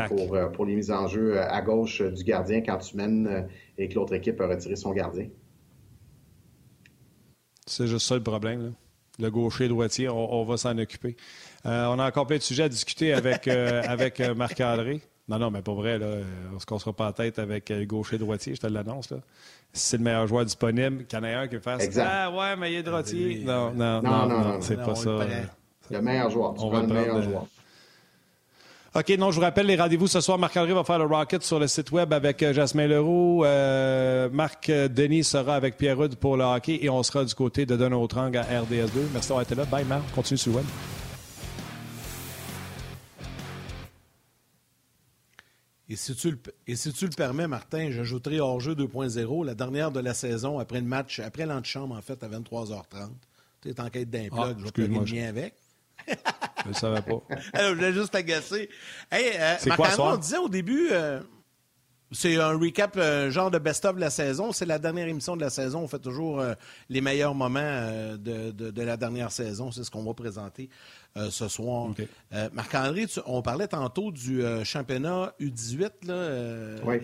pour, 0.08 0.38
pour 0.52 0.64
les 0.64 0.74
mises 0.74 0.90
en 0.90 1.06
jeu 1.06 1.38
à 1.38 1.60
gauche 1.62 2.00
du 2.00 2.24
gardien 2.24 2.60
quand 2.62 2.78
tu 2.78 2.96
mènes 2.96 3.46
et 3.76 3.88
que 3.88 3.94
l'autre 3.94 4.14
équipe 4.14 4.40
a 4.40 4.46
retiré 4.46 4.76
son 4.76 4.92
gardien. 4.92 5.26
C'est 7.66 7.86
juste 7.86 8.06
ça 8.06 8.14
le 8.14 8.22
problème. 8.22 8.72
Le 9.18 9.30
gaucher 9.30 9.68
droitier, 9.68 10.08
on, 10.08 10.44
va 10.44 10.56
s'en 10.56 10.76
occuper. 10.78 11.16
Euh, 11.66 11.86
on 11.86 11.98
a 11.98 12.08
encore 12.08 12.26
plein 12.26 12.38
de 12.38 12.42
sujets 12.42 12.64
à 12.64 12.68
discuter 12.68 13.12
avec, 13.12 13.48
euh, 13.48 13.82
avec 13.88 14.18
euh, 14.20 14.34
Marc-André. 14.34 15.02
Non, 15.28 15.38
non, 15.38 15.50
mais 15.50 15.62
pas 15.62 15.74
vrai. 15.74 15.98
Là, 15.98 16.06
on 16.54 16.58
se 16.58 16.66
cassera 16.66 16.92
pas 16.92 17.06
la 17.06 17.12
tête 17.12 17.38
avec 17.38 17.68
le 17.68 17.84
gaucher 17.84 18.18
droitier, 18.18 18.54
je 18.54 18.60
te 18.60 18.66
l'annonce. 18.66 19.08
Si 19.72 19.88
c'est 19.90 19.96
le 19.98 20.04
meilleur 20.04 20.26
joueur 20.26 20.44
disponible, 20.44 21.04
qu'il 21.04 21.18
y 21.18 21.22
en 21.22 21.24
ait 21.24 21.34
un 21.34 21.48
qui 21.48 21.60
fasse 21.60 21.88
Ah 21.98 22.30
ouais, 22.30 22.56
mais 22.56 22.72
il 22.72 22.78
est 22.78 22.82
droitier. 22.82 23.44
Non, 23.44 23.72
non, 23.72 24.02
non, 24.02 24.26
non, 24.26 24.60
c'est 24.60 24.76
pas 24.76 24.94
ça. 24.94 25.18
Le 25.90 26.00
meilleur 26.00 26.30
joueur. 26.30 26.54
on 26.58 26.70
va 26.70 26.80
le 26.80 26.86
meilleur 26.86 27.22
joueur. 27.22 27.46
OK, 28.92 29.08
non, 29.10 29.30
je 29.30 29.36
vous 29.36 29.42
rappelle 29.42 29.66
les 29.66 29.76
rendez-vous 29.76 30.08
ce 30.08 30.20
soir. 30.20 30.36
Marc-André 30.36 30.74
va 30.74 30.82
faire 30.82 30.98
le 30.98 31.04
Rocket 31.04 31.44
sur 31.44 31.60
le 31.60 31.68
site 31.68 31.92
web 31.92 32.12
avec 32.12 32.42
euh, 32.42 32.52
Jasmin 32.52 32.88
Leroux. 32.88 33.44
Euh, 33.44 34.28
Marc 34.32 34.68
Denis 34.68 35.22
sera 35.22 35.54
avec 35.54 35.76
Pierre 35.76 35.96
Rudd 35.96 36.16
pour 36.16 36.36
le 36.36 36.42
hockey 36.42 36.80
et 36.82 36.90
on 36.90 37.00
sera 37.04 37.24
du 37.24 37.32
côté 37.32 37.66
de 37.66 37.76
Donotrang 37.76 38.34
à 38.34 38.42
RDS2. 38.42 38.90
Merci 39.12 39.28
d'avoir 39.28 39.42
été 39.42 39.54
là. 39.54 39.64
Bye, 39.64 39.84
Marc. 39.84 40.02
Continue 40.12 40.38
sur 40.38 40.50
le 40.50 40.56
web. 40.56 40.66
Et 45.88 45.94
si, 45.94 46.16
tu 46.16 46.32
le, 46.32 46.38
et 46.66 46.74
si 46.74 46.92
tu 46.92 47.04
le 47.04 47.12
permets, 47.12 47.46
Martin, 47.46 47.92
j'ajouterai 47.92 48.40
hors-jeu 48.40 48.74
2.0, 48.74 49.46
la 49.46 49.54
dernière 49.54 49.92
de 49.92 50.00
la 50.00 50.14
saison, 50.14 50.58
après 50.58 50.80
le 50.80 50.86
match, 50.86 51.20
après 51.20 51.46
l'antichambre, 51.46 51.94
en 51.94 52.02
fait, 52.02 52.22
à 52.24 52.28
23h30. 52.28 53.10
Tu 53.60 53.68
es 53.68 53.80
en 53.80 53.88
quête 53.88 54.10
d'un 54.10 54.28
plug, 54.28 54.40
ah, 54.40 54.54
je 54.58 54.64
vais 54.64 54.70
te 54.70 55.28
avec. 55.28 55.54
Je 56.64 56.68
ne 56.68 56.74
savais 56.74 57.02
pas. 57.02 57.22
Alors, 57.52 57.70
je 57.70 57.74
voulais 57.74 57.92
juste 57.92 58.14
agacer. 58.14 58.68
Hey, 59.10 59.32
euh, 59.38 59.56
marc 59.66 59.98
on 59.98 60.16
disait 60.16 60.36
au 60.36 60.48
début, 60.48 60.88
euh, 60.92 61.20
c'est 62.12 62.36
un 62.36 62.58
recap, 62.58 62.96
euh, 62.96 63.30
genre 63.30 63.50
de 63.50 63.58
best-of 63.58 63.96
de 63.96 64.00
la 64.00 64.10
saison. 64.10 64.52
C'est 64.52 64.66
la 64.66 64.78
dernière 64.78 65.08
émission 65.08 65.36
de 65.36 65.40
la 65.40 65.50
saison. 65.50 65.80
On 65.80 65.88
fait 65.88 65.98
toujours 65.98 66.40
euh, 66.40 66.54
les 66.88 67.00
meilleurs 67.00 67.34
moments 67.34 67.60
de, 68.18 68.50
de, 68.50 68.82
la 68.82 68.96
dernière 68.96 69.32
saison. 69.32 69.70
C'est 69.70 69.84
ce 69.84 69.90
qu'on 69.90 70.04
va 70.04 70.14
présenter 70.14 70.68
ce 71.16 71.48
soir. 71.48 71.88
Marc-André, 72.52 73.06
on 73.26 73.42
parlait 73.42 73.68
tantôt 73.68 74.10
du 74.10 74.42
championnat 74.64 75.34
U18. 75.40 76.06
Là, 76.06 76.80
oui. 76.84 76.98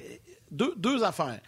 deux, 0.51 0.75
deux 0.77 1.03
affaires. 1.03 1.41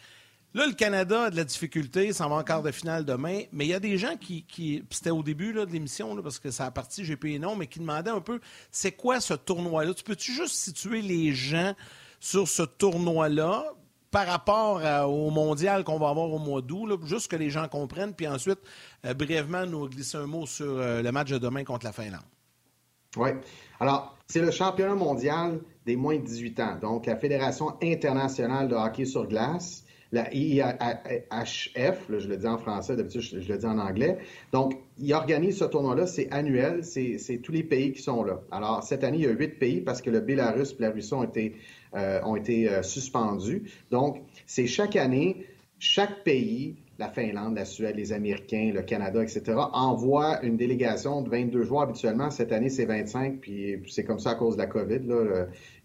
Là, 0.54 0.66
le 0.66 0.72
Canada 0.72 1.24
a 1.24 1.30
de 1.30 1.36
la 1.36 1.44
difficulté, 1.44 2.12
ça 2.12 2.26
va 2.26 2.36
en 2.36 2.42
quart 2.42 2.62
de 2.62 2.70
finale 2.70 3.04
demain, 3.04 3.42
mais 3.52 3.66
il 3.66 3.68
y 3.68 3.74
a 3.74 3.80
des 3.80 3.98
gens 3.98 4.16
qui, 4.16 4.44
qui 4.44 4.82
c'était 4.90 5.10
au 5.10 5.22
début 5.22 5.52
de 5.52 5.62
l'émission, 5.64 6.16
parce 6.22 6.38
que 6.38 6.50
ça 6.50 6.64
a 6.64 6.70
parti 6.70 7.04
GP 7.04 7.38
non, 7.38 7.54
mais 7.54 7.66
qui 7.66 7.80
demandaient 7.80 8.10
un 8.10 8.22
peu, 8.22 8.40
c'est 8.70 8.92
quoi 8.92 9.20
ce 9.20 9.34
tournoi-là? 9.34 9.92
Tu 9.92 10.04
peux-tu 10.04 10.32
juste 10.32 10.54
situer 10.54 11.02
les 11.02 11.34
gens 11.34 11.74
sur 12.18 12.48
ce 12.48 12.62
tournoi-là 12.62 13.74
par 14.10 14.26
rapport 14.26 14.80
au 15.06 15.30
mondial 15.30 15.84
qu'on 15.84 15.98
va 15.98 16.08
avoir 16.08 16.32
au 16.32 16.38
mois 16.38 16.62
d'août, 16.62 16.98
juste 17.04 17.30
que 17.30 17.36
les 17.36 17.50
gens 17.50 17.68
comprennent, 17.68 18.14
puis 18.14 18.26
ensuite, 18.26 18.60
euh, 19.04 19.12
brièvement, 19.12 19.66
nous 19.66 19.86
glisser 19.86 20.16
un 20.16 20.26
mot 20.26 20.46
sur 20.46 20.66
euh, 20.66 21.02
le 21.02 21.12
match 21.12 21.28
de 21.28 21.36
demain 21.36 21.62
contre 21.62 21.84
la 21.84 21.92
Finlande. 21.92 22.22
Oui. 23.16 23.30
Alors, 23.80 24.16
c'est 24.26 24.40
le 24.40 24.50
championnat 24.50 24.94
mondial 24.94 25.60
des 25.84 25.96
moins 25.96 26.16
de 26.16 26.22
18 26.22 26.60
ans, 26.60 26.78
donc 26.80 27.04
la 27.04 27.16
Fédération 27.16 27.76
internationale 27.82 28.68
de 28.68 28.74
hockey 28.74 29.04
sur 29.04 29.26
glace 29.26 29.84
la 30.12 30.32
IHF, 30.34 32.06
je 32.08 32.28
le 32.28 32.36
dis 32.36 32.46
en 32.46 32.58
français, 32.58 32.96
d'habitude 32.96 33.20
je, 33.20 33.52
le 33.52 33.58
dis 33.58 33.66
en 33.66 33.78
anglais. 33.78 34.18
Donc, 34.52 34.74
il 34.98 35.12
organise 35.12 35.58
ce 35.58 35.64
tournoi-là, 35.64 36.06
c'est 36.06 36.30
annuel, 36.32 36.82
c'est 36.82 37.40
tous 37.42 37.52
les 37.52 37.62
pays 37.62 37.92
qui 37.92 38.02
sont 38.02 38.24
là. 38.24 38.40
Alors, 38.50 38.82
cette 38.82 39.04
année, 39.04 39.18
il 39.18 39.24
y 39.24 39.26
a 39.26 39.30
huit 39.30 39.58
pays 39.58 39.80
parce 39.80 40.00
que 40.00 40.10
le 40.10 40.20
Bélarus 40.20 40.74
et 40.78 40.82
la 40.82 40.90
Russie 40.90 41.14
ont 41.14 41.24
été, 41.24 41.56
euh, 41.94 42.20
ont 42.24 42.36
été 42.36 42.68
euh, 42.68 42.82
suspendus. 42.82 43.70
Donc, 43.90 44.22
c'est 44.46 44.66
chaque 44.66 44.96
année, 44.96 45.46
chaque 45.78 46.24
pays, 46.24 46.76
la 46.98 47.08
Finlande, 47.08 47.54
la 47.54 47.64
Suède, 47.64 47.94
les 47.94 48.12
Américains, 48.12 48.72
le 48.74 48.82
Canada, 48.82 49.22
etc., 49.22 49.42
envoie 49.72 50.42
une 50.42 50.56
délégation 50.56 51.22
de 51.22 51.28
22 51.28 51.62
joueurs 51.62 51.82
habituellement. 51.82 52.30
Cette 52.30 52.50
année, 52.50 52.70
c'est 52.70 52.86
25, 52.86 53.38
puis 53.40 53.82
c'est 53.86 54.04
comme 54.04 54.18
ça 54.18 54.30
à 54.30 54.34
cause 54.34 54.56
de 54.56 54.62
la 54.62 54.66
COVID. 54.66 55.00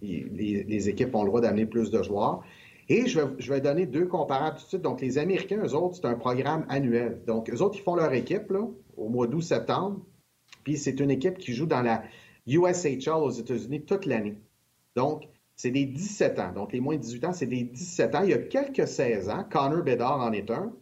Les 0.02 0.90
équipes 0.90 1.14
ont 1.14 1.24
le 1.24 1.28
droit 1.28 1.42
d'amener 1.42 1.68
plus 1.68 1.92
de 1.92 2.02
joueurs. 2.02 2.44
Et 2.90 3.08
je 3.08 3.20
vais, 3.50 3.62
donner 3.62 3.86
deux 3.86 4.08
comparables 4.08 4.58
tout 4.58 4.64
de 4.64 4.68
suite. 4.68 4.82
Donc, 4.82 5.02
les 5.02 5.18
Américains, 5.18 5.62
eux 5.64 5.74
autres, 5.74 5.96
c'est 5.96 6.06
un 6.06 6.16
programme 6.16 6.66
annuel. 6.70 7.22
Donc, 7.26 7.50
eux 7.50 7.62
autres, 7.62 7.78
ils 7.78 7.84
font 7.84 7.96
leur 7.96 8.12
équipe 8.14 8.52
là, 8.52 8.68
au 8.98 9.10
mois 9.10 9.28
d'août-septembre. 9.28 10.02
Puis, 10.64 10.78
c'est 10.78 11.00
une 11.00 11.12
équipe 11.12 11.38
qui 11.38 11.54
joue 11.54 11.66
dans 11.66 11.82
la 11.82 12.04
USHL 12.46 13.14
aux 13.14 13.32
États-Unis 13.32 13.84
toute 13.86 14.06
l'année. 14.06 14.38
Donc, 14.96 15.24
c'est 15.56 15.72
des 15.72 15.86
17 15.86 16.40
ans. 16.40 16.52
Donc, 16.52 16.74
les 16.74 16.82
moins 16.82 16.96
de 16.96 17.02
18 17.02 17.26
ans, 17.26 17.34
c'est 17.34 17.46
des 17.46 17.64
17 17.64 18.16
ans. 18.16 18.24
Il 18.24 18.30
y 18.30 18.34
a 18.34 18.40
quelques 18.40 18.88
16 18.88 19.30
ans, 19.30 19.46
Connor 19.50 19.84
Bedard 19.84 20.20
en 20.20 20.32
est 20.32 20.50
un. 20.52 20.74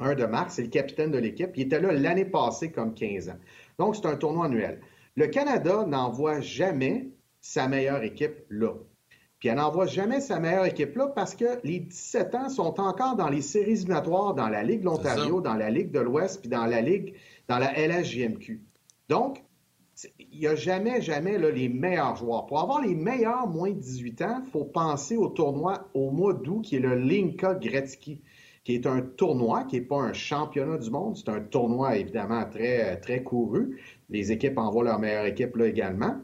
Un 0.00 0.14
de 0.14 0.24
mars, 0.24 0.54
c'est 0.54 0.62
le 0.62 0.68
capitaine 0.68 1.10
de 1.10 1.18
l'équipe. 1.18 1.50
Il 1.56 1.62
était 1.62 1.80
là 1.80 1.92
l'année 1.92 2.24
passée 2.24 2.70
comme 2.70 2.94
15 2.94 3.30
ans. 3.30 3.38
Donc, 3.78 3.96
c'est 3.96 4.06
un 4.06 4.16
tournoi 4.16 4.46
annuel. 4.46 4.80
Le 5.16 5.26
Canada 5.26 5.84
n'envoie 5.84 6.40
jamais 6.40 7.08
sa 7.40 7.66
meilleure 7.66 8.02
équipe 8.04 8.44
là. 8.50 8.74
Puis 9.38 9.48
elle 9.48 9.56
n'envoie 9.56 9.86
jamais 9.86 10.20
sa 10.20 10.40
meilleure 10.40 10.64
équipe 10.64 10.96
là 10.96 11.06
parce 11.14 11.34
que 11.34 11.60
les 11.62 11.78
17 11.78 12.34
ans 12.34 12.48
sont 12.48 12.80
encore 12.80 13.14
dans 13.14 13.28
les 13.28 13.40
séries 13.40 13.72
éliminatoires 13.72 14.34
dans 14.34 14.48
la 14.48 14.64
Ligue 14.64 14.80
de 14.80 14.86
l'Ontario, 14.86 15.40
dans 15.40 15.54
la 15.54 15.70
Ligue 15.70 15.92
de 15.92 16.00
l'Ouest, 16.00 16.40
puis 16.40 16.48
dans 16.48 16.66
la 16.66 16.80
Ligue, 16.80 17.14
dans 17.46 17.58
la 17.58 17.72
LHJMQ. 17.72 18.60
Donc, 19.08 19.44
il 20.18 20.38
n'y 20.40 20.46
a 20.46 20.54
jamais, 20.54 21.00
jamais 21.00 21.38
les 21.38 21.68
meilleurs 21.68 22.16
joueurs. 22.16 22.46
Pour 22.46 22.60
avoir 22.60 22.82
les 22.82 22.94
meilleurs 22.94 23.46
moins 23.46 23.70
de 23.70 23.78
18 23.78 24.22
ans, 24.22 24.42
il 24.44 24.50
faut 24.50 24.64
penser 24.64 25.16
au 25.16 25.28
tournoi 25.28 25.88
au 25.94 26.10
mois 26.10 26.34
d'août 26.34 26.62
qui 26.62 26.76
est 26.76 26.80
le 26.80 26.94
Linka 26.96 27.54
Gretzky, 27.54 28.20
qui 28.64 28.74
est 28.74 28.86
un 28.86 29.00
tournoi 29.00 29.64
qui 29.64 29.76
n'est 29.76 29.86
pas 29.86 30.00
un 30.00 30.12
championnat 30.12 30.78
du 30.78 30.90
monde. 30.90 31.16
C'est 31.16 31.30
un 31.30 31.40
tournoi 31.40 31.96
évidemment 31.96 32.44
très, 32.44 33.00
très 33.00 33.22
couru. 33.22 33.80
Les 34.10 34.30
équipes 34.30 34.58
envoient 34.58 34.84
leur 34.84 34.98
meilleure 34.98 35.26
équipe 35.26 35.56
là 35.56 35.66
également. 35.66 36.16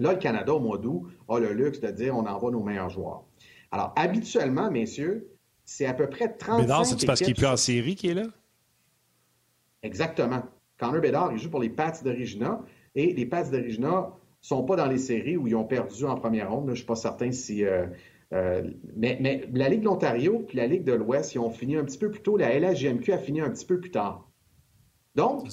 Là, 0.00 0.12
le 0.12 0.18
Canada, 0.18 0.54
au 0.54 0.60
mois 0.60 0.78
d'août, 0.78 1.06
a 1.28 1.38
le 1.38 1.52
luxe 1.52 1.80
de 1.80 1.90
dire 1.90 2.16
on 2.16 2.26
envoie 2.26 2.50
nos 2.50 2.62
meilleurs 2.62 2.90
joueurs. 2.90 3.24
Alors, 3.70 3.92
habituellement, 3.96 4.70
messieurs, 4.70 5.30
c'est 5.64 5.86
à 5.86 5.94
peu 5.94 6.08
près 6.08 6.36
35 6.36 6.62
Bédard, 6.62 6.86
c'est 6.86 7.06
parce 7.06 7.20
qu'il 7.20 7.30
est 7.30 7.34
plus 7.34 7.46
en 7.46 7.56
série 7.56 7.94
qui 7.94 8.08
est 8.08 8.14
là? 8.14 8.24
Exactement. 9.82 10.42
Connor 10.78 11.00
Bédard, 11.00 11.32
il 11.32 11.38
joue 11.38 11.50
pour 11.50 11.60
les 11.60 11.70
Pats 11.70 11.92
de 12.02 12.10
Regina. 12.10 12.60
Et 12.94 13.12
les 13.12 13.26
Pats 13.26 13.48
ne 13.50 13.78
sont 14.40 14.64
pas 14.64 14.76
dans 14.76 14.86
les 14.86 14.98
séries 14.98 15.36
où 15.36 15.46
ils 15.46 15.54
ont 15.54 15.64
perdu 15.64 16.04
en 16.06 16.16
première 16.16 16.50
ronde. 16.50 16.66
je 16.66 16.70
ne 16.70 16.76
suis 16.76 16.86
pas 16.86 16.96
certain 16.96 17.30
si... 17.30 17.64
Euh, 17.64 17.86
euh, 18.32 18.62
mais, 18.96 19.18
mais, 19.20 19.48
la 19.52 19.68
Ligue 19.68 19.80
de 19.80 19.86
l'Ontario 19.86 20.44
puis 20.46 20.56
la 20.56 20.66
Ligue 20.66 20.84
de 20.84 20.92
l'Ouest, 20.92 21.34
ils 21.34 21.38
ont 21.38 21.50
fini 21.50 21.76
un 21.76 21.84
petit 21.84 21.98
peu 21.98 22.10
plus 22.10 22.22
tôt. 22.22 22.36
La 22.36 22.58
LHGMQ 22.58 23.12
a 23.12 23.18
fini 23.18 23.40
un 23.40 23.50
petit 23.50 23.66
peu 23.66 23.80
plus 23.80 23.90
tard. 23.90 24.28
Donc, 25.16 25.48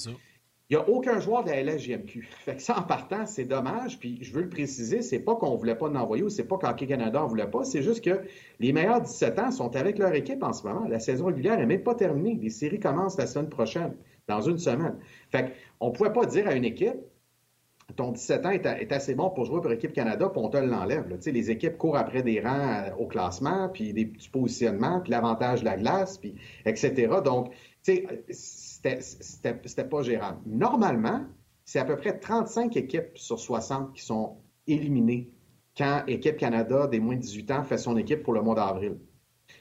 il 0.70 0.76
n'y 0.76 0.84
a 0.84 0.90
aucun 0.90 1.20
joueur 1.22 1.46
de 1.46 1.50
la 1.50 1.64
LSJMQ. 1.64 2.28
Fait 2.30 2.56
que 2.56 2.62
ça, 2.62 2.78
en 2.78 2.84
partant, 2.84 3.26
c'est 3.26 3.46
dommage. 3.46 4.00
Puis 4.00 4.20
je 4.22 4.34
veux 4.34 4.42
le 4.42 4.50
préciser, 4.50 5.02
c'est 5.02 5.20
pas 5.20 5.36
qu'on 5.36 5.56
voulait 5.56 5.78
pas 5.78 5.88
l'envoyer 5.88 6.24
ou 6.24 6.30
c'est 6.30 6.44
pas 6.46 6.58
qu'Hockey 6.58 6.88
Canada 6.88 7.24
en 7.24 7.28
voulait 7.28 7.50
pas. 7.50 7.64
C'est 7.64 7.82
juste 7.82 8.04
que 8.04 8.22
les 8.60 8.74
meilleurs 8.74 9.02
17 9.02 9.40
ans 9.40 9.52
sont 9.52 9.76
avec 9.78 9.98
leur 9.98 10.14
équipe 10.14 10.44
en 10.44 10.52
ce 10.52 10.68
moment. 10.68 10.86
La 10.90 11.00
saison 11.00 11.28
régulière 11.28 11.58
n'est 11.58 11.66
même 11.66 11.84
pas 11.84 11.96
terminée. 11.96 12.38
Les 12.42 12.50
séries 12.50 12.82
commencent 12.82 13.18
la 13.18 13.28
semaine 13.28 13.48
prochaine, 13.48 13.94
dans 14.28 14.42
une 14.42 14.58
semaine. 14.58 14.98
Fait 15.32 15.54
qu'on 15.80 15.88
ne 15.88 15.94
pouvait 15.94 16.12
pas 16.12 16.26
dire 16.26 16.48
à 16.48 16.54
une 16.54 16.66
équipe, 16.66 16.98
ton 17.96 18.12
17 18.12 18.46
ans 18.46 18.50
est, 18.50 18.92
assez 18.92 19.16
bon 19.16 19.30
pour 19.30 19.46
jouer 19.46 19.62
pour 19.62 19.70
l'équipe 19.70 19.94
Canada, 19.94 20.28
puis 20.28 20.42
on 20.44 20.50
te 20.50 20.58
l'enlève. 20.58 21.06
Les 21.26 21.52
équipes 21.52 21.78
courent 21.78 21.96
après 21.96 22.22
des 22.22 22.42
rangs 22.42 22.84
euh, 22.84 22.90
au 23.00 23.08
classement, 23.08 23.70
puis 23.70 23.94
des 23.94 24.06
petits 24.06 24.30
positionnements, 24.30 25.00
puis 25.00 25.12
l'avantage 25.12 25.62
de 25.62 25.66
la 25.66 25.78
glace, 25.78 26.18
puis 26.18 26.36
etc. 26.66 27.08
Donc, 27.24 27.54
tu 27.84 27.96
sais, 27.96 28.26
c'était 29.02 29.84
pas 29.84 30.02
gérable. 30.02 30.40
Normalement, 30.46 31.26
c'est 31.66 31.80
à 31.80 31.86
peu 31.86 31.98
près 31.98 32.18
35 32.18 32.76
équipes 32.78 33.18
sur 33.18 33.40
60 33.40 33.94
qui 33.94 34.04
sont 34.04 34.38
éliminées 34.68 35.30
quand 35.78 36.04
Équipe 36.08 36.38
Canada 36.38 36.88
des 36.88 37.00
moins 37.00 37.16
de 37.16 37.22
18 37.22 37.52
ans 37.52 37.64
fait 37.64 37.78
son 37.78 37.98
équipe 37.98 38.24
pour 38.24 38.34
le 38.34 38.42
mois 38.42 38.56
d'avril. 38.56 38.98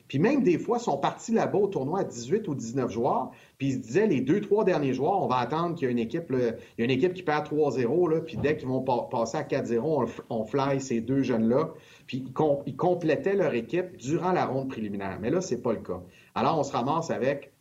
Puis 0.08 0.18
même 0.18 0.42
des 0.42 0.58
fois, 0.58 0.78
ils 0.80 0.84
sont 0.84 0.98
partis 0.98 1.32
là-bas 1.32 1.58
au 1.58 1.66
tournoi 1.66 2.00
à 2.00 2.04
18 2.04 2.46
ou 2.48 2.54
19 2.54 2.90
joueurs, 2.90 3.30
puis 3.58 3.68
ils 3.68 3.74
se 3.74 3.78
disaient, 3.78 4.06
les 4.06 4.20
deux, 4.20 4.40
trois 4.40 4.64
derniers 4.64 4.94
joueurs, 4.94 5.20
on 5.22 5.26
va 5.26 5.36
attendre 5.36 5.74
qu'il 5.74 5.86
y 5.86 5.88
ait 5.88 5.92
une 5.92 5.98
équipe, 5.98 6.24
il 6.30 6.54
y 6.78 6.82
a 6.82 6.84
une 6.84 6.90
équipe 6.90 7.14
qui 7.14 7.22
perd 7.22 7.46
3-0, 7.46 8.24
puis 8.24 8.36
dès 8.36 8.56
qu'ils 8.56 8.68
vont 8.68 8.82
passer 8.82 9.36
à 9.36 9.42
4-0, 9.42 10.08
on, 10.30 10.44
fly 10.44 10.80
ces 10.80 11.00
deux 11.00 11.22
jeunes-là, 11.22 11.72
puis 12.06 12.24
ils, 12.66 12.76
complétaient 12.76 13.34
leur 13.34 13.54
équipe 13.54 13.96
durant 13.96 14.32
la 14.32 14.46
ronde 14.46 14.68
préliminaire. 14.68 15.18
Mais 15.20 15.30
là, 15.30 15.40
c'est 15.40 15.60
pas 15.60 15.72
le 15.72 15.80
cas. 15.80 16.00
Alors, 16.34 16.58
on 16.58 16.62
se 16.62 16.72
ramasse 16.72 17.10
avec, 17.10 17.52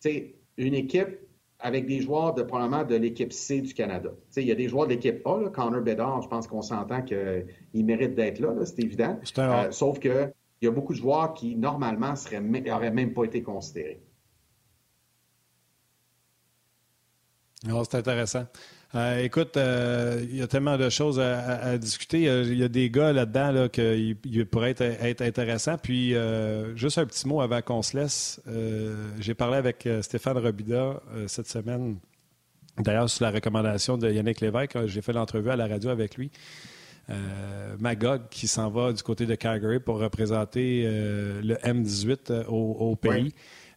tu 0.00 0.34
une 0.58 0.74
équipe 0.74 1.18
avec 1.60 1.86
des 1.86 2.00
joueurs 2.00 2.34
de 2.34 2.42
probablement 2.42 2.84
de 2.84 2.94
l'équipe 2.94 3.32
C 3.32 3.60
du 3.60 3.74
Canada. 3.74 4.10
il 4.36 4.44
y 4.44 4.52
a 4.52 4.54
des 4.54 4.68
joueurs 4.68 4.86
de 4.86 4.92
l'équipe 4.92 5.26
A, 5.26 5.40
là, 5.40 5.48
Connor 5.50 5.80
Bedard, 5.80 6.22
je 6.22 6.28
pense 6.28 6.46
qu'on 6.46 6.62
s'entend 6.62 7.02
qu'il 7.02 7.84
mérite 7.84 8.14
d'être 8.14 8.38
là, 8.38 8.54
c'est 8.64 8.78
évident. 8.80 9.18
Euh, 9.38 9.70
sauf 9.72 9.98
qu'il 9.98 10.32
y 10.62 10.66
a 10.66 10.70
beaucoup 10.70 10.92
de 10.92 10.98
joueurs 10.98 11.34
qui, 11.34 11.56
normalement, 11.56 12.14
n'auraient 12.40 12.92
même 12.92 13.12
pas 13.12 13.24
été 13.24 13.42
considérés. 13.42 14.00
c'est 17.62 17.94
intéressant. 17.96 18.44
Euh, 18.94 19.22
écoute, 19.22 19.56
euh, 19.58 20.24
il 20.30 20.36
y 20.36 20.42
a 20.42 20.46
tellement 20.46 20.78
de 20.78 20.88
choses 20.88 21.20
à, 21.20 21.76
discuter. 21.76 22.22
Il 22.22 22.56
y, 22.56 22.64
a, 22.64 22.68
des 22.68 22.88
gars 22.88 23.12
là-dedans 23.12 23.52
là, 23.52 23.68
qui 23.68 24.16
pourraient 24.50 24.70
être, 24.70 24.82
être 24.82 25.20
intéressants. 25.20 25.76
Puis, 25.76 26.14
euh, 26.14 26.74
juste 26.74 26.96
un 26.98 27.04
petit 27.04 27.28
mot 27.28 27.40
avant 27.40 27.60
qu'on 27.60 27.82
se 27.82 27.96
laisse. 27.96 28.40
J'ai 29.20 29.34
parlé 29.34 29.56
avec 29.56 29.88
Stéphane 30.00 30.38
Robida 30.38 31.02
cette 31.26 31.48
semaine. 31.48 31.98
D'ailleurs, 32.78 33.10
sur 33.10 33.24
la 33.24 33.32
recommandation 33.32 33.98
de 33.98 34.10
Yannick 34.10 34.40
Lévesque, 34.40 34.86
j'ai 34.86 35.02
fait 35.02 35.12
l'entrevue 35.12 35.50
à 35.50 35.56
la 35.56 35.66
radio 35.66 35.90
avec 35.90 36.16
lui. 36.16 36.30
Magog 37.78 38.22
qui 38.30 38.46
s'en 38.46 38.70
va 38.70 38.92
du 38.92 39.02
côté 39.02 39.26
de 39.26 39.34
Calgary 39.34 39.80
pour 39.80 39.98
représenter 39.98 40.84
le 40.84 41.54
M18 41.56 42.46
au, 42.46 42.96
pays. 42.96 43.34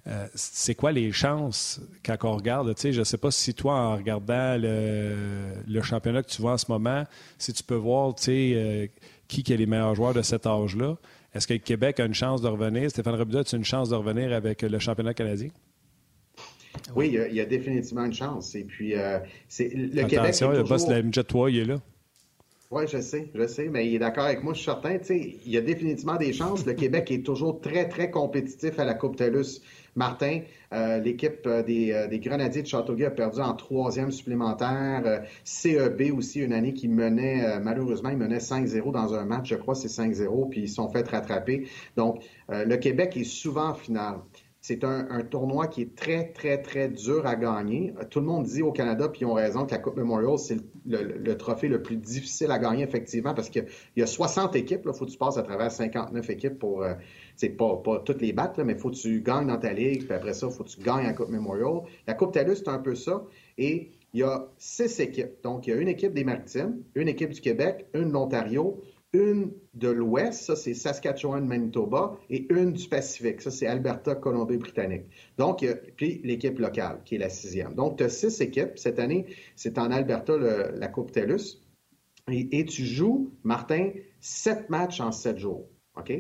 Euh, 0.08 0.28
c'est 0.34 0.74
quoi 0.74 0.92
les 0.92 1.12
chances 1.12 1.80
quand 2.04 2.18
on 2.24 2.36
regarde? 2.36 2.74
Je 2.78 3.00
ne 3.00 3.04
sais 3.04 3.18
pas 3.18 3.30
si 3.30 3.54
toi, 3.54 3.76
en 3.76 3.98
regardant 3.98 4.58
le, 4.58 5.82
championnat 5.84 6.24
que 6.24 6.30
tu 6.30 6.42
vois 6.42 6.54
en 6.54 6.58
ce 6.58 6.66
moment, 6.70 7.06
si 7.38 7.54
tu 7.54 7.64
peux 7.64 7.76
voir 7.76 8.16
euh, 8.28 8.88
qui, 9.28 9.44
qui 9.44 9.54
est 9.54 9.58
les 9.58 9.66
meilleurs 9.66 9.96
joueurs 9.96 10.14
de 10.14 10.22
cet 10.22 10.48
âge-là. 10.48 10.96
Est-ce 11.34 11.48
que 11.48 11.54
le 11.54 11.60
Québec 11.60 12.00
a 12.00 12.06
une 12.06 12.14
chance 12.14 12.42
de 12.42 12.48
revenir? 12.48 12.90
Stéphane 12.90 13.16
Robida, 13.16 13.40
as-tu 13.40 13.56
une 13.56 13.64
chance 13.64 13.90
de 13.90 13.96
revenir 13.96 14.34
avec 14.34 14.64
le 14.64 14.80
championnat 14.80 15.14
canadien? 15.14 15.50
Oui, 16.96 17.12
il 17.14 17.36
y, 17.36 17.40
a, 17.40 17.46
définitivement 17.46 18.06
une 18.06 18.14
chance. 18.14 18.56
Et 18.56 18.64
puis, 18.64 18.96
euh, 18.96 19.20
c'est 19.48 19.70
le 19.74 20.04
Attention, 20.04 20.48
Québec. 20.48 20.64
le 20.64 20.70
boss 20.70 20.86
de 20.88 20.94
la 20.94 21.04
MJ 21.04 21.26
3, 21.26 21.52
il 21.52 21.60
est 21.60 21.66
là. 21.66 21.82
Oui, 22.72 22.84
je 22.88 23.02
sais, 23.02 23.30
je 23.36 23.48
sais, 23.48 23.68
mais 23.68 23.86
il 23.86 23.96
est 23.96 24.00
d'accord 24.00 24.24
avec 24.24 24.44
moi, 24.44 24.54
je 24.54 24.60
suis 24.60 24.72
certain. 24.72 24.98
Il 25.10 25.52
y 25.52 25.58
a 25.58 25.62
définitivement 25.62 26.16
des 26.16 26.32
chances. 26.32 26.66
Le 26.66 26.72
Québec 26.72 27.12
est 27.12 27.26
toujours 27.26 27.60
très, 27.60 27.90
très 27.90 28.10
compétitif 28.10 28.80
à 28.80 28.86
la 28.86 28.94
Coupe 28.94 29.18
TELUS. 29.18 29.60
Martin, 29.98 30.40
euh, 30.72 31.00
l'équipe 31.00 31.46
euh, 31.48 31.64
euh, 31.68 32.08
des, 32.08 32.20
Grenadiers 32.20 32.62
de 32.62 32.68
Châteauguay 32.68 33.08
a 33.08 33.12
perdu 33.12 33.42
en 33.42 33.56
troisième 33.56 34.10
supplémentaire. 34.10 35.26
CEB 35.44 36.14
aussi, 36.16 36.40
une 36.40 36.54
année 36.54 36.74
qui 36.74 36.88
menait, 36.88 37.60
malheureusement, 37.60 38.08
il 38.08 38.18
menait 38.18 38.38
5-0 38.38 38.94
dans 38.94 39.16
un 39.16 39.26
match, 39.26 39.50
je 39.50 39.56
crois, 39.56 39.76
c'est 39.76 39.90
5-0, 39.90 40.48
puis 40.48 40.62
ils 40.62 40.70
sont 40.70 40.88
fait 40.88 41.06
rattraper. 41.06 41.68
Donc, 41.98 42.24
le 42.48 42.78
Québec 42.78 43.18
est 43.18 43.26
souvent 43.26 43.72
en 43.72 43.74
finale. 43.74 44.20
C'est 44.62 44.84
un, 44.86 45.24
tournoi 45.24 45.68
qui 45.68 45.82
est 45.82 45.96
très, 45.96 46.32
très, 46.32 46.62
très 46.62 46.88
dur 46.88 47.26
à 47.26 47.36
gagner. 47.36 47.94
Tout 48.12 48.20
le 48.20 48.28
monde 48.28 48.46
dit 48.46 48.62
au 48.62 48.72
Canada, 48.72 49.10
puis 49.10 49.22
ils 49.22 49.26
ont 49.26 49.34
raison, 49.34 49.66
que 49.66 49.72
la 49.72 49.80
Coupe 49.80 49.98
Memorial, 49.98 50.38
c'est 50.38 50.56
le, 50.56 50.62
trophée 51.38 51.68
le 51.68 51.82
plus 51.82 51.98
difficile 51.98 52.52
à 52.52 52.60
gagner, 52.60 52.84
effectivement, 52.84 53.34
parce 53.34 53.50
qu'il 53.50 53.66
y 53.96 54.02
a 54.02 54.08
60 54.08 54.56
équipes. 54.56 54.82
Il 54.86 54.94
faut 54.94 55.06
que 55.06 55.12
tu 55.12 55.18
passes 55.18 55.38
à 55.38 55.44
travers 55.44 55.72
59 55.72 56.30
équipes 56.30 56.60
pour. 56.60 56.84
Euh, 56.84 56.94
c'est 57.36 57.50
pas, 57.50 57.82
toutes 58.06 58.22
les 58.22 58.34
battre, 58.34 58.64
mais 58.64 58.74
il 58.74 58.80
faut 58.80 58.90
que 58.90 58.96
tu 58.96 59.22
gagnes 59.22 59.48
dans 59.48 59.58
ta 59.58 59.74
ligue. 59.74 60.06
Puis 60.06 60.14
après 60.14 60.34
ça, 60.34 60.48
il 60.50 60.54
faut 60.54 60.64
que 60.64 60.70
tu 60.70 60.82
gagnes 60.82 61.06
la 61.06 61.14
Coupe 61.14 61.30
Memorial. 61.30 61.82
La 62.08 62.14
Coupe 62.14 62.34
TELUS, 62.34 62.58
c'est 62.58 62.68
un 62.68 62.80
peu 62.80 62.96
ça. 62.96 63.24
Et 63.58 63.92
il 64.14 64.20
y 64.20 64.24
a 64.24 64.48
six 64.58 65.00
équipes. 65.00 65.42
Donc, 65.44 65.68
il 65.68 65.72
y 65.72 65.74
a 65.74 65.78
une 65.78 65.88
équipe 65.88 66.14
des 66.14 66.24
Maritimes, 66.24 66.84
une 66.96 67.08
équipe 67.08 67.32
du 67.32 67.42
Québec, 67.42 67.88
une 67.94 68.10
de 68.10 68.14
l'Ontario, 68.14 68.82
une 69.14 69.52
de 69.74 69.90
l'Ouest, 69.90 70.44
ça 70.44 70.56
c'est 70.56 70.74
Saskatchewan, 70.74 71.46
Manitoba, 71.46 72.18
et 72.30 72.52
une 72.54 72.74
du 72.74 72.88
Pacifique, 72.88 73.42
ça 73.42 73.52
c'est 73.52 73.68
Alberta, 73.68 74.16
Colombie-Britannique. 74.16 75.06
Donc, 75.38 75.66
puis 75.98 76.22
l'équipe 76.24 76.58
locale, 76.60 77.02
qui 77.04 77.16
est 77.16 77.20
la 77.20 77.30
sixième. 77.30 77.76
Donc, 77.76 77.98
tu 77.98 78.04
as 78.04 78.10
six 78.10 78.40
équipes. 78.42 78.78
Cette 78.78 79.00
année, 79.00 79.26
c'est 79.56 79.78
en 79.78 79.92
Alberta 79.92 80.38
la 80.38 80.88
Coupe 80.88 81.12
TELUS. 81.12 81.62
Et, 82.30 82.66
tu 82.66 82.86
joues, 82.86 83.34
Martin, 83.44 83.92
sept 84.20 84.70
matchs 84.70 85.02
en 85.02 85.12
sept 85.12 85.38
jours. 85.38 85.68
OK? 85.98 86.14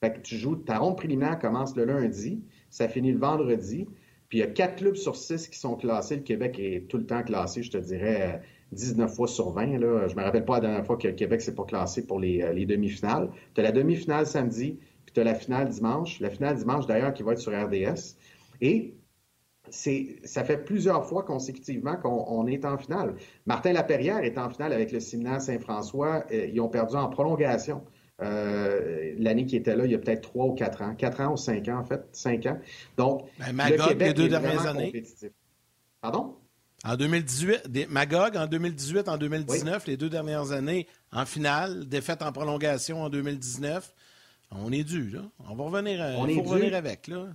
Fait 0.00 0.12
que 0.12 0.20
tu 0.20 0.36
joues, 0.36 0.56
ta 0.56 0.78
ronde 0.78 0.96
préliminaire 0.96 1.38
commence 1.38 1.74
le 1.74 1.84
lundi, 1.84 2.44
ça 2.70 2.88
finit 2.88 3.12
le 3.12 3.18
vendredi. 3.18 3.86
Puis 4.28 4.38
il 4.38 4.40
y 4.40 4.44
a 4.44 4.48
quatre 4.48 4.76
clubs 4.76 4.96
sur 4.96 5.16
six 5.16 5.48
qui 5.48 5.58
sont 5.58 5.76
classés. 5.76 6.16
Le 6.16 6.22
Québec 6.22 6.58
est 6.58 6.88
tout 6.88 6.98
le 6.98 7.06
temps 7.06 7.22
classé, 7.22 7.62
je 7.62 7.70
te 7.70 7.78
dirais, 7.78 8.42
19 8.76 9.12
fois 9.12 9.26
sur 9.26 9.50
20. 9.50 9.78
Là. 9.78 10.06
Je 10.08 10.14
me 10.14 10.22
rappelle 10.22 10.44
pas 10.44 10.54
la 10.54 10.60
dernière 10.60 10.86
fois 10.86 10.96
que 10.96 11.08
Québec 11.08 11.40
s'est 11.40 11.54
pas 11.54 11.64
classé 11.64 12.06
pour 12.06 12.20
les, 12.20 12.42
euh, 12.42 12.66
demi-finales. 12.66 13.30
Tu 13.54 13.60
as 13.60 13.64
la 13.64 13.72
demi-finale 13.72 14.26
samedi, 14.26 14.78
puis 15.04 15.14
tu 15.14 15.20
as 15.20 15.24
la 15.24 15.34
finale 15.34 15.68
dimanche. 15.68 16.20
La 16.20 16.30
finale 16.30 16.56
dimanche, 16.56 16.86
d'ailleurs, 16.86 17.12
qui 17.12 17.22
va 17.22 17.32
être 17.32 17.40
sur 17.40 17.52
RDS. 17.52 18.16
Et 18.60 18.94
ça 19.70 20.44
fait 20.44 20.64
plusieurs 20.64 21.06
fois 21.06 21.24
consécutivement 21.24 21.96
qu'on 21.96 22.46
est 22.46 22.64
en 22.64 22.78
finale. 22.78 23.16
Martin 23.46 23.72
Laperrière 23.72 24.18
est 24.18 24.38
en 24.38 24.48
finale 24.48 24.72
avec 24.72 24.92
le 24.92 25.00
Séminaire 25.00 25.40
Saint-François. 25.40 26.24
Ils 26.30 26.60
ont 26.60 26.68
perdu 26.68 26.94
en 26.94 27.08
prolongation. 27.08 27.82
Euh, 28.22 29.14
l'année 29.18 29.44
qui 29.44 29.56
était 29.56 29.76
là, 29.76 29.84
il 29.84 29.92
y 29.92 29.94
a 29.94 29.98
peut-être 29.98 30.22
trois 30.22 30.46
ou 30.46 30.54
quatre 30.54 30.82
ans. 30.82 30.94
Quatre 30.94 31.20
ans 31.20 31.32
ou 31.32 31.36
cinq 31.36 31.68
ans, 31.68 31.78
en 31.78 31.84
fait. 31.84 32.02
Cinq 32.12 32.46
ans. 32.46 32.58
Donc, 32.96 33.24
ben, 33.38 33.68
le 33.68 33.88
Québec 33.88 34.08
les 34.08 34.14
deux 34.14 34.28
dernières 34.28 34.66
années. 34.66 35.04
Pardon? 36.00 36.36
En 36.84 36.96
2018, 36.96 37.88
Magog 37.88 38.36
en 38.36 38.46
2018, 38.46 39.08
en 39.08 39.16
2019, 39.16 39.86
les 39.86 39.96
deux 39.96 40.10
dernières 40.10 40.52
années 40.52 40.86
en 41.12 41.24
finale, 41.24 41.86
défaite 41.88 42.22
en 42.22 42.32
prolongation 42.32 43.02
en 43.02 43.08
2019. 43.08 43.92
On 44.52 44.70
est 44.70 44.84
dû, 44.84 45.10
là. 45.10 45.22
On 45.48 45.54
va 45.54 45.64
revenir, 45.64 46.00
euh, 46.00 46.14
On 46.18 46.28
faut 46.28 46.42
revenir 46.42 46.74
avec, 46.74 47.08
là. 47.08 47.26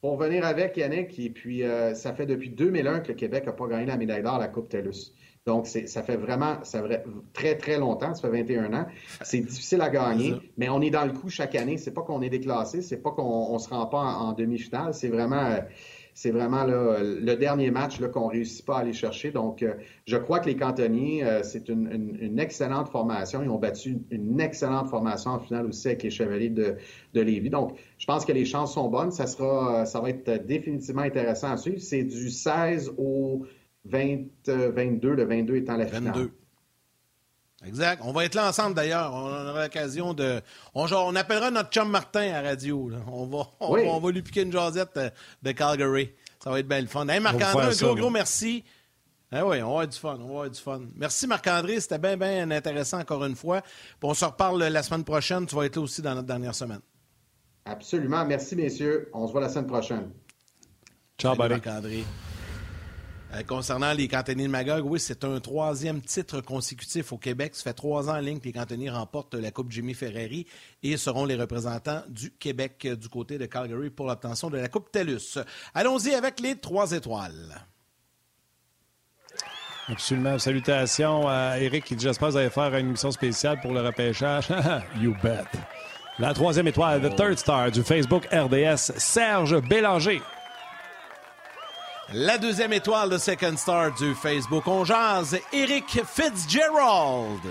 Pour 0.00 0.12
revenir 0.12 0.44
avec, 0.44 0.76
Yannick, 0.76 1.18
et 1.18 1.30
puis 1.30 1.62
euh, 1.62 1.94
ça 1.94 2.14
fait 2.14 2.26
depuis 2.26 2.50
2001 2.50 3.00
que 3.00 3.08
le 3.08 3.14
Québec 3.14 3.46
n'a 3.46 3.52
pas 3.52 3.66
gagné 3.66 3.86
la 3.86 3.96
médaille 3.96 4.22
d'or 4.22 4.36
à 4.36 4.38
la 4.38 4.48
Coupe 4.48 4.68
TELUS. 4.68 5.12
Donc, 5.46 5.66
ça 5.66 6.02
fait 6.02 6.16
vraiment 6.16 6.62
ça 6.62 6.86
fait 6.86 7.04
très, 7.32 7.56
très 7.56 7.78
longtemps, 7.78 8.14
ça 8.14 8.28
fait 8.28 8.42
21 8.42 8.74
ans. 8.74 8.86
C'est 9.22 9.40
difficile 9.40 9.80
à 9.80 9.88
gagner, 9.88 10.34
mais 10.58 10.68
on 10.68 10.82
est 10.82 10.90
dans 10.90 11.06
le 11.06 11.12
coup 11.12 11.30
chaque 11.30 11.54
année. 11.54 11.78
C'est 11.78 11.92
pas 11.92 12.02
qu'on 12.02 12.20
est 12.20 12.28
déclassé, 12.28 12.82
c'est 12.82 12.98
pas 12.98 13.12
qu'on 13.12 13.54
ne 13.54 13.58
se 13.58 13.68
rend 13.70 13.86
pas 13.86 13.98
en, 13.98 14.32
demi-finale. 14.32 14.92
C'est 14.92 15.08
vraiment... 15.08 15.44
Euh, 15.46 15.60
c'est 16.18 16.32
vraiment 16.32 16.64
le 16.64 17.36
dernier 17.36 17.70
match 17.70 18.00
qu'on 18.12 18.26
ne 18.26 18.32
réussit 18.32 18.66
pas 18.66 18.78
à 18.78 18.80
aller 18.80 18.92
chercher. 18.92 19.30
Donc, 19.30 19.62
euh, 19.62 19.74
je 20.04 20.16
crois 20.16 20.40
que 20.40 20.46
les 20.46 20.56
cantonniers, 20.56 21.22
euh, 21.22 21.44
c'est 21.44 21.68
une, 21.68 22.40
excellente 22.40 22.88
formation. 22.88 23.40
Ils 23.40 23.48
ont 23.48 23.58
battu 23.60 23.98
une, 24.10 24.40
excellente 24.40 24.88
formation 24.88 25.30
en 25.30 25.38
finale 25.38 25.66
aussi 25.66 25.86
avec 25.86 26.02
les 26.02 26.10
Chevaliers 26.10 26.50
de, 26.50 26.74
de 27.14 27.20
Lévis. 27.20 27.50
Donc, 27.50 27.78
je 27.98 28.06
pense 28.06 28.24
que 28.24 28.32
les 28.32 28.44
chances 28.44 28.74
sont 28.74 28.88
bonnes. 28.88 29.12
Ça, 29.12 29.28
sera, 29.28 29.86
ça 29.86 30.00
va 30.00 30.10
être 30.10 30.44
définitivement 30.44 31.02
intéressant 31.02 31.52
à 31.52 31.56
suivre. 31.56 31.78
C'est 31.78 32.02
du 32.02 32.30
16 32.30 32.94
au 32.98 33.46
20, 33.84 34.24
22, 34.44 35.14
le 35.14 35.22
22 35.22 35.54
étant 35.54 35.76
la 35.76 35.86
finale. 35.86 36.30
22. 37.62 37.68
Exact. 37.68 38.02
On 38.04 38.12
va 38.12 38.24
être 38.24 38.34
là 38.34 38.48
ensemble 38.48 38.74
d'ailleurs. 38.74 39.12
On 39.12 39.26
aura 39.26 39.62
l'occasion 39.62 40.14
de. 40.14 40.40
On, 40.74 40.86
on, 40.92 41.14
appellera 41.16 41.50
notre 41.50 41.70
chum 41.70 41.90
Martin 41.90 42.32
à 42.32 42.42
radio. 42.42 42.90
On, 43.10 43.26
va, 43.26 43.48
on, 43.60 44.00
va, 44.00 44.10
lui 44.10 44.22
piquer 44.22 44.42
une 44.42 44.52
jasette 44.52 44.96
euh, 44.96 45.10
de 45.42 45.52
Calgary. 45.52 46.10
Ça 46.42 46.50
va 46.50 46.60
être 46.60 46.68
bien 46.68 46.80
le 46.80 46.86
fun. 46.86 47.06
Hey, 47.08 47.20
Marc-André, 47.20 47.66
un 47.66 47.70
gros, 47.70 47.94
gros 47.94 48.10
merci. 48.10 48.64
Ah 49.30 49.44
oui, 49.44 49.60
on 49.60 49.66
va 49.66 49.70
avoir 49.70 49.88
du 49.88 49.98
fun. 49.98 50.14
On 50.20 50.24
va 50.24 50.24
avoir 50.24 50.50
du 50.50 50.60
fun. 50.60 50.80
Merci 50.94 51.26
Marc-André. 51.26 51.80
C'était 51.80 51.98
bien, 51.98 52.16
bien 52.16 52.50
intéressant 52.50 53.00
encore 53.00 53.24
une 53.24 53.36
fois. 53.36 53.62
on 54.02 54.14
se 54.14 54.24
reparle 54.24 54.62
la 54.62 54.82
semaine 54.82 55.04
prochaine. 55.04 55.46
Tu 55.46 55.54
vas 55.54 55.64
être 55.64 55.76
là 55.76 55.82
aussi 55.82 56.00
dans 56.00 56.14
notre 56.14 56.26
dernière 56.26 56.54
semaine. 56.54 56.80
Absolument. 57.64 58.24
Merci, 58.24 58.56
messieurs. 58.56 59.10
On 59.12 59.26
se 59.26 59.32
voit 59.32 59.42
la 59.42 59.48
semaine 59.48 59.66
prochaine. 59.66 60.10
Ciao, 61.18 61.36
Marc-André. 61.36 62.04
Euh, 63.34 63.42
concernant 63.42 63.92
les 63.92 64.08
cantonniers 64.08 64.46
de 64.46 64.50
Magog, 64.50 64.84
oui, 64.86 64.98
c'est 64.98 65.22
un 65.24 65.38
troisième 65.38 66.00
titre 66.00 66.40
consécutif 66.40 67.12
au 67.12 67.18
Québec. 67.18 67.54
Ça 67.54 67.64
fait 67.64 67.74
trois 67.74 68.08
ans 68.08 68.16
en 68.16 68.20
ligne 68.20 68.40
que 68.40 68.46
les 68.46 68.52
cantonniers 68.52 68.88
remportent 68.88 69.34
la 69.34 69.50
Coupe 69.50 69.70
Jimmy 69.70 69.92
Ferrari 69.92 70.46
et 70.82 70.96
seront 70.96 71.26
les 71.26 71.34
représentants 71.34 72.02
du 72.08 72.30
Québec 72.30 72.86
euh, 72.86 72.96
du 72.96 73.08
côté 73.08 73.36
de 73.36 73.44
Calgary 73.44 73.90
pour 73.90 74.06
l'obtention 74.06 74.48
de 74.48 74.56
la 74.56 74.68
Coupe 74.68 74.90
TELUS. 74.90 75.38
Allons-y 75.74 76.14
avec 76.14 76.40
les 76.40 76.56
trois 76.56 76.92
étoiles. 76.92 77.54
Absolument. 79.88 80.38
Salutations 80.38 81.28
à 81.28 81.58
Eric 81.58 81.84
qui 81.84 81.96
dit 81.96 82.04
J'espère 82.04 82.28
que 82.28 82.32
vous 82.32 82.38
allez 82.38 82.50
faire 82.50 82.74
une 82.74 82.88
émission 82.88 83.10
spéciale 83.10 83.60
pour 83.60 83.72
le 83.72 83.80
repêchage. 83.80 84.48
you 85.00 85.14
bet. 85.22 85.44
La 86.18 86.34
troisième 86.34 86.66
étoile, 86.66 87.00
The 87.00 87.14
Third 87.14 87.38
Star 87.38 87.70
du 87.70 87.82
Facebook 87.82 88.26
RDS, 88.32 88.92
Serge 88.96 89.60
Bélanger. 89.68 90.20
La 92.14 92.38
deuxième 92.38 92.72
étoile 92.72 93.10
de 93.10 93.18
Second 93.18 93.54
Star 93.58 93.94
du 93.94 94.14
Facebook 94.14 94.66
On 94.66 94.82
jase, 94.82 95.38
Eric 95.52 96.00
Fitzgerald. 96.06 97.42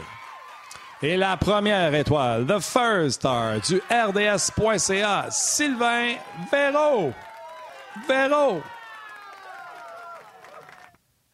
Et 1.03 1.15
la 1.15 1.37
première 1.37 1.93
étoile, 1.93 2.47
The 2.47 2.59
First 2.59 3.19
Star 3.19 3.61
du 3.61 3.79
RDS.ca, 3.91 5.27
Sylvain 5.29 6.15
Véro. 6.51 7.13
Véro. 8.09 8.63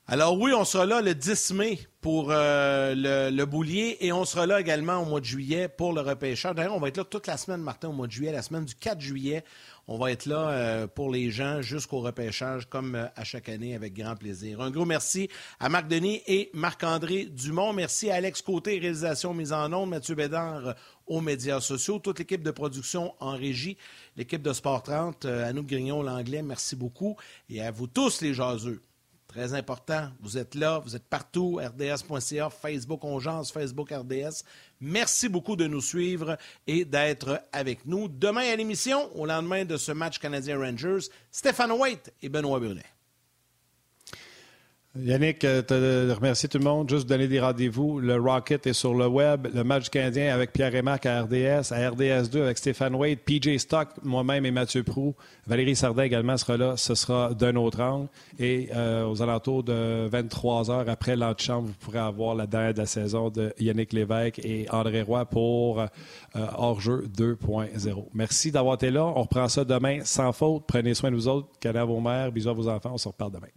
Alors 0.06 0.38
oui, 0.38 0.52
on 0.54 0.66
sera 0.66 0.86
là 0.86 1.00
le 1.00 1.16
10 1.16 1.54
mai 1.54 1.80
pour 2.02 2.28
euh, 2.30 3.32
le, 3.32 3.46
boulier 3.46 3.96
et 4.02 4.12
on 4.12 4.26
sera 4.26 4.46
là 4.46 4.60
également 4.60 4.98
au 4.98 5.06
mois 5.06 5.22
de 5.22 5.26
juillet 5.26 5.70
pour 5.70 5.94
le 5.94 6.02
repêcheur. 6.02 6.54
D'ailleurs, 6.54 6.76
on 6.76 6.80
va 6.82 6.90
être 6.90 6.98
là 6.98 7.06
toute 7.06 7.28
la 7.28 7.38
semaine, 7.38 7.62
Martin, 7.62 7.88
au 7.88 7.94
mois 7.94 8.08
de 8.08 8.12
juillet, 8.12 8.34
la 8.34 8.42
semaine 8.42 8.66
du 8.66 8.76
4 8.76 9.00
juillet. 9.00 9.46
On 9.86 9.98
va 9.98 10.12
être 10.12 10.28
là 10.28 10.50
euh, 10.50 10.88
pour 10.88 11.12
les 11.12 11.30
gens 11.30 11.62
jusqu'au 11.62 12.00
repêchage, 12.00 12.70
comme 12.70 12.96
euh, 12.96 13.08
à 13.18 13.26
chaque 13.26 13.50
année, 13.50 13.76
avec 13.76 13.94
grand 13.94 14.16
plaisir. 14.16 14.62
Un 14.62 14.72
gros 14.72 14.86
merci 14.86 15.28
à 15.60 15.68
Marc 15.68 15.90
Denis 15.90 16.22
et 16.26 16.50
Marc-André 16.54 17.26
Dumont. 17.26 17.74
Merci 17.74 18.10
à 18.10 18.16
Alex 18.16 18.42
Côté, 18.42 18.80
réalisation 18.80 19.34
mise 19.34 19.52
en 19.52 19.74
onde, 19.74 19.90
Mathieu 19.90 20.16
Bédard 20.16 20.68
euh, 20.68 20.74
aux 21.06 21.20
médias 21.20 21.60
sociaux, 21.60 22.00
toute 22.00 22.20
l'équipe 22.20 22.44
de 22.44 22.52
production 22.52 23.14
en 23.20 23.36
régie, 23.36 23.78
l'équipe 24.16 24.42
de 24.42 24.54
Sport 24.54 24.84
30, 24.84 25.26
Anouk 25.26 25.66
Grignon, 25.66 26.02
l'anglais, 26.02 26.42
merci 26.42 26.78
beaucoup. 26.78 27.18
Et 27.50 27.62
à 27.62 27.70
vous 27.70 27.88
tous, 27.88 28.22
les 28.22 28.34
jaseux. 28.34 28.82
Très 29.28 29.54
important, 29.54 30.10
vous 30.22 30.38
êtes 30.38 30.54
là, 30.54 30.80
vous 30.80 30.96
êtes 30.96 31.08
partout, 31.08 31.60
rds.ca, 31.60 32.50
Facebook 32.52 33.04
Ongeance, 33.04 33.52
Facebook 33.52 33.92
RDS. 33.92 34.44
Merci 34.86 35.30
beaucoup 35.30 35.56
de 35.56 35.66
nous 35.66 35.80
suivre 35.80 36.38
et 36.68 36.84
d'être 36.84 37.42
avec 37.54 37.86
nous. 37.86 38.10
Demain 38.10 38.52
à 38.52 38.56
l'émission, 38.58 39.10
au 39.16 39.26
lendemain 39.26 39.64
de 39.64 39.78
ce 39.78 39.94
match 39.94 40.20
canadien 40.20 40.60
Rangers, 40.60 41.08
Stéphane 41.32 41.72
White 41.72 42.12
et 42.22 42.28
Benoît 42.28 42.60
Brunet. 42.60 42.93
Yannick, 44.96 45.44
euh, 45.44 45.64
te 45.64 46.12
remercier 46.14 46.48
tout 46.48 46.60
le 46.60 46.66
monde. 46.66 46.88
Juste 46.88 47.10
donner 47.10 47.28
des 47.28 47.40
rendez-vous. 47.40 48.00
Le 48.00 48.16
Rocket 48.16 48.68
est 48.68 48.74
sur 48.74 48.94
le 48.94 49.08
web. 49.08 49.48
Le 49.52 49.64
match 49.64 49.90
canadien 49.90 50.32
avec 50.32 50.54
Pierre 50.54 50.76
et 50.76 50.84
à 50.88 51.22
RDS. 51.24 51.74
À 51.74 51.90
RDS2 51.90 52.44
avec 52.44 52.60
Stéphane 52.60 52.94
Wade, 52.94 53.18
PJ 53.18 53.58
Stock, 53.58 53.88
moi-même 54.04 54.46
et 54.46 54.52
Mathieu 54.52 54.84
Prou. 54.84 55.16
Valérie 55.48 55.76
Sardin 55.76 56.04
également 56.04 56.38
sera 56.38 56.58
là. 56.58 56.78
Ce 56.78 56.94
sera 56.94 57.34
d'un 57.34 57.56
autre 57.56 57.82
angle. 57.82 58.08
Et 58.38 58.70
euh, 58.76 59.08
aux 59.08 59.24
alentours 59.24 59.64
de 59.64 60.08
23 60.12 60.70
heures 60.70 60.88
après 60.88 61.16
l'antichambre, 61.16 61.70
vous 61.70 61.74
pourrez 61.80 61.98
avoir 61.98 62.36
la 62.36 62.46
dernière 62.46 62.76
de 62.76 62.80
la 62.80 62.86
saison 62.86 63.32
de 63.32 63.52
Yannick 63.60 63.94
Lévesque 63.94 64.42
et 64.46 64.68
André 64.70 65.02
Roy 65.02 65.26
pour 65.26 65.82
euh, 65.82 65.88
Hors-jeu 66.56 67.08
2.0. 67.18 68.10
Merci 68.14 68.52
d'avoir 68.52 68.76
été 68.76 68.92
là. 68.92 69.06
On 69.06 69.24
reprend 69.24 69.50
ça 69.50 69.66
demain 69.66 70.02
sans 70.04 70.32
faute. 70.34 70.66
Prenez 70.68 70.94
soin 70.94 71.10
de 71.10 71.16
vous 71.16 71.28
autres. 71.28 71.50
À 71.66 71.84
vos 71.84 72.00
mères. 72.00 72.32
Bisous 72.32 72.50
à 72.50 72.54
vos 72.54 72.68
enfants. 72.68 72.92
On 72.94 72.98
se 73.00 73.08
reparle 73.08 73.32
demain. 73.32 73.48